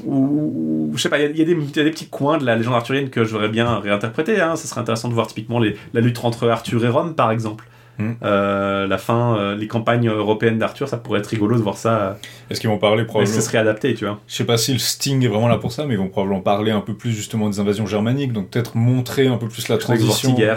Ou, 0.06 0.92
je 0.96 1.02
sais 1.02 1.10
pas, 1.10 1.20
il 1.20 1.32
y, 1.36 1.40
y 1.40 1.40
y 1.40 1.42
a 1.80 1.84
des 1.84 1.92
petits 1.92 2.08
coins 2.08 2.38
de 2.38 2.46
la 2.46 2.56
légende 2.56 2.76
arthurienne 2.76 3.10
que 3.10 3.24
j'aurais 3.26 3.50
bien 3.50 3.80
réinterprété. 3.80 4.40
Hein. 4.40 4.56
Ça 4.56 4.68
serait 4.68 4.82
intéressant 4.82 5.10
de 5.10 5.14
voir 5.14 5.28
typiquement 5.28 5.60
les- 5.60 5.76
la 5.94 6.02
lutte 6.02 6.24
entre 6.24 6.48
Arthur 6.50 6.86
et 6.86 6.90
Rome, 6.90 7.16
par 7.16 7.32
exemple. 7.32 7.66
Mm. 7.98 8.12
Euh, 8.24 8.88
la 8.88 8.98
fin, 8.98 9.38
euh, 9.38 9.56
les 9.56 9.68
campagnes 9.68 10.08
européennes 10.08 10.58
d'Arthur, 10.58 10.88
ça 10.88 10.98
pourrait 10.98 11.20
être 11.20 11.28
rigolo 11.28 11.56
de 11.56 11.62
voir 11.62 11.78
ça. 11.78 12.18
Est-ce 12.50 12.60
qu'ils 12.60 12.70
vont 12.70 12.78
parler 12.78 13.06
probablement 13.06 13.36
ce 13.36 13.42
serait 13.42 13.58
adapté, 13.58 13.94
tu 13.94 14.06
vois. 14.06 14.20
Je 14.28 14.36
sais 14.36 14.46
pas 14.46 14.58
si 14.58 14.74
le 14.74 14.80
Sting 14.80 15.24
est 15.24 15.28
vraiment 15.28 15.48
là 15.48 15.58
pour 15.58 15.72
ça, 15.72 15.86
mais 15.86 15.94
ils 15.94 16.00
vont 16.00 16.10
probablement 16.10 16.42
parler 16.42 16.72
un 16.72 16.82
peu 16.82 16.94
plus 16.94 17.12
justement 17.12 17.50
des 17.50 17.60
invasions 17.60 17.86
germaniques, 17.86 18.34
donc 18.34 18.50
peut-être 18.50 18.76
montrer 18.76 19.28
un 19.28 19.38
peu 19.38 19.48
plus 19.48 19.68
la 19.68 19.78
transition, 19.78 20.36
euh, 20.40 20.56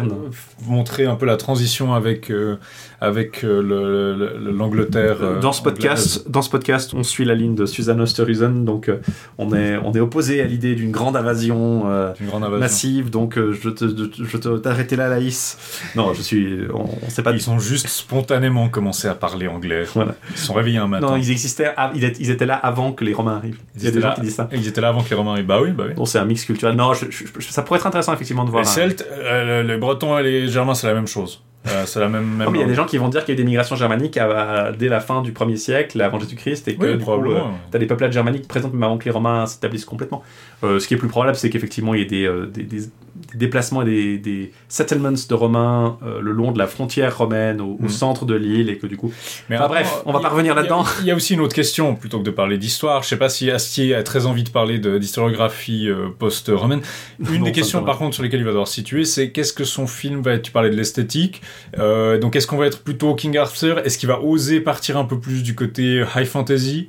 montrer 0.67 1.07
un 1.07 1.17
peu 1.17 1.27
la 1.27 1.37
transition 1.37 1.95
avec 1.95 2.31
euh, 2.31 2.57
avec 3.05 3.45
euh, 3.45 3.63
le- 3.63 4.15
le- 4.17 4.39
le- 4.45 4.51
l'Angleterre. 4.57 5.19
euh, 5.23 5.41
dans 5.41 5.53
ce 5.53 5.63
podcast, 5.63 6.29
dans 6.31 6.43
ce 6.43 6.51
podcast, 6.51 6.93
on 6.95 7.03
suit 7.03 7.25
la 7.25 7.35
ligne 7.35 7.55
de 7.55 7.67
Susanne 7.67 8.01
Osterhusen, 8.01 8.65
donc 8.65 8.89
euh, 8.89 8.99
on 9.39 9.53
est 9.55 9.77
on 9.85 9.93
est 9.93 10.01
opposé 10.01 10.41
à 10.41 10.45
l'idée 10.47 10.75
d'une 10.75 10.91
grande 10.91 11.17
invasion. 11.17 11.85
euh, 11.87 12.13
Une 12.21 12.27
grande 12.29 12.43
invasion. 12.45 12.61
massive, 12.61 13.11
donc 13.11 13.39
je 13.39 13.69
te, 13.69 14.57
t'arrêter 14.59 14.97
là, 14.97 15.09
Laïs. 15.09 15.59
Non, 15.97 16.13
je 16.15 16.23
suis, 16.23 16.59
on, 16.73 16.85
on 17.05 17.11
sait 17.11 17.23
pas. 17.23 17.33
Ils 17.33 17.51
ont 17.51 17.59
juste 17.59 17.89
spontanément 17.89 18.69
commencé 18.69 19.09
à 19.09 19.15
parler 19.15 19.49
anglais. 19.49 19.85
Voilà. 19.95 20.15
Ils 20.31 20.37
se 20.39 20.47
sont 20.47 20.55
réveillés 20.55 20.79
un 20.79 20.87
matin. 20.89 21.07
Non, 21.09 21.17
ils 21.17 21.31
existaient, 21.31 21.73
ils 21.95 22.05
étaient- 22.05 22.23
ils 22.23 22.45
là 22.47 22.55
avant 22.55 22.93
que 22.93 23.05
les 23.05 23.13
Romains 23.15 23.37
arrivent. 23.37 23.59
Il 23.77 23.83
y 23.83 23.87
a 23.87 23.89
étaient 23.89 23.97
des 23.97 24.03
gens 24.03 24.09
là. 24.09 24.15
qui 24.15 24.21
disent 24.23 24.35
ça. 24.35 24.49
Ils 24.53 24.67
étaient 24.69 24.81
là 24.81 24.89
avant 24.89 25.03
que 25.03 25.09
les 25.11 25.17
Romains 25.17 25.33
arrivent. 25.33 25.47
Bah 25.47 25.61
oui, 25.63 25.71
bah 25.73 25.85
oui. 25.89 25.95
Bon, 25.95 26.05
c'est 26.05 26.19
un 26.19 26.25
mix 26.25 26.45
culturel. 26.45 26.77
Non, 26.77 26.93
je- 26.95 27.07
je- 27.11 27.25
je- 27.39 27.49
ça 27.49 27.63
pourrait 27.63 27.79
être 27.79 27.87
intéressant 27.87 28.13
effectivement 28.13 28.45
de 28.45 28.51
voir. 28.51 28.63
Les 28.63 28.69
Celtes, 28.69 29.07
euh, 29.11 29.63
les 29.63 29.77
Bretons 29.77 30.19
et 30.19 30.23
les 30.23 30.49
Germains, 30.49 30.75
c'est 30.75 30.87
la 30.87 30.95
même 30.95 31.07
chose. 31.07 31.43
Euh, 31.67 31.85
c'est 31.87 31.99
la 32.01 32.09
même. 32.09 32.37
mais 32.39 32.59
il 32.59 32.61
y 32.61 32.65
a 32.65 32.67
des 32.67 32.75
gens 32.75 32.85
qui 32.85 32.99
vont 32.99 33.09
dire 33.09 33.25
qu'il 33.25 33.35
y 33.35 33.39
a 33.39 33.41
eu 33.41 33.43
des 33.43 33.49
migrations 33.49 33.75
germaniques 33.75 34.17
à- 34.19 34.67
à- 34.67 34.73
dès 34.73 34.89
la 34.89 35.01
fin 35.01 35.23
du 35.23 35.33
1er 35.33 35.57
siècle, 35.57 36.01
avant 36.03 36.19
Jésus-Christ, 36.21 36.69
et 36.69 36.77
que 36.77 36.85
Oui, 36.85 36.93
du 36.99 37.05
coup, 37.05 37.11
euh, 37.13 37.41
t'as 37.71 37.79
des 37.79 37.87
peuplades 37.87 38.13
germaniques 38.13 38.47
présentes 38.47 38.75
même 38.75 38.83
avant 38.83 38.99
que 38.99 39.07
les 39.07 39.11
Romains 39.11 39.47
s'établissent 39.47 39.87
complètement. 39.87 40.23
Euh, 40.63 40.79
ce 40.79 40.87
qui 40.87 40.93
est 40.95 40.99
plus 40.99 41.09
probable, 41.09 41.37
c'est 41.37 41.49
qu'effectivement 41.49 41.95
il 41.95 42.01
y 42.01 42.03
ait 42.03 42.07
des, 42.07 42.27
euh, 42.27 42.47
des, 42.47 42.65
des- 42.65 42.81
des 42.81 42.89
déplacements 43.35 43.83
et 43.83 43.85
des, 43.87 44.19
des 44.19 44.53
settlements 44.69 45.13
de 45.13 45.35
Romains 45.35 45.99
euh, 46.05 46.21
le 46.21 46.33
long 46.33 46.53
de 46.53 46.59
la 46.59 46.67
frontière 46.67 47.17
romaine 47.19 47.61
au, 47.61 47.75
au 47.75 47.83
Mhm. 47.83 47.89
centre 47.89 48.25
de 48.25 48.35
l'île, 48.35 48.71
et 48.71 48.79
que 48.79 48.87
du 48.87 48.97
coup, 48.97 49.13
Mais 49.51 49.57
Enfin, 49.57 49.69
bref, 49.69 50.03
on 50.07 50.13
va 50.13 50.21
pas 50.21 50.29
revenir 50.29 50.55
là-dedans. 50.55 50.85
Il 51.01 51.07
y 51.07 51.11
a 51.11 51.15
aussi 51.15 51.35
une 51.35 51.41
autre 51.41 51.55
question, 51.55 51.95
plutôt 51.95 52.19
que 52.19 52.25
de 52.25 52.31
parler 52.31 52.59
d'histoire. 52.59 53.03
Je 53.03 53.09
sais 53.09 53.17
pas 53.17 53.29
si 53.29 53.51
Astier 53.51 53.95
a 53.95 54.03
très 54.03 54.27
envie 54.27 54.43
de 54.45 54.51
parler 54.51 54.79
de- 54.79 54.99
d'historiographie 54.99 55.89
euh, 55.89 56.09
post-romaine. 56.19 56.81
Une 57.21 57.39
Non, 57.39 57.45
des 57.45 57.53
questions, 57.53 57.83
par 57.85 57.99
contre, 57.99 58.15
sur 58.15 58.23
lesquelles 58.23 58.41
il 58.41 58.45
va 58.45 58.51
devoir 58.51 58.69
se 58.69 58.75
situer, 58.75 59.05
c'est 59.05 59.31
qu'est-ce 59.31 59.53
que 59.53 59.65
son 59.65 59.87
film 59.87 60.21
va 60.23 60.33
être? 60.35 60.43
Tu 60.43 60.51
parlais 60.53 60.71
de 60.71 60.77
l'esthétique. 60.77 61.43
Euh, 61.79 62.19
donc, 62.19 62.37
est-ce 62.37 62.47
qu'on 62.47 62.57
va 62.57 62.67
être 62.67 62.83
plutôt 62.83 63.15
King 63.15 63.37
Arthur? 63.37 63.79
Est-ce 63.81 63.99
qu'il 63.99 64.09
va 64.09 64.21
oser 64.21 64.61
partir 64.61 64.97
un 64.97 65.05
peu 65.05 65.19
plus 65.19 65.43
du 65.43 65.55
côté 65.55 66.05
high 66.17 66.25
fantasy 66.27 66.89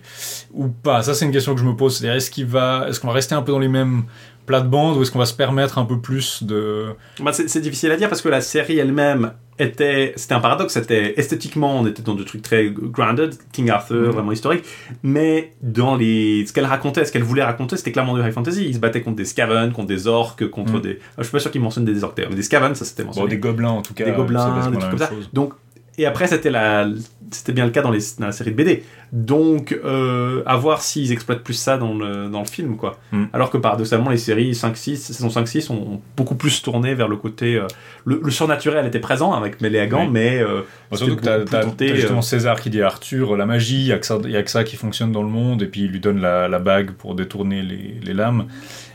ou 0.53 0.67
pas? 0.67 1.01
Ça, 1.03 1.13
c'est 1.13 1.25
une 1.25 1.31
question 1.31 1.53
que 1.55 1.59
je 1.61 1.65
me 1.65 1.75
pose. 1.75 1.97
C'est-à-dire, 1.97 2.15
est-ce 2.17 2.29
qu'il 2.31 2.45
va, 2.45 2.85
est-ce 2.89 2.99
qu'on 2.99 3.07
va 3.07 3.13
rester 3.13 3.35
un 3.35 3.41
peu 3.41 3.51
dans 3.51 3.59
les 3.59 3.67
mêmes 3.67 4.03
plates-bandes 4.45 4.97
ou 4.97 5.01
est-ce 5.01 5.11
qu'on 5.11 5.19
va 5.19 5.25
se 5.25 5.33
permettre 5.33 5.77
un 5.77 5.85
peu 5.85 5.99
plus 5.99 6.43
de 6.43 6.87
Bah, 7.19 7.31
c'est 7.33 7.59
difficile 7.61 7.91
à 7.91 7.97
dire 7.97 8.09
parce 8.09 8.21
que 8.21 8.29
la 8.29 8.41
série 8.41 8.77
elle-même 8.77 9.33
était. 9.57 10.13
C'était 10.17 10.33
un 10.33 10.39
paradoxe, 10.41 10.73
c'était 10.73 11.13
esthétiquement, 11.19 11.79
on 11.79 11.85
était 11.87 12.01
dans 12.01 12.13
des 12.15 12.25
trucs 12.25 12.41
très 12.41 12.69
grounded, 12.69 13.35
King 13.53 13.69
Arthur, 13.69 13.95
Mhm. 13.95 14.09
vraiment 14.11 14.31
historique, 14.33 14.63
mais 15.03 15.53
dans 15.61 15.95
les. 15.95 16.45
Ce 16.45 16.53
qu'elle 16.53 16.65
racontait, 16.65 17.05
ce 17.05 17.11
qu'elle 17.11 17.23
voulait 17.23 17.43
raconter, 17.43 17.77
c'était 17.77 17.91
clairement 17.91 18.15
du 18.17 18.21
high 18.21 18.31
fantasy. 18.33 18.65
Ils 18.67 18.75
se 18.75 18.79
battaient 18.79 19.01
contre 19.01 19.15
des 19.17 19.25
Skaven, 19.25 19.71
contre 19.71 19.87
des 19.87 20.07
orques, 20.07 20.49
contre 20.49 20.73
Mhm. 20.73 20.81
des. 20.81 20.99
Je 21.17 21.23
suis 21.23 21.31
pas 21.31 21.39
sûr 21.39 21.51
qu'ils 21.51 21.61
mentionnent 21.61 21.85
des 21.85 22.03
orques 22.03 22.21
mais 22.29 22.35
des 22.35 22.43
Skaven, 22.43 22.75
ça 22.75 22.83
c'était 22.85 23.03
bon, 23.03 23.07
mentionné. 23.09 23.29
des 23.29 23.37
gobelins 23.37 23.69
en 23.69 23.81
tout 23.81 23.93
cas 23.93 24.05
des 24.05 24.11
gobelins, 24.11 24.69
des 24.69 24.77
trucs 24.77 24.89
comme 24.89 24.99
ça. 24.99 25.09
Donc, 25.33 25.53
et 25.97 26.05
après, 26.05 26.27
c'était 26.27 26.49
la, 26.49 26.87
c'était 27.31 27.53
bien 27.53 27.65
le 27.65 27.71
cas 27.71 27.81
dans, 27.81 27.91
les, 27.91 27.99
dans 28.19 28.25
la 28.27 28.31
série 28.31 28.51
de 28.51 28.55
BD. 28.55 28.83
Donc, 29.13 29.71
euh, 29.85 30.43
à 30.45 30.57
voir 30.57 30.81
s'ils 30.81 31.11
exploitent 31.11 31.43
plus 31.43 31.53
ça 31.53 31.77
dans 31.77 31.93
le, 31.93 32.27
dans 32.27 32.39
le 32.41 32.45
film, 32.47 32.75
quoi. 32.75 32.99
Mm. 33.11 33.25
Alors 33.31 33.49
que 33.49 33.57
paradoxalement, 33.57 34.09
les 34.09 34.17
séries 34.17 34.51
5-6, 34.51 34.95
saison 34.97 35.27
5-6 35.29 35.71
ont 35.71 36.01
beaucoup 36.17 36.35
plus 36.35 36.61
tourné 36.61 36.95
vers 36.95 37.07
le 37.07 37.15
côté. 37.15 37.55
euh, 37.55 37.67
le, 38.03 38.19
le 38.23 38.31
surnaturel 38.31 38.85
était 38.87 38.99
présent 38.99 39.31
avec 39.33 39.61
Méléagan, 39.61 40.05
Oui. 40.05 40.09
mais. 40.11 40.39
euh, 40.41 40.61
Bon, 40.91 40.97
surtout 40.97 41.15
que 41.15 41.21
t'as, 41.21 41.43
t'as- 41.45 41.63
tenté, 41.63 41.87
t'as 41.87 41.95
justement 41.95 42.19
euh, 42.19 42.21
César 42.21 42.59
qui 42.59 42.69
dit 42.69 42.81
à 42.81 42.87
Arthur 42.87 43.35
la 43.37 43.45
magie, 43.45 43.79
il 43.79 43.87
y 43.87 43.91
a 43.93 43.97
que 43.97 44.05
ça, 44.05 44.19
y 44.25 44.35
a 44.35 44.43
que 44.43 44.51
ça 44.51 44.63
qui 44.63 44.75
fonctionne 44.75 45.11
dans 45.11 45.23
le 45.23 45.29
monde, 45.29 45.61
et 45.63 45.67
puis 45.67 45.81
il 45.81 45.91
lui 45.91 45.99
donne 45.99 46.19
la, 46.19 46.47
la 46.47 46.59
bague 46.59 46.91
pour 46.91 47.15
détourner 47.15 47.61
les, 47.61 47.99
les 48.03 48.13
lames. 48.13 48.45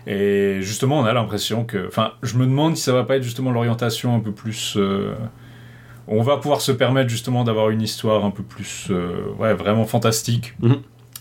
Et 0.06 0.58
justement, 0.60 0.98
on 1.00 1.04
a 1.04 1.12
l'impression 1.12 1.64
que, 1.64 1.86
enfin, 1.88 2.12
je 2.22 2.36
me 2.36 2.44
demande 2.44 2.76
si 2.76 2.82
ça 2.82 2.92
va 2.92 3.04
pas 3.04 3.16
être 3.16 3.22
justement 3.22 3.50
l'orientation 3.52 4.14
un 4.14 4.20
peu 4.20 4.32
plus. 4.32 4.74
euh, 4.76 5.12
on 6.10 6.22
va 6.22 6.36
pouvoir 6.36 6.60
se 6.60 6.72
permettre 6.72 7.08
justement 7.08 7.44
d'avoir 7.44 7.70
une 7.70 7.80
histoire 7.82 8.24
un 8.24 8.30
peu 8.30 8.42
plus, 8.42 8.88
euh, 8.90 9.12
ouais, 9.38 9.54
vraiment 9.54 9.84
fantastique 9.86 10.54
Mhm. 10.60 10.76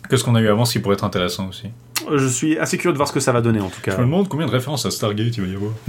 que 0.10 0.18
ce 0.18 0.24
qu'on 0.24 0.36
a 0.36 0.42
eu 0.42 0.48
avant, 0.50 0.66
ce 0.66 0.74
qui 0.74 0.80
pourrait 0.80 0.96
être 0.96 1.04
intéressant 1.06 1.48
aussi. 1.48 1.68
Je 2.16 2.26
suis 2.28 2.58
assez 2.58 2.78
curieux 2.78 2.94
de 2.94 2.98
voir 2.98 3.08
ce 3.08 3.14
que 3.14 3.20
ça 3.20 3.32
va 3.32 3.42
donner, 3.42 3.60
en 3.62 3.70
tout 3.70 3.82
cas. 3.82 3.92
Je 3.92 3.98
me 3.98 4.04
demande 4.04 4.28
combien 4.28 4.48
de 4.48 4.52
références 4.52 4.86
à 4.86 4.92
Stargate 4.92 5.38
il 5.38 5.42
va 5.44 5.48
y 5.48 5.56
avoir. 5.56 5.72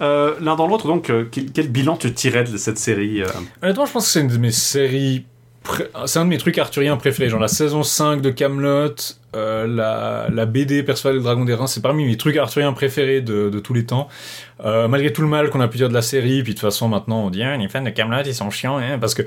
Euh, 0.00 0.34
L'un 0.40 0.54
dans 0.54 0.68
l'autre, 0.68 0.86
donc, 0.86 1.10
euh, 1.10 1.24
quel, 1.30 1.50
quel 1.50 1.68
bilan 1.68 1.96
tu 1.96 2.12
tirais 2.12 2.44
de 2.44 2.56
cette 2.56 2.78
série 2.78 3.22
Honnêtement, 3.62 3.84
je 3.86 3.92
pense 3.92 4.04
que 4.06 4.10
c'est 4.12 4.20
une 4.20 4.28
de 4.28 4.36
mes 4.38 4.52
séries. 4.52 5.24
pré- 5.64 5.88
C'est 6.06 6.20
un 6.20 6.24
de 6.24 6.30
mes 6.30 6.38
trucs 6.38 6.56
arthuriens 6.58 6.96
préférés. 6.96 7.28
Genre 7.28 7.40
la 7.40 7.48
saison 7.48 7.82
5 7.82 8.20
de 8.22 8.30
Camelot, 8.30 8.94
euh, 9.36 9.66
la, 9.66 10.28
la 10.32 10.46
BD 10.46 10.82
Perceval 10.82 11.16
le 11.16 11.22
Dragon 11.22 11.44
des 11.44 11.54
Reins, 11.54 11.66
c'est 11.66 11.82
parmi 11.82 12.04
mes 12.04 12.16
trucs 12.16 12.36
arthuriens 12.36 12.72
préférés 12.72 13.20
de, 13.20 13.50
de 13.50 13.58
tous 13.58 13.74
les 13.74 13.84
temps. 13.84 14.08
Euh, 14.64 14.88
malgré 14.88 15.12
tout 15.12 15.22
le 15.22 15.28
mal 15.28 15.50
qu'on 15.50 15.60
a 15.60 15.68
pu 15.68 15.76
dire 15.76 15.88
de 15.88 15.94
la 15.94 16.02
série, 16.02 16.42
puis 16.42 16.52
de 16.52 16.58
toute 16.58 16.68
façon 16.68 16.88
maintenant 16.88 17.26
on 17.26 17.30
dit 17.30 17.44
ah, 17.44 17.56
les 17.56 17.68
fans 17.68 17.82
de 17.82 17.90
Camelot 17.90 18.24
ils 18.26 18.34
sont 18.34 18.50
chiants, 18.50 18.78
hein, 18.78 18.98
parce 18.98 19.14
que 19.14 19.22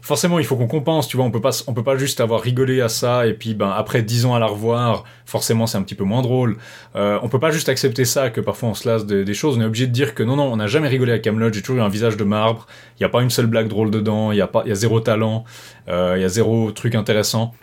forcément 0.00 0.38
il 0.38 0.44
faut 0.44 0.56
qu'on 0.56 0.68
compense, 0.68 1.08
tu 1.08 1.16
vois, 1.16 1.26
on 1.26 1.32
peut 1.32 1.40
pas 1.40 1.64
on 1.66 1.74
peut 1.74 1.82
pas 1.82 1.96
juste 1.96 2.20
avoir 2.20 2.40
rigolé 2.40 2.80
à 2.80 2.88
ça 2.88 3.26
et 3.26 3.32
puis 3.32 3.54
ben 3.54 3.72
après 3.76 4.02
dix 4.02 4.26
ans 4.26 4.34
à 4.36 4.38
la 4.38 4.46
revoir, 4.46 5.02
forcément 5.24 5.66
c'est 5.66 5.76
un 5.76 5.82
petit 5.82 5.96
peu 5.96 6.04
moins 6.04 6.22
drôle. 6.22 6.56
Euh, 6.94 7.18
on 7.22 7.28
peut 7.28 7.40
pas 7.40 7.50
juste 7.50 7.68
accepter 7.68 8.04
ça 8.04 8.30
que 8.30 8.40
parfois 8.40 8.68
on 8.68 8.74
se 8.74 8.88
lasse 8.88 9.06
des, 9.06 9.24
des 9.24 9.34
choses, 9.34 9.58
on 9.58 9.60
est 9.60 9.64
obligé 9.64 9.88
de 9.88 9.92
dire 9.92 10.14
que 10.14 10.22
non 10.22 10.36
non 10.36 10.52
on 10.52 10.56
n'a 10.56 10.68
jamais 10.68 10.88
rigolé 10.88 11.12
à 11.12 11.18
Camelot, 11.18 11.52
j'ai 11.52 11.62
toujours 11.62 11.82
eu 11.82 11.84
un 11.84 11.88
visage 11.88 12.16
de 12.16 12.24
marbre, 12.24 12.68
il 13.00 13.02
y 13.02 13.06
a 13.06 13.08
pas 13.08 13.22
une 13.22 13.30
seule 13.30 13.46
blague 13.46 13.66
drôle 13.66 13.90
dedans, 13.90 14.30
il 14.30 14.38
y 14.38 14.40
a 14.40 14.46
pas 14.46 14.62
il 14.66 14.68
y 14.68 14.72
a 14.72 14.76
zéro 14.76 15.00
talent, 15.00 15.44
euh, 15.88 16.14
il 16.16 16.22
y 16.22 16.24
a 16.24 16.28
zéro 16.28 16.70
truc 16.70 16.94
intéressant. 16.94 17.54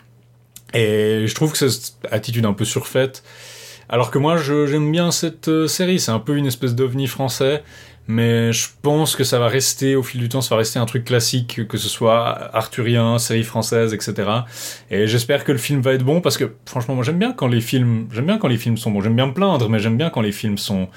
Et 0.74 1.26
je 1.26 1.34
trouve 1.34 1.52
que 1.52 1.58
cette 1.58 1.94
attitude 2.10 2.44
un 2.44 2.52
peu 2.52 2.64
surfaite. 2.64 3.22
Alors 3.88 4.10
que 4.10 4.18
moi, 4.18 4.36
j'aime 4.36 4.90
bien 4.90 5.10
cette 5.10 5.48
euh, 5.48 5.68
série. 5.68 6.00
C'est 6.00 6.10
un 6.10 6.18
peu 6.18 6.36
une 6.36 6.46
espèce 6.46 6.74
d'ovni 6.74 7.06
français. 7.06 7.62
Mais 8.06 8.52
je 8.52 8.68
pense 8.82 9.16
que 9.16 9.24
ça 9.24 9.38
va 9.38 9.48
rester, 9.48 9.96
au 9.96 10.02
fil 10.02 10.20
du 10.20 10.28
temps, 10.28 10.42
ça 10.42 10.54
va 10.54 10.58
rester 10.58 10.78
un 10.78 10.84
truc 10.84 11.04
classique, 11.04 11.66
que 11.66 11.78
ce 11.78 11.88
soit 11.88 12.54
arthurien, 12.54 13.18
série 13.18 13.44
française, 13.44 13.94
etc. 13.94 14.28
Et 14.90 15.06
j'espère 15.06 15.42
que 15.42 15.52
le 15.52 15.58
film 15.58 15.80
va 15.80 15.94
être 15.94 16.04
bon, 16.04 16.20
parce 16.20 16.36
que 16.36 16.52
franchement, 16.66 16.94
moi 16.94 17.02
j'aime 17.02 17.18
bien 17.18 17.32
quand 17.32 17.46
les 17.46 17.62
films, 17.62 18.06
j'aime 18.12 18.26
bien 18.26 18.36
quand 18.36 18.48
les 18.48 18.58
films 18.58 18.76
sont 18.76 18.90
bons. 18.90 19.00
J'aime 19.00 19.16
bien 19.16 19.28
me 19.28 19.32
plaindre, 19.32 19.70
mais 19.70 19.78
j'aime 19.78 19.96
bien 19.96 20.10
quand 20.10 20.20
les 20.20 20.32
films 20.32 20.58
sont, 20.58 20.88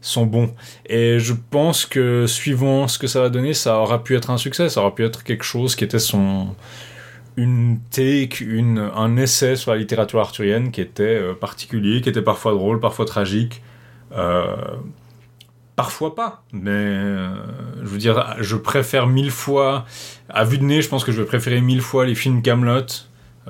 sont 0.00 0.26
bons. 0.26 0.52
Et 0.86 1.20
je 1.20 1.34
pense 1.50 1.86
que 1.86 2.26
suivant 2.26 2.88
ce 2.88 2.98
que 2.98 3.06
ça 3.06 3.20
va 3.20 3.28
donner, 3.28 3.54
ça 3.54 3.78
aura 3.78 4.02
pu 4.02 4.16
être 4.16 4.30
un 4.30 4.38
succès, 4.38 4.68
ça 4.68 4.80
aura 4.80 4.92
pu 4.92 5.04
être 5.04 5.22
quelque 5.22 5.44
chose 5.44 5.76
qui 5.76 5.84
était 5.84 6.00
son, 6.00 6.48
une 7.36 7.78
take, 7.90 8.44
une, 8.44 8.78
un 8.78 9.16
essai 9.16 9.56
sur 9.56 9.72
la 9.72 9.76
littérature 9.76 10.20
arthurienne 10.20 10.70
qui 10.70 10.80
était 10.80 11.02
euh, 11.02 11.34
particulier, 11.34 12.00
qui 12.00 12.08
était 12.08 12.22
parfois 12.22 12.52
drôle, 12.52 12.80
parfois 12.80 13.04
tragique, 13.04 13.62
euh, 14.16 14.54
parfois 15.76 16.14
pas. 16.14 16.44
Mais 16.52 16.70
euh, 16.70 17.34
je 17.82 17.88
veux 17.88 17.98
dire, 17.98 18.36
je 18.40 18.56
préfère 18.56 19.06
mille 19.06 19.32
fois, 19.32 19.84
à 20.28 20.44
vue 20.44 20.58
de 20.58 20.64
nez, 20.64 20.82
je 20.82 20.88
pense 20.88 21.04
que 21.04 21.12
je 21.12 21.20
vais 21.20 21.26
préférer 21.26 21.60
mille 21.60 21.82
fois 21.82 22.06
les 22.06 22.14
films 22.14 22.42
Camelot, 22.42 22.86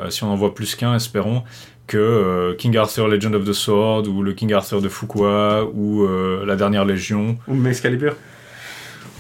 si 0.09 0.24
on 0.24 0.28
en 0.28 0.36
voit 0.36 0.55
plus 0.55 0.74
qu'un, 0.74 0.97
espérons, 0.97 1.44
que 1.86 2.56
King 2.59 2.77
Arthur 2.77 3.06
Legend 3.06 3.36
of 3.36 3.44
the 3.44 3.52
Sword 3.52 4.09
ou 4.09 4.23
le 4.24 4.32
King 4.32 4.52
Arthur 4.52 4.81
de 4.81 4.89
Fuqua 4.89 5.65
ou 5.73 6.05
la 6.44 6.56
dernière 6.56 6.85
Légion. 6.85 7.39
Ou 7.47 7.65
Excalibur. 7.65 8.16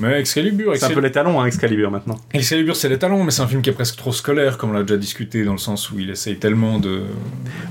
Mais 0.00 0.18
Excalibur, 0.20 0.64
C'est 0.66 0.70
un 0.70 0.74
Excalibur, 0.74 1.00
peu 1.02 1.06
les 1.06 1.12
talons, 1.12 1.40
hein, 1.40 1.46
Excalibur 1.46 1.90
maintenant. 1.90 2.16
Excalibur, 2.32 2.74
c'est 2.76 2.88
les 2.88 2.98
talons, 2.98 3.22
mais 3.24 3.30
c'est 3.30 3.42
un 3.42 3.46
film 3.46 3.62
qui 3.62 3.70
est 3.70 3.74
presque 3.74 3.96
trop 3.96 4.12
scolaire, 4.12 4.58
comme 4.58 4.70
on 4.70 4.72
l'a 4.74 4.82
déjà 4.82 4.96
discuté, 4.96 5.44
dans 5.44 5.52
le 5.52 5.58
sens 5.58 5.90
où 5.90 5.98
il 5.98 6.10
essaye 6.10 6.36
tellement 6.36 6.78
de, 6.78 7.02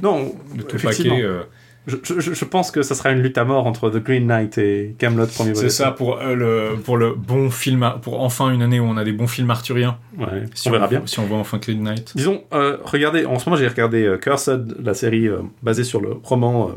Non, 0.02 0.34
de 0.56 0.62
tout 0.64 0.76
effectivement. 0.78 1.16
paquer. 1.16 1.26
euh. 1.26 1.42
Je, 1.86 1.98
je- 2.18 2.32
je 2.32 2.46
pense 2.46 2.72
que 2.72 2.82
ça 2.82 2.96
sera 2.96 3.12
une 3.12 3.22
lutte 3.22 3.38
à 3.38 3.44
mort 3.44 3.68
entre 3.68 3.90
The 3.90 3.98
Green 4.02 4.26
Knight 4.26 4.58
et 4.58 4.96
Camelot 4.98 5.28
premier. 5.28 5.54
C'est 5.54 5.68
ça 5.68 5.92
pour 5.92 6.18
euh, 6.18 6.34
le 6.34 6.78
pour 6.82 6.96
le 6.96 7.14
bon 7.14 7.50
film, 7.50 7.86
pour 8.02 8.22
enfin 8.22 8.52
une 8.52 8.62
année 8.62 8.80
où 8.80 8.86
on 8.86 8.96
a 8.96 9.04
des 9.04 9.12
bons 9.12 9.28
films 9.28 9.52
arthuriens. 9.52 9.98
Ouais, 10.18 10.46
Si 10.54 10.70
on 10.70 10.72
verra 10.72 10.88
bien. 10.88 11.02
Si 11.06 11.20
on 11.20 11.26
voit 11.26 11.40
enfin 11.40 11.60
Clean 11.60 11.80
Knight. 11.82 12.14
Disons, 12.16 12.42
euh, 12.54 12.78
regardez, 12.86 13.26
en 13.26 13.38
ce 13.38 13.50
moment 13.50 13.60
j'ai 13.60 13.68
regardé 13.68 14.06
euh, 14.06 14.16
Cursed, 14.18 14.78
la 14.82 14.94
série 14.94 15.28
basée 15.62 15.84
sur 15.84 16.00
le 16.00 16.14
roman 16.24 16.72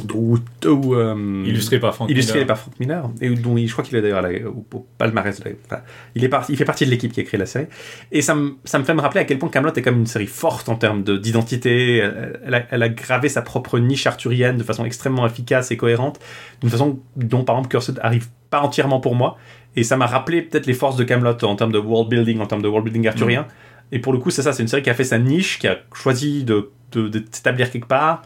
euh, 0.00 0.36
euh, 0.92 1.44
Illustré 1.46 1.78
par 1.78 1.94
Frank 1.94 2.10
illustré 2.10 2.38
Miller. 2.40 2.46
par 2.46 2.58
Frank 2.58 2.80
Miller, 2.80 3.10
et 3.20 3.30
dont 3.30 3.56
il, 3.56 3.66
je 3.68 3.72
crois 3.72 3.84
qu'il 3.84 3.96
est 3.96 4.02
d'ailleurs 4.02 4.24
au, 4.46 4.66
au 4.76 4.86
palmarès. 4.98 5.38
de 5.40 5.44
la- 5.44 5.50
enfin, 5.66 5.82
il, 6.14 6.24
est 6.24 6.28
parti, 6.28 6.52
il 6.52 6.56
fait 6.56 6.64
partie 6.64 6.84
de 6.86 6.90
l'équipe 6.90 7.12
qui 7.12 7.20
a 7.20 7.22
créé 7.24 7.38
la 7.38 7.46
série. 7.46 7.66
Et 8.12 8.22
ça 8.22 8.34
me, 8.34 8.54
ça 8.64 8.78
me 8.78 8.84
fait 8.84 8.94
me 8.94 9.00
rappeler 9.00 9.20
à 9.20 9.24
quel 9.24 9.38
point 9.38 9.48
Camelot 9.48 9.72
est 9.74 9.82
comme 9.82 9.98
une 9.98 10.06
série 10.06 10.26
forte 10.26 10.68
en 10.68 10.76
termes 10.76 11.02
de- 11.04 11.16
d'identité. 11.16 11.96
Elle, 11.98 12.40
elle 12.46 12.54
a, 12.54 12.66
elle 12.70 12.82
a 12.82 12.88
gravé 12.88 13.28
sa 13.28 13.42
propre 13.42 13.78
niche 13.78 14.06
arthurienne 14.06 14.56
de 14.56 14.62
façon 14.64 14.84
extrêmement 14.84 15.26
efficace 15.26 15.70
et 15.70 15.76
cohérente, 15.76 16.18
d'une 16.60 16.70
façon 16.70 16.98
dont 17.16 17.44
par 17.44 17.56
exemple 17.56 17.70
Cursed 17.70 17.98
arrive 18.02 18.28
pas 18.50 18.60
entièrement 18.62 19.00
pour 19.00 19.14
moi. 19.14 19.36
Et 19.76 19.82
ça 19.82 19.96
m'a 19.96 20.06
rappelé 20.06 20.42
peut-être 20.42 20.66
les 20.66 20.74
forces 20.74 20.96
de 20.96 21.04
Camelot 21.04 21.42
en 21.44 21.56
termes 21.56 21.72
de 21.72 21.78
world 21.78 22.08
building, 22.08 22.40
en 22.40 22.46
termes 22.46 22.62
de 22.62 22.68
world 22.68 22.84
building 22.84 23.08
arthurien. 23.08 23.46
Et 23.92 23.98
pour 23.98 24.12
le 24.12 24.18
coup, 24.18 24.30
c'est 24.30 24.42
ça, 24.42 24.52
c'est 24.52 24.62
une 24.62 24.68
série 24.68 24.82
qui 24.82 24.90
a 24.90 24.94
fait 24.94 25.04
sa 25.04 25.18
niche, 25.18 25.58
qui 25.58 25.66
a 25.68 25.78
choisi 25.92 26.42
de, 26.44 26.70
de, 26.92 27.08
de 27.08 27.24
s'établir 27.30 27.70
quelque 27.70 27.86
part 27.88 28.22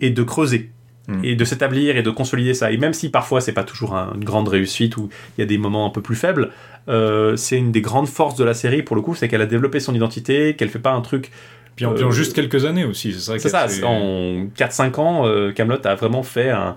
et 0.00 0.10
de 0.10 0.22
creuser. 0.22 0.70
Mm. 1.08 1.24
Et 1.24 1.34
de 1.34 1.44
s'établir 1.44 1.96
et 1.96 2.02
de 2.02 2.10
consolider 2.10 2.54
ça. 2.54 2.70
Et 2.70 2.76
même 2.76 2.92
si 2.92 3.08
parfois 3.10 3.40
c'est 3.40 3.52
pas 3.52 3.64
toujours 3.64 3.96
un- 3.96 4.12
une 4.14 4.22
grande 4.24 4.46
réussite 4.48 4.96
ou 4.96 5.08
il 5.36 5.40
y 5.40 5.44
a 5.44 5.46
des 5.46 5.58
moments 5.58 5.84
un 5.84 5.90
peu 5.90 6.00
plus 6.00 6.14
faibles, 6.14 6.50
euh, 6.88 7.34
c'est 7.36 7.58
une 7.58 7.72
des 7.72 7.80
grandes 7.80 8.06
forces 8.08 8.36
de 8.36 8.44
la 8.44 8.54
série 8.54 8.82
pour 8.82 8.94
le 8.94 9.02
coup, 9.02 9.14
c'est 9.16 9.26
qu'elle 9.28 9.42
a 9.42 9.46
développé 9.46 9.80
son 9.80 9.94
identité, 9.94 10.54
qu'elle 10.54 10.68
fait 10.68 10.78
pas 10.78 10.92
un 10.92 11.00
truc. 11.00 11.32
Puis 11.74 11.86
en, 11.86 11.92
Euh, 11.92 12.10
juste 12.12 12.34
quelques 12.34 12.64
années 12.66 12.84
aussi, 12.84 13.12
c'est 13.14 13.18
ça. 13.18 13.38
C'est 13.38 13.48
ça, 13.48 13.66
en 13.84 14.46
4-5 14.54 14.98
ans, 14.98 15.26
euh, 15.26 15.50
Camelot 15.52 15.84
a 15.86 15.94
vraiment 15.96 16.22
fait 16.22 16.50
un, 16.50 16.76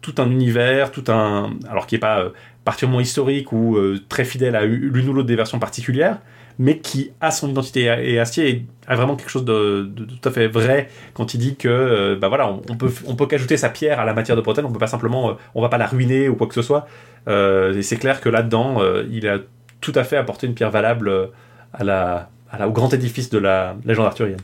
tout 0.00 0.14
un 0.18 0.30
univers, 0.30 0.90
tout 0.90 1.04
un. 1.08 1.50
Alors 1.68 1.86
qui 1.86 1.96
est 1.96 1.98
pas 1.98 2.20
euh, 2.20 2.30
particulièrement 2.64 3.00
historique 3.00 3.52
ou 3.52 3.76
euh, 3.76 3.98
très 4.08 4.24
fidèle 4.24 4.54
à 4.56 4.64
l'une 4.64 5.08
ou 5.08 5.12
l'autre 5.12 5.26
des 5.28 5.36
versions 5.36 5.58
particulières, 5.58 6.18
mais 6.58 6.78
qui 6.78 7.12
a 7.20 7.30
son 7.30 7.48
identité. 7.50 7.82
Et 7.84 8.18
Astier 8.18 8.66
a 8.86 8.96
vraiment 8.96 9.14
quelque 9.16 9.30
chose 9.30 9.44
de, 9.44 9.88
tout 10.20 10.28
à 10.28 10.32
fait 10.32 10.48
vrai 10.48 10.88
quand 11.14 11.34
il 11.34 11.38
dit 11.38 11.56
que, 11.56 11.68
euh, 11.68 12.16
bah 12.16 12.28
voilà, 12.28 12.48
on, 12.48 12.76
peut, 12.76 12.90
on 13.06 13.14
peut 13.14 13.26
qu'ajouter 13.26 13.56
sa 13.56 13.68
pierre 13.68 14.00
à 14.00 14.04
la 14.04 14.14
matière 14.14 14.36
de 14.36 14.40
Bretagne, 14.42 14.64
on 14.64 14.72
peut 14.72 14.78
pas 14.78 14.86
simplement, 14.88 15.30
euh, 15.30 15.32
on 15.54 15.62
va 15.62 15.68
pas 15.68 15.78
la 15.78 15.86
ruiner 15.86 16.28
ou 16.28 16.34
quoi 16.34 16.46
que 16.46 16.54
ce 16.54 16.62
soit. 16.62 16.86
Euh, 17.28 17.74
et 17.74 17.82
c'est 17.82 17.96
clair 17.96 18.20
que 18.20 18.28
là-dedans, 18.28 18.76
euh, 18.80 19.04
il 19.10 19.28
a 19.28 19.38
tout 19.80 19.92
à 19.94 20.02
fait 20.04 20.16
apporté 20.16 20.46
une 20.46 20.54
pierre 20.54 20.70
valable 20.70 21.30
à 21.72 21.84
la, 21.84 22.30
à 22.50 22.58
la- 22.58 22.68
au 22.68 22.72
grand 22.72 22.92
édifice 22.92 23.30
de 23.30 23.38
la 23.38 23.76
légende 23.84 24.06
arthurienne. 24.06 24.40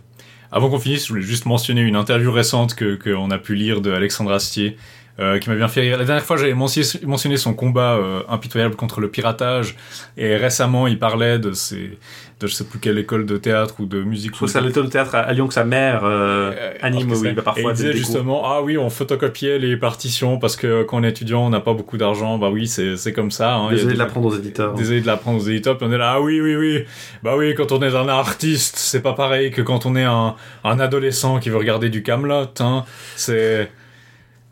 Avant 0.53 0.71
qu'on 0.71 0.79
finisse, 0.79 1.05
je 1.07 1.09
voulais 1.09 1.23
juste 1.23 1.47
mentionner 1.47 1.81
une 1.81 1.97
interview 1.97 2.31
récente 2.31 2.75
que 2.77 2.95
qu'on 2.95 3.31
a 3.33 3.39
pu 3.39 3.57
lire 3.57 3.81
de 3.81 3.91
Alexandre 3.91 4.33
Astier. 4.33 4.77
Euh, 5.21 5.39
qui 5.39 5.49
m'a 5.49 5.57
bien 5.57 5.69
fait 5.69 5.81
rire. 5.83 5.99
La 5.99 6.05
dernière 6.05 6.25
fois, 6.25 6.37
j'avais 6.37 6.55
mentionné, 6.55 7.37
son 7.37 7.55
combat 7.55 7.95
euh, 7.95 8.23
impitoyable 8.29 8.75
contre 8.77 9.01
le 9.01 9.09
piratage, 9.09 9.77
et 10.17 10.37
récemment, 10.37 10.87
il 10.87 10.99
parlait 10.99 11.39
de 11.39 11.53
ses, 11.53 11.99
de 12.41 12.47
je 12.49 12.53
sais 12.55 12.65
plus 12.65 12.81
quelle 12.81 12.99
école 12.99 13.25
de 13.25 13.37
théâtre 13.37 13.77
ou 13.79 13.87
de 13.87 14.03
musique. 14.03 14.33
Je 14.33 14.37
trouve 14.37 14.49
ça 14.49 14.61
l'étonne 14.61 14.87
de 14.87 14.91
théâtre 14.91 15.15
à, 15.15 15.33
Lyon 15.33 15.47
que 15.47 15.55
sa 15.55 15.65
mère 15.65 16.05
euh, 16.05 16.53
Euh, 16.53 16.73
anime, 16.83 17.09
que 17.09 17.15
c'est- 17.15 17.33
va 17.33 17.43
parfois 17.43 17.71
et 17.71 17.75
il 17.75 17.77
disait 17.77 17.89
cours. 17.91 17.97
justement, 17.99 18.43
ah 18.45 18.61
oui, 18.63 18.77
on 18.77 18.91
photocopiait 18.91 19.59
les 19.61 19.77
partitions 19.77 20.39
parce 20.39 20.57
que 20.57 20.83
quand 20.83 20.99
on 20.99 21.05
est 21.05 21.11
étudiant, 21.11 21.47
on 21.47 21.51
n'a 21.51 21.61
pas 21.61 21.75
beaucoup 21.75 21.97
d'argent. 21.97 22.37
Bah 22.39 22.51
oui, 22.51 22.67
c'est 22.67 22.97
c'est 22.97 23.13
comme 23.13 23.31
ça. 23.31 23.55
Hein. 23.55 23.71
Désolé 23.71 23.95
de 23.95 23.99
l'apprendre 23.99 24.27
aux 24.27 24.37
éditeurs. 24.37 24.75
Désolé 24.75 25.01
de 25.01 25.07
l'apprendre 25.07 25.39
aux 25.41 25.47
éditeurs, 25.49 25.79
puis 25.79 25.87
on 25.89 25.93
est 25.93 25.99
là, 25.99 26.15
ah 26.17 26.21
oui, 26.21 26.41
oui, 26.41 26.57
oui. 26.57 26.85
Bah 27.23 27.35
oui, 27.37 27.55
quand 27.55 27.71
on 27.73 27.81
est 27.83 27.95
un 27.95 28.09
artiste, 28.09 28.77
c'est 28.79 29.01
pas 29.03 29.13
pareil 29.13 29.51
que 29.53 29.63
quand 29.63 29.87
on 29.87 29.95
est 29.95 30.03
un, 30.05 30.35
un 30.65 30.81
adolescent 30.81 31.39
qui 31.39 31.51
veut 31.51 31.57
regarder 31.59 31.89
du 31.89 32.03
Camelot, 32.03 32.49
hein. 32.61 32.85
C'est 33.17 33.71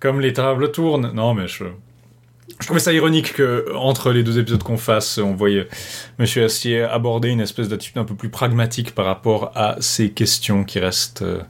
comme 0.03 0.21
les 0.21 0.33
tables 0.33 0.73
tournent. 0.73 1.13
Non, 1.15 1.33
mais 1.33 1.47
je, 1.47 1.65
je 2.61 2.67
trouvais 2.67 2.81
ça 2.81 2.93
ironique 2.93 3.35
que 3.35 3.73
entre 3.75 4.11
les 4.13 4.23
deux 4.25 4.39
épisodes 4.39 4.63
qu'on 4.63 4.77
fasse, 4.77 5.19
on 5.19 5.35
voyait 5.35 5.69
Monsieur 6.19 6.45
Astier 6.45 6.83
aborder 6.83 7.29
une 7.29 7.41
espèce 7.41 7.69
d'attitude 7.69 7.99
un 7.99 8.05
peu 8.05 8.15
plus 8.17 8.29
pragmatique 8.29 8.95
par 8.95 9.07
rapport 9.07 9.53
à 9.55 9.77
ces 9.81 10.11
questions 10.11 10.65
qui 10.65 10.79
restent. 10.81 11.23
euh, 11.23 11.41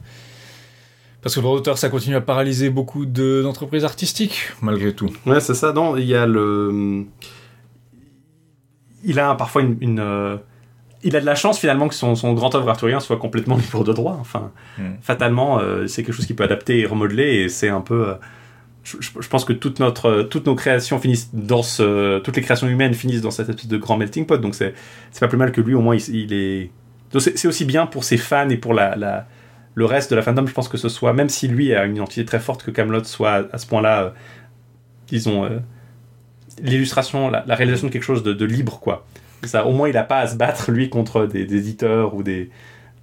Parce 1.21 1.35
que 1.35 1.39
le 1.39 1.43
droit 1.45 1.57
d'auteur, 1.57 1.77
ça 1.77 1.89
continue 1.89 2.15
à 2.15 2.21
paralyser 2.21 2.69
beaucoup 2.69 3.05
de- 3.05 3.41
d'entreprises 3.41 3.85
artistiques, 3.85 4.51
malgré 4.61 4.93
tout. 4.93 5.09
Ouais, 5.25 5.39
c'est 5.39 5.53
ça. 5.55 5.73
Non, 5.73 5.97
il 5.97 6.05
y 6.05 6.15
a 6.15 6.25
le. 6.27 7.05
Il 9.03 9.19
a 9.19 9.35
parfois 9.35 9.61
une. 9.63 9.77
une, 9.81 9.99
euh, 9.99 10.37
Il 11.05 11.15
a 11.17 11.19
de 11.21 11.25
la 11.25 11.35
chance 11.35 11.59
finalement 11.59 11.89
que 11.89 11.95
son, 11.95 12.15
son 12.15 12.31
grand 12.33 12.55
œuvre 12.55 12.69
arthurien 12.69 12.99
soit 13.01 13.17
complètement 13.17 13.57
libre 13.63 13.83
de 13.83 13.91
droit. 13.93 14.17
Enfin, 14.21 14.51
Mm. 14.77 14.93
fatalement, 15.01 15.59
euh, 15.59 15.85
c'est 15.87 16.03
quelque 16.03 16.15
chose 16.15 16.25
qui 16.25 16.33
peut 16.33 16.43
adapter 16.45 16.79
et 16.79 16.85
remodeler 16.85 17.35
et 17.43 17.49
c'est 17.49 17.69
un 17.69 17.81
peu. 17.81 18.07
euh, 18.09 18.15
je, 18.83 19.27
pense 19.29 19.45
que 19.45 19.53
toute 19.53 19.79
notre, 19.79 20.07
euh, 20.07 20.23
toutes 20.23 20.45
nos 20.45 20.55
créations 20.55 20.99
finissent 20.99 21.29
dans 21.33 21.63
ce, 21.63 22.19
toutes 22.19 22.35
les 22.35 22.41
créations 22.41 22.67
humaines 22.67 22.93
finissent 22.93 23.21
dans 23.21 23.31
cette 23.31 23.49
espèce 23.49 23.67
de 23.67 23.77
grand 23.77 23.97
melting 23.97 24.25
pot. 24.25 24.37
Donc 24.41 24.55
c'est, 24.55 24.73
c'est 25.11 25.19
pas 25.21 25.27
plus 25.29 25.37
mal 25.37 25.51
que 25.51 25.61
lui 25.61 25.73
au 25.73 25.81
moins 25.81 25.95
il, 25.95 26.15
il 26.15 26.33
est. 26.33 26.69
Donc 27.11 27.21
c'est, 27.21 27.37
c'est 27.37 27.47
aussi 27.47 27.63
bien 27.65 27.85
pour 27.85 28.03
ses 28.03 28.17
fans 28.17 28.49
et 28.49 28.57
pour 28.57 28.73
la, 28.73 28.95
la- 28.95 29.27
le 29.75 29.85
reste 29.85 30.11
de 30.11 30.15
la 30.15 30.21
fandom. 30.21 30.45
Je 30.45 30.53
pense 30.53 30.67
que 30.67 30.77
ce 30.77 30.89
soit, 30.89 31.13
même 31.13 31.29
si 31.29 31.47
lui 31.47 31.73
a 31.73 31.85
une 31.85 31.95
identité 31.95 32.25
très 32.25 32.39
forte, 32.39 32.63
que 32.63 32.71
Camelot 32.71 33.03
soit 33.05 33.47
à, 33.51 33.57
ce 33.57 33.65
point-là, 33.65 34.03
euh, 34.03 34.09
disons, 35.07 35.45
euh, 35.45 35.59
l'illustration, 36.61 37.29
la, 37.29 37.43
la 37.47 37.55
réalisation 37.55 37.87
de 37.87 37.93
quelque 37.93 38.03
chose 38.03 38.21
de, 38.23 38.33
de 38.33 38.45
libre 38.45 38.79
quoi. 38.79 39.05
Ça, 39.43 39.65
au 39.65 39.71
moins 39.73 39.89
il 39.89 39.97
a 39.97 40.03
pas 40.03 40.19
à 40.19 40.27
se 40.27 40.35
battre 40.35 40.71
lui 40.71 40.89
contre 40.89 41.25
des, 41.25 41.45
des 41.45 41.57
éditeurs 41.57 42.13
ou 42.15 42.23
des 42.23 42.49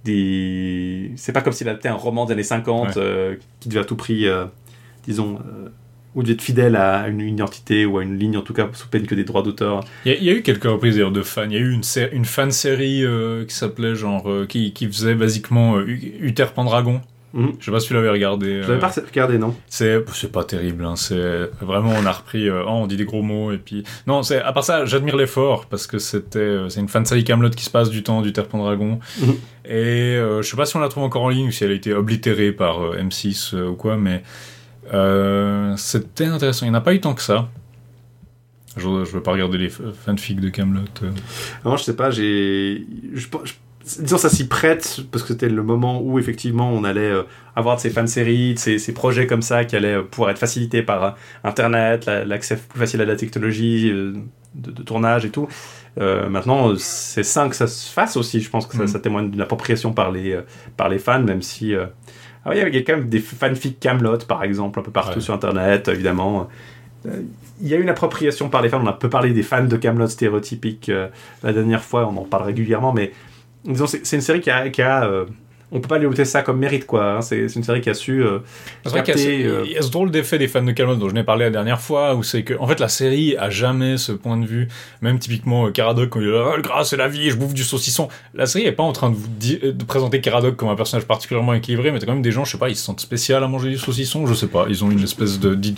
des 0.03 1.11
c'est 1.15 1.31
pas 1.33 1.41
comme 1.41 1.53
s'il 1.53 1.69
adaptait 1.69 1.89
un 1.89 1.93
roman 1.95 2.25
des 2.25 2.33
années 2.33 2.43
50 2.43 2.87
Ouais. 2.87 2.93
euh, 2.97 3.35
qui 3.59 3.69
devait 3.69 3.81
à 3.81 3.85
tout 3.85 3.95
prix 3.95 4.27
disons 5.05 5.35
euh, 5.39 5.69
ou 6.15 6.23
devait 6.23 6.33
être 6.33 6.41
fidèle 6.41 6.75
à 6.75 7.07
une, 7.07 7.21
une 7.21 7.35
identité 7.35 7.85
ou 7.85 7.97
à 7.97 8.03
une 8.03 8.17
ligne 8.19 8.35
en 8.37 8.41
tout 8.41 8.53
cas 8.53 8.67
sous 8.73 8.87
peine 8.89 9.07
que 9.07 9.15
des 9.15 9.23
droits 9.23 9.43
d'auteur 9.43 9.79
Il 10.05 10.11
y, 10.11 10.15
a- 10.15 10.17
il 10.17 10.23
y 10.25 10.29
a 10.29 10.33
eu 10.33 10.41
quelques 10.41 10.65
reprises 10.65 10.95
d'ailleurs 10.95 11.11
de 11.13 11.21
fans. 11.21 11.45
Il 11.45 11.53
y 11.53 11.55
a 11.55 11.59
eu 11.59 11.71
une, 11.71 11.83
une 12.11 12.25
fan 12.25 12.51
série 12.51 13.05
euh, 13.05 13.45
qui 13.45 13.55
s'appelait 13.55 13.95
genre 13.95 14.29
euh, 14.29 14.45
qui, 14.45 14.73
qui 14.73 14.87
faisait 14.87 15.15
basiquement 15.15 15.77
euh, 15.77 15.85
Uther 15.87 16.47
Pendragon. 16.53 16.99
Mhm. 17.33 17.53
Je 17.61 17.63
sais 17.65 17.71
pas 17.71 17.79
si 17.79 17.87
tu 17.87 17.93
l'avais 17.93 18.09
regardé. 18.09 18.61
Je 18.61 18.67
l'avais 18.67 18.79
pas 18.81 18.89
regardé, 18.89 19.37
non 19.37 19.55
C'est 19.67 20.03
pas 20.33 20.43
terrible, 20.43 20.83
hein. 20.83 20.97
c'est 20.97 21.49
vraiment 21.61 21.93
on 21.97 22.05
a 22.05 22.11
repris, 22.11 22.49
oh, 22.49 22.65
on 22.67 22.87
dit 22.87 22.97
des 22.97 23.05
gros 23.05 23.21
mots 23.21 23.53
et 23.53 23.57
puis 23.57 23.85
non 24.05 24.21
c'est 24.21 24.41
à 24.41 24.51
part 24.51 24.65
ça 24.65 24.83
j'admire 24.83 25.15
l'effort 25.15 25.67
parce 25.67 25.87
que 25.87 25.97
c'était 25.97 26.57
c'est 26.67 26.81
une 26.81 26.89
fan 26.89 27.05
série 27.05 27.23
Camelot 27.23 27.51
qui 27.51 27.63
se 27.63 27.69
passe 27.69 27.89
du 27.89 28.03
temps 28.03 28.21
du 28.21 28.33
Terre 28.33 28.47
Mhm. 28.53 29.35
et 29.63 30.17
je 30.17 30.41
sais 30.41 30.57
pas 30.57 30.65
si 30.65 30.75
on 30.75 30.79
la 30.81 30.89
trouve 30.89 31.03
encore 31.05 31.21
en 31.23 31.29
ligne 31.29 31.47
ou 31.47 31.51
si 31.51 31.63
elle 31.63 31.71
a 31.71 31.75
été 31.75 31.93
oblitérée 31.93 32.51
par 32.51 32.81
euh, 32.83 32.97
M6 32.97 33.55
euh, 33.55 33.69
ou 33.69 33.75
quoi 33.75 33.95
mais 33.95 34.23
euh, 34.93 35.75
c'était 35.77 36.25
intéressant 36.25 36.65
il 36.65 36.69
n'y 36.69 36.75
en 36.75 36.79
a 36.79 36.81
pas 36.81 36.93
eu 36.93 36.99
tant 37.01 37.13
que 37.13 37.21
ça. 37.21 37.49
Je, 38.77 38.83
je 39.03 39.11
veux 39.11 39.21
pas 39.23 39.31
regarder 39.33 39.57
les 39.57 39.69
fanfics 39.69 40.39
de 40.39 40.49
Camelot. 40.49 40.81
euh. 41.03 41.11
Non, 41.65 41.75
je 41.77 41.83
sais 41.83 41.95
pas, 41.95 42.09
j'ai. 42.11 42.85
je- 43.13 43.27
je- 43.43 43.53
Disons, 43.99 44.19
ça 44.19 44.29
s'y 44.29 44.47
prête, 44.47 44.99
parce 45.11 45.23
que 45.23 45.29
c'était 45.29 45.49
le 45.49 45.63
moment 45.63 46.01
où, 46.03 46.19
effectivement, 46.19 46.71
on 46.71 46.83
allait 46.83 47.01
euh, 47.11 47.23
avoir 47.55 47.77
de 47.77 47.81
ces 47.81 47.89
fan-séries, 47.89 48.53
de 48.53 48.59
ces, 48.59 48.77
ces 48.77 48.93
projets 48.93 49.25
comme 49.25 49.41
ça 49.41 49.65
qui 49.65 49.75
allaient 49.75 50.03
pouvoir 50.03 50.29
être 50.29 50.37
facilités 50.37 50.83
par 50.83 51.17
Internet, 51.43 52.05
la- 52.05 52.23
l'accès 52.23 52.57
plus 52.57 52.79
facile 52.79 53.01
à 53.01 53.05
la 53.05 53.15
technologie, 53.15 53.89
de, 53.89 54.13
de 54.53 54.83
tournage 54.83 55.25
et 55.25 55.31
tout. 55.31 55.47
Euh, 55.99 56.29
maintenant, 56.29 56.73
c'est 56.77 57.23
sain 57.23 57.49
que 57.49 57.55
ça 57.55 57.65
se 57.65 57.91
fasse 57.91 58.15
aussi. 58.17 58.39
Je 58.39 58.49
pense 58.51 58.67
que 58.67 58.77
ça, 58.77 58.85
ça 58.85 58.99
témoigne 58.99 59.31
d'une 59.31 59.41
appropriation 59.41 59.93
par 59.93 60.11
les, 60.11 60.39
par 60.77 60.87
les 60.87 60.99
fans, 60.99 61.23
même 61.23 61.41
si. 61.41 61.73
euh, 61.73 61.87
Ah 62.45 62.49
oui, 62.51 62.57
il 62.67 62.73
y 62.75 62.77
a 62.77 62.81
quand 62.81 62.95
même 62.97 63.09
des 63.09 63.19
fanfics 63.19 63.79
Camelot, 63.79 64.17
par 64.27 64.43
exemple, 64.43 64.79
un 64.79 64.83
peu 64.83 64.91
partout 64.91 65.15
Ouais. 65.15 65.21
sur 65.21 65.33
Internet, 65.33 65.87
évidemment. 65.89 66.47
Euh, 67.05 67.21
Il 67.61 67.67
y 67.67 67.73
a 67.75 67.77
une 67.77 67.89
appropriation 67.89 68.49
par 68.49 68.61
les 68.63 68.69
fans. 68.69 68.81
On 68.83 68.87
a 68.87 68.93
peu 68.93 69.09
parlé 69.09 69.31
des 69.33 69.43
fans 69.43 69.63
de 69.63 69.77
Camelot 69.77 70.07
stéréotypiques 70.07 70.89
euh, 70.89 71.07
la 71.43 71.53
dernière 71.53 71.83
fois. 71.83 72.07
On 72.07 72.17
en 72.17 72.25
parle 72.25 72.43
régulièrement, 72.45 72.91
mais 72.93 73.11
disons, 73.65 73.85
c'est 73.85 74.03
c'est 74.05 74.15
une 74.15 74.21
série 74.23 74.41
qui 74.41 74.49
a. 74.49 74.69
Qui 74.69 74.81
a 74.81 75.03
euh, 75.05 75.25
on 75.71 75.79
peut 75.79 75.87
pas 75.87 75.97
lui 75.97 76.05
ôter 76.05 76.25
ça 76.25 76.41
comme 76.41 76.59
mérite, 76.59 76.85
quoi. 76.85 77.13
hein. 77.17 77.21
C'est 77.21 77.45
une 77.55 77.63
série 77.63 77.81
qui 77.81 77.89
a 77.89 77.93
su. 77.93 78.23
euh, 78.23 78.39
C'est 78.83 78.89
vrai 78.91 79.03
qu'il 79.03 79.19
y, 79.19 79.43
euh, 79.47 79.63
il 79.65 79.71
y 79.71 79.77
a 79.77 79.81
ce 79.81 79.89
drôle 79.89 80.11
d'effet 80.11 80.37
des 80.37 80.47
fans 80.47 80.61
de 80.63 80.71
Camelot 80.71 80.95
dont 80.97 81.09
je 81.09 81.13
n'ai 81.13 81.23
parlé 81.23 81.45
la 81.45 81.51
dernière 81.51 81.79
fois, 81.79 82.15
où 82.15 82.23
c'est 82.23 82.43
que, 82.43 82.53
en 82.59 82.67
fait, 82.67 82.79
la 82.79 82.89
série 82.89 83.37
a 83.37 83.49
jamais 83.49 83.97
ce 83.97 84.11
point 84.11 84.37
de 84.37 84.45
vue. 84.45 84.67
Même 85.01 85.17
typiquement, 85.19 85.67
euh, 85.67 85.71
Caradoc, 85.71 86.09
quand 86.09 86.19
il 86.19 86.27
là, 86.27 86.49
Ah, 86.53 86.55
le 86.57 86.61
gras, 86.61 86.83
c'est 86.83 86.97
la 86.97 87.07
vie, 87.07 87.29
je 87.29 87.35
bouffe 87.37 87.53
du 87.53 87.63
saucisson. 87.63 88.09
La 88.33 88.45
série 88.45 88.65
est 88.65 88.71
pas 88.73 88.83
en 88.83 88.91
train 88.91 89.09
de 89.09 89.15
vous 89.15 89.27
euh, 89.63 89.71
de 89.71 89.83
présenter 89.85 90.19
Caradoc 90.21 90.55
comme 90.57 90.69
un 90.69 90.75
personnage 90.75 91.05
particulièrement 91.07 91.53
équilibré, 91.53 91.91
mais 91.91 91.99
t'as 91.99 92.05
quand 92.05 92.13
même 92.13 92.21
des 92.21 92.31
gens, 92.31 92.43
je 92.45 92.51
sais 92.51 92.57
pas, 92.57 92.69
ils 92.69 92.75
se 92.75 92.83
sentent 92.83 92.99
spécial 92.99 93.43
à 93.43 93.47
manger 93.47 93.69
du 93.69 93.77
saucisson, 93.77 94.25
je 94.27 94.33
sais 94.33 94.47
pas. 94.47 94.65
Ils 94.69 94.83
ont 94.83 94.91
une 94.91 95.03
espèce 95.03 95.39
de, 95.39 95.55
de, 95.55 95.73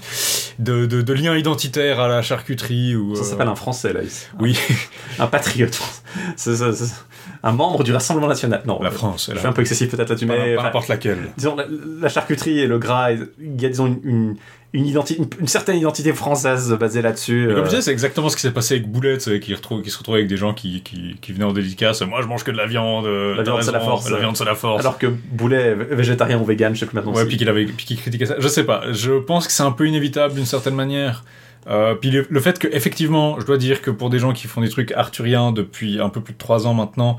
de, 0.59 0.85
de- 0.85 1.01
de 1.01 1.13
lien 1.13 1.37
identitaire 1.37 1.99
à 1.99 2.07
la 2.07 2.21
charcuterie 2.21 2.95
ou. 2.95 3.15
Ça 3.15 3.21
euh, 3.21 3.25
s'appelle 3.25 3.47
un 3.47 3.55
Français, 3.55 3.93
là. 3.93 4.01
ici. 4.01 4.25
Oui, 4.39 4.57
Un 5.19 5.27
patriote. 5.27 5.79
C'est- 6.35 6.55
c'est 6.55 6.93
un 7.45 7.51
membre 7.51 7.83
du 7.83 7.91
Rassemblement 7.93 8.27
National. 8.29 8.61
Non, 8.65 8.79
la 8.81 8.87
euh, 8.87 8.91
France. 8.91 9.29
Je 9.33 9.37
suis 9.37 9.45
a- 9.45 9.49
un 9.49 9.53
peu 9.53 9.61
excessif 9.61 9.89
peut-être 9.91 10.09
là-dessus, 10.09 10.25
mais. 10.25 10.53
pas 10.55 10.59
enfin, 10.61 10.63
n'importe 10.69 10.87
laquelle. 10.87 11.17
disons, 11.37 11.55
la, 11.55 11.65
la 12.01 12.09
charcuterie 12.09 12.59
et 12.59 12.67
le 12.67 12.79
gras, 12.79 13.11
il 13.11 13.61
y 13.61 13.65
a, 13.65 13.69
disons, 13.69 13.87
une, 13.87 13.99
une, 14.03 14.35
une, 14.71 14.85
identi- 14.85 15.17
une- 15.17 15.27
une 15.41 15.47
certaine 15.47 15.75
identité 15.77 16.13
française 16.13 16.71
basée 16.79 17.01
là-dessus. 17.01 17.45
Mais 17.47 17.53
comme 17.53 17.63
euh, 17.63 17.65
je 17.65 17.69
disais, 17.71 17.81
c'est 17.81 17.91
exactement 17.91 18.29
ce 18.29 18.35
qui 18.37 18.41
s'est 18.43 18.51
passé 18.51 18.75
avec 18.75 18.89
Boulette, 18.89 19.27
euh, 19.27 19.39
qui, 19.39 19.53
retrouve, 19.53 19.81
qui 19.81 19.89
se 19.91 19.97
retrouvait 19.97 20.19
avec 20.19 20.29
des 20.29 20.37
gens 20.37 20.53
qui, 20.53 20.81
qui, 20.83 21.17
qui 21.21 21.33
venaient 21.33 21.43
en 21.43 21.51
dédicace. 21.53 22.01
Moi, 22.03 22.21
je 22.21 22.27
mange 22.27 22.43
que 22.45 22.51
de 22.51 22.57
la 22.57 22.65
viande. 22.65 23.05
euh, 23.05 23.35
La 23.35 23.43
viande, 23.43 23.61
c'est 23.61 23.71
la 23.73 23.79
force. 23.81 24.09
La 24.09 24.19
viande, 24.19 24.37
c'est 24.37 24.45
la 24.45 24.55
force. 24.55 24.79
alors 24.79 24.97
que 24.97 25.07
Boulet 25.07 25.75
végétarien 25.75 26.39
ou 26.39 26.45
vegan, 26.45 26.73
je 26.73 26.79
sais 26.79 26.85
plus 26.85 26.95
maintenant. 26.95 27.11
Ouais, 27.13 27.23
si- 27.23 27.27
puis 27.27 27.37
qu'il 27.37 27.49
avait, 27.49 27.65
puis 27.65 27.85
qu'il 27.85 27.97
critiquait 27.97 28.25
ça. 28.25 28.35
Je 28.39 28.47
sais 28.47 28.63
pas. 28.63 28.83
Je 28.93 29.11
pense 29.19 29.47
que 29.47 29.53
c'est 29.53 29.63
un 29.63 29.71
peu 29.71 29.85
inévitable 29.87 30.33
d'une 30.33 30.45
certaine 30.45 30.75
manière. 30.75 31.23
Euh, 31.68 31.95
puis 31.95 32.11
le, 32.11 32.26
le 32.30 32.40
fait 32.40 32.60
que 32.60 32.68
effectivement, 32.72 33.40
je 33.40 33.45
dois 33.45 33.57
dire 33.57 33.81
que 33.81 33.91
pour 33.91 34.10
des 34.10 34.19
gens 34.19 34.34
qui 34.34 34.48
font 34.48 34.61
des 34.61 34.69
trucs 34.69 34.91
arthuriens 34.91 35.52
depuis 35.52 35.99
un 35.99 36.10
peu 36.10 36.22
plus 36.22 36.34
de 36.34 36.38
trois 36.38 36.68
ans 36.68 36.73
maintenant, 36.73 37.18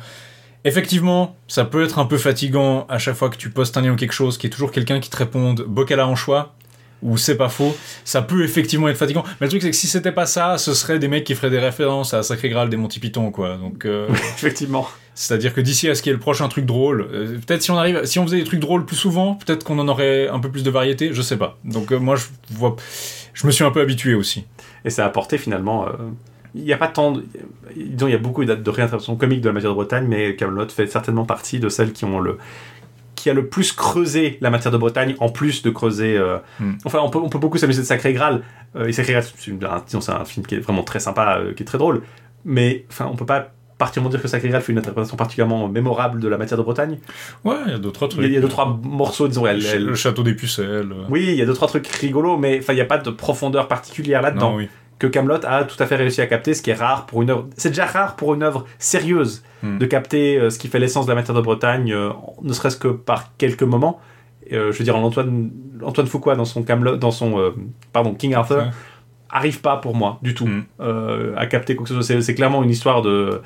effectivement, 0.65 1.37
ça 1.49 1.65
peut 1.65 1.85
être 1.85 1.99
un 1.99 2.07
peu 2.07 2.19
fatigant 2.19 2.87
à 2.89 2.99
chaque 2.99 3.15
fois 3.17 3.31
que 3.31 3.37
tu 3.37 3.51
postes 3.51 3.77
un 3.77 3.83
lien 3.83 3.93
ou 3.93 3.97
quelque 3.97 4.13
chose, 4.13 4.39
qui 4.39 4.47
est 4.47 4.51
toujours 4.51 4.73
quelqu'un 4.73 5.01
qui 5.01 5.11
te 5.11 5.17
réponde 5.17 5.63
bocal 5.63 6.01
à 6.01 6.07
anchois 6.07 6.55
ou 7.03 7.19
c'est 7.19 7.37
pas 7.37 7.51
faux. 7.51 7.77
Ça 8.05 8.23
peut 8.23 8.45
effectivement 8.45 8.89
être 8.89 8.97
fatigant. 8.97 9.25
Mais 9.41 9.47
le 9.47 9.49
truc 9.51 9.63
c'est 9.63 9.71
que 9.71 9.77
si 9.77 9.87
c'était 9.87 10.13
pas 10.13 10.27
ça, 10.27 10.59
ce 10.59 10.75
serait 10.75 10.99
des 10.99 11.09
mecs 11.09 11.25
qui 11.25 11.35
feraient 11.35 11.51
des 11.51 11.59
références 11.59 12.15
à 12.15 12.23
Sacré 12.23 12.49
Graal 12.49 12.71
des 12.71 12.77
Monty 12.77 12.99
Python, 12.99 13.31
quoi. 13.31 13.57
Donc 13.57 13.85
euh, 13.85 14.09
Effectivement. 14.39 14.89
c'est-à-dire 15.15 15.53
que 15.53 15.61
d'ici 15.61 15.89
à 15.89 15.95
ce 15.95 16.03
qu'il 16.03 16.11
y 16.11 16.15
ait 16.15 16.17
le 16.17 16.21
prochain 16.21 16.49
truc 16.49 16.65
drôle, 16.65 17.07
euh, 17.13 17.39
peut-être 17.47 17.63
si 17.63 17.71
on 17.71 17.77
arrive, 17.77 18.05
si 18.05 18.19
on 18.19 18.25
faisait 18.25 18.39
des 18.39 18.45
trucs 18.45 18.61
drôles 18.61 18.87
plus 18.87 18.97
souvent, 18.97 19.35
peut-être 19.35 19.65
qu'on 19.65 19.79
en 19.79 19.89
aurait 19.89 20.29
un 20.29 20.41
peu 20.41 20.51
plus 20.51 20.63
de 20.65 20.71
variété, 20.71 21.11
je 21.13 21.21
sais 21.21 21.37
pas. 21.37 21.59
Donc 21.65 21.93
euh, 21.93 21.99
moi 21.99 22.17
je 22.17 22.25
vois, 22.51 22.75
je 23.35 23.47
me 23.47 23.53
suis 23.53 23.65
un 23.65 23.71
peu 23.71 23.81
habitué 23.81 24.15
aussi. 24.15 24.47
Et 24.85 24.91
ça 24.91 25.05
a 25.05 25.07
apporté 25.07 25.37
finalement. 25.39 25.87
euh, 25.87 25.91
Il 26.55 26.63
n'y 26.65 26.73
a 26.73 26.79
pas 26.79 26.89
tant 26.89 27.13
de. 27.13 27.25
Disons, 27.77 28.07
il 28.07 28.13
y 28.13 28.15
a 28.15 28.19
beaucoup 28.19 28.45
de, 28.45 28.55
de 28.55 28.71
réinterprétations 28.71 29.17
comiques 29.17 29.41
de 29.43 29.49
la 29.49 29.53
matière 29.53 29.71
de 29.71 29.75
Bretagne, 29.75 30.07
mais 30.09 30.37
Camelot 30.37 30.69
fait 30.69 30.87
certainement 30.87 31.27
partie 31.27 31.59
de 31.59 31.69
celles 31.69 31.93
qui 31.93 32.05
ont 32.05 32.21
le 32.21 32.39
qui 33.17 33.31
a 33.31 33.33
le 33.35 33.47
plus 33.47 33.73
creusé 33.73 34.37
la 34.43 34.51
matière 34.51 34.71
de 34.71 34.77
Bretagne, 34.77 35.15
en 35.19 35.31
plus 35.31 35.63
de 35.63 35.71
creuser. 35.71 36.15
euh, 36.19 36.37
Hmm. 36.61 36.73
Enfin, 36.85 36.99
on 37.03 37.09
peut, 37.09 37.19
on 37.19 37.31
peut 37.31 37.39
beaucoup 37.39 37.57
s'amuser 37.57 37.81
de 37.81 37.87
Sacré 37.87 38.13
Graal. 38.13 38.43
Euh, 38.77 38.87
et 38.87 38.93
Sacré 38.93 39.15
Graal, 39.15 39.25
c'est 39.87 40.11
un, 40.11 40.25
film 40.27 40.45
qui 40.45 40.57
est 40.57 40.59
vraiment 40.59 40.83
très 40.83 41.01
sympa, 41.01 41.39
euh, 41.39 41.55
qui 41.55 41.63
est 41.63 41.67
très 41.67 41.79
drôle. 41.79 42.03
Mais 42.45 42.85
enfin, 42.91 43.09
on 43.11 43.17
peut 43.17 43.25
pas 43.25 43.54
particulièrement 43.79 44.11
dire 44.11 44.23
que 44.23 44.29
Sacré 44.29 44.49
Graal 44.49 44.63
fait 44.63 44.73
une 44.73 44.79
interprétation 44.79 45.17
particulièrement 45.17 45.69
mémorable 45.69 46.21
de 46.21 46.29
la 46.29 46.39
matière 46.39 46.57
de 46.59 46.63
Bretagne. 46.63 46.99
Ouais, 47.45 47.57
il 47.67 47.73
y 47.73 47.75
a 47.75 47.79
d'autres 47.79 48.05
Il 48.07 48.09
trucs. 48.09 48.27
il 48.27 48.33
y 48.33 48.37
a 48.37 48.41
deux 48.41 48.49
trois 48.49 48.79
morceaux, 48.83 49.27
disons, 49.29 49.47
elle- 49.47 49.59
Le, 49.61 49.67
elle- 49.67 49.85
le 49.87 49.95
château 49.95 50.23
des 50.23 50.35
pucelles. 50.35 50.93
euh, 50.93 51.05
oui, 51.11 51.25
il 51.29 51.35
y 51.35 51.43
a 51.43 51.47
deux 51.47 51.55
trois 51.55 51.69
trucs 51.69 51.87
rigolos, 51.89 52.37
mais 52.37 52.59
enfin, 52.61 52.73
il 52.73 52.77
n'y 52.77 52.83
a 52.83 52.87
pas 52.87 52.99
de 52.99 53.11
profondeur 53.11 53.67
particulière 53.69 54.23
là-dedans 54.23 54.55
oui. 54.57 54.69
que 54.99 55.07
Camelot 55.09 55.45
a 55.45 55.65
tout 55.65 55.81
à 55.83 55.87
fait 55.87 55.97
réussi 55.97 56.21
à 56.21 56.27
capter, 56.27 56.55
ce 56.55 56.63
qui 56.63 56.71
est 56.71 56.75
rare 56.75 57.07
pour 57.07 57.23
une 57.23 57.31
œuvre. 57.31 57.49
C'est 57.57 57.71
déjà 57.71 57.85
rare 57.87 58.15
pour 58.17 58.35
une 58.35 58.43
œuvre 58.43 58.65
sérieuse 58.79 59.43
Hmm. 59.63 59.79
de 59.79 59.87
capter 59.87 60.37
euh, 60.39 60.51
ce 60.51 60.59
qui 60.59 60.69
fait 60.69 60.79
l'essence 60.79 61.07
de 61.07 61.11
la 61.11 61.15
matière 61.17 61.35
de 61.35 61.41
Bretagne, 61.41 61.91
euh, 61.93 62.11
ne 62.43 62.53
serait-ce 62.53 62.77
que 62.77 62.89
par 62.89 63.35
quelques 63.39 63.63
moments. 63.63 63.99
Euh, 64.53 64.71
je 64.73 64.79
veux 64.79 64.85
dire, 64.85 64.95
Antoine, 64.95 65.51
Antoine 65.83 66.07
Fuqua 66.07 66.37
dans 66.37 66.45
son 66.45 66.63
Camelot, 66.63 66.97
dans 66.99 67.11
son 67.11 67.53
pardon 67.93 68.13
King 68.15 68.35
Arthur, 68.35 68.59
Ouais. 68.59 68.65
Arrive 69.31 69.61
pas 69.61 69.77
pour 69.77 69.95
moi 69.95 70.19
du 70.23 70.35
tout 70.35 70.47
Hmm. 70.47 70.63
euh, 70.81 71.35
à 71.37 71.47
capter 71.47 71.75
quoi 71.75 71.85
que 71.85 71.95
ce 71.95 72.01
soit. 72.01 72.21
C'est, 72.23 72.35
clairement 72.35 72.63
une 72.63 72.71
histoire 72.71 73.03
de 73.03 73.41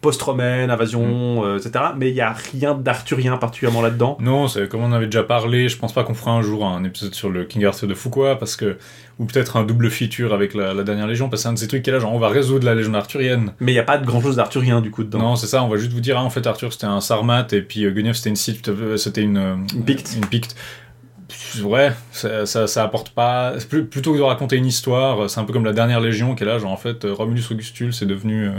post-romaine, 0.00 0.70
invasion, 0.70 1.44
euh, 1.44 1.58
etc. 1.58 1.84
Mais 1.96 2.10
il 2.10 2.14
y 2.14 2.20
a 2.20 2.32
rien 2.52 2.74
d'arthurien 2.74 3.36
particulièrement 3.36 3.82
là-dedans. 3.82 4.16
Non, 4.20 4.46
comme 4.70 4.82
on 4.82 4.92
avait 4.92 5.06
déjà 5.06 5.22
parlé. 5.22 5.68
Je 5.68 5.76
pense 5.76 5.92
pas 5.92 6.04
qu'on 6.04 6.14
fera 6.14 6.32
un 6.32 6.42
jour 6.42 6.66
un 6.66 6.84
épisode 6.84 7.14
sur 7.14 7.30
le 7.30 7.44
King 7.44 7.64
Arthur 7.64 7.88
de 7.88 7.94
Fuqua 7.94 8.36
parce 8.36 8.56
que 8.56 8.76
ou 9.18 9.24
peut-être 9.26 9.56
un 9.56 9.64
double 9.64 9.90
feature 9.90 10.32
avec 10.32 10.54
la, 10.54 10.72
la 10.72 10.82
dernière 10.84 11.06
Légion 11.06 11.28
parce 11.28 11.40
que 11.40 11.42
c'est 11.42 11.48
un 11.48 11.52
de 11.52 11.58
ces 11.58 11.68
trucs 11.68 11.82
qui 11.82 11.90
est 11.90 11.92
là 11.92 11.98
genre 11.98 12.14
on 12.14 12.18
va 12.18 12.28
résoudre 12.28 12.64
la 12.66 12.74
Légende 12.74 12.96
arthurienne. 12.96 13.52
Mais 13.60 13.72
il 13.72 13.74
n'y 13.74 13.80
a 13.80 13.84
pas 13.84 13.98
de 13.98 14.06
grand-chose 14.06 14.36
d'arthurien 14.36 14.80
du 14.80 14.90
coup 14.90 15.04
dedans. 15.04 15.18
Non, 15.18 15.36
c'est 15.36 15.46
ça. 15.46 15.62
On 15.62 15.68
va 15.68 15.76
juste 15.76 15.92
vous 15.92 16.00
dire 16.00 16.16
ah, 16.18 16.24
en 16.24 16.30
fait 16.30 16.46
Arthur 16.46 16.72
c'était 16.72 16.86
un 16.86 17.00
Sarmate 17.00 17.52
et 17.52 17.62
puis 17.62 17.84
euh, 17.84 17.90
Guenièvre 17.90 18.16
c'était 18.16 18.30
une 18.30 18.36
euh, 18.68 18.96
c'était 18.96 19.22
une 19.22 19.66
Une 19.74 19.84
Picte. 19.84 20.14
Une 20.16 20.26
Picte. 20.26 20.56
Ouais, 21.64 21.92
ça, 22.12 22.46
ça, 22.46 22.66
ça 22.66 22.84
apporte 22.84 23.10
pas. 23.10 23.52
plus- 23.68 23.84
Plutôt 23.84 24.12
que 24.12 24.18
de 24.18 24.22
raconter 24.22 24.56
une 24.56 24.66
histoire, 24.66 25.28
c'est 25.28 25.40
un 25.40 25.44
peu 25.44 25.52
comme 25.52 25.64
la 25.64 25.72
dernière 25.72 26.00
Légion 26.00 26.34
qui 26.34 26.44
est 26.44 26.46
là, 26.46 26.58
genre 26.58 26.72
en 26.72 26.76
fait 26.76 27.04
euh, 27.04 27.12
Romulus 27.12 27.44
Augustule 27.50 27.92
c'est 27.92 28.06
devenu 28.06 28.48
euh, 28.48 28.52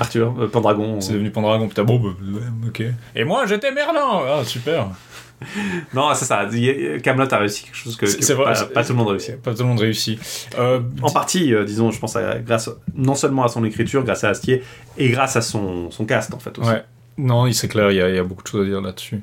Arthur, 0.00 0.34
euh, 0.40 0.48
Pendragon. 0.48 1.00
c'est 1.00 1.12
devenu 1.12 1.30
Pendragon. 1.30 1.68
Putain 1.68 1.84
bon, 1.84 1.98
bah, 1.98 2.08
ouais, 2.32 2.68
ok. 2.68 2.82
Et 3.14 3.24
moi 3.24 3.44
j'étais 3.46 3.70
Merlin. 3.72 4.00
Ah 4.28 4.42
super. 4.44 4.88
Non, 5.94 6.10
c'est 6.14 6.24
ça. 6.24 6.48
Camelot 7.02 7.32
a 7.32 7.38
réussi 7.38 7.62
quelque 7.64 7.76
chose 7.76 7.96
que, 7.96 8.06
C'est- 8.06 8.18
que 8.18 8.32
vrai, 8.32 8.52
pas, 8.74 8.82
tout 8.82 8.92
le 8.92 8.98
monde 8.98 9.08
réussit. 9.08 9.36
Pas 9.40 9.52
tout 9.54 9.62
le 9.62 9.68
monde 9.68 9.78
réussit. 9.78 10.18
Euh, 10.58 10.80
En 11.00 11.10
partie, 11.12 11.54
euh, 11.54 11.64
disons, 11.64 11.92
je 11.92 12.00
pense, 12.00 12.16
à- 12.16 12.40
grâce 12.40 12.68
non 12.96 13.14
seulement 13.14 13.44
à 13.44 13.48
son 13.48 13.64
écriture, 13.64 14.02
grâce 14.02 14.24
à 14.24 14.30
Astier, 14.30 14.64
et 14.96 15.08
grâce 15.10 15.36
à 15.36 15.40
son, 15.40 15.92
son 15.92 16.06
cast, 16.06 16.34
en 16.34 16.40
fait, 16.40 16.58
aussi. 16.58 16.68
Ouais. 16.68 16.82
Non, 17.18 17.46
il- 17.46 17.54
c'est 17.54 17.68
clair, 17.68 17.92
il 17.92 17.98
y, 17.98 18.00
a, 18.02 18.08
il 18.08 18.16
y 18.16 18.18
a 18.18 18.24
beaucoup 18.24 18.42
de 18.42 18.48
choses 18.48 18.66
à 18.66 18.68
dire 18.68 18.80
là-dessus. 18.80 19.20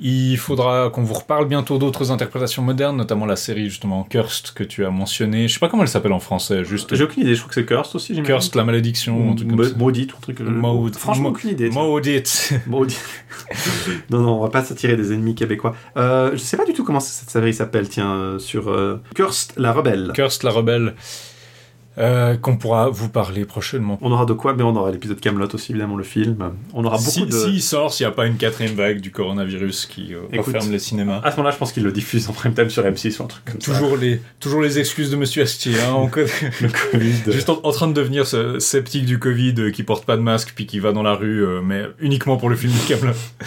Il 0.00 0.36
faudra 0.36 0.90
qu'on 0.90 1.02
vous 1.02 1.14
reparle 1.14 1.46
bientôt 1.48 1.78
d'autres 1.78 2.10
interprétations 2.12 2.62
modernes, 2.62 2.96
notamment 2.96 3.24
la 3.24 3.36
série 3.36 3.70
justement 3.70 4.04
Cursed 4.04 4.52
que 4.54 4.62
tu 4.62 4.84
as 4.84 4.90
mentionné. 4.90 5.48
Je 5.48 5.54
sais 5.54 5.58
pas 5.60 5.68
comment 5.68 5.82
elle 5.84 5.88
s'appelle 5.88 6.12
en 6.12 6.20
français, 6.20 6.64
juste 6.64 6.94
J'ai 6.94 7.04
aucune 7.04 7.22
idée, 7.22 7.34
je 7.34 7.40
trouve 7.40 7.48
que 7.48 7.54
c'est 7.60 7.66
Cursed 7.66 7.96
aussi. 7.96 8.22
Cursed, 8.22 8.54
la 8.56 8.64
malédiction, 8.64 9.18
ou 9.18 9.32
un 9.32 9.34
truc 9.34 9.48
comme 9.48 9.64
ça. 9.64 9.74
Maudite, 9.76 10.12
ou 10.12 10.16
un 10.16 10.20
truc. 10.20 10.40
euh, 10.42 10.44
Maud- 10.50 10.96
Franchement, 10.96 11.30
aucune 11.30 11.50
idée. 11.50 11.70
Maudite. 11.70 12.52
Maudit. 12.66 12.98
non, 14.10 14.20
non, 14.20 14.38
on 14.38 14.42
va 14.42 14.50
pas 14.50 14.62
s'attirer 14.64 14.96
des 14.96 15.12
ennemis 15.12 15.34
québécois. 15.34 15.74
Euh, 15.96 16.32
je 16.32 16.36
sais 16.38 16.56
pas 16.56 16.64
du 16.66 16.72
tout 16.74 16.84
comment 16.84 17.00
cette 17.00 17.30
série 17.30 17.54
s'appelle, 17.54 17.88
tiens, 17.88 18.12
euh, 18.14 18.38
sur 18.38 18.68
euh, 18.68 19.00
Cursed, 19.14 19.52
la 19.56 19.72
rebelle. 19.72 20.12
Cursed, 20.14 20.42
la 20.42 20.50
rebelle, 20.50 20.94
euh, 21.98 22.36
qu'on 22.36 22.56
pourra 22.56 22.88
vous 22.90 23.08
parler 23.08 23.44
prochainement. 23.44 23.98
On 24.02 24.12
aura 24.12 24.26
de 24.26 24.34
quoi, 24.34 24.54
mais 24.54 24.62
on 24.62 24.76
aura 24.76 24.90
l'épisode 24.90 25.18
Camelot 25.18 25.48
aussi, 25.54 25.72
évidemment, 25.72 25.96
le 25.96 26.04
film. 26.04 26.52
On 26.74 26.84
aura 26.84 26.98
beaucoup 26.98 27.10
Si, 27.10 27.26
de. 27.26 27.32
S'il 27.32 27.62
sort, 27.62 27.92
s'il 27.92 28.06
n'y 28.06 28.12
a 28.12 28.14
pas 28.14 28.26
une 28.26 28.36
quatrième 28.36 28.74
vague 28.74 29.00
du 29.00 29.10
coronavirus 29.10 29.86
qui 29.86 30.14
euh, 30.14 30.20
Écoute, 30.32 30.54
referme 30.54 30.70
les 30.70 30.78
cinémas. 30.78 31.20
À 31.24 31.30
ce 31.30 31.36
moment-là, 31.36 31.54
je 31.54 31.58
pense 31.58 31.72
qu'il 31.72 31.84
le 31.84 31.92
diffuse 31.92 32.28
en 32.28 32.32
prime 32.32 32.52
time 32.52 32.68
sur 32.68 32.82
M6 32.82 33.18
ou 33.18 33.24
un 33.24 33.26
truc 33.26 33.44
comme 33.44 33.60
ça. 33.60 33.72
Toujours 33.72 33.96
les, 33.96 34.20
toujours 34.40 34.60
les 34.62 34.78
excuses 34.78 35.10
de 35.10 35.16
Monsieur 35.16 35.42
Astier. 35.42 35.74
Hein, 35.80 35.94
on 35.94 36.06
le 36.14 36.90
Covid. 36.90 37.32
Juste 37.32 37.48
en, 37.48 37.60
en 37.62 37.72
train 37.72 37.88
de 37.88 37.94
devenir 37.94 38.26
ce 38.26 38.58
sceptique 38.58 39.06
du 39.06 39.18
Covid 39.18 39.54
euh, 39.58 39.70
qui 39.70 39.82
porte 39.82 40.04
pas 40.04 40.16
de 40.16 40.22
masque 40.22 40.52
puis 40.54 40.66
qui 40.66 40.78
va 40.78 40.92
dans 40.92 41.02
la 41.02 41.14
rue, 41.14 41.44
euh, 41.44 41.62
mais 41.62 41.84
uniquement 42.00 42.36
pour 42.36 42.50
le 42.50 42.56
film 42.56 42.72
de 42.72 42.88
Camelot. 42.88 43.14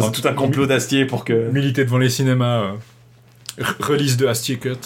C'est 0.00 0.12
tout 0.12 0.26
un 0.26 0.32
complot 0.32 0.66
d'Astier 0.66 1.04
pour 1.04 1.24
que. 1.24 1.50
Militer 1.52 1.84
devant 1.84 1.98
les 1.98 2.10
cinémas. 2.10 2.72
Re- 3.58 3.82
Release 3.84 4.16
de 4.16 4.26
Astier 4.26 4.58
Cut. 4.58 4.78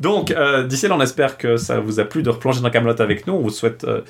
Donc, 0.00 0.30
euh, 0.30 0.64
d'ici 0.66 0.88
là, 0.88 0.96
on 0.96 1.00
espère 1.00 1.38
que 1.38 1.56
ça 1.56 1.80
vous 1.80 2.00
a 2.00 2.04
plu 2.04 2.22
de 2.22 2.30
replonger 2.30 2.60
dans 2.60 2.70
Camelot 2.70 3.00
avec 3.00 3.26
nous. 3.26 3.34
On 3.34 3.40
vous 3.42 3.50
souhaite 3.50 3.84
euh, 3.84 4.00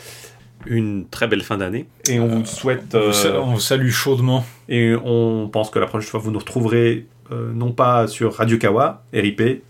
une 0.67 1.07
très 1.09 1.27
belle 1.27 1.43
fin 1.43 1.59
d'année. 1.59 1.87
Et 2.09 2.21
on 2.21 2.27
vous 2.27 2.45
souhaite. 2.45 2.95
On 2.95 3.01
vous 3.11 3.27
euh, 3.27 3.41
On 3.41 3.53
vous 3.55 3.61
salue 3.61 3.91
chaudement. 3.91 4.45
et 4.69 4.95
on 5.05 5.49
pense 5.49 5.71
que 5.71 5.79
la 5.79 5.87
prochaine 5.87 6.09
fois, 6.09 6.21
vous 6.21 6.31
nous 6.31 6.39
retrouverez 6.39 7.07
non 7.55 7.73
pas 7.73 8.09
sur 8.09 8.35
Radio 8.35 8.59
Kawa, 8.59 9.05
RIP, 9.15 9.63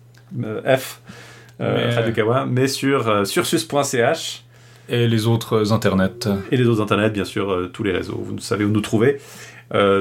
F, 0.67 1.01
Mais- 1.61 1.95
Radio 1.95 2.13
Kawa, 2.13 2.45
mais 2.45 2.67
sur 2.67 3.25
sursus.ch 3.25 4.43
Et 4.89 5.07
les 5.07 5.27
autres 5.29 5.73
internets. 5.73 6.27
et 6.51 6.57
les 6.57 6.67
autres 6.67 6.83
internets, 6.83 7.11
bien 7.11 7.25
sûr, 7.25 7.71
tous 7.73 7.85
les 7.85 7.93
réseaux. 7.93 8.21
Vous 8.21 8.39
savez 8.41 8.65
où 8.65 8.71
nous 8.71 8.81
trouver. 8.81 9.19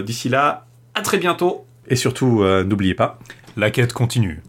D'ici 0.03 0.27
là, 0.29 0.65
à 0.95 1.01
très 1.01 1.19
bientôt. 1.19 1.65
Et 1.87 1.95
surtout, 1.95 2.41
euh, 2.43 2.63
n'oubliez 2.63 2.93
pas. 2.93 3.19
La 3.57 3.69
quête 3.69 3.91
continue. 3.91 4.41